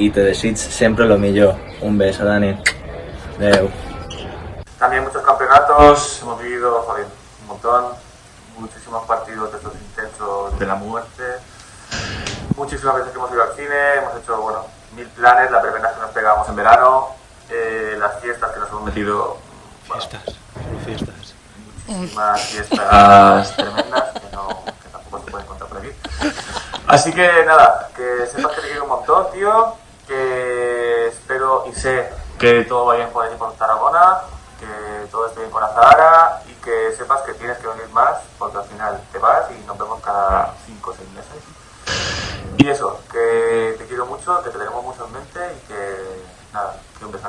I 0.02 0.10
te 0.10 0.26
desig 0.26 0.58
sempre 0.58 1.06
lo 1.06 1.20
millor. 1.22 1.54
Un 1.86 2.00
beso, 2.02 2.26
Dani. 2.26 2.56
Adeu. 3.38 3.70
También 4.80 5.04
muchos 5.04 5.22
campeonatos, 5.22 6.20
hemos 6.24 6.42
vivido 6.42 6.82
joder, 6.88 7.06
un 7.42 7.48
montón, 7.48 7.86
muchísimos 8.58 9.06
partidos 9.06 9.52
de 9.52 9.58
estos 9.58 9.74
intensos 9.76 10.60
de 10.60 10.66
la 10.66 10.76
muerte, 10.76 11.24
muchísimas 12.58 12.96
veces 12.96 13.12
que 13.12 13.18
hemos 13.18 13.32
ido 13.32 13.44
al 13.44 13.56
cine, 13.56 13.96
hemos 13.98 14.22
hecho, 14.22 14.42
bueno, 14.42 14.66
mil 14.96 15.08
planes, 15.08 15.52
las 15.52 15.64
verbenas 15.64 15.94
que 15.94 16.02
nos 16.02 16.12
pegábamos 16.12 16.50
en 16.50 16.56
verano, 16.56 17.08
eh, 17.50 17.96
las 18.00 18.20
fiestas 18.22 18.52
que 18.52 18.60
nos 18.60 18.70
hemos 18.70 18.84
metido, 18.84 19.38
Fiestas, 19.86 20.24
fiestas. 20.86 21.36
muchísimas 21.88 22.42
fiestas 22.42 23.56
tremendas 23.56 24.12
que, 24.14 24.36
no, 24.36 24.64
que 24.82 24.90
tampoco 24.90 25.26
se 25.26 25.32
pueden 25.32 25.48
contar 25.48 25.68
por 25.68 25.78
aquí. 25.78 25.90
Así 26.88 27.14
que 27.14 27.46
nada, 27.46 27.90
que 27.96 28.26
sepas 28.28 28.54
que 28.56 28.62
te 28.62 28.68
quiero 28.68 28.84
un 28.84 28.90
montón, 28.90 29.32
tío, 29.32 29.76
que 30.08 31.08
espero 31.08 31.66
y 31.70 31.74
sé 31.74 32.10
que 32.40 32.64
todo 32.64 32.86
va 32.86 32.96
bien 32.96 33.10
por 33.10 33.26
allí 33.26 33.36
por 33.36 33.54
Tarragona, 33.54 34.22
que 34.60 35.08
todo 35.12 35.28
esté 35.28 35.42
bien 35.42 35.52
con 35.52 35.64
Azahara 35.64 36.42
y 36.48 36.54
que 36.56 36.94
sepas 36.96 37.22
que 37.22 37.34
tienes 37.34 37.58
que 37.58 37.68
venir 37.68 37.88
más 37.90 38.18
porque 38.40 38.58
al 38.58 38.66
final 38.66 39.02
te 39.12 39.18
vas 39.18 39.52
y 39.52 39.66
nos 39.66 39.78
vemos 39.78 40.02
cada 40.02 40.54
5 40.66 40.90
o 40.90 40.94
6 40.94 41.10
meses. 41.10 41.44
Y 42.58 42.70
eso, 42.70 43.02
que 43.12 43.76
te 43.78 43.86
quiero 43.88 44.06
mucho, 44.06 44.42
que 44.44 44.50
te 44.50 44.58
tenemos 44.58 44.84
mucho 44.84 45.06
en 45.06 45.12
mente 45.12 45.40
y 45.58 45.68
que 45.68 46.24
nada, 46.54 46.76
que 46.98 47.06
un 47.06 47.12
beso. 47.12 47.28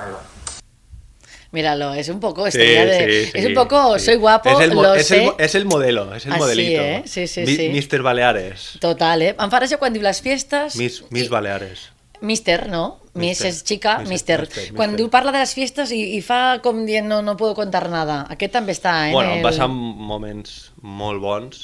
Míralo, 1.54 1.94
es 1.94 2.08
un 2.08 2.18
poco 2.18 2.46
estrella 2.48 2.84
de... 2.84 3.24
sí, 3.26 3.30
es 3.32 3.44
un 3.44 3.50
sí, 3.52 3.54
poco, 3.54 3.96
sí. 3.98 4.06
soy 4.06 4.16
guapo, 4.16 4.50
és 4.50 4.58
el, 4.66 4.74
lo 4.74 4.94
és 4.98 5.06
sé. 5.06 5.20
El, 5.22 5.32
és 5.38 5.54
el 5.54 5.64
modelo, 5.70 6.08
és 6.16 6.26
el 6.26 6.32
Así, 6.32 6.40
modelito. 6.40 6.80
eh? 6.82 7.02
Sí, 7.06 7.26
sí, 7.28 7.42
Mi- 7.46 7.54
sí. 7.56 7.68
Mister 7.70 8.02
Baleares. 8.02 8.64
Total, 8.82 9.22
eh? 9.22 9.36
Em 9.38 9.50
fa 9.52 9.60
gràcia 9.62 9.78
quan 9.78 9.94
diu 9.94 10.02
les 10.02 10.18
fiestes... 10.24 10.74
Miss, 10.80 11.04
Miss 11.14 11.30
Baleares. 11.30 11.92
Mister, 12.20 12.68
no? 12.72 12.98
Miss 13.14 13.38
Mister. 13.44 13.48
és 13.52 13.62
xica, 13.68 13.98
Mister, 14.00 14.40
mister. 14.40 14.40
mister, 14.48 14.74
Quan 14.74 14.90
mister. 14.90 14.98
diu 15.04 15.10
parla 15.14 15.30
de 15.30 15.38
les 15.44 15.54
fiestes 15.54 15.92
i, 15.94 16.00
i 16.16 16.20
fa 16.26 16.58
com 16.64 16.82
dient 16.88 17.06
no, 17.06 17.22
no 17.22 17.36
puedo 17.38 17.54
contar 17.54 17.86
nada. 17.92 18.24
Aquest 18.34 18.54
també 18.58 18.72
està, 18.74 18.96
eh? 19.08 19.12
Bueno, 19.14 19.30
en 19.36 19.38
em 19.38 19.46
passen 19.46 19.70
moments 19.70 20.72
molt 20.82 21.22
bons 21.22 21.62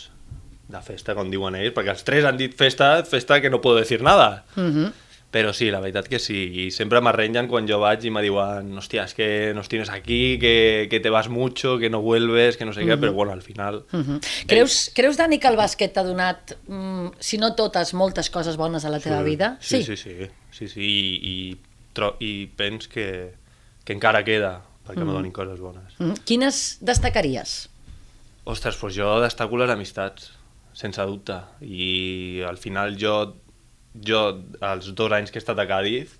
de 0.70 0.78
festa, 0.86 1.16
com 1.18 1.30
diuen 1.32 1.56
ells, 1.58 1.72
perquè 1.74 1.90
els 1.96 2.04
tres 2.06 2.24
han 2.28 2.36
dit 2.38 2.54
festa, 2.54 3.00
festa 3.02 3.40
que 3.42 3.50
no 3.50 3.58
puedo 3.60 3.80
decir 3.82 4.02
nada. 4.06 4.44
Mhm. 4.54 4.92
Però 5.30 5.52
sí, 5.54 5.68
la 5.70 5.78
veritat 5.78 6.08
que 6.10 6.18
sí, 6.18 6.66
i 6.66 6.70
sempre 6.74 6.98
m'arrenyen 7.00 7.46
quan 7.46 7.68
jo 7.68 7.76
vaig 7.78 8.02
i 8.04 8.10
me 8.10 8.18
diuen 8.24 8.72
hòstia, 8.80 9.04
és 9.06 9.14
que 9.14 9.52
nos 9.54 9.68
tienes 9.70 9.88
aquí, 9.94 10.38
que, 10.42 10.88
que 10.90 10.98
te 10.98 11.08
vas 11.10 11.28
mucho, 11.30 11.76
que 11.78 11.88
no 11.88 12.00
vuelves, 12.02 12.56
que 12.56 12.64
no 12.66 12.72
sé 12.72 12.82
què, 12.82 12.96
Mhm. 12.96 13.00
però 13.00 13.12
bueno, 13.12 13.32
al 13.32 13.42
final... 13.42 13.84
Mhm. 13.92 14.18
Creus, 14.48 14.90
creus, 14.92 15.16
Dani, 15.16 15.38
que 15.38 15.46
el 15.46 15.54
bàsquet 15.56 15.92
t'ha 15.94 16.02
donat, 16.02 16.56
mm, 16.66 17.12
si 17.20 17.38
no 17.38 17.54
totes, 17.54 17.94
moltes 17.94 18.28
coses 18.28 18.56
bones 18.56 18.84
a 18.84 18.90
la 18.90 18.98
teva 18.98 19.22
vida? 19.22 19.56
Sí, 19.60 19.84
sí, 19.84 19.96
sí, 19.96 20.26
sí, 20.50 20.66
sí, 20.68 20.80
i, 20.80 21.14
i, 21.22 21.56
tro 21.92 22.16
i 22.18 22.46
pens 22.56 22.88
que, 22.88 23.32
que 23.84 23.92
encara 23.92 24.24
queda 24.24 24.62
perquè 24.86 24.98
Mhm. 24.98 25.06
me 25.06 25.12
donin 25.12 25.32
coses 25.32 25.60
bones. 25.60 25.94
Mm. 26.00 26.14
Quines 26.24 26.78
destacaries? 26.80 27.68
Ostres, 28.50 28.80
doncs 28.80 28.96
jo 28.96 29.20
destaco 29.22 29.56
les 29.56 29.70
amistats, 29.70 30.32
sense 30.72 31.00
dubte. 31.06 31.38
I 31.62 32.42
al 32.48 32.56
final 32.58 32.96
jo, 32.98 33.36
jo 33.94 34.20
els 34.60 34.92
dos 34.94 35.12
anys 35.12 35.30
que 35.30 35.38
he 35.38 35.42
estat 35.42 35.58
a 35.58 35.66
Càdiz, 35.68 36.16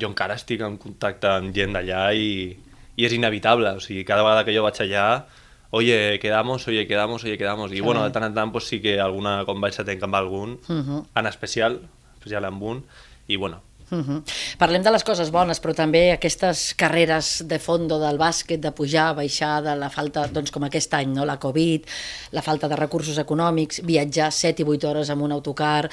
jo 0.00 0.08
encara 0.10 0.34
estic 0.34 0.60
en 0.66 0.76
contacte 0.80 1.28
amb 1.30 1.54
gent 1.54 1.72
d'allà 1.76 2.08
i, 2.18 2.56
i 2.96 3.06
és 3.06 3.12
inevitable. 3.14 3.76
O 3.78 3.80
sigui, 3.80 4.04
cada 4.04 4.22
vegada 4.26 4.44
que 4.44 4.54
jo 4.54 4.62
vaig 4.66 4.80
allà, 4.82 5.24
oye, 5.70 6.18
quedamos, 6.22 6.66
oye, 6.68 6.86
quedamos, 6.86 7.24
oye, 7.24 7.36
quedamos. 7.38 7.72
I 7.72 7.76
Que 7.76 7.82
bueno, 7.82 8.02
de 8.04 8.10
tant 8.10 8.24
en 8.24 8.34
tant 8.34 8.52
pues, 8.52 8.64
sí 8.68 8.80
que 8.80 9.00
alguna 9.00 9.44
conversa 9.44 9.84
tenc 9.84 10.02
amb 10.02 10.14
algun, 10.14 10.58
Mhm. 10.68 11.04
en 11.14 11.26
especial, 11.26 11.80
especial 12.18 12.44
amb 12.44 12.62
un, 12.62 12.84
i 13.28 13.36
bueno, 13.36 13.62
Mhm. 13.90 14.22
Parlem 14.58 14.82
de 14.82 14.90
les 14.90 15.04
coses 15.04 15.30
bones, 15.30 15.60
però 15.62 15.74
també 15.74 16.10
aquestes 16.10 16.74
carreres 16.74 17.44
de 17.46 17.58
fondo 17.58 17.98
del 18.00 18.16
bàsquet, 18.18 18.58
de 18.58 18.72
pujar, 18.72 19.14
baixar, 19.14 19.62
de 19.62 19.76
la 19.76 19.90
falta, 19.90 20.26
doncs 20.26 20.50
com 20.50 20.64
aquest 20.64 20.94
any, 20.94 21.12
no? 21.12 21.24
la 21.26 21.38
Covid, 21.38 21.84
la 22.32 22.42
falta 22.42 22.66
de 22.66 22.76
recursos 22.76 23.18
econòmics, 23.18 23.82
viatjar 23.84 24.32
7 24.32 24.62
i 24.62 24.64
8 24.64 24.88
hores 24.88 25.10
amb 25.10 25.22
un 25.22 25.32
autocar... 25.32 25.90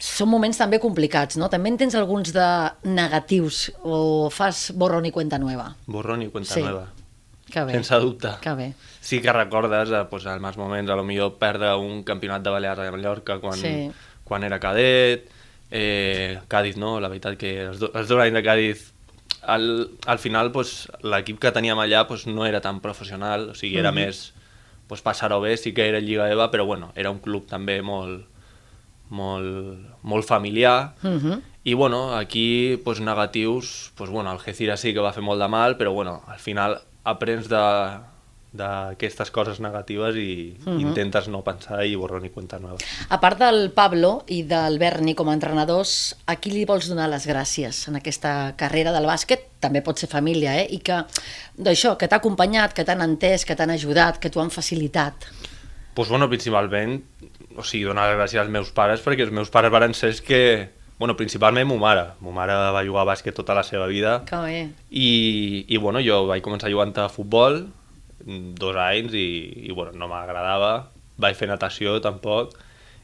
Són 0.00 0.30
moments 0.32 0.56
també 0.56 0.78
complicats, 0.80 1.36
no? 1.36 1.50
També 1.52 1.68
en 1.68 1.76
tens 1.76 1.94
alguns 1.94 2.32
de 2.32 2.46
negatius 2.88 3.66
o 3.84 4.30
fas 4.32 4.70
borrón 4.74 5.04
i 5.04 5.10
cuenta 5.12 5.38
nueva? 5.38 5.74
borrón 5.86 6.22
i 6.22 6.28
cuenta 6.28 6.54
Sí. 6.54 6.62
nueva. 6.62 6.86
Que 7.50 7.64
bé. 7.64 7.72
Sense 7.72 7.94
dubte. 8.00 8.28
Que 8.40 8.54
bé. 8.54 8.74
Sí 9.00 9.20
que 9.20 9.32
recordes 9.32 9.90
eh, 9.90 10.04
pues, 10.08 10.24
els 10.24 10.56
moments, 10.56 10.90
a 10.90 10.96
lo 10.96 11.02
millor 11.04 11.34
perdre 11.38 11.74
un 11.76 12.02
campionat 12.04 12.42
de 12.42 12.50
Balears 12.50 12.78
a 12.80 12.90
Mallorca 12.92 13.40
quan, 13.40 13.58
Sí. 13.58 13.90
quan 14.24 14.44
era 14.44 14.58
cadet, 14.60 15.28
eh, 15.70 16.38
Càdiz 16.48 16.76
no, 16.76 16.98
la 17.00 17.08
veritat 17.08 17.36
que 17.36 17.66
els, 17.66 17.78
do, 17.80 17.90
els 17.94 18.08
dos 18.08 18.20
anys 18.22 18.34
de 18.34 18.42
Càdiz 18.42 18.92
al, 19.42 19.90
al 20.06 20.18
final 20.18 20.50
pues, 20.52 20.88
l'equip 21.02 21.38
que 21.40 21.52
teníem 21.52 21.78
allà 21.78 22.06
pues, 22.06 22.26
no 22.26 22.46
era 22.46 22.60
tan 22.60 22.80
professional, 22.80 23.50
o 23.50 23.54
sigui, 23.54 23.76
era 23.78 23.90
Mhm. 23.92 23.94
més 24.00 24.32
pues, 24.86 25.02
passar-ho 25.02 25.40
bé, 25.40 25.56
sí 25.56 25.72
que 25.72 25.88
era 25.88 26.00
Lliga 26.00 26.30
EVA, 26.30 26.50
però 26.50 26.64
bueno, 26.66 26.92
era 26.96 27.10
un 27.10 27.18
club 27.20 27.46
també 27.46 27.80
molt, 27.82 28.26
molt, 29.10 29.78
molt 30.02 30.24
familiar, 30.26 30.94
Mhm. 31.02 31.42
i 31.64 31.74
bueno, 31.74 32.14
aquí 32.16 32.80
pues, 32.84 33.00
negatius, 33.00 33.92
pues, 33.96 34.08
bueno, 34.10 34.30
el 34.30 34.38
Algeciras 34.38 34.80
sí 34.80 34.94
que 34.94 35.00
va 35.00 35.12
fer 35.12 35.22
molt 35.22 35.40
de 35.42 35.48
mal, 35.48 35.76
però 35.76 35.92
bueno, 35.92 36.22
al 36.26 36.38
final 36.38 36.80
aprens 37.04 37.48
de 37.48 37.98
d'aquestes 38.52 39.30
coses 39.30 39.60
negatives 39.60 40.16
i 40.16 40.56
Mhm. 40.66 40.80
intentes 40.80 41.28
no 41.28 41.42
pensar 41.44 41.84
i 41.86 41.94
borrar 41.94 42.20
ni 42.20 42.30
cuenta 42.30 42.58
nova. 42.58 42.78
A 43.08 43.20
part 43.20 43.38
del 43.38 43.70
Pablo 43.70 44.24
i 44.26 44.42
del 44.42 44.76
Berni 44.80 45.14
com 45.14 45.28
a 45.28 45.34
entrenadors, 45.34 46.16
a 46.26 46.34
qui 46.34 46.50
li 46.50 46.64
vols 46.64 46.88
donar 46.88 47.08
les 47.08 47.28
gràcies 47.28 47.86
en 47.86 47.94
aquesta 47.94 48.54
carrera 48.56 48.90
del 48.90 49.06
bàsquet? 49.06 49.38
També 49.60 49.82
pot 49.82 49.96
ser 49.98 50.08
família, 50.08 50.58
eh? 50.60 50.66
I 50.68 50.78
que, 50.78 51.04
d'això, 51.56 51.96
que 51.96 52.08
t'ha 52.08 52.16
acompanyat, 52.16 52.72
que 52.72 52.84
t'han 52.84 53.02
entès, 53.02 53.44
que 53.44 53.54
t'han 53.54 53.70
ajudat, 53.70 54.18
que 54.18 54.30
t'ho 54.30 54.40
han 54.40 54.50
facilitat. 54.50 55.14
pues, 55.94 56.08
bueno, 56.08 56.28
principalment, 56.28 57.02
o 57.56 57.62
sigui, 57.64 57.84
donar 57.84 58.08
les 58.10 58.18
gràcies 58.18 58.40
als 58.42 58.50
meus 58.50 58.70
pares, 58.72 59.00
perquè 59.02 59.22
els 59.26 59.32
meus 59.32 59.50
pares 59.50 59.70
varen 59.72 59.94
ser 59.94 60.10
els 60.14 60.20
que... 60.22 60.68
Bueno, 61.00 61.14
principalment 61.16 61.64
mo 61.66 61.78
mare. 61.80 62.10
Mo 62.20 62.28
mare 62.30 62.52
va 62.52 62.82
jugar 62.84 63.02
a 63.06 63.08
bàsquet 63.14 63.32
tota 63.34 63.54
la 63.56 63.62
seva 63.64 63.86
vida 63.88 64.18
Que 64.28 64.36
bé. 64.36 64.58
i, 64.90 65.64
i 65.68 65.76
bueno, 65.80 65.98
jo 66.04 66.26
vaig 66.28 66.42
començar 66.44 66.68
jugant 66.68 66.92
a 67.00 67.06
futbol 67.08 67.62
mm, 68.26 68.50
dos 68.60 68.76
anys 68.76 69.14
i, 69.16 69.64
i 69.64 69.72
bueno, 69.72 69.94
no 69.96 70.08
m'agradava, 70.12 70.90
vaig 71.16 71.38
fer 71.38 71.48
natació 71.48 71.94
tampoc 72.04 72.52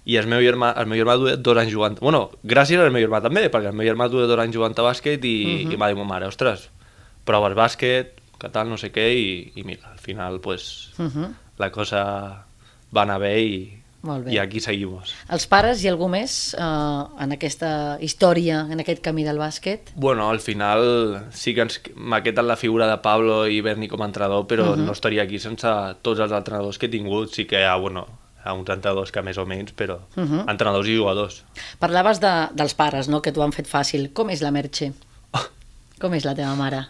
i 0.05 0.19
el 0.21 0.29
meu 0.29 0.45
germà, 0.45 0.75
el 0.77 0.87
meu 0.87 1.01
germà 1.01 1.17
duia 1.17 1.39
dos 1.41 1.57
anys 1.57 1.73
jugant... 1.73 1.97
Bueno, 2.05 2.27
gràcies 2.45 2.79
al 2.85 2.93
meu 2.93 3.01
germà 3.03 3.23
també, 3.25 3.47
perquè 3.49 3.73
el 3.73 3.79
meu 3.81 3.89
germà 3.89 4.11
duia 4.13 4.29
dos 4.29 4.39
anys 4.45 4.55
jugant 4.55 4.77
a 4.77 4.85
bàsquet 4.91 5.25
i, 5.25 5.35
Mhm. 5.65 5.73
i 5.73 5.77
m'ha 5.81 5.89
dit 5.89 5.97
ma 5.99 6.05
mare, 6.05 6.29
ostres, 6.29 6.69
proves 7.25 7.57
bàsquet, 7.57 8.13
que 8.39 8.53
tal, 8.53 8.69
no 8.69 8.77
sé 8.77 8.93
què, 8.93 9.09
i, 9.17 9.53
i 9.57 9.65
mira, 9.65 9.89
al 9.91 9.99
final, 10.05 10.39
pues, 10.45 10.93
Mhm. 11.01 11.33
la 11.59 11.73
cosa 11.73 12.05
va 12.95 13.03
anar 13.09 13.19
bé 13.25 13.33
i, 13.41 13.59
Molt 14.03 14.25
bé. 14.27 14.33
i 14.35 14.39
aquí 14.39 14.61
seguimos. 14.61 15.15
Els 15.29 15.47
pares 15.51 15.83
i 15.83 15.89
algú 15.89 16.07
més 16.09 16.55
eh, 16.55 16.63
en 16.63 17.33
aquesta 17.33 17.99
història, 18.01 18.61
en 18.71 18.79
aquest 18.81 19.03
camí 19.03 19.25
del 19.25 19.39
bàsquet? 19.39 19.91
Bueno, 19.97 20.29
al 20.31 20.39
final 20.41 21.27
sí 21.33 21.55
que 21.55 21.63
ens- 21.65 21.81
m'ha 21.97 22.23
quedat 22.23 22.45
la 22.45 22.57
figura 22.57 22.87
de 22.87 22.99
Pablo 22.99 23.47
i 23.49 23.61
Berni 23.61 23.89
com 23.89 24.03
a 24.03 24.07
entrenador, 24.07 24.47
però 24.47 24.77
Mhm. 24.77 24.85
no 24.87 24.93
estaria 24.93 25.23
aquí 25.25 25.39
sense 25.39 25.67
tots 26.03 26.21
els 26.21 26.31
entrenadors 26.33 26.79
que 26.79 26.87
he 26.87 26.89
tingut. 26.89 27.33
Sí 27.33 27.47
que 27.47 27.61
hi 27.61 27.65
ha, 27.65 27.75
bueno, 27.77 28.07
ha 28.45 28.53
uns 28.53 28.69
entrenadors 28.71 29.11
que 29.11 29.23
més 29.23 29.39
o 29.39 29.47
menys, 29.47 29.73
però 29.75 29.99
Mhm. 30.15 30.49
entrenadors 30.49 30.87
i 30.89 30.97
jugadors. 30.97 31.45
Parlaves 31.81 32.21
de, 32.21 32.49
dels 32.55 32.75
pares, 32.75 33.09
no?, 33.09 33.21
que 33.23 33.33
t'ho 33.33 33.43
han 33.43 33.53
fet 33.53 33.67
fàcil. 33.67 34.13
Com 34.13 34.31
és 34.31 34.41
la 34.43 34.51
Merche? 34.53 34.93
Com 35.99 36.13
és 36.15 36.25
la 36.25 36.35
teva 36.35 36.55
mare? 36.55 36.87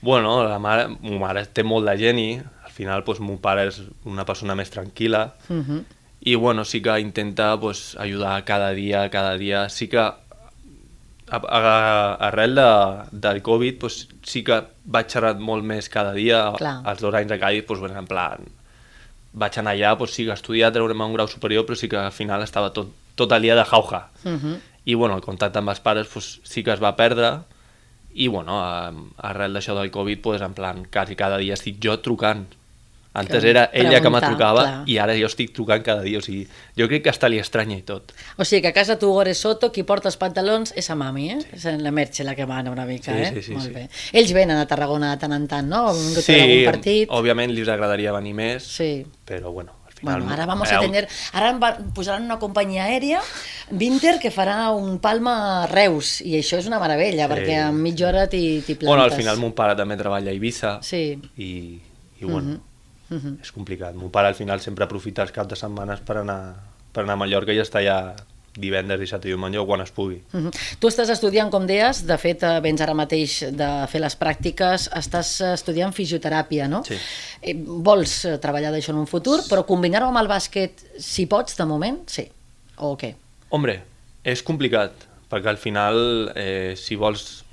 Bueno, 0.00 0.44
la 0.48 0.58
mare, 0.58 0.88
ma 0.88 1.18
mare 1.18 1.46
té 1.46 1.62
molt 1.64 1.86
de 1.88 1.96
geni, 1.98 2.38
al 2.38 2.70
final 2.70 3.02
doncs, 3.04 3.20
mon 3.20 3.38
pare 3.38 3.66
és 3.68 3.80
una 4.04 4.24
persona 4.24 4.54
més 4.54 4.70
tranquil·la, 4.70 5.32
Mhm. 5.48 5.84
I 6.24 6.34
bueno, 6.36 6.64
sí 6.64 6.80
que 6.80 6.98
intenta 7.00 7.60
pues, 7.60 7.96
ajudar 8.00 8.44
cada 8.44 8.70
dia, 8.70 9.10
cada 9.10 9.36
dia. 9.36 9.68
Sí 9.68 9.88
que 9.88 9.98
a, 9.98 10.16
a, 11.28 12.14
arrel 12.14 12.54
de, 12.54 13.02
del 13.12 13.42
Covid 13.42 13.78
pues, 13.78 14.08
sí 14.22 14.42
que 14.42 14.62
vaig 14.84 15.12
xerrar 15.12 15.34
molt 15.36 15.68
més 15.68 15.90
cada 15.92 16.14
dia. 16.16 16.46
Clar. 16.56 16.78
Els 16.88 17.04
dos 17.04 17.14
anys 17.14 17.36
a 17.36 17.38
Cádiz, 17.38 17.66
pues, 17.68 17.80
bueno, 17.80 17.98
en 18.00 18.08
plan, 18.08 18.48
vaig 19.36 19.58
anar 19.60 19.76
allà, 19.76 19.92
doncs 20.00 20.16
sí 20.16 20.24
que 20.24 20.32
estudiar, 20.32 20.72
treure'm 20.72 21.04
un 21.04 21.12
grau 21.12 21.28
superior, 21.28 21.66
però 21.68 21.76
sí 21.76 21.92
que 21.92 22.00
al 22.00 22.14
final 22.16 22.42
estava 22.42 22.72
tot, 22.72 22.88
tot 23.20 23.32
el 23.36 23.44
dia 23.44 23.60
de 23.60 23.68
jauja. 23.68 24.08
Uh 24.24 24.30
-huh. 24.30 24.58
I 24.84 24.94
bueno, 24.94 25.16
el 25.16 25.22
contacte 25.22 25.58
amb 25.58 25.68
els 25.68 25.80
pares 25.80 26.08
doncs, 26.08 26.40
sí 26.44 26.64
que 26.64 26.72
es 26.72 26.82
va 26.82 26.96
perdre 26.96 27.40
i 28.14 28.28
bueno, 28.28 28.62
a, 28.64 28.92
arrel 29.18 29.52
d'això 29.52 29.74
del 29.74 29.90
Covid, 29.90 30.22
doncs, 30.22 30.42
en 30.42 30.54
plan, 30.54 30.86
quasi 30.90 31.16
cada 31.16 31.36
dia 31.36 31.54
estic 31.54 31.76
jo 31.82 31.98
trucant. 32.00 32.46
Antes 33.14 33.42
Que 33.44 33.50
era 33.50 33.70
ella 33.72 34.00
que 34.00 34.10
me 34.10 34.20
trucava 34.20 34.62
clar. 34.62 34.82
i 34.90 34.98
ara 34.98 35.14
jo 35.14 35.26
estic 35.26 35.52
trucant 35.54 35.84
cada 35.86 36.02
dia, 36.02 36.18
o 36.18 36.20
sigui, 36.20 36.48
jo 36.76 36.88
crec 36.88 37.04
que 37.04 37.10
hasta 37.10 37.28
li 37.28 37.38
estranya 37.38 37.76
i 37.78 37.82
tot. 37.82 38.10
O 38.36 38.44
sigui 38.44 38.60
que 38.62 38.68
a 38.68 38.72
casa 38.74 38.98
tu, 38.98 39.12
Gore 39.14 39.34
Soto, 39.34 39.70
qui 39.70 39.84
porta 39.84 40.08
els 40.08 40.16
pantalons 40.18 40.72
és 40.76 40.90
a 40.90 40.96
mami, 40.96 41.30
eh? 41.30 41.38
És 41.52 41.64
la 41.78 41.92
Merche 41.94 42.24
la 42.24 42.34
que 42.34 42.44
mana 42.44 42.72
una 42.72 42.84
mica, 42.84 43.12
Sí, 43.14 43.18
eh? 43.22 43.30
sí, 43.36 43.42
sí, 43.42 43.52
Molt 43.54 43.66
sí. 43.68 43.70
bé. 43.72 43.88
Ells 44.12 44.32
venen 44.34 44.56
a 44.58 44.66
Tarragona 44.66 45.12
de 45.12 45.20
tant 45.22 45.32
en 45.32 45.46
tant, 45.46 45.68
no? 45.68 45.94
Vingut 45.94 46.18
veure 46.18 46.22
Sí, 46.26 46.40
algun 46.40 46.64
partit. 46.72 47.08
òbviament 47.08 47.52
li 47.54 47.62
agradaria 47.70 48.12
venir 48.12 48.34
més, 48.34 48.64
Sí. 48.64 49.06
però 49.24 49.52
bueno. 49.52 49.72
Bueno, 50.02 50.28
ara 50.30 50.44
vamos 50.44 50.70
a 50.70 50.80
tener, 50.80 51.08
ara 51.32 51.48
em 51.48 51.58
va- 51.62 51.78
posaran 51.94 52.24
una 52.24 52.38
companyia 52.38 52.84
aèria, 52.90 53.22
Vinter, 53.70 54.18
que 54.20 54.30
farà 54.30 54.70
un 54.74 54.98
Palma 54.98 55.66
Reus, 55.70 56.20
i 56.20 56.34
això 56.36 56.58
és 56.58 56.66
una 56.66 56.78
meravella, 56.78 57.26
Sí. 57.26 57.32
perquè 57.32 57.68
en 57.70 57.80
mitja 57.80 58.08
hora 58.08 58.26
t'hi 58.28 58.60
plantes. 58.60 58.86
Bueno, 58.86 59.02
al 59.04 59.12
final 59.12 59.38
mon 59.38 59.52
pare 59.54 59.74
també 59.74 59.96
treballa 59.96 60.28
a 60.28 60.34
Eivissa 60.34 60.78
Sí. 60.82 61.18
i, 61.38 61.80
i 62.20 62.24
bueno, 62.24 62.60
Mhm, 63.08 63.16
mhm. 63.16 63.38
és 63.42 63.52
complicat. 63.52 63.94
Mon 63.94 64.10
pare 64.10 64.28
al 64.28 64.34
final 64.34 64.60
sempre 64.60 64.84
aprofita 64.84 65.22
els 65.22 65.32
caps 65.32 65.48
de 65.48 65.56
setmanes 65.56 66.00
per 66.00 66.18
anar, 66.18 66.54
per 66.92 67.04
anar 67.04 67.18
a 67.18 67.22
Mallorca 67.24 67.52
i 67.52 67.60
està 67.60 67.80
allà 67.82 68.14
divendres, 68.54 69.00
dissabte 69.00 69.26
i 69.26 69.32
diumenge 69.32 69.58
o 69.58 69.66
quan 69.66 69.82
es 69.82 69.90
pugui. 69.90 70.20
Mhm. 70.32 70.50
Tu 70.78 70.88
estàs 70.88 71.10
estudiant, 71.10 71.50
com 71.50 71.66
deies, 71.66 72.04
de 72.06 72.16
fet, 72.18 72.42
eh, 72.42 72.60
vens 72.60 72.80
ara 72.80 72.94
mateix 72.94 73.40
de 73.50 73.70
fer 73.90 74.00
les 74.00 74.16
pràctiques, 74.18 74.88
estàs 74.94 75.40
eh, 75.40 75.54
estudiant 75.54 75.92
fisioteràpia, 75.92 76.68
no? 76.68 76.84
Sí. 76.84 76.94
Eh, 77.42 77.54
Vols 77.54 78.26
treballar 78.40 78.70
d'això 78.72 78.90
en 78.90 79.02
un 79.02 79.06
futur, 79.06 79.40
però 79.48 79.64
combinar-ho 79.66 80.06
amb 80.08 80.18
el 80.18 80.28
bàsquet, 80.28 80.84
si 80.98 81.26
pots, 81.26 81.56
de 81.56 81.66
moment, 81.66 81.98
sí. 82.06 82.28
O 82.76 82.96
què? 82.96 83.14
Hombre, 83.50 83.82
és 84.24 84.42
complicat, 84.42 84.92
perquè 85.30 85.48
al 85.48 85.58
final, 85.58 86.32
eh, 86.34 86.74
si 86.76 86.94
vols 86.94 87.44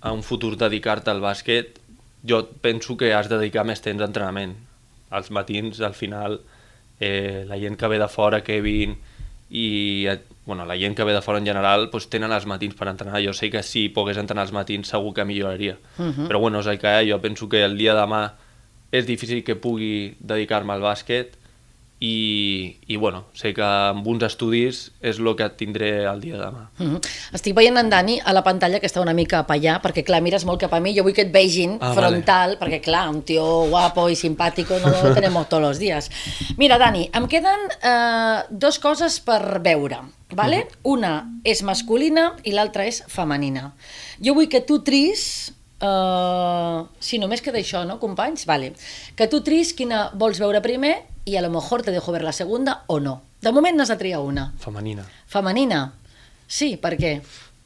a 0.00 0.12
un 0.12 0.22
futur 0.22 0.56
dedicar-te 0.56 1.10
al 1.10 1.20
bàsquet, 1.20 1.78
jo 2.24 2.44
penso 2.60 2.96
que 2.96 3.12
has 3.14 3.28
de 3.28 3.38
dedicar 3.38 3.64
més 3.64 3.80
temps 3.80 4.00
a 4.02 4.06
entrenament. 4.06 4.54
Als 5.10 5.30
matins, 5.30 5.80
al 5.80 5.94
final, 5.94 6.40
eh, 7.00 7.44
la 7.48 7.58
gent 7.58 7.78
que 7.78 7.88
ve 7.88 7.98
de 7.98 8.08
fora, 8.08 8.42
Kevin, 8.44 8.96
i 9.50 10.06
eh, 10.06 10.18
bueno, 10.44 10.66
la 10.66 10.76
gent 10.76 10.96
que 10.96 11.04
ve 11.04 11.12
de 11.12 11.22
fora 11.22 11.38
en 11.38 11.46
general 11.46 11.88
pues, 11.90 12.08
tenen 12.08 12.32
els 12.32 12.46
matins 12.46 12.74
per 12.76 12.88
entrenar. 12.88 13.22
Jo 13.24 13.32
sé 13.32 13.50
que 13.50 13.62
si 13.62 13.88
pogués 13.88 14.18
entrenar 14.20 14.46
els 14.46 14.52
matins 14.52 14.88
segur 14.88 15.14
que 15.14 15.24
milloraria. 15.24 15.78
Mhm. 15.96 16.28
Però 16.28 16.40
bueno, 16.40 16.60
és 16.60 16.66
el 16.66 16.78
que 16.78 16.88
ha. 16.88 17.02
Jo 17.04 17.20
penso 17.20 17.48
que 17.48 17.64
el 17.64 17.76
dia 17.78 17.94
de 17.94 18.00
demà 18.00 18.22
és 18.92 19.06
difícil 19.06 19.44
que 19.44 19.56
pugui 19.56 20.16
dedicar-me 20.20 20.72
al 20.72 20.84
bàsquet 20.84 21.36
i, 22.00 22.78
i 22.86 22.96
bueno, 22.96 23.24
sé 23.34 23.50
que 23.54 23.64
amb 23.64 24.06
uns 24.06 24.22
estudis 24.22 24.84
és 25.02 25.18
el 25.18 25.30
que 25.38 25.48
tindré 25.58 25.90
el 26.06 26.20
dia 26.22 26.36
de 26.36 26.44
demà. 26.44 26.68
Mhm. 26.78 27.00
Estic 27.34 27.56
veient 27.58 27.76
en 27.80 27.90
Dani 27.90 28.20
a 28.22 28.32
la 28.32 28.44
pantalla 28.46 28.78
que 28.78 28.86
està 28.86 29.02
una 29.02 29.14
mica 29.14 29.40
a 29.40 29.46
allà, 29.48 29.80
perquè 29.82 30.04
clar, 30.06 30.22
mires 30.22 30.44
molt 30.46 30.60
cap 30.60 30.74
a 30.74 30.80
mi, 30.80 30.94
jo 30.94 31.02
vull 31.02 31.16
que 31.16 31.26
et 31.26 31.32
vegin 31.34 31.78
Ah, 31.80 31.92
frontal, 31.94 32.56
perquè 32.60 32.80
clar, 32.80 33.08
un 33.10 33.22
tio 33.22 33.66
guapo 33.68 34.08
i 34.08 34.14
simpàtico 34.14 34.78
no 34.78 34.90
lo 34.90 35.14
tenemos 35.14 35.48
todos 35.50 35.62
los 35.62 35.78
días. 35.78 36.10
Mira, 36.56 36.78
Dani, 36.78 37.10
em 37.12 37.26
queden 37.26 37.66
eh, 37.82 38.42
dos 38.50 38.78
coses 38.78 39.18
per 39.20 39.60
veure, 39.60 39.98
¿vale? 40.30 40.68
Una 40.84 41.26
és 41.42 41.62
masculina 41.62 42.36
i 42.44 42.52
l'altra 42.52 42.86
és 42.86 43.02
femenina. 43.08 43.72
Jo 44.22 44.34
vull 44.34 44.48
que 44.48 44.60
tu 44.60 44.82
tris 44.82 45.54
Uh, 45.78 46.88
sí, 46.98 47.20
només 47.22 47.38
queda 47.38 47.60
això, 47.60 47.84
no, 47.86 48.00
companys? 48.02 48.48
Vale. 48.50 48.72
Que 49.14 49.28
tu 49.30 49.44
tris 49.46 49.70
quina 49.78 50.08
vols 50.18 50.40
veure 50.42 50.58
primer 50.58 50.96
i 51.28 51.36
a 51.36 51.42
lo 51.42 51.50
mejor 51.50 51.82
te 51.82 51.92
dejo 51.92 52.12
ver 52.12 52.22
la 52.22 52.32
segunda 52.32 52.84
o 52.86 52.98
no. 53.00 53.20
De 53.42 53.52
moment 53.52 53.76
n'has 53.76 53.92
de 53.92 53.96
triar 54.00 54.20
una. 54.24 54.52
Femenina. 54.58 55.04
Femenina? 55.28 55.92
Sí, 56.48 56.76
per 56.80 56.96
què? 56.96 57.18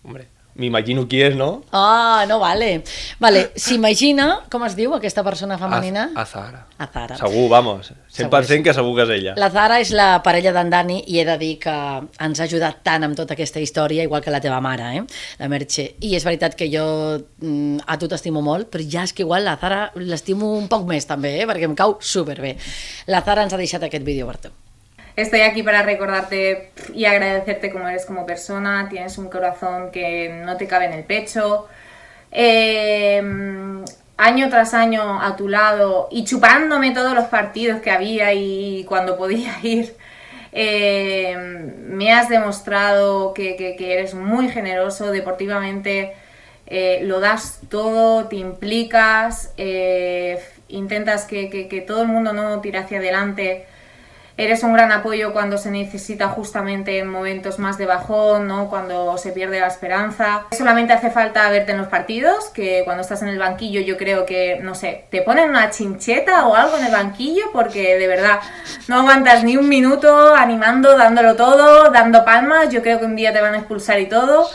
Hombre, 0.02 0.26
m'imagino 0.58 1.06
qui 1.08 1.22
és, 1.24 1.36
no? 1.36 1.62
Ah, 1.72 2.24
no 2.28 2.38
vale. 2.42 2.82
Vale, 3.22 3.44
s'imagina, 3.56 4.42
com 4.52 4.64
es 4.66 4.76
diu 4.76 4.92
aquesta 4.96 5.24
persona 5.24 5.58
femenina? 5.60 6.10
A, 6.14 6.22
a 6.22 6.26
Zara. 6.28 6.62
A 6.76 6.88
Zara. 6.92 7.16
Segur, 7.16 7.48
vamos. 7.52 7.92
100% 8.12 8.66
que 8.66 8.74
segur 8.76 8.94
que 8.98 9.06
és 9.06 9.12
ella. 9.16 9.34
La 9.40 9.48
Zara 9.52 9.78
és 9.80 9.92
la 9.96 10.08
parella 10.24 10.52
d'en 10.54 10.72
Dani 10.72 10.98
i 11.08 11.20
he 11.20 11.26
de 11.28 11.36
dir 11.40 11.52
que 11.62 11.72
ens 11.72 12.40
ha 12.40 12.48
ajudat 12.48 12.82
tant 12.84 13.06
amb 13.06 13.16
tota 13.18 13.36
aquesta 13.36 13.62
història, 13.64 14.04
igual 14.04 14.24
que 14.24 14.34
la 14.34 14.42
teva 14.44 14.60
mare, 14.64 14.90
eh? 14.98 15.04
la 15.40 15.48
Merche. 15.52 15.88
I 16.04 16.14
és 16.18 16.26
veritat 16.28 16.56
que 16.58 16.68
jo 16.72 16.84
mm, 17.18 17.86
a 17.86 17.98
tu 18.00 18.10
t'estimo 18.10 18.44
molt, 18.44 18.68
però 18.72 18.84
ja 18.84 19.06
és 19.08 19.16
que 19.16 19.24
igual 19.24 19.48
la 19.48 19.56
Zara 19.60 19.86
l'estimo 20.00 20.52
un 20.58 20.68
poc 20.72 20.84
més 20.88 21.08
també, 21.08 21.38
eh? 21.40 21.48
perquè 21.48 21.70
em 21.70 21.78
cau 21.78 21.96
superbé. 22.00 22.58
La 23.08 23.24
Zara 23.24 23.46
ens 23.46 23.56
ha 23.56 23.60
deixat 23.60 23.88
aquest 23.88 24.04
vídeo 24.04 24.28
per 24.28 24.38
tu. 24.44 24.52
Estoy 25.16 25.40
aquí 25.42 25.62
para 25.62 25.82
recordarte 25.82 26.70
y 26.94 27.04
agradecerte 27.04 27.70
como 27.70 27.88
eres 27.88 28.06
como 28.06 28.24
persona. 28.26 28.88
Tienes 28.88 29.18
un 29.18 29.28
corazón 29.28 29.90
que 29.90 30.40
no 30.44 30.56
te 30.56 30.66
cabe 30.66 30.86
en 30.86 30.94
el 30.94 31.04
pecho. 31.04 31.68
Eh, 32.30 33.22
año 34.16 34.48
tras 34.48 34.74
año 34.74 35.20
a 35.20 35.36
tu 35.36 35.48
lado 35.48 36.08
y 36.10 36.24
chupándome 36.24 36.92
todos 36.92 37.14
los 37.14 37.26
partidos 37.26 37.80
que 37.80 37.90
había 37.90 38.32
y 38.32 38.84
cuando 38.84 39.16
podía 39.16 39.54
ir. 39.62 39.94
eh, 40.52 41.34
me 41.36 42.12
has 42.12 42.28
demostrado 42.28 43.34
que, 43.34 43.76
eres 43.78 44.14
muy 44.14 44.48
generoso 44.48 45.10
deportivamente. 45.10 46.14
eh, 46.66 47.00
lo 47.04 47.20
das 47.20 47.60
todo, 47.68 48.28
te 48.28 48.36
implicas, 48.36 49.52
eh, 49.58 50.38
intentas 50.68 51.26
que 51.26 51.84
todo 51.86 52.02
el 52.02 52.08
mundo 52.08 52.32
no 52.32 52.60
tire 52.60 52.78
hacia 52.78 52.98
adelante. 52.98 53.66
Eres 54.36 54.62
un 54.62 54.72
gran 54.72 54.90
apoyo 54.92 55.32
cuando 55.32 55.58
se 55.58 55.70
necesita 55.70 56.28
justamente 56.28 56.98
en 56.98 57.08
momentos 57.08 57.58
más 57.58 57.76
de 57.76 57.86
bajón, 57.86 58.48
¿no? 58.48 58.68
Cuando 58.70 59.18
se 59.18 59.32
pierde 59.32 59.60
la 59.60 59.66
esperanza. 59.66 60.46
Solamente 60.56 60.94
hace 60.94 61.10
falta 61.10 61.50
verte 61.50 61.72
en 61.72 61.78
los 61.78 61.88
partidos, 61.88 62.48
que 62.48 62.82
cuando 62.84 63.02
estás 63.02 63.22
en 63.22 63.28
el 63.28 63.38
banquillo 63.38 63.80
yo 63.82 63.98
creo 63.98 64.24
que, 64.24 64.58
no 64.62 64.74
sé, 64.74 65.04
te 65.10 65.20
ponen 65.20 65.50
una 65.50 65.70
chincheta 65.70 66.46
o 66.46 66.54
algo 66.54 66.78
en 66.78 66.86
el 66.86 66.92
banquillo 66.92 67.44
porque 67.52 67.96
de 67.96 68.06
verdad 68.06 68.40
no 68.88 69.00
aguantas 69.00 69.44
ni 69.44 69.56
un 69.56 69.68
minuto 69.68 70.34
animando, 70.34 70.96
dándolo 70.96 71.36
todo, 71.36 71.90
dando 71.90 72.24
palmas. 72.24 72.70
Yo 72.70 72.82
creo 72.82 72.98
que 72.98 73.04
un 73.04 73.16
día 73.16 73.32
te 73.32 73.40
van 73.40 73.54
a 73.54 73.58
expulsar 73.58 74.00
y 74.00 74.06
todo. 74.06 74.48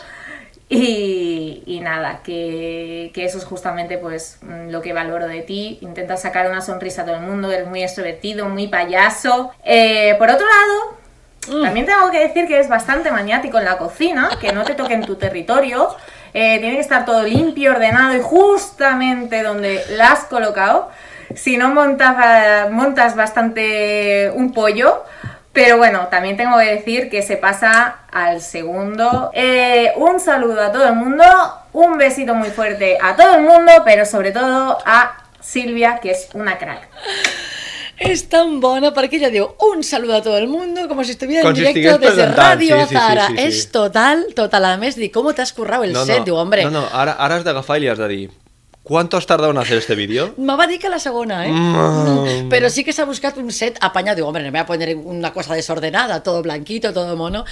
Y, 0.69 1.63
y 1.65 1.79
nada, 1.79 2.21
que, 2.23 3.11
que 3.13 3.23
eso 3.23 3.37
es 3.37 3.45
justamente 3.45 3.97
pues 3.97 4.39
mm, 4.41 4.69
lo 4.69 4.81
que 4.81 4.93
valoro 4.93 5.27
de 5.27 5.41
ti. 5.41 5.77
Intentas 5.81 6.21
sacar 6.21 6.49
una 6.49 6.61
sonrisa 6.61 7.03
a 7.03 7.05
todo 7.05 7.15
el 7.15 7.21
mundo, 7.21 7.51
eres 7.51 7.67
muy 7.67 7.83
extrovertido, 7.83 8.49
muy 8.49 8.67
payaso. 8.67 9.51
Eh, 9.63 10.15
por 10.17 10.29
otro 10.29 10.45
lado, 10.45 11.63
también 11.63 11.85
tengo 11.85 12.11
que 12.11 12.19
decir 12.19 12.47
que 12.47 12.55
eres 12.55 12.67
bastante 12.67 13.11
maniático 13.11 13.57
en 13.57 13.65
la 13.65 13.77
cocina, 13.77 14.29
que 14.41 14.51
no 14.51 14.65
te 14.65 14.73
toque 14.73 14.93
en 14.93 15.05
tu 15.05 15.15
territorio. 15.15 15.95
Eh, 16.33 16.59
tiene 16.59 16.75
que 16.75 16.81
estar 16.81 17.05
todo 17.05 17.23
limpio, 17.23 17.71
ordenado 17.71 18.13
y 18.15 18.21
justamente 18.21 19.43
donde 19.43 19.81
la 19.91 20.11
has 20.11 20.25
colocado. 20.25 20.89
Si 21.35 21.55
no 21.55 21.73
montas, 21.73 22.69
montas 22.71 23.15
bastante 23.15 24.31
un 24.33 24.51
pollo. 24.51 25.03
Pero 25.57 25.77
bueno, 25.77 26.07
también 26.11 26.37
tengo 26.37 26.55
que 26.59 26.65
decir 26.65 27.09
que 27.09 27.23
se 27.23 27.35
pasa 27.35 28.01
al 28.11 28.41
segundo. 28.41 29.31
Eh, 29.33 29.91
un 29.95 30.19
saludo 30.19 30.61
a 30.61 30.71
todo 30.71 30.85
el 30.85 30.93
mundo, 30.93 31.23
un 31.73 31.97
besito 31.97 32.35
muy 32.35 32.51
fuerte 32.51 32.99
a 33.01 33.15
todo 33.15 33.37
el 33.37 33.41
mundo, 33.41 33.71
pero 33.83 34.05
sobre 34.05 34.31
todo 34.31 34.77
a 34.85 35.17
Silvia, 35.41 35.99
que 35.99 36.11
es 36.11 36.29
una 36.35 36.59
crack. 36.59 36.87
És 37.97 38.27
tan 38.29 38.59
bona 38.61 38.91
perquè 38.93 39.17
ella 39.17 39.31
diu 39.33 39.47
un 39.65 39.81
saludo 39.81 40.19
a 40.19 40.21
todo 40.21 40.37
el 40.37 40.45
mundo 40.47 40.85
com 40.85 41.01
si 41.01 41.15
estuviera 41.17 41.41
Com 41.41 41.55
en 41.57 41.63
directo 41.63 41.97
desde 41.97 42.27
Radio 42.27 42.75
sí, 42.75 42.81
sí, 42.83 42.87
sí, 42.89 42.93
Zara. 42.93 43.25
sí, 43.25 43.37
sí. 43.37 43.43
És 43.47 43.71
total, 43.73 44.27
total. 44.37 44.67
A 44.69 44.77
més, 44.77 44.93
dic, 44.93 45.09
com 45.15 45.25
t'has 45.33 45.57
currado 45.57 45.89
el 45.89 45.97
set? 46.05 46.21
Diu, 46.27 46.37
hombre, 46.37 46.69
No, 46.69 46.83
no, 46.83 46.89
ara, 46.93 47.17
ara 47.17 47.41
has 47.41 47.47
d'agafar 47.47 47.79
i 47.81 47.87
li 47.87 47.89
has 47.89 47.97
de 47.97 48.07
dir 48.13 48.27
¿Cuánto 48.87 49.17
has 49.17 49.25
tardado 49.25 49.51
en 49.51 49.57
hacer 49.57 49.77
este 49.79 49.95
vídeo? 49.95 50.33
me 50.37 50.55
va 50.55 50.65
dir 50.65 50.79
que 50.79 50.87
la 50.87 50.97
segona, 50.97 51.45
eh? 51.45 51.51
Mm. 51.51 52.47
Pero 52.49 52.69
sí 52.69 52.85
que 52.85 52.93
se 52.93 53.01
ha 53.01 53.05
buscado 53.05 53.41
un 53.41 53.51
set 53.51 53.77
apañado. 53.81 54.15
Digo, 54.15 54.27
hombre, 54.29 54.43
no 54.43 54.47
me 54.51 54.59
voy 54.59 54.63
a 54.63 54.65
poner 54.65 54.95
una 54.95 55.33
cosa 55.33 55.53
desordenada, 55.55 56.23
todo 56.23 56.41
blanquito, 56.41 56.93
todo 56.93 57.17
mono. 57.17 57.43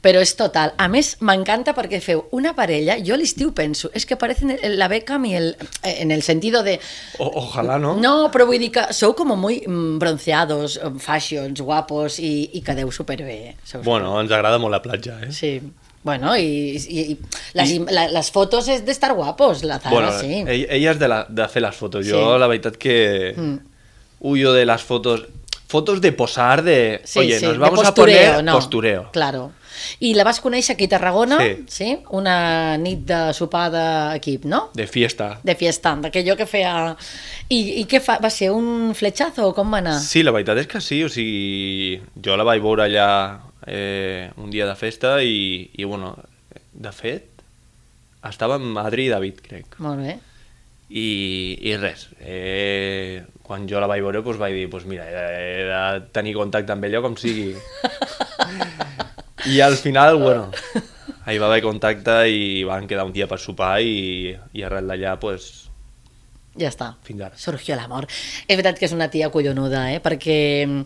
Però 0.00 0.20
és 0.22 0.36
total. 0.38 0.72
A 0.78 0.86
més, 0.88 1.16
m'encanta 1.20 1.74
perquè 1.74 1.98
feu 2.00 2.24
una 2.30 2.54
parella, 2.54 2.94
jo 3.02 3.14
a 3.16 3.18
l'estiu 3.18 3.50
penso, 3.52 3.90
és 3.92 4.06
que 4.06 4.14
parecen 4.16 4.54
la 4.78 4.86
Beckham 4.88 5.24
i 5.26 5.34
el... 5.34 5.56
eh, 5.82 5.96
En 6.04 6.10
el 6.12 6.22
sentido 6.22 6.62
de... 6.62 6.78
O, 7.18 7.26
ojalá, 7.42 7.78
¿no? 7.78 7.96
No, 7.98 8.30
però 8.30 8.46
vull 8.46 8.62
dir 8.62 8.70
que 8.70 8.86
sou 8.94 9.14
com 9.18 9.34
muy 9.34 9.64
mm, 9.66 9.98
bronceados, 9.98 10.78
fashions, 11.02 11.60
guapos 11.60 12.20
i, 12.22 12.50
i 12.54 12.62
quedeu 12.62 12.92
superbé. 12.92 13.40
eh? 13.50 13.56
Bueno, 13.82 14.14
ens 14.20 14.30
agrada 14.30 14.58
molt 14.62 14.70
la 14.78 14.82
platja, 14.84 15.18
eh? 15.26 15.32
Sí. 15.32 15.58
Bueno, 16.04 16.34
i, 16.36 16.76
i 16.76 17.16
les, 17.56 17.70
I... 17.72 17.78
La, 17.90 18.06
les 18.12 18.28
fotos 18.30 18.68
és 18.68 18.82
d'estar 18.84 19.14
guapos, 19.16 19.62
la 19.64 19.78
Zara, 19.80 19.90
bueno, 19.94 20.10
sí. 20.20 20.42
ell, 20.44 20.66
ella 20.68 20.92
és 20.92 20.98
de, 21.00 21.08
la, 21.08 21.22
de 21.28 21.46
fer 21.48 21.62
les 21.64 21.74
fotos. 21.80 22.04
Sí. 22.04 22.12
Jo, 22.12 22.36
la 22.38 22.46
veritat 22.50 22.76
que 22.76 23.32
Mm. 23.36 23.56
huyo 24.20 24.52
de 24.52 24.66
las 24.66 24.82
fotos... 24.84 25.24
Fotos 25.66 26.00
de 26.00 26.12
posar, 26.12 26.62
de... 26.62 27.00
Sí, 27.04 27.18
Oye, 27.18 27.38
sí, 27.40 27.46
nos 27.46 27.54
de 27.54 27.58
vamos 27.58 27.80
postureo, 27.80 28.28
a 28.28 28.30
poner 28.36 28.44
no. 28.44 28.52
postureo. 28.54 29.08
Claro. 29.12 29.52
I 29.98 30.12
la 30.14 30.22
vas 30.22 30.38
conèixer 30.40 30.76
aquí 30.76 30.84
a 30.86 30.88
Tarragona, 30.92 31.38
Sí. 31.40 31.64
sí? 31.66 31.88
Una 32.14 32.76
nit 32.78 33.00
de 33.08 33.32
sopar 33.34 33.72
d'equip, 33.74 34.44
no? 34.46 34.68
De 34.76 34.86
fiesta. 34.86 35.40
De 35.42 35.56
fiesta, 35.58 35.96
d'aquellò 35.98 36.36
que 36.38 36.46
feia... 36.46 36.94
I, 37.48 37.80
i 37.80 37.86
què 37.90 37.98
fa? 38.04 38.20
Va 38.22 38.30
ser 38.30 38.52
un 38.54 38.92
fletxazo 38.94 39.48
o 39.50 39.54
com 39.56 39.72
va 39.74 39.80
anar? 39.82 39.96
Sí, 40.04 40.22
la 40.22 40.30
veritat 40.36 40.60
és 40.62 40.68
que 40.70 40.80
sí, 40.84 41.00
o 41.02 41.08
sigui, 41.10 41.98
jo 42.22 42.36
la 42.38 42.46
vaig 42.46 42.62
veure 42.62 42.84
allà 42.86 43.08
eh, 43.66 44.30
un 44.36 44.50
dia 44.50 44.66
de 44.68 44.76
festa 44.78 45.16
i, 45.22 45.70
i 45.72 45.84
bueno, 45.84 46.14
de 46.72 46.92
fet, 46.92 47.42
estava 48.24 48.58
amb 48.60 48.78
Adri 48.82 49.08
i 49.08 49.12
David, 49.12 49.42
crec. 49.44 49.78
Molt 49.84 50.04
bé. 50.04 50.16
I, 50.94 51.08
i 51.64 51.74
res, 51.80 52.06
eh, 52.20 53.24
quan 53.42 53.64
jo 53.68 53.80
la 53.80 53.88
vaig 53.90 54.04
veure 54.04 54.20
doncs 54.22 54.38
vaig 54.40 54.54
dir, 54.54 54.66
doncs 54.70 54.86
mira, 54.88 55.06
he 55.08 55.14
de, 55.16 55.26
he 55.40 55.64
de 55.70 56.08
tenir 56.14 56.34
contacte 56.36 56.74
amb 56.74 56.84
ella 56.86 57.02
com 57.04 57.16
sigui. 57.18 57.54
I 59.54 59.60
al 59.60 59.76
final, 59.76 60.16
bueno, 60.20 60.50
ahir 61.24 61.40
va 61.40 61.50
haver 61.50 61.62
contacte 61.64 62.14
i 62.32 62.64
van 62.68 62.88
quedar 62.88 63.04
un 63.08 63.12
dia 63.16 63.28
per 63.28 63.40
sopar 63.40 63.78
i, 63.84 64.32
i 64.52 64.64
arrel 64.64 64.88
d'allà, 64.92 65.16
doncs, 65.20 65.50
Ja 66.54 66.68
està. 66.70 66.92
fins 67.02 67.20
ara. 67.20 67.34
Surgió 67.36 67.74
l'amor. 67.74 68.06
És 68.46 68.54
veritat 68.54 68.78
que 68.78 68.86
és 68.86 68.92
una 68.94 69.08
tia 69.10 69.30
collonuda, 69.34 69.88
eh? 69.90 69.98
perquè 70.02 70.36
mm, 70.66 70.84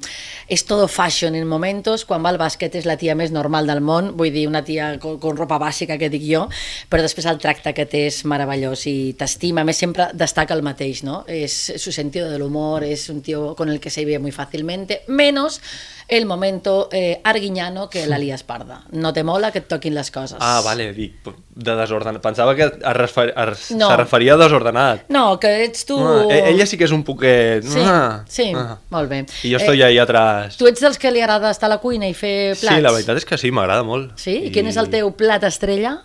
és 0.49 0.65
todo 0.65 0.89
fashion 0.89 1.37
en 1.37 1.47
momentos, 1.49 2.07
quan 2.09 2.25
va 2.25 2.33
al 2.33 2.41
bàsquet 2.41 2.79
és 2.81 2.89
la 2.89 2.97
tia 2.97 3.15
més 3.19 3.35
normal 3.35 3.69
del 3.69 3.83
món, 3.85 4.15
vull 4.17 4.33
dir, 4.33 4.47
una 4.49 4.65
tia 4.65 4.95
con, 5.03 5.19
con 5.21 5.37
ropa 5.37 5.59
bàsica 5.61 5.99
que 6.01 6.09
dic 6.09 6.25
jo, 6.25 6.47
però 6.89 7.05
després 7.05 7.29
el 7.29 7.41
tracte 7.43 7.75
que 7.77 7.85
té 7.85 8.07
és 8.09 8.23
meravellós 8.25 8.87
i 8.89 9.13
t'estima, 9.19 9.67
més 9.69 9.77
sempre 9.77 10.09
destaca 10.17 10.57
el 10.57 10.65
mateix, 10.65 11.05
¿no? 11.05 11.25
És 11.29 11.59
su 11.77 11.93
sentido 11.93 12.31
del 12.31 12.43
humor, 12.43 12.85
es 12.85 13.09
un 13.13 13.21
tío 13.21 13.55
con 13.55 13.69
el 13.69 13.81
que 13.81 13.91
se 13.91 14.05
vive 14.07 14.19
muy 14.19 14.33
fácilmente, 14.33 15.03
menos 15.07 15.61
el 16.09 16.25
momento 16.25 16.89
eh, 16.91 17.21
arguiñano 17.23 17.91
que 17.91 18.07
la 18.07 18.17
lías 18.19 18.43
parda. 18.43 18.83
No 18.91 19.13
te 19.13 19.23
mola 19.23 19.51
que 19.53 19.59
et 19.61 19.69
toquin 19.69 19.93
les 19.95 20.11
coses. 20.11 20.39
Ah, 20.41 20.63
vale, 20.65 20.95
dic, 20.97 21.19
de 21.55 21.75
desordenat. 21.77 22.23
Pensava 22.25 22.55
que 22.57 22.65
es 22.65 22.95
refer, 22.97 23.35
es, 23.37 23.71
No. 23.77 23.91
se 23.91 23.97
referia 23.97 24.33
a 24.35 24.37
desordenat. 24.41 25.05
No, 25.11 25.39
que 25.39 25.65
ets 25.65 25.85
tu... 25.85 25.99
Ah, 26.01 26.25
e- 26.31 26.49
ella 26.55 26.65
sí 26.67 26.79
que 26.81 26.85
és 26.89 26.93
un 26.97 27.05
poquet... 27.05 27.63
Sí, 27.63 27.83
ah, 27.85 28.25
sí, 28.27 28.53
ah. 28.57 28.79
molt 28.89 29.11
bé. 29.11 29.27
I 29.45 29.53
jo 29.53 29.59
estoy 29.61 29.83
ahí 29.83 29.99
atrás. 29.99 30.57
Tu 30.57 30.67
ets 30.67 30.81
dels 30.81 30.97
que 30.99 31.13
li 31.13 31.21
agrada 31.21 31.51
estar 31.51 31.69
a 31.69 31.75
la 31.77 31.79
cuina 31.85 32.09
i 32.09 32.15
fer 32.17 32.57
plats? 32.57 32.77
Sí, 32.79 32.81
la 32.89 32.93
veritat 32.97 33.21
és 33.21 33.29
que 33.29 33.37
sí, 33.37 33.53
m'agrada 33.53 33.85
molt. 33.85 34.17
Sí? 34.17 34.39
I 34.49 34.51
quin 34.51 34.67
és 34.73 34.81
el 34.81 34.89
teu 34.89 35.13
plat 35.13 35.45
estrella? 35.45 35.99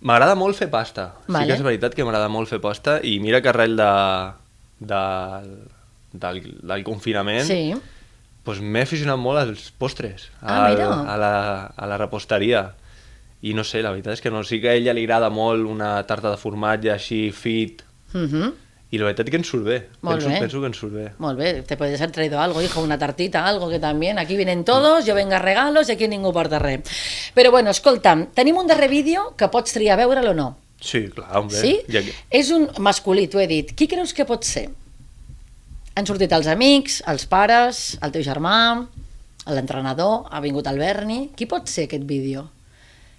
M'agrada 0.00 0.32
molt 0.34 0.56
fer 0.56 0.70
pasta. 0.72 1.10
Sí 1.26 1.32
Vale. 1.36 1.46
que 1.52 1.58
és 1.60 1.62
veritat 1.62 1.92
que 1.94 2.04
m'agrada 2.08 2.32
molt 2.32 2.48
fer 2.48 2.58
pasta 2.64 3.02
i 3.04 3.18
mira 3.20 3.42
que 3.44 3.52
arrel 3.52 3.76
de, 3.76 3.92
de, 4.80 5.04
del, 6.12 6.40
del 6.64 6.84
confinament 6.88 7.44
Sí. 7.44 7.74
Doncs 8.44 8.60
m'he 8.62 8.82
aficionat 8.82 9.18
molt 9.18 9.38
als 9.38 9.70
postres, 9.76 10.30
Ah, 10.42 10.66
al, 10.66 10.74
mira. 10.74 10.88
a, 11.12 11.16
la, 11.16 11.32
a 11.76 11.86
la 11.86 11.98
reposteria. 11.98 12.74
I 13.42 13.54
no 13.54 13.64
sé, 13.64 13.80
la 13.82 13.90
veritat 13.90 14.12
és 14.18 14.20
que 14.20 14.30
no, 14.30 14.42
sí 14.44 14.60
que 14.60 14.68
a 14.68 14.74
ella 14.76 14.92
li 14.92 15.04
agrada 15.06 15.30
molt 15.32 15.64
una 15.66 15.94
tarta 16.06 16.30
de 16.30 16.36
formatge 16.36 16.90
així 16.92 17.30
fit 17.32 17.82
Uh 18.12 18.18
-huh. 18.26 18.52
i 18.90 18.98
la 18.98 19.04
veritat 19.04 19.30
que 19.30 19.36
ens 19.36 19.46
surt 19.48 19.62
bé. 19.64 19.86
Molt 20.02 20.16
penso, 20.18 20.28
bé. 20.34 20.40
penso 20.40 20.60
que 20.60 20.66
ens 20.66 20.76
surt 20.76 20.92
bé. 20.92 21.12
Molt 21.18 21.38
bé, 21.38 21.62
te 21.62 21.76
puedes 21.76 22.00
haber 22.00 22.10
traído 22.12 22.40
algo, 22.40 22.60
hijo, 22.60 22.80
una 22.82 22.98
tartita, 22.98 23.46
algo 23.46 23.68
que 23.70 23.78
también, 23.78 24.18
aquí 24.18 24.36
vienen 24.36 24.64
todos, 24.64 25.06
yo 25.06 25.14
venga 25.14 25.38
regalos 25.38 25.88
i 25.88 25.92
aquí 25.92 26.08
ningú 26.08 26.32
porta 26.32 26.58
res. 26.58 26.80
Però 27.34 27.50
bueno, 27.52 27.70
escolta'm, 27.70 28.26
tenim 28.34 28.56
un 28.56 28.66
darrer 28.66 28.90
vídeo 28.90 29.34
que 29.36 29.46
pots 29.48 29.72
triar 29.72 29.98
a 30.00 30.04
veure'l 30.06 30.26
o 30.28 30.34
no. 30.34 30.56
Sí, 30.80 31.08
clar, 31.08 31.36
hombre. 31.38 31.56
Sí? 31.56 31.80
Ja 31.88 32.00
que... 32.02 32.12
És 32.30 32.50
un 32.50 32.68
masculí, 32.78 33.28
t'ho 33.28 33.38
he 33.38 33.46
dit. 33.46 33.72
Qui 33.76 33.86
creus 33.86 34.12
que 34.12 34.24
pot 34.24 34.42
ser? 34.44 34.70
Han 36.00 36.06
sortit 36.08 36.32
els 36.32 36.46
amics, 36.48 37.02
els 37.12 37.26
pares, 37.28 37.80
el 38.00 38.12
teu 38.14 38.22
germà, 38.24 38.56
l'entrenador, 39.52 40.22
ha 40.32 40.38
vingut 40.40 40.70
el 40.70 40.78
Berni. 40.80 41.26
Qui 41.36 41.44
pot 41.44 41.68
ser 41.68 41.84
aquest 41.90 42.06
vídeo? 42.08 42.46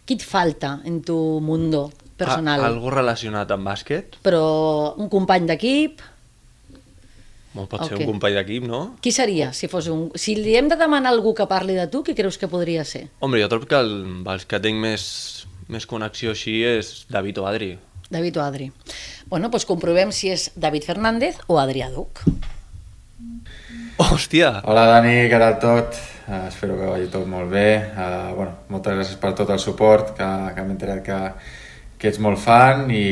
Qui 0.01 0.17
et 0.17 0.23
falta 0.25 0.79
en 0.89 0.95
tu 1.05 1.17
mundo 1.45 1.91
personal? 2.17 2.63
A, 2.63 2.71
algo 2.71 2.89
relacionat 2.89 3.53
amb 3.53 3.69
bàsquet? 3.69 4.17
Però 4.25 4.95
un 4.97 5.11
company 5.13 5.45
d'equip, 5.51 6.01
Molt 7.51 7.67
pot 7.67 7.81
ser 7.83 7.97
Ok. 7.97 8.05
un 8.05 8.13
company 8.13 8.33
d'equip, 8.37 8.63
no? 8.63 8.95
qui 9.03 9.11
seria? 9.11 9.51
Si, 9.51 9.67
fos 9.67 9.89
un... 9.91 10.05
si 10.15 10.37
li 10.37 10.55
hem 10.55 10.69
de 10.71 10.77
demanar 10.79 11.11
a 11.11 11.13
algú 11.13 11.33
que 11.35 11.45
parli 11.51 11.75
de 11.75 11.85
tu, 11.91 11.99
qui 12.01 12.15
creus 12.15 12.37
que 12.39 12.47
podria 12.47 12.85
ser? 12.87 13.09
Hombre, 13.19 13.41
jo 13.43 13.49
trobo 13.51 13.67
que 13.67 13.75
el, 13.75 13.91
els 14.23 14.45
que 14.47 14.59
tinc 14.63 14.79
més, 14.79 15.03
més 15.67 15.85
connexió 15.85 16.31
així 16.31 16.61
és 16.63 17.03
David 17.11 17.41
o 17.43 17.45
Adri. 17.49 17.73
David 18.09 18.39
o 18.39 18.45
Adri. 18.45 18.69
Bueno, 19.27 19.51
doncs 19.51 19.67
comprovem 19.67 20.15
si 20.15 20.31
és 20.31 20.49
David 20.55 20.87
Fernández 20.87 21.43
o 21.51 21.59
Adrià 21.59 21.91
Duc. 21.91 22.23
Hòstia! 24.01 24.61
Hola 24.65 24.87
Dani, 24.89 25.13
què 25.29 25.39
tal 25.41 25.57
tot? 25.61 25.97
Uh, 26.25 26.47
espero 26.47 26.77
que 26.79 26.87
vagi 26.89 27.09
tot 27.13 27.27
molt 27.29 27.51
bé. 27.51 27.67
Uh, 27.93 28.31
bueno, 28.37 28.53
moltes 28.73 28.95
gràcies 28.97 29.19
per 29.21 29.33
tot 29.37 29.51
el 29.53 29.59
suport, 29.61 30.13
que, 30.17 30.29
que 30.55 30.65
m'he 30.65 30.73
enterat 30.73 31.03
que, 31.05 31.19
que 32.01 32.09
ets 32.09 32.21
molt 32.23 32.41
fan 32.41 32.89
i, 32.89 33.05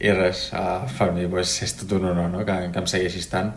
i 0.00 0.14
res, 0.16 0.46
uh, 0.56 0.86
per 0.96 1.10
mi 1.16 1.26
pues, 1.28 1.52
és 1.66 1.76
tot 1.82 1.92
un 1.98 2.08
honor 2.12 2.30
no? 2.32 2.44
que, 2.48 2.56
que 2.72 2.82
em 2.82 2.88
segueixis 2.88 3.28
tant. 3.32 3.52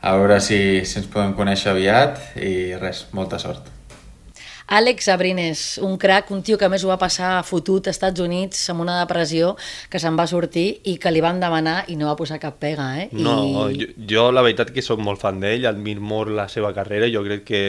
A 0.00 0.14
veure 0.16 0.40
si, 0.44 0.58
si 0.88 1.00
ens 1.02 1.10
podem 1.12 1.36
conèixer 1.36 1.74
aviat 1.74 2.38
i 2.40 2.54
res, 2.80 3.06
molta 3.16 3.40
sort. 3.42 3.68
Àlex 4.66 5.08
Abrines, 5.12 5.78
un 5.84 5.98
crac, 5.98 6.30
un 6.32 6.42
tio 6.42 6.56
que 6.56 6.64
a 6.64 6.70
més 6.72 6.82
ho 6.84 6.88
va 6.88 6.96
passar 6.98 7.42
fotut 7.44 7.86
als 7.86 7.98
Estats 7.98 8.20
Units 8.24 8.62
amb 8.72 8.80
una 8.80 8.94
depressió 9.02 9.56
que 9.92 10.00
se'n 10.00 10.16
va 10.16 10.24
sortir 10.26 10.80
i 10.88 10.96
que 10.98 11.10
li 11.12 11.20
van 11.20 11.38
demanar 11.42 11.84
i 11.92 11.96
no 12.00 12.06
va 12.08 12.16
posar 12.16 12.38
cap 12.40 12.56
pega, 12.62 12.86
eh? 13.02 13.08
No, 13.12 13.68
I... 13.68 13.76
jo, 13.76 13.90
jo 14.08 14.24
la 14.32 14.40
veritat 14.42 14.70
que 14.72 14.80
sóc 14.82 14.98
molt 15.04 15.20
fan 15.20 15.38
d'ell, 15.42 15.66
admiro 15.68 16.00
molt 16.00 16.32
la 16.32 16.48
seva 16.48 16.72
carrera, 16.72 17.10
jo 17.12 17.22
crec 17.26 17.44
que... 17.44 17.62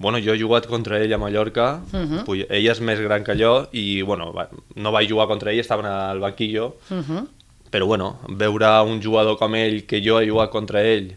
Bueno, 0.00 0.18
jo 0.18 0.32
he 0.34 0.40
jugat 0.40 0.66
contra 0.66 0.98
ell 1.04 1.12
a 1.14 1.18
Mallorca, 1.18 1.66
Mhm. 1.92 2.24
Puy- 2.26 2.46
ella 2.48 2.72
és 2.72 2.80
més 2.80 2.98
gran 2.98 3.22
que 3.22 3.36
jo 3.38 3.68
i, 3.70 4.00
bueno, 4.02 4.32
va, 4.34 4.48
no 4.74 4.90
vaig 4.90 5.08
jugar 5.12 5.28
contra 5.28 5.52
ell, 5.52 5.60
estaven 5.60 5.86
al 5.86 6.18
banquillo, 6.18 6.76
Uh 6.90 6.96
-huh. 7.04 7.26
però, 7.70 7.86
bueno, 7.86 8.18
veure 8.28 8.80
un 8.82 9.02
jugador 9.02 9.36
com 9.38 9.54
ell, 9.54 9.84
que 9.86 10.00
jo 10.02 10.18
he 10.20 10.28
jugat 10.30 10.50
contra 10.50 10.82
ell, 10.82 11.14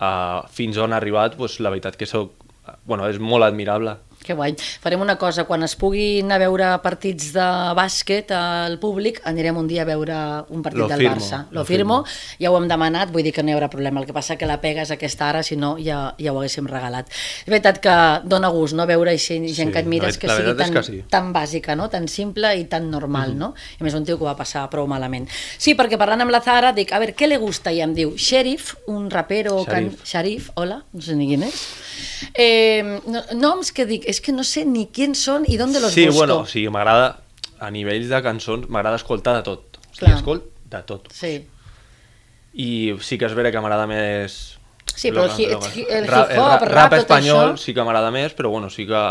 uh, 0.00 0.48
fins 0.50 0.76
on 0.78 0.92
ha 0.92 0.96
arribat, 0.96 1.36
pues, 1.36 1.60
la 1.60 1.68
veritat 1.70 1.94
que 1.96 2.06
sóc... 2.06 2.32
Bueno, 2.84 3.08
és 3.08 3.18
molt 3.20 3.46
admirable. 3.46 3.96
Que 4.28 4.36
guai. 4.36 4.52
Farem 4.82 5.00
una 5.00 5.16
cosa, 5.16 5.46
quan 5.48 5.64
es 5.64 5.72
pugui 5.80 6.20
anar 6.20 6.36
a 6.36 6.42
veure 6.42 6.66
partits 6.84 7.30
de 7.32 7.46
bàsquet 7.78 8.32
al 8.36 8.76
públic, 8.82 9.22
anirem 9.28 9.56
un 9.56 9.68
dia 9.70 9.86
a 9.86 9.88
veure 9.88 10.18
un 10.52 10.60
partit 10.64 10.82
Lo 10.82 10.88
del 10.90 11.00
firmo, 11.00 11.14
Barça. 11.14 11.38
Lo 11.50 11.62
lo 11.62 11.64
firmo, 11.64 12.04
ja 12.38 12.50
ho 12.52 12.58
hem 12.58 12.68
demanat, 12.68 13.10
vull 13.14 13.24
dir 13.24 13.32
que 13.32 13.42
no 13.42 13.50
hi 13.50 13.56
haurà 13.56 13.70
problema. 13.72 14.02
El 14.02 14.06
que 14.06 14.12
passa 14.12 14.36
que 14.36 14.46
la 14.46 14.58
pega 14.60 14.84
és 14.84 14.92
aquesta 14.92 15.30
ara, 15.30 15.42
si 15.42 15.56
no 15.56 15.76
ja, 15.80 16.14
ja 16.20 16.34
ho 16.34 16.38
haguéssim 16.42 16.68
regalat. 16.68 17.08
És 17.08 17.48
veritat 17.48 17.80
que 17.80 17.96
dona 18.28 18.52
gust 18.52 18.76
no 18.76 18.86
veure 18.90 19.16
així 19.16 19.38
gent 19.48 19.70
Sí, 19.70 19.72
que 19.72 19.80
et 19.80 19.88
mires 19.88 20.20
que 20.20 20.28
sigui 20.28 20.54
tan, 20.60 20.76
que 20.76 20.82
sí. 20.84 21.00
tan 21.08 21.32
bàsica, 21.32 21.76
no? 21.76 21.88
tan 21.88 22.06
simple 22.08 22.52
i 22.60 22.66
tan 22.68 22.90
normal, 22.92 23.32
no? 23.38 23.54
I 23.78 23.82
a 23.82 23.88
més 23.88 23.96
un 23.96 24.04
tio 24.04 24.18
que 24.20 24.26
ho 24.26 24.28
va 24.28 24.36
passar 24.36 24.66
prou 24.68 24.86
malament. 24.90 25.24
Sí, 25.56 25.72
perquè 25.78 25.96
parlant 25.96 26.26
amb 26.26 26.36
la 26.36 26.42
Zara 26.44 26.74
dic, 26.76 26.92
a 26.92 27.00
veure, 27.00 27.16
què 27.16 27.30
le 27.32 27.40
gusta? 27.40 27.72
I 27.72 27.80
em 27.86 27.96
diu, 27.96 28.12
Sheriff, 28.16 28.74
un 28.92 29.08
rapero... 29.10 29.62
Can... 29.64 29.88
Sharif. 30.04 30.18
Sharif, 30.18 30.50
hola, 30.54 30.82
no 30.92 31.00
sé 31.00 31.14
ni 31.16 31.28
quién 31.30 31.44
és. 31.46 31.62
Eh, 32.34 33.00
no, 33.06 33.22
noms 33.38 33.70
que 33.72 33.86
dic, 33.88 34.04
és 34.10 34.17
que 34.20 34.32
no 34.32 34.44
sé 34.44 34.64
ni 34.64 34.86
quiéns 34.92 35.20
són 35.24 35.44
i 35.48 35.56
d'on 35.60 35.72
los 35.72 35.92
sí, 35.92 36.06
busco. 36.06 36.18
bueno, 36.18 36.36
o 36.40 36.46
sigui, 36.46 36.68
m'agrada, 36.72 37.18
a 37.60 37.70
nivells 37.70 38.08
de 38.08 38.20
cançons, 38.22 38.68
m'agrada 38.68 38.96
escoltar 39.00 39.36
de 39.36 39.42
tot. 39.46 39.78
O 39.90 39.94
sigui, 39.94 40.12
escolt 40.12 40.44
de 40.70 40.82
tot. 40.86 41.08
Sí. 41.12 41.46
I 42.58 42.94
sí 43.04 43.18
que 43.18 43.26
és 43.28 43.34
vera 43.38 43.52
que 43.54 43.60
m'agrada 43.62 43.86
més... 43.90 44.38
Sí, 44.98 45.12
però 45.12 45.26
el 45.28 45.34
hi- 45.38 45.44
el- 45.52 45.60
el 46.00 46.04
hip-hop, 46.08 46.10
ra- 46.10 46.26
rap, 46.34 46.62
rap 46.72 46.90
tot 46.94 46.98
espanyol 47.04 47.52
això. 47.52 47.56
sí 47.62 47.74
que 47.76 47.84
m'agrada 47.86 48.10
més, 48.10 48.32
però 48.34 48.50
bueno, 48.50 48.70
sí 48.72 48.86
que 48.88 49.02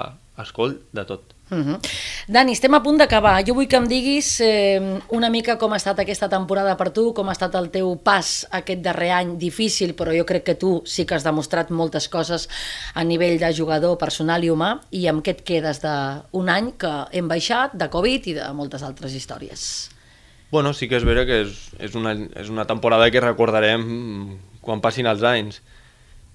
escolt 0.42 0.82
de 0.92 1.06
tot. 1.08 1.34
-huh. 1.52 1.80
Dani, 2.28 2.52
estem 2.52 2.74
a 2.74 2.82
punt 2.84 2.98
d'acabar. 2.98 3.44
Jo 3.46 3.54
vull 3.54 3.68
que 3.68 3.78
em 3.78 3.88
diguis 3.88 4.40
eh, 4.42 5.00
una 5.10 5.30
mica 5.30 5.58
com 5.58 5.74
ha 5.74 5.78
estat 5.78 6.00
aquesta 6.00 6.30
temporada 6.30 6.76
per 6.76 6.92
tu, 6.92 7.14
com 7.14 7.30
ha 7.30 7.32
estat 7.32 7.56
el 7.56 7.70
teu 7.70 7.96
pas 7.96 8.46
aquest 8.52 8.82
darrer 8.82 9.12
any 9.12 9.38
difícil, 9.38 9.94
però 9.96 10.12
jo 10.18 10.26
crec 10.26 10.44
que 10.44 10.56
tu 10.56 10.82
sí 10.86 11.06
que 11.06 11.16
has 11.16 11.24
demostrat 11.24 11.70
moltes 11.70 12.08
coses 12.10 12.50
a 12.94 13.04
nivell 13.04 13.40
de 13.40 13.54
jugador 13.54 13.98
personal 13.98 14.44
i 14.44 14.50
humà, 14.50 14.82
i 14.92 15.08
amb 15.08 15.24
què 15.24 15.32
et 15.32 15.44
quedes 15.44 15.82
d'un 15.82 16.50
any 16.50 16.74
que 16.78 17.08
hem 17.12 17.28
baixat, 17.28 17.74
de 17.74 17.90
Covid 17.90 18.28
i 18.28 18.34
de 18.34 18.54
moltes 18.54 18.84
altres 18.84 19.14
històries. 19.14 19.90
Bueno, 20.52 20.74
sí 20.74 20.88
que 20.88 20.96
és 20.96 21.04
vera 21.04 21.26
que 21.28 21.42
és, 21.44 21.72
és, 21.80 21.96
una, 21.96 22.14
és 22.14 22.50
una 22.50 22.66
temporada 22.66 23.10
que 23.12 23.20
recordarem 23.20 24.38
quan 24.62 24.82
passin 24.82 25.08
els 25.08 25.24
anys. 25.24 25.62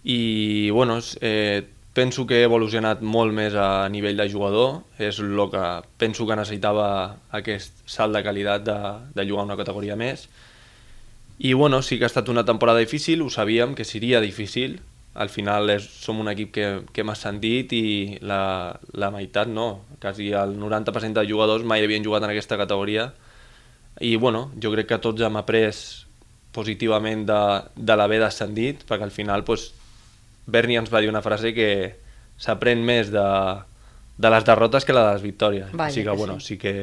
I, 0.04 0.70
bueno, 0.70 0.98
eh, 1.20 1.62
penso 1.92 2.26
que 2.26 2.40
he 2.40 2.46
evolucionat 2.46 3.02
molt 3.02 3.34
més 3.36 3.56
a 3.58 3.88
nivell 3.92 4.16
de 4.16 4.28
jugador. 4.32 4.82
És 4.98 5.20
el 5.20 5.38
que 5.52 5.64
penso 5.98 6.26
que 6.26 6.38
necessitava 6.38 6.86
aquest 7.30 7.84
salt 7.86 8.16
de 8.16 8.22
qualitat 8.24 8.64
de, 8.64 8.78
de 9.14 9.26
jugar 9.28 9.44
una 9.48 9.58
categoria 9.60 9.96
més. 9.96 10.28
I, 11.38 11.52
bueno, 11.54 11.82
sí 11.82 11.98
que 11.98 12.06
ha 12.06 12.12
estat 12.12 12.28
una 12.28 12.44
temporada 12.44 12.78
difícil, 12.78 13.22
ho 13.22 13.30
sabíem 13.30 13.74
que 13.74 13.84
seria 13.84 14.20
difícil. 14.20 14.80
Al 15.14 15.28
final 15.28 15.68
és, 15.68 15.84
som 15.84 16.20
un 16.22 16.30
equip 16.32 16.52
que, 16.54 16.66
que 16.92 17.02
hem 17.02 17.10
ascendit 17.12 17.74
i 17.76 17.84
la, 18.24 18.78
la 18.96 19.10
meitat 19.12 19.50
no. 19.50 19.82
Quasi 20.00 20.30
el 20.32 20.56
90% 20.60 21.20
de 21.20 21.28
jugadors 21.28 21.66
mai 21.68 21.84
havien 21.84 22.04
jugat 22.04 22.24
en 22.24 22.32
aquesta 22.32 22.56
categoria 22.56 23.10
i 24.00 24.16
bueno, 24.16 24.50
jo 24.62 24.72
crec 24.72 24.88
que 24.88 25.00
tots 25.02 25.20
hem 25.20 25.36
après 25.36 25.76
positivament 26.56 27.26
de, 27.28 27.40
de 27.76 27.96
l'haver 27.96 28.20
descendit, 28.22 28.86
perquè 28.88 29.04
al 29.04 29.12
final 29.12 29.44
pues, 29.44 29.70
Berni 30.46 30.76
ens 30.76 30.90
va 30.92 31.00
dir 31.00 31.08
una 31.12 31.22
frase 31.22 31.52
que 31.54 31.68
s'aprèn 32.42 32.82
més 32.82 33.12
de, 33.14 33.26
de 34.18 34.30
les 34.34 34.44
derrotes 34.44 34.84
que 34.84 34.92
la 34.96 35.06
de 35.08 35.14
les 35.14 35.22
victòries. 35.22 35.70
Vaja 35.72 35.90
Així 35.92 36.02
que, 36.02 36.10
que 36.10 36.16
bueno, 36.18 36.40
sí. 36.40 36.46
sí 36.54 36.58
que 36.58 36.76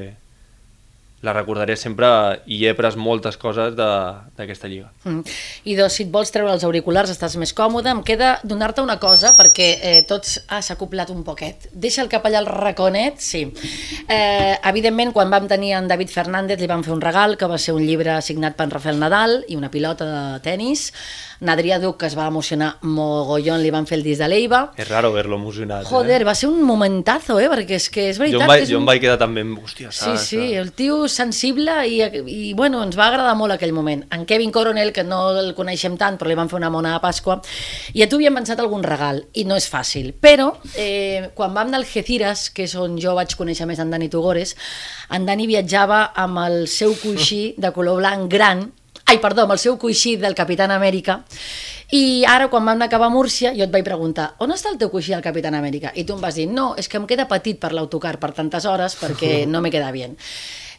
la 1.20 1.34
recordaré 1.36 1.76
sempre 1.76 2.08
i 2.48 2.62
he 2.64 2.70
après 2.72 2.96
moltes 2.96 3.36
coses 3.36 3.74
de- 3.76 3.88
d'aquesta 4.38 4.70
lliga. 4.72 4.88
Mm. 5.04 5.20
I 5.68 5.74
doncs, 5.76 5.98
si 5.98 6.06
et 6.06 6.12
vols 6.14 6.32
treure 6.32 6.54
els 6.54 6.64
auriculars 6.64 7.12
estàs 7.12 7.36
més 7.36 7.52
còmode, 7.52 7.92
em 7.92 8.00
queda 8.08 8.38
donar-te 8.48 8.80
una 8.80 8.96
cosa 9.04 9.34
perquè 9.36 9.68
eh, 9.84 10.06
tots 10.08 10.38
ah, 10.48 10.62
s'ha 10.64 10.78
acoplat 10.78 11.12
un 11.12 11.26
poquet. 11.28 11.68
Deixa 11.74 12.06
el 12.06 12.08
cap 12.08 12.24
allà 12.24 12.40
al 12.40 12.48
raconet, 12.48 13.20
sí. 13.20 13.42
Eh, 14.08 14.56
evidentment, 14.72 15.12
quan 15.12 15.28
vam 15.30 15.50
tenir 15.52 15.74
en 15.76 15.92
David 15.92 16.08
Fernández 16.08 16.62
li 16.64 16.72
vam 16.72 16.86
fer 16.88 16.96
un 16.96 17.04
regal, 17.04 17.36
que 17.36 17.52
va 17.52 17.58
ser 17.60 17.76
un 17.76 17.84
llibre 17.84 18.22
signat 18.24 18.56
per 18.56 18.70
en 18.70 18.72
Rafael 18.78 19.04
Nadal 19.04 19.42
i 19.50 19.60
una 19.60 19.68
pilota 19.70 20.08
de 20.08 20.40
tennis. 20.40 20.94
N'Adrià 21.46 21.80
Duc, 21.80 21.98
que 22.02 22.10
es 22.10 22.16
va 22.18 22.28
emocionar 22.28 22.78
mogollon, 22.82 23.62
li 23.64 23.72
van 23.72 23.88
fer 23.90 24.00
el 24.00 24.04
disc 24.04 24.22
de 24.24 24.28
l'Eiva. 24.32 24.62
És 24.80 24.90
raro 24.90 25.12
ver-lo 25.14 25.38
emocionat. 25.40 25.86
Joder, 25.90 26.24
va 26.28 26.36
ser 26.36 26.50
un 26.50 26.64
momentazo, 26.68 27.40
eh? 27.40 27.50
perquè 27.52 27.78
és 27.80 27.90
que 27.94 28.10
és 28.10 28.18
eh? 28.18 28.24
veritat 28.24 28.40
Jo 28.40 28.46
em, 28.46 28.54
vaig, 28.54 28.64
és 28.66 28.74
jo 28.74 28.82
em 28.82 28.90
vaig 28.90 29.04
quedar 29.04 29.20
també 29.22 29.46
amb... 29.46 29.60
Hòstia, 29.64 29.92
Sí, 29.92 30.06
saps? 30.06 30.28
sí, 30.32 30.42
el 30.60 30.72
tio 30.78 31.08
sensible 31.12 31.76
i, 31.88 32.00
i 32.32 32.54
bueno, 32.58 32.82
ens 32.86 32.98
va 33.00 33.10
agradar 33.10 33.36
molt 33.40 33.56
aquell 33.56 33.74
moment. 33.76 34.06
En 34.16 34.26
Kevin 34.30 34.52
Coronel, 34.56 34.94
que 34.96 35.04
no 35.04 35.22
el 35.40 35.54
coneixem 35.58 35.98
tant, 36.00 36.18
però 36.20 36.32
li 36.32 36.38
van 36.40 36.52
fer 36.52 36.60
una 36.60 36.72
mona 36.74 36.96
de 36.96 37.04
Pasqua, 37.04 37.40
i 37.94 38.04
a 38.04 38.10
tu 38.10 38.20
havíem 38.20 38.36
pensat 38.42 38.60
algun 38.60 38.84
regal, 38.84 39.24
i 39.34 39.46
no 39.48 39.58
és 39.60 39.70
fàcil. 39.72 40.12
Però, 40.20 40.52
eh, 40.76 41.32
quan 41.36 41.54
vam 41.54 41.68
anar 41.68 41.80
al 41.80 41.88
Algeciras, 41.90 42.50
que 42.54 42.68
és 42.68 42.76
on 42.78 42.98
jo 43.02 43.16
vaig 43.18 43.34
conèixer 43.38 43.66
més 43.66 43.80
en 43.82 43.90
Dani 43.90 44.10
Tugores, 44.14 44.56
en 45.10 45.26
Dani 45.26 45.48
viatjava 45.50 46.04
amb 46.14 46.38
el 46.46 46.68
seu 46.70 46.94
coixí 47.02 47.56
de 47.58 47.72
color 47.74 47.98
blanc 48.04 48.30
gran, 48.32 48.68
ai, 49.10 49.18
perdó, 49.18 49.48
amb 49.48 49.56
el 49.56 49.60
seu 49.62 49.78
coixí 49.82 50.14
del 50.22 50.36
Capitán 50.38 50.70
Amèrica, 50.70 51.24
i 51.98 52.22
ara, 52.30 52.46
quan 52.52 52.68
vam 52.68 52.84
acabar 52.86 53.08
a 53.10 53.14
Múrcia, 53.14 53.50
jo 53.58 53.66
et 53.66 53.72
vaig 53.74 53.86
preguntar 53.88 54.36
on 54.46 54.54
està 54.54 54.70
el 54.70 54.78
teu 54.78 54.92
coixí 54.94 55.16
del 55.16 55.24
Capitán 55.26 55.56
Amèrica? 55.58 55.90
I 55.98 56.04
tu 56.06 56.14
em 56.14 56.20
vas 56.22 56.36
dir, 56.38 56.46
no, 56.46 56.76
és 56.78 56.86
que 56.86 57.00
em 57.02 57.08
queda 57.10 57.26
petit 57.26 57.58
per 57.58 57.72
l'autocar 57.74 58.20
per 58.22 58.30
tantes 58.38 58.68
hores 58.70 58.94
perquè 59.00 59.32
no 59.50 59.64
me 59.66 59.72
queda 59.74 59.90
bien. 59.96 60.14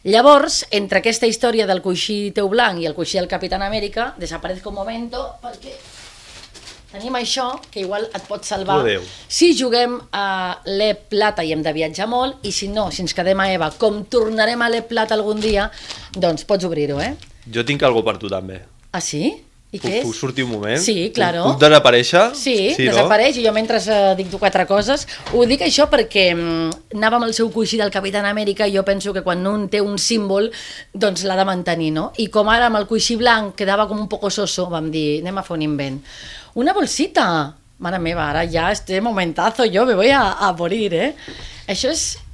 Llavors, 0.07 0.63
entre 0.71 1.01
aquesta 1.01 1.27
història 1.27 1.67
del 1.67 1.81
coixí 1.83 2.31
teu 2.33 2.47
blanc 2.49 2.79
i 2.79 2.87
el 2.87 2.95
coixí 2.95 3.19
del 3.19 3.27
Capitán 3.27 3.65
Amèrica, 3.65 4.13
desaparezco 4.17 4.71
un 4.71 4.79
momento 4.79 5.25
perquè 5.43 5.75
tenim 6.93 7.17
això 7.19 7.49
que 7.71 7.83
igual 7.83 8.07
et 8.07 8.23
pot 8.27 8.47
salvar 8.47 8.79
Adéu. 8.81 9.03
si 9.27 9.51
juguem 9.55 9.97
a 10.15 10.55
l'E 10.67 10.93
Plata 11.11 11.43
i 11.43 11.51
hem 11.51 11.63
de 11.63 11.71
viatjar 11.75 12.07
molt 12.07 12.47
i 12.47 12.51
si 12.55 12.67
no, 12.71 12.87
si 12.91 13.03
ens 13.03 13.15
quedem 13.15 13.39
a 13.39 13.49
EVA 13.51 13.69
com 13.79 14.01
tornarem 14.11 14.63
a 14.63 14.71
l'E 14.71 14.83
Plata 14.87 15.15
algun 15.15 15.39
dia 15.43 15.69
doncs 16.15 16.43
pots 16.47 16.67
obrir-ho, 16.67 16.99
eh? 16.99 17.13
Jo 17.49 17.63
tinc 17.65 17.81
algo 17.83 18.03
per 18.05 18.17
tu 18.21 18.29
també. 18.29 18.61
Ah, 18.91 19.01
sí? 19.01 19.31
I 19.71 19.79
Puc, 19.79 19.85
què 19.85 19.91
és? 20.01 20.03
puc 20.03 20.15
sortir 20.17 20.43
un 20.43 20.51
moment? 20.51 20.79
Sí, 20.83 21.13
claro. 21.15 21.45
Puc, 21.45 21.53
puc 21.55 21.61
desaparèixer? 21.63 22.23
Sí, 22.35 22.55
sí 22.75 22.89
desapareix 22.89 23.37
i 23.39 23.45
jo 23.45 23.53
mentre 23.55 23.79
eh, 23.79 23.99
dic 24.19 24.33
quatre 24.35 24.65
coses 24.67 25.05
ho 25.31 25.45
dic 25.47 25.63
això 25.63 25.85
perquè 25.91 26.25
mm, 26.33 26.97
anava 26.97 27.21
amb 27.21 27.29
el 27.29 27.31
seu 27.37 27.47
coixí 27.53 27.79
del 27.79 27.93
Capitán 27.93 28.27
Amèrica 28.27 28.67
i 28.67 28.75
jo 28.75 28.83
penso 28.83 29.13
que 29.15 29.23
quan 29.23 29.47
un 29.47 29.69
té 29.71 29.79
un 29.79 29.95
símbol 29.95 30.49
doncs 30.91 31.23
l'ha 31.23 31.37
de 31.39 31.45
mantenir, 31.47 31.93
no? 31.95 32.09
I 32.19 32.27
com 32.33 32.51
ara 32.51 32.67
amb 32.67 32.81
el 32.81 32.87
coixí 32.89 33.15
blanc 33.15 33.55
quedava 33.55 33.87
com 33.87 34.01
un 34.03 34.09
poco 34.11 34.27
soso 34.27 34.67
vam 34.67 34.91
dir, 34.91 35.21
anem 35.23 35.39
a 35.39 35.45
fer 35.47 35.55
un 35.55 35.63
invent 35.69 36.01
una 36.59 36.75
bolsita, 36.75 37.25
mare 37.79 38.01
meva 38.03 38.27
ara 38.27 38.43
ja 38.51 38.73
este 38.75 38.99
momentazo 38.99 39.63
jo 39.71 39.87
me 39.87 39.95
voy 39.95 40.11
a, 40.11 40.33
a 40.33 40.51
morir, 40.51 40.91
eh? 40.99 41.13
això 41.71 41.95
és 41.95 42.09
No? 42.11 42.30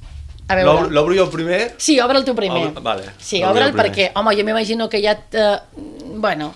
L'obro 0.47 1.13
jo 1.15 1.25
primer? 1.29 1.73
sí, 1.77 1.99
obre'l 1.99 2.23
tu 2.23 2.33
primer 2.35 2.69
Obro- 2.69 2.81
Vale. 2.81 3.03
Sí, 3.19 3.43
obre'l 3.43 3.73
primer. 3.73 3.85
perquè, 3.91 4.11
home, 4.15 4.35
jo 4.37 4.45
m'imagino 4.47 4.87
que 4.89 5.01
ja... 5.03 5.17
Eh, 5.31 5.57
bueno, 6.15 6.53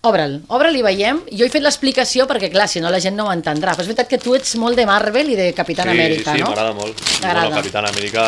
obre'l, 0.00 0.38
obre'l 0.48 0.76
i 0.78 0.82
veiem. 0.82 1.20
Jo 1.36 1.44
he 1.44 1.50
fet 1.52 1.62
l'explicació 1.62 2.26
perquè, 2.30 2.48
clar, 2.50 2.68
si 2.68 2.80
no 2.80 2.90
la 2.90 3.00
gent 3.00 3.16
no 3.18 3.26
ho 3.28 3.32
entendrà. 3.34 3.74
Però 3.76 3.84
és 3.84 3.90
veritat 3.90 4.08
que 4.08 4.18
tu 4.22 4.34
ets 4.38 4.54
molt 4.56 4.78
de 4.78 4.86
Marvel 4.88 5.34
i 5.34 5.36
de 5.36 5.50
Capitán 5.52 5.90
sí, 5.90 5.96
Amèrica, 5.98 6.32
sí, 6.32 6.40
no? 6.40 6.48
m'agrada 6.50 6.72
molt. 6.78 7.02
T'agrada. 7.20 7.48
Bueno, 7.48 7.56
Capitán 7.60 7.86
Amèrica... 7.90 8.24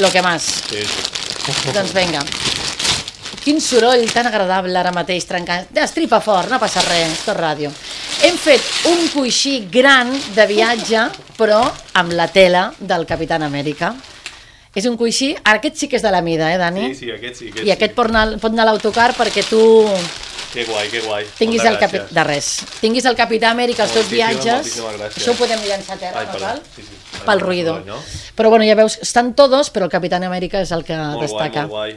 Lo 0.00 0.10
que 0.12 0.20
más. 0.20 0.42
Sí, 0.68 0.82
sí. 0.84 1.72
Doncs 1.76 1.94
vinga. 1.96 2.20
Quin 3.46 3.60
soroll 3.62 4.02
tan 4.10 4.26
agradable 4.26 4.74
ara 4.76 4.90
mateix 4.92 5.24
trencant. 5.24 5.68
Estripa 5.78 6.18
fort, 6.20 6.50
no 6.50 6.58
passa 6.58 6.82
res, 6.82 7.14
és 7.22 7.36
ràdio. 7.38 7.70
Hem 8.26 8.36
fet 8.42 8.60
un 8.90 9.06
coixí 9.12 9.60
gran 9.70 10.10
de 10.34 10.46
viatge, 10.50 11.04
però 11.38 11.60
amb 11.94 12.12
la 12.18 12.26
tela 12.34 12.72
del 12.80 13.06
Capitán 13.06 13.46
Amèrica. 13.46 13.94
És 14.76 14.84
un 14.84 14.98
coixí, 15.00 15.30
aquest 15.48 15.78
sí 15.80 15.88
que 15.88 15.96
és 15.96 16.04
de 16.04 16.10
la 16.12 16.20
mida, 16.20 16.50
eh, 16.52 16.58
Dani? 16.60 16.90
Sí, 16.92 17.06
sí, 17.06 17.10
aquest 17.14 17.38
sí. 17.40 17.48
Aquest 17.52 17.64
I 17.66 17.72
aquest 17.72 17.94
pot 17.96 18.10
anar, 18.12 18.34
pot 18.42 18.52
anar 18.52 18.66
a 18.66 18.70
l'autocar 18.72 19.14
perquè 19.16 19.42
tu 19.48 19.60
Que 20.52 20.64
guai, 20.64 20.88
que 20.92 21.00
guai. 21.04 21.24
tinguis 21.38 21.62
Moltes 21.64 21.72
el 21.72 21.78
capi... 21.80 22.14
de 22.14 22.24
res. 22.24 22.50
Tinguis 22.80 23.04
el 23.08 23.16
Capità 23.16 23.50
Amèrica 23.52 23.82
als 23.84 23.92
teus 23.96 24.08
viatges. 24.08 24.76
Això 25.10 25.32
ho 25.32 25.36
podem 25.36 25.60
llançar 25.66 25.96
a 25.96 26.00
terra, 26.00 26.20
Ai, 26.20 26.26
no 26.32 26.38
cal? 26.40 26.60
Sí, 26.76 26.84
sí. 26.84 27.22
Pel 27.26 27.40
ruïdo. 27.40 27.78
No? 27.86 27.98
Però 28.36 28.50
bueno, 28.52 28.64
ja 28.68 28.76
veus, 28.78 28.98
estan 29.04 29.34
todos, 29.36 29.72
però 29.72 29.88
el 29.88 29.92
Capitán 29.92 30.24
Amèrica 30.28 30.60
és 30.64 30.72
el 30.72 30.84
que 30.84 30.96
Molt 30.96 31.18
guai, 31.18 31.26
destaca. 31.26 31.66
molt 31.66 31.74
guai. 31.74 31.96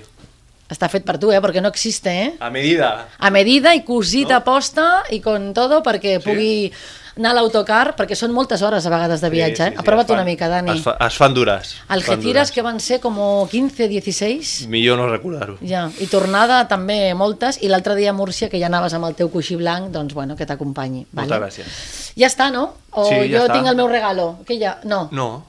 Està 0.69 0.87
fet 0.91 1.03
per 1.03 1.17
tu, 1.17 1.31
eh? 1.33 1.39
Perquè 1.41 1.61
no 1.63 1.71
existe, 1.73 2.11
eh? 2.11 2.33
A 2.39 2.49
medida. 2.53 3.07
A 3.17 3.29
medida 3.33 3.71
i 3.75 3.83
cosit 3.83 4.29
a 4.31 4.43
posta 4.45 5.03
i 5.09 5.19
con 5.19 5.51
todo 5.53 5.81
perquè 5.83 6.19
pugui 6.21 6.71
anar 7.19 7.31
a 7.31 7.37
l'autocar, 7.37 7.95
perquè 7.97 8.15
són 8.15 8.31
moltes 8.33 8.61
hores 8.65 8.85
a 8.85 8.89
vegades 8.89 9.21
de 9.21 9.29
viatge, 9.29 9.67
eh? 9.67 9.73
Aprova't 9.77 10.07
es 10.07 10.07
fan- 10.07 10.17
una 10.17 10.25
mica, 10.25 10.47
Dani. 10.49 10.71
Es, 10.71 10.81
fa, 10.83 10.95
es 11.05 11.17
fan 11.19 11.33
dures. 11.33 11.75
Getiras 12.05 12.51
que 12.51 12.61
van 12.63 12.79
ser 12.79 12.99
com 12.99 13.15
15, 13.47 13.87
16, 13.87 14.59
dures. 14.59 14.67
Millor 14.69 14.97
no 14.97 15.07
recordar-ho. 15.09 15.57
ja, 15.61 15.89
i 15.99 16.07
tornada 16.07 16.67
també 16.67 17.13
moltes, 17.13 17.59
i 17.61 17.67
l'altre 17.67 17.95
dia 17.95 18.09
a 18.09 18.13
Múrcia, 18.13 18.49
que 18.49 18.59
ja 18.59 18.67
anaves 18.67 18.93
amb 18.93 19.05
el 19.05 19.15
teu 19.15 19.29
coixí 19.29 19.55
blanc, 19.55 19.91
doncs 19.91 20.13
bueno, 20.13 20.35
que 20.35 20.45
t'acompanyi. 20.45 21.05
Moltes 21.11 21.29
Vale? 21.29 21.45
gràcies. 21.45 22.13
Ja 22.17 22.27
està, 22.27 22.49
no? 22.51 22.73
O 22.91 23.05
Sí, 23.05 23.15
ja 23.29 23.37
jo 23.37 23.45
està. 23.45 23.53
tinc 23.53 23.67
el 23.67 23.75
meu 23.75 23.87
regalo? 23.87 24.39
Que 24.47 24.57
ja... 24.59 24.79
No. 24.83 25.09
No. 25.11 25.45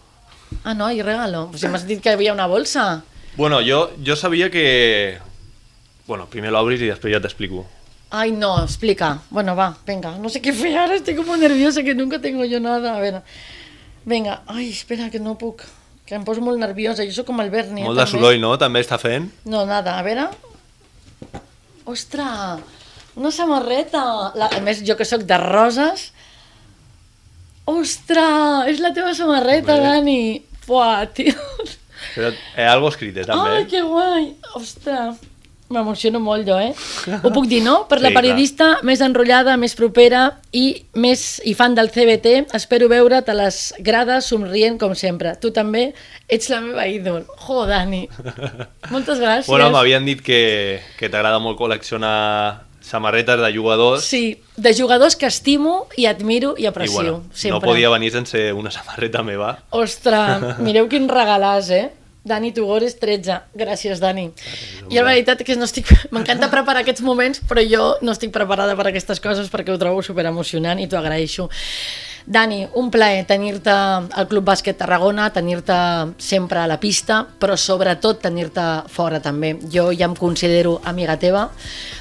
Ah, 0.64 0.74
no, 0.74 0.90
hi 0.90 1.00
regalo. 1.02 1.46
Pues 1.50 1.60
si 1.62 1.68
m'has 1.68 1.86
dit 1.86 2.00
que 2.02 2.10
hi 2.10 2.12
havia 2.14 2.32
una 2.32 2.46
bolsa. 2.46 3.02
Bueno, 3.36 3.60
jo, 3.64 3.92
jo 4.04 4.16
sabia 4.16 4.50
que... 4.50 5.18
Bueno, 6.06 6.26
primer 6.26 6.50
l'obris 6.50 6.80
i 6.82 6.88
després 6.90 7.14
ja 7.14 7.20
t'explico. 7.22 7.64
Ay, 8.10 8.32
no, 8.32 8.62
explica. 8.64 9.22
Bueno, 9.30 9.54
va, 9.54 9.76
venga. 9.86 10.16
No 10.18 10.28
sé 10.28 10.42
qué 10.42 10.52
fer 10.52 10.76
ara, 10.76 10.96
estoy 10.96 11.14
como 11.14 11.36
nerviosa, 11.36 11.84
que 11.84 11.94
nunca 11.94 12.18
tengo 12.20 12.44
yo 12.44 12.58
nada. 12.58 12.96
A 12.96 13.00
ver, 13.00 13.22
venga. 14.04 14.42
Ay, 14.46 14.70
espera, 14.70 15.10
que 15.10 15.20
no 15.20 15.38
puc. 15.38 15.62
Que 16.06 16.16
em 16.18 16.24
poso 16.26 16.42
molt 16.42 16.58
nerviosa. 16.58 17.06
Jo 17.06 17.14
sóc 17.14 17.28
com 17.30 17.38
el 17.40 17.52
Berni. 17.54 17.84
Molt 17.86 17.94
de 17.94 18.02
també. 18.02 18.18
soroll, 18.18 18.40
no? 18.42 18.56
També 18.58 18.82
està 18.82 18.98
fent. 18.98 19.30
No, 19.46 19.62
nada. 19.66 19.94
A 19.98 20.02
veure... 20.02 20.26
Ostres, 21.90 22.60
una 23.14 23.30
samarreta. 23.30 24.02
La, 24.34 24.50
a 24.58 24.60
més, 24.62 24.82
jo 24.86 24.98
que 24.98 25.06
sóc 25.06 25.22
de 25.22 25.38
roses... 25.38 26.10
Ostres, 27.70 28.66
és 28.72 28.80
la 28.82 28.90
teva 28.90 29.12
samarreta, 29.14 29.76
Bé. 29.78 29.82
Dani. 29.86 30.22
Fuà, 30.66 31.04
tio. 31.14 31.36
Però, 32.16 32.32
eh, 32.56 32.66
algo 32.66 32.88
escrit, 32.90 33.20
eh, 33.22 33.26
també. 33.28 33.60
Ai, 33.60 33.66
que 33.70 33.82
guai. 33.86 34.32
Ostres, 34.58 35.20
m'emociono 35.70 36.18
molt 36.20 36.46
jo, 36.48 36.56
eh? 36.58 36.72
Ho 37.22 37.30
puc 37.32 37.46
dir, 37.50 37.60
no? 37.62 37.86
Per 37.88 38.00
la 38.00 38.08
Sí, 38.08 38.14
clar. 38.14 38.22
periodista 38.22 38.68
més 38.82 39.00
enrotllada, 39.00 39.56
més 39.56 39.74
propera 39.78 40.38
i 40.52 40.84
més 40.94 41.40
i 41.46 41.54
fan 41.54 41.74
del 41.78 41.90
CBT, 41.94 42.46
espero 42.58 42.88
veure't 42.90 43.28
a 43.30 43.34
les 43.38 43.60
grades 43.78 44.26
somrient 44.26 44.78
com 44.80 44.94
sempre. 44.98 45.36
Tu 45.40 45.52
també 45.54 45.92
ets 46.28 46.50
la 46.50 46.60
meva 46.60 46.86
ídol. 46.90 47.24
Jo, 47.46 47.66
Dani. 47.70 48.08
Moltes 48.90 49.20
gràcies. 49.22 49.46
Bueno, 49.50 49.70
m'havien 49.70 50.04
dit 50.04 50.20
que, 50.22 50.80
que 50.98 51.08
t'agrada 51.08 51.38
molt 51.38 51.58
col·leccionar 51.58 52.66
samarretes 52.80 53.38
de 53.38 53.52
jugadors 53.54 54.02
Sí, 54.02 54.40
de 54.56 54.72
jugadors 54.74 55.14
que 55.14 55.26
estimo 55.28 55.86
i 55.96 56.06
admiro 56.06 56.54
i 56.58 56.62
i 56.64 56.66
aprecio. 56.66 56.94
bueno, 56.96 57.22
sempre. 57.32 57.60
no 57.60 57.60
podia 57.60 57.90
venir 57.90 58.10
sense 58.10 58.52
una 58.52 58.70
samarreta 58.72 59.22
meva. 59.22 59.58
Ostres, 59.70 60.58
mireu 60.58 60.88
quin 60.88 61.06
regalàs, 61.08 61.70
eh? 61.70 61.90
Dani 62.24 62.52
Tugores 62.52 62.98
13. 63.00 63.38
Gràcies, 63.56 64.00
Dani. 64.00 64.28
I 64.90 64.98
la 64.98 65.06
veritat 65.08 65.40
que 65.46 65.56
no 65.56 65.64
estic... 65.64 65.88
M'encanta 66.12 66.50
preparar 66.52 66.84
aquests 66.84 67.04
moments, 67.06 67.40
però 67.48 67.64
jo 67.64 67.94
no 68.04 68.12
estic 68.12 68.34
preparada 68.34 68.76
per 68.76 68.90
aquestes 68.90 69.22
coses 69.24 69.48
perquè 69.52 69.72
ho 69.72 69.80
trobo 69.80 70.04
super 70.04 70.26
emocionant 70.28 70.82
i 70.82 70.88
t'ho 70.88 71.00
agraeixo. 71.00 71.48
Dani, 72.30 72.66
un 72.76 72.90
plaer 72.92 73.24
tenir-te 73.26 73.72
al 73.72 74.26
Club 74.28 74.44
Bàsquet 74.44 74.76
Tarragona, 74.78 75.30
tenir-te 75.32 75.78
sempre 76.20 76.60
a 76.60 76.66
la 76.68 76.76
pista, 76.78 77.22
però 77.24 77.56
sobretot 77.56 78.20
tenir-te 78.22 78.66
fora 78.92 79.22
també. 79.24 79.54
Jo 79.72 79.88
ja 79.96 80.04
em 80.10 80.14
considero 80.14 80.76
amiga 80.84 81.16
teva, 81.18 81.46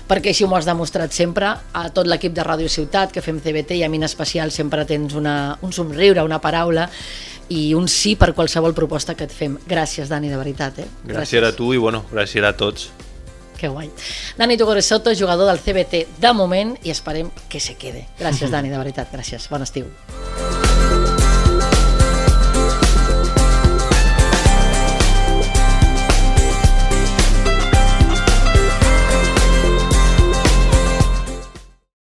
perquè 0.10 0.34
així 0.34 0.46
m'ho 0.46 0.60
has 0.60 0.68
demostrat 0.68 1.16
sempre, 1.16 1.54
a 1.72 1.88
tot 1.96 2.12
l'equip 2.12 2.36
de 2.36 2.44
Ràdio 2.46 2.68
Ciutat, 2.70 3.16
que 3.16 3.24
fem 3.24 3.40
CBT, 3.40 3.80
i 3.80 3.88
a 3.88 3.90
mi 3.90 3.98
en 3.98 4.10
especial 4.10 4.52
sempre 4.52 4.86
tens 4.86 5.16
una, 5.16 5.56
un 5.64 5.72
somriure, 5.74 6.28
una 6.28 6.42
paraula, 6.44 6.90
i 7.50 7.74
un 7.74 7.88
sí 7.90 8.16
per 8.16 8.34
qualsevol 8.38 8.74
proposta 8.78 9.16
que 9.18 9.26
et 9.28 9.34
fem. 9.34 9.58
Gràcies, 9.68 10.10
Dani, 10.10 10.30
de 10.30 10.38
veritat. 10.38 10.80
Eh? 10.80 10.88
Gràcies 11.10 11.44
a 11.46 11.52
tu 11.56 11.74
i 11.74 11.82
bueno, 11.82 12.06
gràcies 12.14 12.46
a 12.46 12.54
tots. 12.58 12.90
Que 13.60 13.68
guai. 13.68 13.90
Dani 14.38 14.56
Tugores 14.58 14.88
Soto, 14.88 15.12
jugador 15.14 15.50
del 15.52 15.60
CBT 15.60 16.06
de 16.22 16.34
moment, 16.34 16.78
i 16.84 16.94
esperem 16.96 17.32
que 17.50 17.60
se 17.60 17.76
quede. 17.76 18.08
Gràcies, 18.20 18.52
Dani, 18.56 18.72
de 18.72 18.80
veritat. 18.80 19.12
Gràcies. 19.12 19.50
Bon 19.52 19.66
estiu. 19.66 19.90